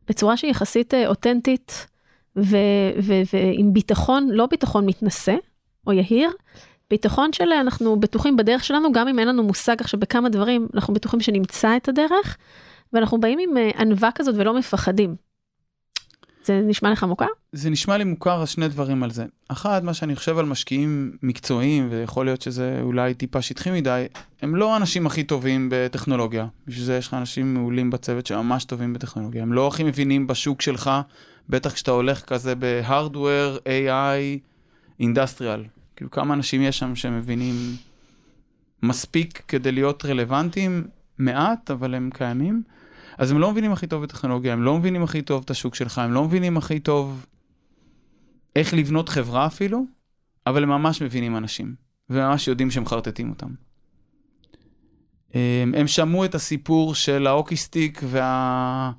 בצורה 0.08 0.36
שהיא 0.36 0.50
יחסית 0.50 0.94
אה, 0.94 1.08
אותנטית 1.08 1.86
ו, 2.36 2.56
ו, 3.02 3.12
ועם 3.32 3.72
ביטחון, 3.72 4.28
לא 4.30 4.46
ביטחון 4.46 4.86
מתנשא 4.86 5.36
או 5.86 5.92
יהיר, 5.92 6.30
ביטחון 6.90 7.32
של 7.32 7.52
אנחנו 7.52 8.00
בטוחים 8.00 8.36
בדרך 8.36 8.64
שלנו, 8.64 8.92
גם 8.92 9.08
אם 9.08 9.18
אין 9.18 9.28
לנו 9.28 9.42
מושג 9.42 9.76
עכשיו 9.80 10.00
בכמה 10.00 10.28
דברים, 10.28 10.68
אנחנו 10.74 10.94
בטוחים 10.94 11.20
שנמצא 11.20 11.76
את 11.76 11.88
הדרך, 11.88 12.36
ואנחנו 12.92 13.20
באים 13.20 13.38
עם 13.38 13.50
ענווה 13.78 14.10
כזאת 14.14 14.34
ולא 14.38 14.54
מפחדים. 14.54 15.27
זה 16.48 16.60
נשמע 16.60 16.90
לך 16.90 17.04
מוכר? 17.04 17.26
זה 17.52 17.70
נשמע 17.70 17.96
לי 17.96 18.04
מוכר, 18.04 18.44
שני 18.44 18.68
דברים 18.68 19.02
על 19.02 19.10
זה. 19.10 19.24
אחד, 19.48 19.84
מה 19.84 19.94
שאני 19.94 20.16
חושב 20.16 20.38
על 20.38 20.46
משקיעים 20.46 21.16
מקצועיים, 21.22 21.88
ויכול 21.90 22.26
להיות 22.26 22.42
שזה 22.42 22.78
אולי 22.82 23.14
טיפה 23.14 23.42
שטחי 23.42 23.70
מדי, 23.70 24.06
הם 24.42 24.56
לא 24.56 24.74
האנשים 24.74 25.06
הכי 25.06 25.22
טובים 25.22 25.68
בטכנולוגיה. 25.72 26.46
בשביל 26.66 26.84
זה 26.84 26.96
יש 26.96 27.08
לך 27.08 27.14
אנשים 27.14 27.54
מעולים 27.54 27.90
בצוות 27.90 28.26
שממש 28.26 28.64
טובים 28.64 28.92
בטכנולוגיה. 28.92 29.42
הם 29.42 29.52
לא 29.52 29.68
הכי 29.68 29.84
מבינים 29.84 30.26
בשוק 30.26 30.62
שלך, 30.62 30.90
בטח 31.48 31.72
כשאתה 31.72 31.90
הולך 31.90 32.20
כזה 32.24 32.54
בהארדוור, 32.54 33.56
AI, 33.56 34.40
אינדסטריאל. 35.00 35.64
כאילו 35.96 36.10
כמה 36.10 36.34
אנשים 36.34 36.62
יש 36.62 36.78
שם 36.78 36.96
שמבינים 36.96 37.54
מספיק 38.82 39.42
כדי 39.48 39.72
להיות 39.72 40.04
רלוונטיים? 40.04 40.84
מעט, 41.18 41.70
אבל 41.70 41.94
הם 41.94 42.10
קיימים. 42.14 42.62
אז 43.18 43.30
הם 43.30 43.38
לא 43.38 43.50
מבינים 43.52 43.72
הכי 43.72 43.86
טוב 43.86 44.02
בטכנולוגיה, 44.02 44.52
הם 44.52 44.62
לא 44.62 44.78
מבינים 44.78 45.02
הכי 45.02 45.22
טוב 45.22 45.42
את 45.44 45.50
השוק 45.50 45.74
שלך, 45.74 45.98
הם 45.98 46.12
לא 46.12 46.24
מבינים 46.24 46.56
הכי 46.56 46.80
טוב 46.80 47.26
איך 48.56 48.74
לבנות 48.74 49.08
חברה 49.08 49.46
אפילו, 49.46 49.84
אבל 50.46 50.62
הם 50.62 50.68
ממש 50.68 51.02
מבינים 51.02 51.36
אנשים, 51.36 51.74
וממש 52.10 52.48
יודעים 52.48 52.70
שמחרטטים 52.70 53.30
אותם. 53.30 53.50
הם, 55.34 55.74
הם 55.76 55.86
שמעו 55.86 56.24
את 56.24 56.34
הסיפור 56.34 56.94
של 56.94 57.26
ה 57.26 57.31
hockey 57.31 57.56
stick 57.56 58.00
וה... 58.04 58.92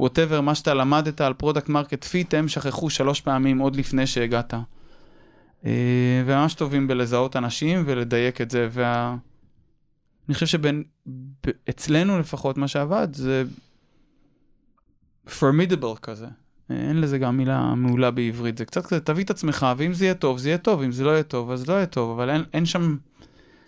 whatever, 0.00 0.40
מה 0.42 0.54
שאתה 0.54 0.74
למדת 0.74 1.20
על 1.20 1.34
product 1.34 1.68
market 1.68 2.04
fit, 2.04 2.34
הם 2.34 2.48
שכחו 2.48 2.90
שלוש 2.90 3.20
פעמים 3.20 3.58
עוד 3.58 3.76
לפני 3.76 4.06
שהגעת. 4.06 4.54
אה, 5.64 6.22
וממש 6.26 6.54
טובים 6.54 6.88
בלזהות 6.88 7.36
אנשים 7.36 7.82
ולדייק 7.86 8.40
את 8.40 8.50
זה, 8.50 8.68
וה... 8.70 9.16
חושב 10.34 10.60
שאצלנו 11.66 12.20
לפחות 12.20 12.58
מה 12.58 12.68
שעבד 12.68 13.08
זה 13.12 13.44
formidable 15.28 15.98
כזה. 16.02 16.26
אין 16.70 17.00
לזה 17.00 17.18
גם 17.18 17.36
מילה 17.36 17.74
מעולה 17.74 18.10
בעברית, 18.10 18.58
זה 18.58 18.64
קצת 18.64 18.86
כזה, 18.86 19.00
תביא 19.00 19.24
את 19.24 19.30
עצמך, 19.30 19.66
ואם 19.76 19.94
זה 19.94 20.04
יהיה 20.04 20.14
טוב, 20.14 20.38
זה 20.38 20.48
יהיה 20.48 20.58
טוב, 20.58 20.82
אם 20.82 20.92
זה 20.92 21.04
לא 21.04 21.10
יהיה 21.10 21.22
טוב, 21.22 21.50
אז 21.50 21.68
לא 21.68 21.74
יהיה 21.74 21.86
טוב, 21.86 22.10
אבל 22.10 22.30
אין, 22.30 22.44
אין 22.52 22.66
שם... 22.66 22.96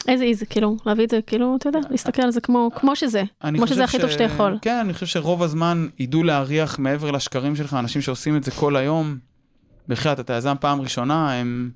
איזה 0.08 0.24
איזה, 0.24 0.46
כאילו, 0.46 0.76
להביא 0.86 1.04
את 1.04 1.10
זה, 1.10 1.20
כאילו, 1.26 1.56
אתה 1.56 1.68
יודע, 1.68 1.78
להסתכל 1.90 2.22
על 2.22 2.30
זה 2.30 2.40
כמו, 2.40 2.70
כמו 2.74 2.96
שזה, 2.96 3.22
כמו 3.40 3.66
שזה 3.66 3.84
הכי 3.84 3.98
טוב 3.98 4.10
שאתה 4.10 4.24
יכול. 4.24 4.58
כן, 4.62 4.76
אני 4.84 4.92
חושב 4.94 5.06
שרוב 5.06 5.42
הזמן 5.42 5.88
ידעו 5.98 6.22
להריח 6.22 6.78
מעבר 6.78 7.10
לשקרים 7.10 7.56
שלך, 7.56 7.74
אנשים 7.74 8.02
שעושים 8.02 8.36
את 8.36 8.44
זה 8.44 8.50
כל 8.50 8.76
היום. 8.76 9.18
בחייאת, 9.88 10.20
אתה 10.20 10.32
יזם 10.32 10.54
פעם 10.60 10.80
ראשונה, 10.80 11.32
הם 11.32 11.70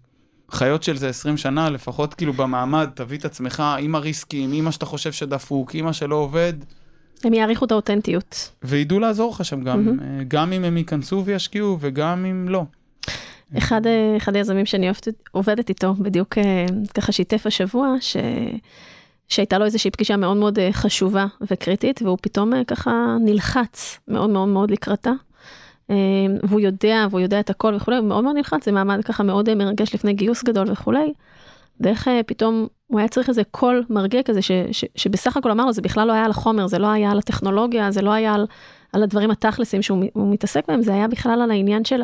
חיות 0.50 0.82
של 0.82 0.96
זה 0.96 1.08
20 1.08 1.36
שנה, 1.36 1.70
לפחות 1.70 2.14
כאילו 2.14 2.32
במעמד, 2.32 2.88
תביא 2.94 3.18
את 3.18 3.24
עצמך 3.24 3.62
עם 3.78 3.94
הריסקים, 3.94 4.52
עם 4.52 4.64
מה 4.64 4.72
שאתה 4.72 4.86
חושב 4.86 5.12
שדפוק, 5.12 5.74
עם 5.74 5.84
מה 5.84 5.92
שלא 5.92 6.14
עובד. 6.14 6.52
הם 7.24 7.34
יעריכו 7.34 7.64
את 7.64 7.72
האותנטיות. 7.72 8.50
וידעו 8.62 8.98
לעזור 8.98 9.32
לך 9.32 9.44
שם 9.44 9.62
גם, 9.62 9.84
מהמם. 9.84 10.24
גם 10.28 10.52
אם 10.52 10.64
הם 10.64 10.76
ייכנסו 10.76 11.22
וישקיעו 11.24 11.76
וגם 11.80 12.24
אם 12.24 12.48
לא. 12.48 12.64
אחד, 13.58 13.86
אה, 13.86 14.16
אחד 14.16 14.36
היזמים 14.36 14.66
שאני 14.66 14.90
עובדת 15.30 15.68
איתו, 15.68 15.94
בדיוק 15.94 16.38
אה, 16.38 16.66
ככה 16.94 17.12
שיתף 17.12 17.46
השבוע, 17.46 17.94
ש... 18.00 18.16
שהייתה 19.28 19.58
לו 19.58 19.64
איזושהי 19.64 19.90
פגישה 19.90 20.16
מאוד 20.16 20.36
מאוד 20.36 20.58
חשובה 20.72 21.26
וקריטית, 21.50 22.02
והוא 22.02 22.18
פתאום 22.22 22.64
ככה 22.64 23.16
נלחץ 23.20 23.98
מאוד 24.08 24.30
מאוד 24.30 24.48
מאוד 24.48 24.70
לקראתה. 24.70 25.12
והוא 26.42 26.60
יודע, 26.60 27.06
והוא 27.10 27.20
יודע 27.20 27.40
את 27.40 27.50
הכל 27.50 27.74
וכולי, 27.74 27.96
הוא 27.96 28.06
מאוד 28.06 28.24
מאוד 28.24 28.36
נלחץ, 28.36 28.64
זה 28.64 28.72
מעמד 28.72 29.04
ככה 29.04 29.22
מאוד 29.22 29.54
מרגש 29.54 29.94
לפני 29.94 30.12
גיוס 30.12 30.44
גדול 30.44 30.70
וכולי. 30.70 31.12
ואיך 31.80 32.10
פתאום 32.26 32.66
הוא 32.92 32.98
היה 32.98 33.08
צריך 33.08 33.28
איזה 33.28 33.42
קול 33.50 33.84
מרגיע 33.90 34.22
כזה, 34.22 34.42
ש, 34.42 34.50
ש, 34.72 34.84
שבסך 34.96 35.36
הכל 35.36 35.50
אמר 35.50 35.66
לו, 35.66 35.72
זה 35.72 35.82
בכלל 35.82 36.08
לא 36.08 36.12
היה 36.12 36.24
על 36.24 36.30
החומר, 36.30 36.66
זה 36.66 36.78
לא 36.78 36.86
היה 36.86 37.10
על 37.10 37.18
הטכנולוגיה, 37.18 37.90
זה 37.90 38.02
לא 38.02 38.10
היה 38.10 38.34
על, 38.34 38.46
על 38.92 39.02
הדברים 39.02 39.30
התכלסים 39.30 39.82
שהוא 39.82 40.04
מתעסק 40.14 40.68
בהם, 40.68 40.82
זה 40.82 40.94
היה 40.94 41.08
בכלל 41.08 41.40
על 41.42 41.50
העניין 41.50 41.84
של, 41.84 42.02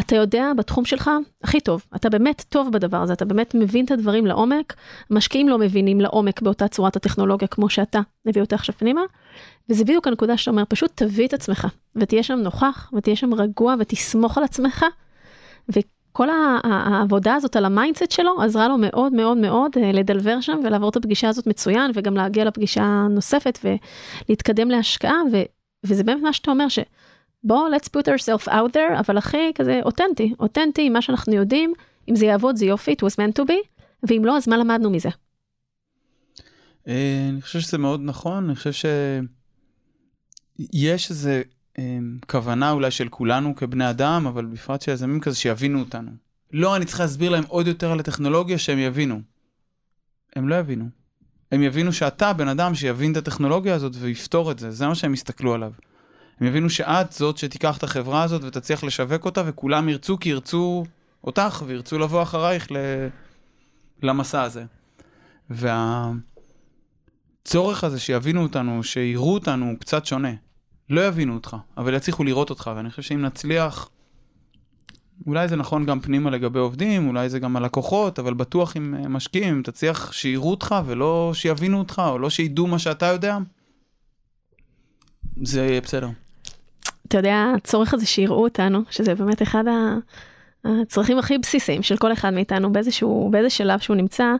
אתה 0.00 0.16
יודע 0.16 0.52
בתחום 0.56 0.84
שלך 0.84 1.10
הכי 1.42 1.60
טוב, 1.60 1.84
אתה 1.96 2.08
באמת 2.08 2.44
טוב 2.48 2.72
בדבר 2.72 2.96
הזה, 3.02 3.12
אתה 3.12 3.24
באמת 3.24 3.54
מבין 3.54 3.84
את 3.84 3.90
הדברים 3.90 4.26
לעומק, 4.26 4.74
משקיעים 5.10 5.48
לא 5.48 5.58
מבינים 5.58 6.00
לעומק 6.00 6.42
באותה 6.42 6.68
צורת 6.68 6.96
הטכנולוגיה 6.96 7.48
כמו 7.48 7.70
שאתה 7.70 8.00
מביא 8.26 8.42
אותה 8.42 8.54
עכשיו 8.54 8.74
פנימה, 8.78 9.02
וזה 9.70 9.84
בדיוק 9.84 10.06
הנקודה 10.06 10.36
שאתה 10.36 10.50
אומר, 10.50 10.64
פשוט 10.68 10.90
תביא 10.94 11.26
את 11.26 11.34
עצמך, 11.34 11.66
ותהיה 11.96 12.22
שם 12.22 12.38
נוכח, 12.38 12.90
ותהיה 12.96 13.16
שם 13.16 13.34
רגוע, 13.34 13.74
ותסמוך 13.78 14.38
על 14.38 14.44
עצמך, 14.44 14.84
וכל 15.68 15.99
ה- 16.30 16.60
העבודה 16.64 17.34
הזאת 17.34 17.56
על 17.56 17.64
ה 17.64 17.70
mindset 17.70 18.10
שלו 18.10 18.42
עזרה 18.42 18.68
לו 18.68 18.78
מאוד 18.78 19.12
מאוד 19.12 19.36
מאוד 19.36 19.72
אה, 19.76 19.92
לדלבר 19.92 20.40
שם 20.40 20.60
ולעבור 20.64 20.88
את 20.88 20.96
הפגישה 20.96 21.28
הזאת 21.28 21.46
מצוין, 21.46 21.90
וגם 21.94 22.14
להגיע 22.14 22.44
לפגישה 22.44 22.82
הנוספת 22.82 23.58
ולהתקדם 23.64 24.70
להשקעה, 24.70 25.22
ו, 25.32 25.36
וזה 25.84 26.04
באמת 26.04 26.22
מה 26.22 26.32
שאתה 26.32 26.50
אומר, 26.50 26.68
ש... 26.68 26.78
בוא, 27.44 27.68
let's 27.68 27.88
put 27.88 28.08
ourselves 28.08 28.48
out 28.48 28.72
there, 28.74 28.98
אבל 28.98 29.18
הכי 29.18 29.52
כזה 29.54 29.80
אותנטי, 29.84 30.34
אותנטי, 30.40 30.88
מה 30.88 31.02
שאנחנו 31.02 31.34
יודעים, 31.34 31.72
אם 32.08 32.16
זה 32.16 32.26
יעבוד 32.26 32.56
זה 32.56 32.66
יופי, 32.66 32.92
it 32.92 33.04
was 33.04 33.14
meant 33.14 33.42
to 33.42 33.46
be, 33.46 33.82
ואם 34.02 34.24
לא, 34.24 34.36
אז 34.36 34.48
מה 34.48 34.56
למדנו 34.56 34.90
מזה? 34.90 35.08
אה, 36.88 37.26
אני 37.32 37.42
חושב 37.42 37.60
שזה 37.60 37.78
מאוד 37.78 38.00
נכון, 38.04 38.44
אני 38.44 38.56
חושב 38.56 38.88
שיש 40.58 41.10
איזה 41.10 41.42
כוונה 42.26 42.70
אולי 42.70 42.90
של 42.90 43.08
כולנו 43.08 43.56
כבני 43.56 43.90
אדם, 43.90 44.26
אבל 44.26 44.44
בפרט 44.44 44.82
של 44.82 44.92
יזמים 44.92 45.20
כזה 45.20 45.36
שיבינו 45.36 45.80
אותנו. 45.80 46.10
לא, 46.52 46.76
אני 46.76 46.84
צריך 46.84 47.00
להסביר 47.00 47.30
להם 47.30 47.44
עוד 47.48 47.66
יותר 47.66 47.92
על 47.92 48.00
הטכנולוגיה 48.00 48.58
שהם 48.58 48.78
יבינו. 48.78 49.20
הם 50.36 50.48
לא 50.48 50.54
יבינו. 50.54 50.88
הם 51.52 51.62
יבינו 51.62 51.92
שאתה 51.92 52.32
בן 52.32 52.48
אדם 52.48 52.74
שיבין 52.74 53.12
את 53.12 53.16
הטכנולוגיה 53.16 53.74
הזאת 53.74 53.92
ויפתור 54.00 54.50
את 54.50 54.58
זה, 54.58 54.70
זה 54.70 54.86
מה 54.86 54.94
שהם 54.94 55.14
יסתכלו 55.14 55.54
עליו. 55.54 55.72
הם 56.40 56.46
יבינו 56.46 56.70
שאת 56.70 57.12
זאת 57.12 57.38
שתיקח 57.38 57.78
את 57.78 57.82
החברה 57.82 58.22
הזאת 58.22 58.44
ותצליח 58.44 58.84
לשווק 58.84 59.24
אותה 59.24 59.42
וכולם 59.46 59.88
ירצו 59.88 60.18
כי 60.18 60.28
ירצו 60.28 60.84
אותך 61.24 61.62
וירצו 61.66 61.98
לבוא 61.98 62.22
אחרייך 62.22 62.72
ל... 62.72 62.76
למסע 64.02 64.42
הזה. 64.42 64.64
והצורך 65.50 66.24
הזה 67.84 68.00
שיבינו 68.00 68.42
אותנו, 68.42 68.82
שיראו 68.82 69.34
אותנו, 69.34 69.66
הוא 69.66 69.78
קצת 69.78 70.06
שונה. 70.06 70.32
לא 70.90 71.00
יבינו 71.00 71.34
אותך, 71.34 71.56
אבל 71.76 71.94
יצליחו 71.94 72.24
לראות 72.24 72.50
אותך, 72.50 72.70
ואני 72.76 72.90
חושב 72.90 73.02
שאם 73.02 73.22
נצליח, 73.22 73.90
אולי 75.26 75.48
זה 75.48 75.56
נכון 75.56 75.86
גם 75.86 76.00
פנימה 76.00 76.30
לגבי 76.30 76.58
עובדים, 76.58 77.08
אולי 77.08 77.28
זה 77.28 77.38
גם 77.38 77.56
הלקוחות, 77.56 78.18
אבל 78.18 78.34
בטוח 78.34 78.76
עם 78.76 78.94
אה, 78.94 79.08
משקיעים, 79.08 79.54
אם 79.54 79.62
תצליח 79.62 80.12
שיראו 80.12 80.50
אותך 80.50 80.74
ולא 80.86 81.30
שיבינו 81.34 81.78
אותך, 81.78 82.02
או 82.06 82.18
לא 82.18 82.30
שידעו 82.30 82.66
מה 82.66 82.78
שאתה 82.78 83.06
יודע, 83.06 83.38
זה 85.42 85.66
יהיה 85.66 85.80
בסדר. 85.80 86.08
אתה 87.08 87.18
יודע, 87.18 87.52
הצורך 87.56 87.94
הזה 87.94 88.06
שיראו 88.06 88.42
אותנו, 88.42 88.82
שזה 88.90 89.14
באמת 89.14 89.42
אחד 89.42 89.64
הצרכים 90.64 91.18
הכי 91.18 91.38
בסיסיים 91.38 91.82
של 91.82 91.96
כל 91.96 92.12
אחד 92.12 92.30
מאיתנו 92.30 92.72
באיזשהו, 92.72 93.28
באיזה 93.32 93.50
שלב 93.50 93.78
שהוא 93.78 93.96
נמצא, 93.96 94.34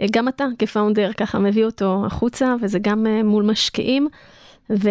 אה, 0.00 0.06
גם 0.10 0.28
אתה 0.28 0.44
כפאונדר 0.58 1.12
ככה 1.12 1.38
מביא 1.38 1.64
אותו 1.64 2.02
החוצה, 2.06 2.54
וזה 2.62 2.78
גם 2.78 3.06
אה, 3.06 3.22
מול 3.22 3.44
משקיעים. 3.44 4.08
ו... 4.70 4.88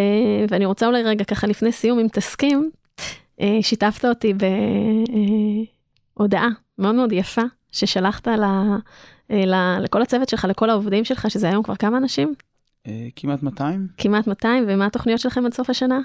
ואני 0.49 0.65
רוצה 0.65 0.87
אולי 0.87 1.03
רגע 1.03 1.23
ככה 1.23 1.47
לפני 1.47 1.71
סיום, 1.71 1.99
אם 1.99 2.07
תסכים, 2.11 2.71
אה, 3.41 3.57
שיתפת 3.61 4.05
אותי 4.05 4.33
בהודעה 6.17 6.49
מאוד 6.77 6.95
מאוד 6.95 7.11
יפה 7.11 7.41
ששלחת 7.71 8.27
ל, 8.27 8.43
אה, 9.31 9.45
ל, 9.45 9.79
לכל 9.83 10.01
הצוות 10.01 10.29
שלך, 10.29 10.45
לכל 10.49 10.69
העובדים 10.69 11.05
שלך, 11.05 11.31
שזה 11.31 11.49
היום 11.49 11.63
כבר 11.63 11.75
כמה 11.75 11.97
אנשים? 11.97 12.33
אה, 12.87 13.07
כמעט 13.15 13.43
200, 13.43 13.87
כמעט 13.97 14.27
200, 14.27 14.63
ומה 14.67 14.85
התוכניות 14.85 15.19
שלכם 15.19 15.45
עד 15.45 15.53
סוף 15.53 15.69
השנה? 15.69 15.99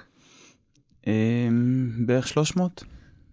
אה, 1.06 1.48
בערך 2.06 2.28
300, 2.28 2.84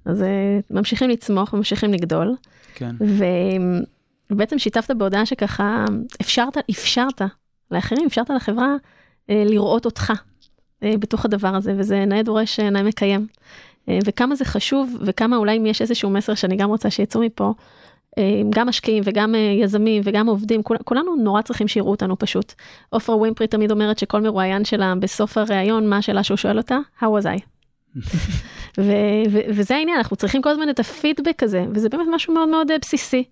אז 0.06 0.22
אה, 0.22 0.60
ממשיכים 0.70 1.10
לצמוח, 1.10 1.54
ממשיכים 1.54 1.94
לגדול, 1.94 2.36
כן. 2.76 2.96
ו... 3.02 3.26
ובעצם 4.30 4.60
שיתפת 4.60 4.96
בהודעה 4.96 5.26
שככה 5.26 5.86
אפשרת, 6.22 6.58
אפשרת 6.70 7.22
לאחרים, 7.72 8.06
אפשרת 8.06 8.30
לחברה 8.30 8.66
אה, 8.66 8.76
לראות 9.30 9.86
אותך 9.86 10.14
אה, 10.84 10.94
בתוך 11.00 11.26
הדבר 11.26 11.56
הזה, 11.56 11.74
וזה 11.78 12.06
נאה 12.06 12.24
דורש, 12.24 12.60
אה, 12.60 12.70
נאה 12.70 12.84
מקיים. 12.84 13.28
אה, 13.90 14.00
וכמה 14.06 14.36
זה 14.36 14.46
חשוב, 14.46 14.98
וכמה 15.02 15.38
אולי 15.38 15.58
אם 15.58 15.66
יש 15.66 15.82
איזשהו 15.82 16.10
מסר 16.10 16.36
שאני 16.36 16.56
גם 16.56 16.70
רוצה 16.70 16.90
שיצאו 16.90 17.22
מפה, 17.22 17.54
אה, 18.18 18.42
גם 18.50 18.68
משקיעים 18.68 19.04
וגם 19.06 19.36
אה, 19.36 19.40
יזמים 19.40 20.02
וגם 20.06 20.28
עובדים, 20.28 20.64
כול, 20.64 20.78
כולנו 20.84 21.16
נורא 21.16 21.42
צריכים 21.42 21.68
שיראו 21.68 21.92
אותנו 21.92 22.20
פשוט. 22.20 22.54
עופרה 22.90 23.16
ווימפרי 23.16 23.48
תמיד 23.48 23.72
אומרת 23.72 24.00
שכל 24.00 24.22
מרואיין 24.22 24.66
שלה 24.66 24.94
בסוף 25.00 25.38
הראיון, 25.38 25.90
מה 25.90 25.98
השאלה 25.98 26.24
שהוא 26.24 26.38
שואל 26.38 26.58
אותה? 26.58 26.78
How 27.00 27.04
was 27.04 27.26
I? 27.26 27.42
ו- 28.78 29.24
ו- 29.32 29.46
וזה 29.50 29.76
העניין, 29.76 29.98
אנחנו 29.98 30.16
צריכים 30.16 30.42
כל 30.42 30.50
הזמן 30.50 30.70
את 30.70 30.80
הפידבק 30.80 31.44
הזה, 31.44 31.66
וזה 31.74 31.90
באמת 31.90 32.08
משהו 32.12 32.34
מאוד 32.34 32.50
מאוד 32.50 32.72
אה, 32.72 32.78
בסיסי. 32.82 33.24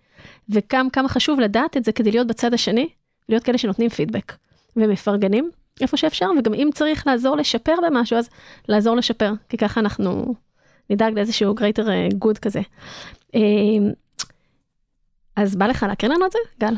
וכמה 0.49 0.89
כמה 0.89 1.09
חשוב 1.09 1.39
לדעת 1.39 1.77
את 1.77 1.83
זה 1.83 1.91
כדי 1.91 2.11
להיות 2.11 2.27
בצד 2.27 2.53
השני, 2.53 2.89
להיות 3.29 3.43
כאלה 3.43 3.57
שנותנים 3.57 3.89
פידבק 3.89 4.33
ומפרגנים 4.75 5.49
איפה 5.81 5.97
שאפשר, 5.97 6.29
וגם 6.39 6.53
אם 6.53 6.69
צריך 6.73 7.07
לעזור 7.07 7.37
לשפר 7.37 7.75
במשהו, 7.87 8.17
אז 8.17 8.29
לעזור 8.67 8.95
לשפר, 8.95 9.33
כי 9.49 9.57
ככה 9.57 9.79
אנחנו 9.79 10.35
נדאג 10.89 11.13
לאיזשהו 11.13 11.55
greater 11.55 11.89
אה, 11.89 12.07
good 12.25 12.39
כזה. 12.41 12.61
אה, 13.35 13.41
אז 15.35 15.55
בא 15.55 15.67
לך 15.67 15.83
להקריא 15.83 16.11
לנו 16.11 16.25
את 16.25 16.31
זה, 16.31 16.39
גל? 16.59 16.73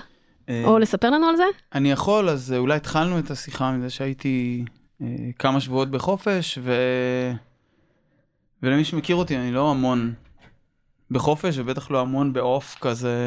אה, 0.49 0.63
או 0.65 0.79
לספר 0.79 1.09
לנו 1.09 1.27
על 1.27 1.35
זה? 1.35 1.43
אני 1.75 1.91
יכול, 1.91 2.29
אז 2.29 2.53
אה, 2.53 2.57
אולי 2.57 2.75
התחלנו 2.75 3.19
את 3.19 3.31
השיחה 3.31 3.71
מזה 3.71 3.89
שהייתי 3.89 4.65
כמה 5.39 5.59
שבועות 5.59 5.91
בחופש, 5.91 6.59
ו... 6.61 6.73
ולמי 8.63 8.83
שמכיר 8.83 9.15
אותי, 9.15 9.37
אני 9.37 9.51
לא 9.51 9.71
המון 9.71 10.13
בחופש, 11.11 11.57
ובטח 11.57 11.91
לא 11.91 12.01
המון 12.01 12.33
בעוף 12.33 12.75
כזה 12.81 13.17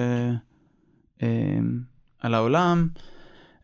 על 2.20 2.35
העולם. 2.35 2.89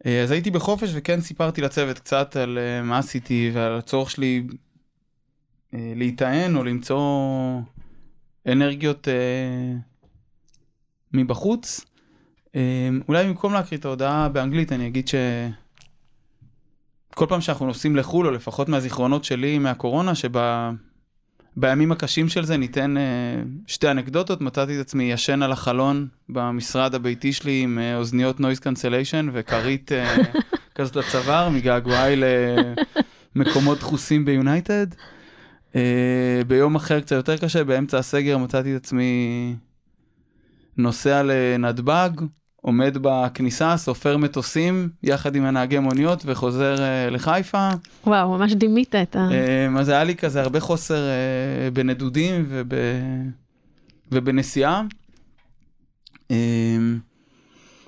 אה, 0.06 0.22
אז 0.22 0.30
הייתי 0.30 0.50
בחופש 0.50 0.90
וכן 0.94 1.20
סיפרתי 1.20 1.60
לצוות 1.60 1.98
קצת 1.98 2.36
על 2.36 2.58
אה, 2.58 2.82
מה 2.82 2.98
עשיתי 2.98 3.50
ועל 3.54 3.78
הצורך 3.78 4.10
שלי 4.10 4.46
אה, 5.74 5.92
להיטען 5.96 6.56
או 6.56 6.64
למצוא 6.64 7.00
אנרגיות 8.46 9.08
מבחוץ. 11.12 11.80
אולי 13.08 13.24
במקום 13.24 13.52
להקריא 13.52 13.80
את 13.80 13.84
ההודעה 13.84 14.28
באנגלית 14.28 14.72
אני 14.72 14.86
אגיד 14.86 15.08
שכל 15.08 17.26
פעם 17.28 17.40
שאנחנו 17.40 17.66
נוסעים 17.66 17.96
לחו"ל, 17.96 18.26
או 18.26 18.32
לפחות 18.32 18.68
מהזיכרונות 18.68 19.24
שלי 19.24 19.58
מהקורונה, 19.58 20.14
שבימים 21.56 21.92
הקשים 21.92 22.28
של 22.28 22.44
זה 22.44 22.56
ניתן 22.56 22.96
אה, 22.96 23.02
שתי 23.66 23.90
אנקדוטות, 23.90 24.40
מצאתי 24.40 24.76
את 24.76 24.80
עצמי 24.80 25.12
ישן 25.12 25.42
על 25.42 25.52
החלון 25.52 26.08
במשרד 26.28 26.94
הביתי 26.94 27.32
שלי 27.32 27.60
עם 27.62 27.78
אה, 27.78 27.96
אוזניות 27.96 28.40
noise 28.40 28.59
cancellation 28.59 29.28
וכרית 29.32 29.92
אה, 29.92 30.16
כזאת 30.74 30.96
לצוואר 30.96 31.48
מגעגועי 31.48 32.16
למקומות 33.36 33.78
דחוסים 33.78 34.24
ב 34.24 34.32
United. 34.32 34.86
ביום 36.46 36.74
אחר 36.74 37.00
קצת 37.00 37.16
יותר 37.16 37.36
קשה, 37.36 37.64
באמצע 37.64 37.98
הסגר 37.98 38.38
מצאתי 38.38 38.76
את 38.76 38.80
עצמי 38.80 39.56
נוסע 40.76 41.22
לנתב"ג, 41.22 42.10
עומד 42.62 42.97
בכניסה, 43.01 43.76
סופר 43.76 44.16
מטוסים 44.16 44.89
יחד 45.02 45.36
עם 45.36 45.44
הנהגי 45.44 45.78
מוניות 45.78 46.22
וחוזר 46.26 46.74
אה, 46.76 47.10
לחיפה. 47.10 47.68
וואו, 48.06 48.39
ממש 48.39 48.52
דימית 48.52 48.94
את 48.94 49.16
ה... 49.16 49.28
Uh, 49.28 49.80
אז 49.80 49.89
היה 49.89 50.05
לי 50.05 50.16
כזה 50.16 50.40
הרבה 50.40 50.60
חוסר 50.60 50.94
uh, 50.94 51.74
בנדודים 51.74 52.44
וב... 52.48 52.68
ובנסיעה. 54.12 54.82
Uh, 56.28 56.32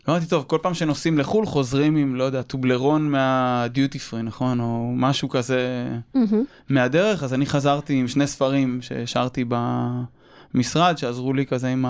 אמרתי, 0.09 0.27
טוב, 0.27 0.45
כל 0.47 0.59
פעם 0.63 0.75
שנוסעים 0.75 1.19
לחו"ל 1.19 1.47
חוזרים 1.47 1.97
עם, 1.97 2.15
לא 2.17 2.25
יודע, 2.25 2.43
טובלרון 2.43 3.11
מהדיוטי 3.11 3.99
פרי, 3.99 4.23
נכון? 4.23 4.61
או 4.61 4.93
משהו 4.97 5.29
כזה 5.29 5.89
מהמם. 6.15 6.45
מהדרך, 6.69 7.23
אז 7.23 7.35
אני 7.35 7.47
חזרתי 7.47 7.95
עם 7.95 8.09
שני 8.09 8.27
ספרים 8.27 8.79
שהשארתי 8.83 9.45
במשרד, 10.55 10.99
שעזרו 10.99 11.33
לי 11.33 11.47
כזה 11.47 11.69
עם 11.69 11.85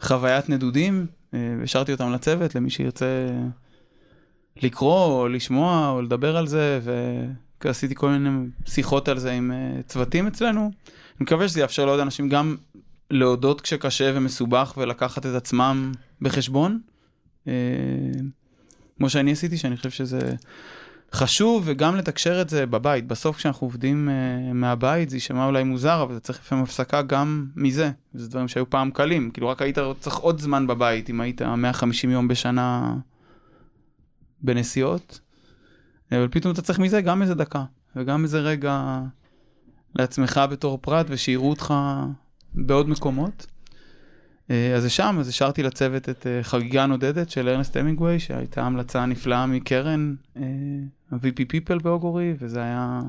החוויית 0.00 0.48
נדודים, 0.48 1.06
אה, 1.34 1.54
והשארתי 1.60 1.92
אותם 1.92 2.12
לצוות, 2.12 2.54
למי 2.54 2.70
שירצה 2.70 3.26
לקרוא 4.62 5.04
או 5.04 5.28
לשמוע 5.28 5.90
או 5.90 6.02
לדבר 6.02 6.36
על 6.36 6.46
זה, 6.46 6.80
ועשיתי 7.64 7.94
כל 7.94 8.10
מיני 8.10 8.30
שיחות 8.66 9.08
על 9.08 9.18
זה 9.18 9.32
עם 9.32 9.52
אה, 9.52 9.82
צוותים 9.86 10.26
אצלנו. 10.26 10.60
אני 10.60 10.70
מקווה 11.20 11.48
שזה 11.48 11.60
יאפשר 11.60 11.86
לעוד 11.86 12.00
אנשים 12.00 12.28
גם 12.28 12.56
להודות 13.10 13.60
כשקשה 13.60 14.12
ומסובך 14.14 14.74
ולקחת 14.76 15.26
את 15.26 15.34
עצמם 15.34 15.92
בחשבון. 16.22 16.80
אה, 17.48 17.52
כמו 18.96 19.10
שאני 19.10 19.32
עשיתי, 19.32 19.56
שאני 19.56 19.76
חושב 19.76 19.90
שזה 19.90 20.34
חשוב, 21.12 21.62
וגם 21.66 21.96
לתקשר 21.96 22.40
את 22.40 22.48
זה 22.48 22.66
בבית. 22.66 23.06
בסוף 23.06 23.36
כשאנחנו 23.36 23.66
עובדים 23.66 24.08
uh, 24.08 24.52
מהבית, 24.52 25.10
זה 25.10 25.16
יישמע 25.16 25.46
אולי 25.46 25.64
מוזר, 25.64 26.02
אבל 26.02 26.14
זה 26.14 26.20
צריך 26.20 26.38
לפעמים 26.38 26.64
הפסקה 26.64 27.02
גם 27.02 27.46
מזה. 27.56 27.90
זה 28.14 28.28
דברים 28.28 28.48
שהיו 28.48 28.70
פעם 28.70 28.90
קלים. 28.90 29.30
כאילו 29.30 29.48
רק 29.48 29.62
היית 29.62 29.78
צריך 30.00 30.16
עוד 30.16 30.40
זמן 30.40 30.66
בבית, 30.66 31.10
אם 31.10 31.20
היית 31.20 31.42
150 31.42 32.10
יום 32.10 32.28
בשנה 32.28 32.96
בנסיעות. 34.40 35.20
אבל 36.12 36.28
פתאום 36.30 36.52
אתה 36.52 36.62
צריך 36.62 36.78
מזה 36.78 37.00
גם 37.00 37.22
איזה 37.22 37.34
דקה, 37.34 37.64
וגם 37.96 38.22
איזה 38.22 38.40
רגע 38.40 39.00
לעצמך 39.94 40.40
בתור 40.50 40.78
פרט, 40.82 41.06
ושיראו 41.08 41.50
אותך 41.50 41.74
בעוד 42.54 42.88
מקומות. 42.88 43.46
אה, 44.50 44.74
אז 44.74 44.82
זה 44.82 44.90
שם, 44.90 45.16
אז 45.20 45.28
השארתי 45.28 45.62
לצוות 45.62 46.08
את 46.08 46.26
אה, 46.26 46.42
חגיגה 46.42 46.86
נודדת 46.86 47.30
של 47.30 47.48
ארנסט 47.48 47.76
המינגווי, 47.76 48.18
שהייתה 48.18 48.62
המלצה 48.62 49.06
נפלאה 49.06 49.46
מקרן, 49.46 50.14
אה, 50.36 50.42
ה-VP 51.10 51.40
People 51.40 51.82
באוגורי, 51.82 52.34
וזה 52.38 52.62
היה 52.62 53.00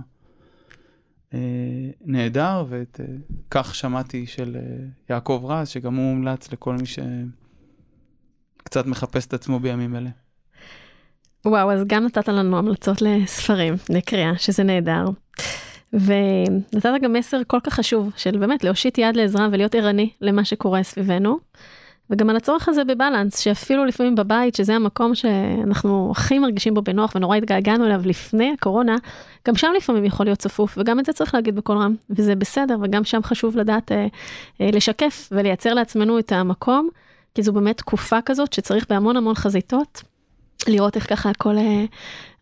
נהדר, 2.06 2.66
ואת 2.70 3.00
כך 3.52 3.76
שמעתי 3.76 4.28
של 4.28 4.58
יעקב 5.10 5.44
רז, 5.48 5.68
שגם 5.68 5.96
הוא 5.96 6.16
מומלץ 6.16 6.52
לכל 6.52 6.76
מי 6.76 6.86
שקצת 6.86 8.86
מחפש 8.86 9.26
את 9.26 9.34
עצמו 9.34 9.60
בימים 9.60 9.96
אלה. 9.96 10.10
וואו, 11.46 11.72
אז 11.72 11.84
גם 11.88 12.06
נתת 12.06 12.28
לנו 12.28 12.58
המלצות 12.58 13.02
לספרים, 13.02 13.74
לקריאה, 13.90 14.32
שזה 14.38 14.64
נהדר. 14.64 15.06
ונתת 16.06 16.90
גם 17.02 17.14
מסר 17.14 17.42
כל 17.48 17.60
כך 17.64 17.74
חשוב 17.74 18.12
של 18.16 18.38
באמת 18.38 18.64
להושיט 18.64 18.98
יד 18.98 19.16
לעזרה 19.16 19.48
ולהיות 19.52 19.76
ערני 19.76 20.10
למה 20.22 20.46
שקורה 20.46 20.84
סביבנו. 20.84 21.38
וגם 22.10 22.30
על 22.30 22.36
הצורך 22.36 22.70
הזה 22.70 22.84
בבלנס, 22.84 23.40
שאפילו 23.40 23.86
לפעמים 23.86 24.16
בבית, 24.16 24.56
שזה 24.56 24.76
המקום 24.76 25.16
שאנחנו 25.16 26.12
הכי 26.12 26.40
מרגישים 26.40 26.74
בו 26.74 26.82
בנוח 26.82 27.16
ונורא 27.16 27.38
התגעגענו 27.38 27.86
אליו 27.86 28.02
לפני 28.06 28.54
הקורונה, 28.54 28.96
גם 29.48 29.56
שם 29.56 29.72
לפעמים 29.78 30.06
יכול 30.06 30.26
להיות 30.26 30.40
צפוף, 30.40 30.78
וגם 30.78 31.00
את 31.00 31.06
זה 31.06 31.14
צריך 31.14 31.34
להגיד 31.34 31.56
בקול 31.56 31.78
רם, 31.78 31.96
וזה 32.10 32.36
בסדר, 32.36 32.78
וגם 32.82 33.04
שם 33.04 33.24
חשוב 33.24 33.58
לדעת 33.58 33.92
אה, 33.92 34.08
אה, 34.62 34.70
לשקף 34.74 35.30
ולייצר 35.32 35.74
לעצמנו 35.74 36.20
את 36.20 36.32
המקום, 36.32 36.90
כי 37.36 37.44
זו 37.44 37.54
באמת 37.54 37.78
תקופה 37.78 38.22
כזאת 38.26 38.54
שצריך 38.54 38.86
בהמון 38.90 39.18
המון 39.18 39.36
חזיתות, 39.36 40.04
לראות 40.68 40.96
איך 40.96 41.10
ככה 41.10 41.30
הכל, 41.30 41.58
אה, 41.58 41.86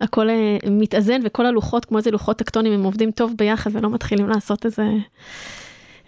הכל 0.02 0.30
אה, 0.30 0.58
מתאזן 0.72 1.22
וכל 1.24 1.46
הלוחות 1.46 1.86
כמו 1.86 1.98
איזה 1.98 2.12
לוחות 2.12 2.38
טקטונים 2.38 2.74
הם 2.74 2.84
עובדים 2.84 3.12
טוב 3.12 3.34
ביחד 3.38 3.76
ולא 3.76 3.90
מתחילים 3.90 4.30
לעשות 4.30 4.66
איזה 4.66 4.84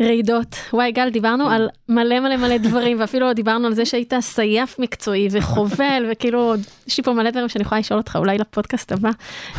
רעידות. 0.01 0.55
וואי 0.73 0.91
גל 0.91 1.09
דיברנו 1.09 1.49
על 1.49 1.69
מלא 1.89 2.19
מלא 2.19 2.37
מלא 2.37 2.57
דברים 2.57 2.99
ואפילו 2.99 3.33
דיברנו 3.33 3.67
על 3.67 3.73
זה 3.73 3.85
שהיית 3.85 4.13
סייף 4.19 4.79
מקצועי 4.79 5.27
וחובל 5.31 6.05
וכאילו 6.11 6.53
יש 6.87 6.97
לי 6.97 7.03
פה 7.03 7.13
מלא 7.13 7.29
דברים 7.29 7.49
שאני 7.49 7.61
יכולה 7.61 7.79
לשאול 7.79 7.99
אותך 7.99 8.15
אולי 8.15 8.37
לפודקאסט 8.37 8.91
הבא. 8.91 9.09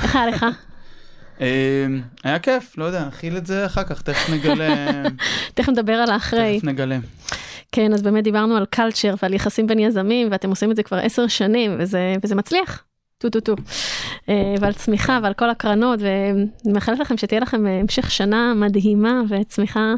איך 0.02 0.16
היה 0.16 0.26
לך? 0.26 0.46
אה, 1.40 1.86
היה 2.24 2.38
כיף, 2.38 2.78
לא 2.78 2.84
יודע, 2.84 3.04
נכיל 3.04 3.36
את 3.36 3.46
זה 3.46 3.66
אחר 3.66 3.84
כך, 3.84 4.02
תכף 4.02 4.30
נגלה. 4.30 5.02
תכף 5.54 5.68
נדבר 5.68 5.92
על 5.92 6.10
האחרי. 6.10 6.56
תכף 6.58 6.68
נגלה. 6.68 6.98
כן, 7.78 7.92
אז 7.92 8.02
באמת 8.02 8.24
דיברנו 8.24 8.56
על 8.56 8.66
culture 8.66 9.14
ועל 9.22 9.34
יחסים 9.34 9.66
בין 9.66 9.78
יזמים, 9.78 10.28
ואתם 10.30 10.50
עושים 10.50 10.70
את 10.70 10.76
זה 10.76 10.82
כבר 10.82 10.96
עשר 10.96 11.26
שנים, 11.26 11.76
וזה, 11.78 12.14
וזה 12.22 12.34
מצליח. 12.34 12.84
טפו 13.18 13.30
טפו 13.30 13.40
טפו. 13.40 13.54
אה, 14.28 14.54
ועל 14.60 14.72
צמיחה 14.72 15.18
ועל 15.22 15.34
כל 15.34 15.50
הקרנות, 15.50 16.00
ואני 16.02 16.72
מאחלת 16.72 16.98
לכם 16.98 17.16
שתהיה 17.16 17.40
לכם 17.40 17.66
אה, 17.66 17.80
המשך 17.80 18.10
שנה 18.10 18.54
מדהימה 18.56 19.22
וצמיחה 19.28 19.94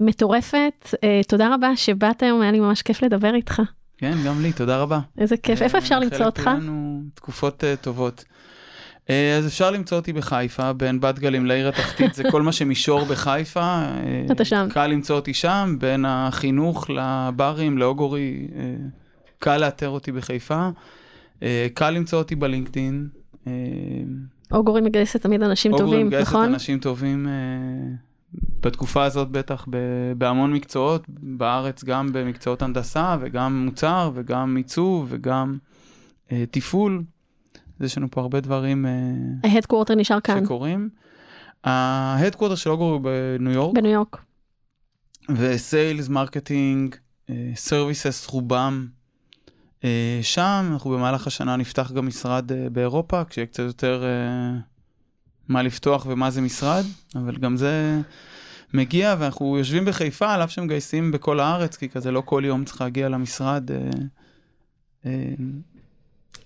מטורפת. 0.00 0.94
אה, 1.04 1.20
תודה 1.28 1.54
רבה 1.54 1.76
שבאת 1.76 2.22
היום, 2.22 2.40
היה 2.40 2.52
לי 2.52 2.60
ממש 2.60 2.82
כיף 2.82 3.02
לדבר 3.02 3.34
איתך. 3.34 3.62
כן, 3.96 4.14
גם 4.26 4.42
לי, 4.42 4.52
תודה 4.52 4.78
רבה. 4.78 5.00
איזה 5.18 5.36
כיף. 5.36 5.62
איפה 5.62 5.78
אפשר 5.78 5.98
למצוא 5.98 6.26
אותך? 6.26 6.42
חלק 6.42 6.62
תקופות 7.14 7.64
טובות. 7.80 8.24
אה, 9.10 9.36
אז 9.36 9.46
אפשר 9.46 9.70
למצוא 9.70 9.98
אותי 9.98 10.12
בחיפה, 10.12 10.72
בין 10.72 11.00
בת 11.00 11.18
גלים 11.18 11.46
לעיר 11.46 11.68
התחתית, 11.68 12.14
זה 12.14 12.22
כל 12.30 12.42
מה 12.42 12.52
שמישור 12.52 13.04
בחיפה. 13.04 13.60
אה, 13.60 14.26
אתה 14.32 14.44
שם. 14.44 14.68
קל 14.70 14.86
למצוא 14.86 15.16
אותי 15.16 15.34
שם, 15.34 15.76
בין 15.78 16.04
החינוך 16.08 16.90
לברים, 16.90 17.78
ל 17.78 17.87
Augury, 17.87 18.48
אה, 18.56 18.74
קל 19.38 19.56
לאתר 19.56 19.88
אותי 19.88 20.12
בחיפה. 20.12 20.68
קל 21.74 21.90
למצוא 21.90 22.18
אותי 22.18 22.34
בלינקדאין. 22.34 23.08
Augury 24.52 24.80
מגייסת 24.80 25.22
תמיד 25.22 25.42
אנשים 25.42 25.72
Augury 25.72 25.90
טובים, 25.90 26.06
מגייסת 26.06 26.28
נכון? 26.28 26.44
אנשים 26.44 26.78
טובים 26.78 27.26
בתקופה 28.60 29.04
הזאת 29.04 29.28
בטח 29.28 29.66
בהמון 30.18 30.52
מקצועות, 30.52 31.04
בארץ 31.08 31.84
גם 31.84 32.12
במקצועות 32.12 32.62
הנדסה 32.62 33.16
וגם 33.20 33.64
מוצר 33.64 34.10
וגם 34.14 34.56
עיצוב 34.56 35.06
וגם 35.08 35.58
אה, 36.32 36.44
תפעול. 36.50 37.02
אז 37.80 37.86
יש 37.86 37.98
לנו 37.98 38.10
פה 38.10 38.20
הרבה 38.20 38.40
דברים 38.40 38.86
אה, 38.86 39.50
ה 39.50 39.54
headquarter 39.54 39.94
נשאר 39.94 40.20
כאן, 40.20 40.44
שקורים. 40.44 40.88
ה 41.64 41.72
headquarter 41.72 42.54
של 42.54 42.70
Augury 42.70 42.92
הוא 42.92 43.00
בניו 43.38 43.52
יורק, 43.52 43.74
בניו 43.74 43.90
יורק. 43.90 44.22
ו 45.28 45.39
sales, 45.39 46.08
marketing, 46.08 46.94
services 47.54 48.26
רובם 48.26 48.86
אה, 49.84 50.18
שם. 50.22 50.68
אנחנו 50.72 50.90
במהלך 50.90 51.26
השנה 51.26 51.56
נפתח 51.56 51.92
גם 51.92 52.06
משרד 52.06 52.52
אה, 52.52 52.70
באירופה, 52.70 53.24
כשיהיה 53.24 53.46
קצת 53.46 53.62
יותר 53.62 54.04
אה, 54.04 54.58
מה 55.48 55.62
לפתוח 55.62 56.06
ומה 56.08 56.30
זה 56.30 56.40
משרד, 56.40 56.84
אבל 57.14 57.36
גם 57.36 57.56
זה 57.56 58.00
מגיע, 58.74 59.14
ואנחנו 59.18 59.58
יושבים 59.58 59.84
בחיפה, 59.84 60.34
על 60.34 60.44
אף 60.44 60.50
שמגייסים 60.50 61.12
בכל 61.12 61.40
הארץ, 61.40 61.76
כי 61.76 61.88
כזה 61.88 62.10
לא 62.10 62.22
כל 62.24 62.42
יום 62.46 62.64
צריך 62.64 62.80
להגיע 62.80 63.08
למשרד. 63.08 63.70
אה, 63.70 63.76
אה, 65.06 65.32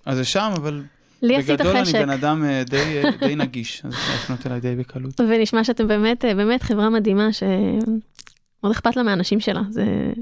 אז 0.05 0.17
זה 0.17 0.25
שם, 0.25 0.53
אבל 0.57 0.85
לי 1.23 1.37
עשית 1.37 1.61
בגדול 1.61 1.77
אני 1.77 1.85
חשק, 1.85 1.99
בן 1.99 2.11
אדם 2.11 2.45
אה, 2.45 2.63
די, 2.65 3.03
אה, 3.05 3.11
די 3.27 3.37
נגיש, 3.37 3.83
אז 3.85 3.93
אפשר 3.95 4.15
לפנות 4.15 4.47
אליי 4.47 4.61
די 4.61 4.77
בקלות. 4.77 5.21
ונשמע 5.21 5.65
שאתם 5.65 5.89
באמת, 5.89 6.25
אה, 6.25 6.35
באמת 6.35 6.63
חברה 6.63 6.91
מדהימה 6.91 7.29
שמאוד 7.33 8.73
אכפת 8.73 8.97
לה 8.97 9.03
מהאנשים 9.03 9.41
שלה. 9.41 9.63
זה, 9.71 10.13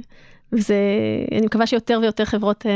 וזה, 0.53 0.77
אני 1.33 1.47
מקווה 1.47 1.67
שיותר 1.67 1.99
ויותר 2.03 2.25
חברות 2.25 2.67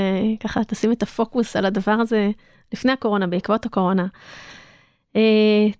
ככה 0.40 0.64
תשים 0.64 0.92
את 0.92 1.02
הפוקוס 1.02 1.56
על 1.56 1.66
הדבר 1.66 1.92
הזה 1.92 2.30
לפני 2.72 2.92
הקורונה, 2.92 3.26
בעקבות 3.26 3.66
הקורונה. 3.66 4.06
תודה, 5.12 5.20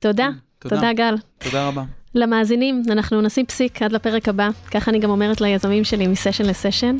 תודה, 0.00 0.76
תודה 0.76 0.92
גל. 0.92 1.14
תודה 1.38 1.68
רבה. 1.68 1.84
למאזינים, 2.14 2.82
אנחנו 2.90 3.20
נשים 3.20 3.46
פסיק 3.46 3.82
עד 3.82 3.92
לפרק 3.92 4.28
הבא, 4.28 4.48
ככה 4.70 4.90
אני 4.90 4.98
גם 4.98 5.10
אומרת 5.10 5.40
ליזמים 5.40 5.84
שלי 5.84 6.06
מסשן 6.06 6.44
לסשן. 6.44 6.96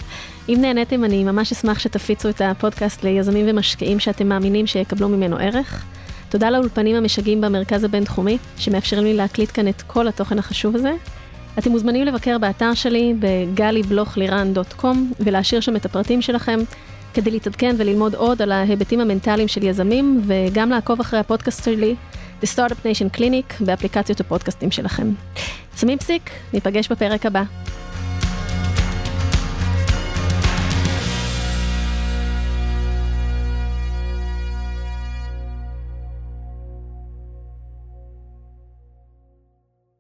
אם 0.49 0.59
נהניתם, 0.61 1.05
אני 1.05 1.25
ממש 1.25 1.53
אשמח 1.53 1.79
שתפיצו 1.79 2.29
את 2.29 2.41
הפודקאסט 2.41 3.05
ליזמים 3.05 3.47
ומשקיעים 3.49 3.99
שאתם 3.99 4.29
מאמינים 4.29 4.67
שיקבלו 4.67 5.09
ממנו 5.09 5.37
ערך. 5.37 5.85
תודה 6.29 6.51
לאולפנים 6.51 6.97
המשגעים 6.97 7.41
במרכז 7.41 7.85
הבינתחומי, 7.85 8.39
שמאפשרים 8.59 9.05
לי 9.05 9.15
להקליט 9.15 9.51
כאן 9.55 9.69
את 9.69 9.83
כל 9.83 10.09
התוכן 10.09 10.39
החשוב 10.39 10.77
הזה. 10.77 10.93
אתם 11.59 11.71
מוזמנים 11.71 12.05
לבקר 12.07 12.39
באתר 12.39 12.75
שלי 12.75 13.15
בגלי-בלוך-לירן.com 13.19 14.97
ולהשאיר 15.21 15.61
שם 15.61 15.77
את 15.77 15.85
הפרטים 15.85 16.23
שלכם, 16.23 16.61
כדי 17.15 17.31
להתעדכן 17.31 17.75
וללמוד 17.79 18.15
עוד 18.15 18.43
על 18.43 18.53
ההיבטים 18.53 19.01
המנטליים 19.01 19.49
של 19.49 19.63
יזמים, 19.63 20.21
וגם 20.27 20.71
לעקוב 20.71 21.01
אחרי 21.01 21.21
הפודקאסט 21.21 21.65
שלי, 21.65 21.95
Startup 22.45 22.87
Nation 22.87 23.19
Clinic, 23.19 23.65
באפליקציות 23.65 24.21
הפודקאסטים 24.21 24.71
שלכם. 24.71 25.13
שמים 25.77 25.99
פסיק, 25.99 26.31
ניפגש 26.53 26.89
בפרק 26.89 27.27
הבא. 27.27 27.43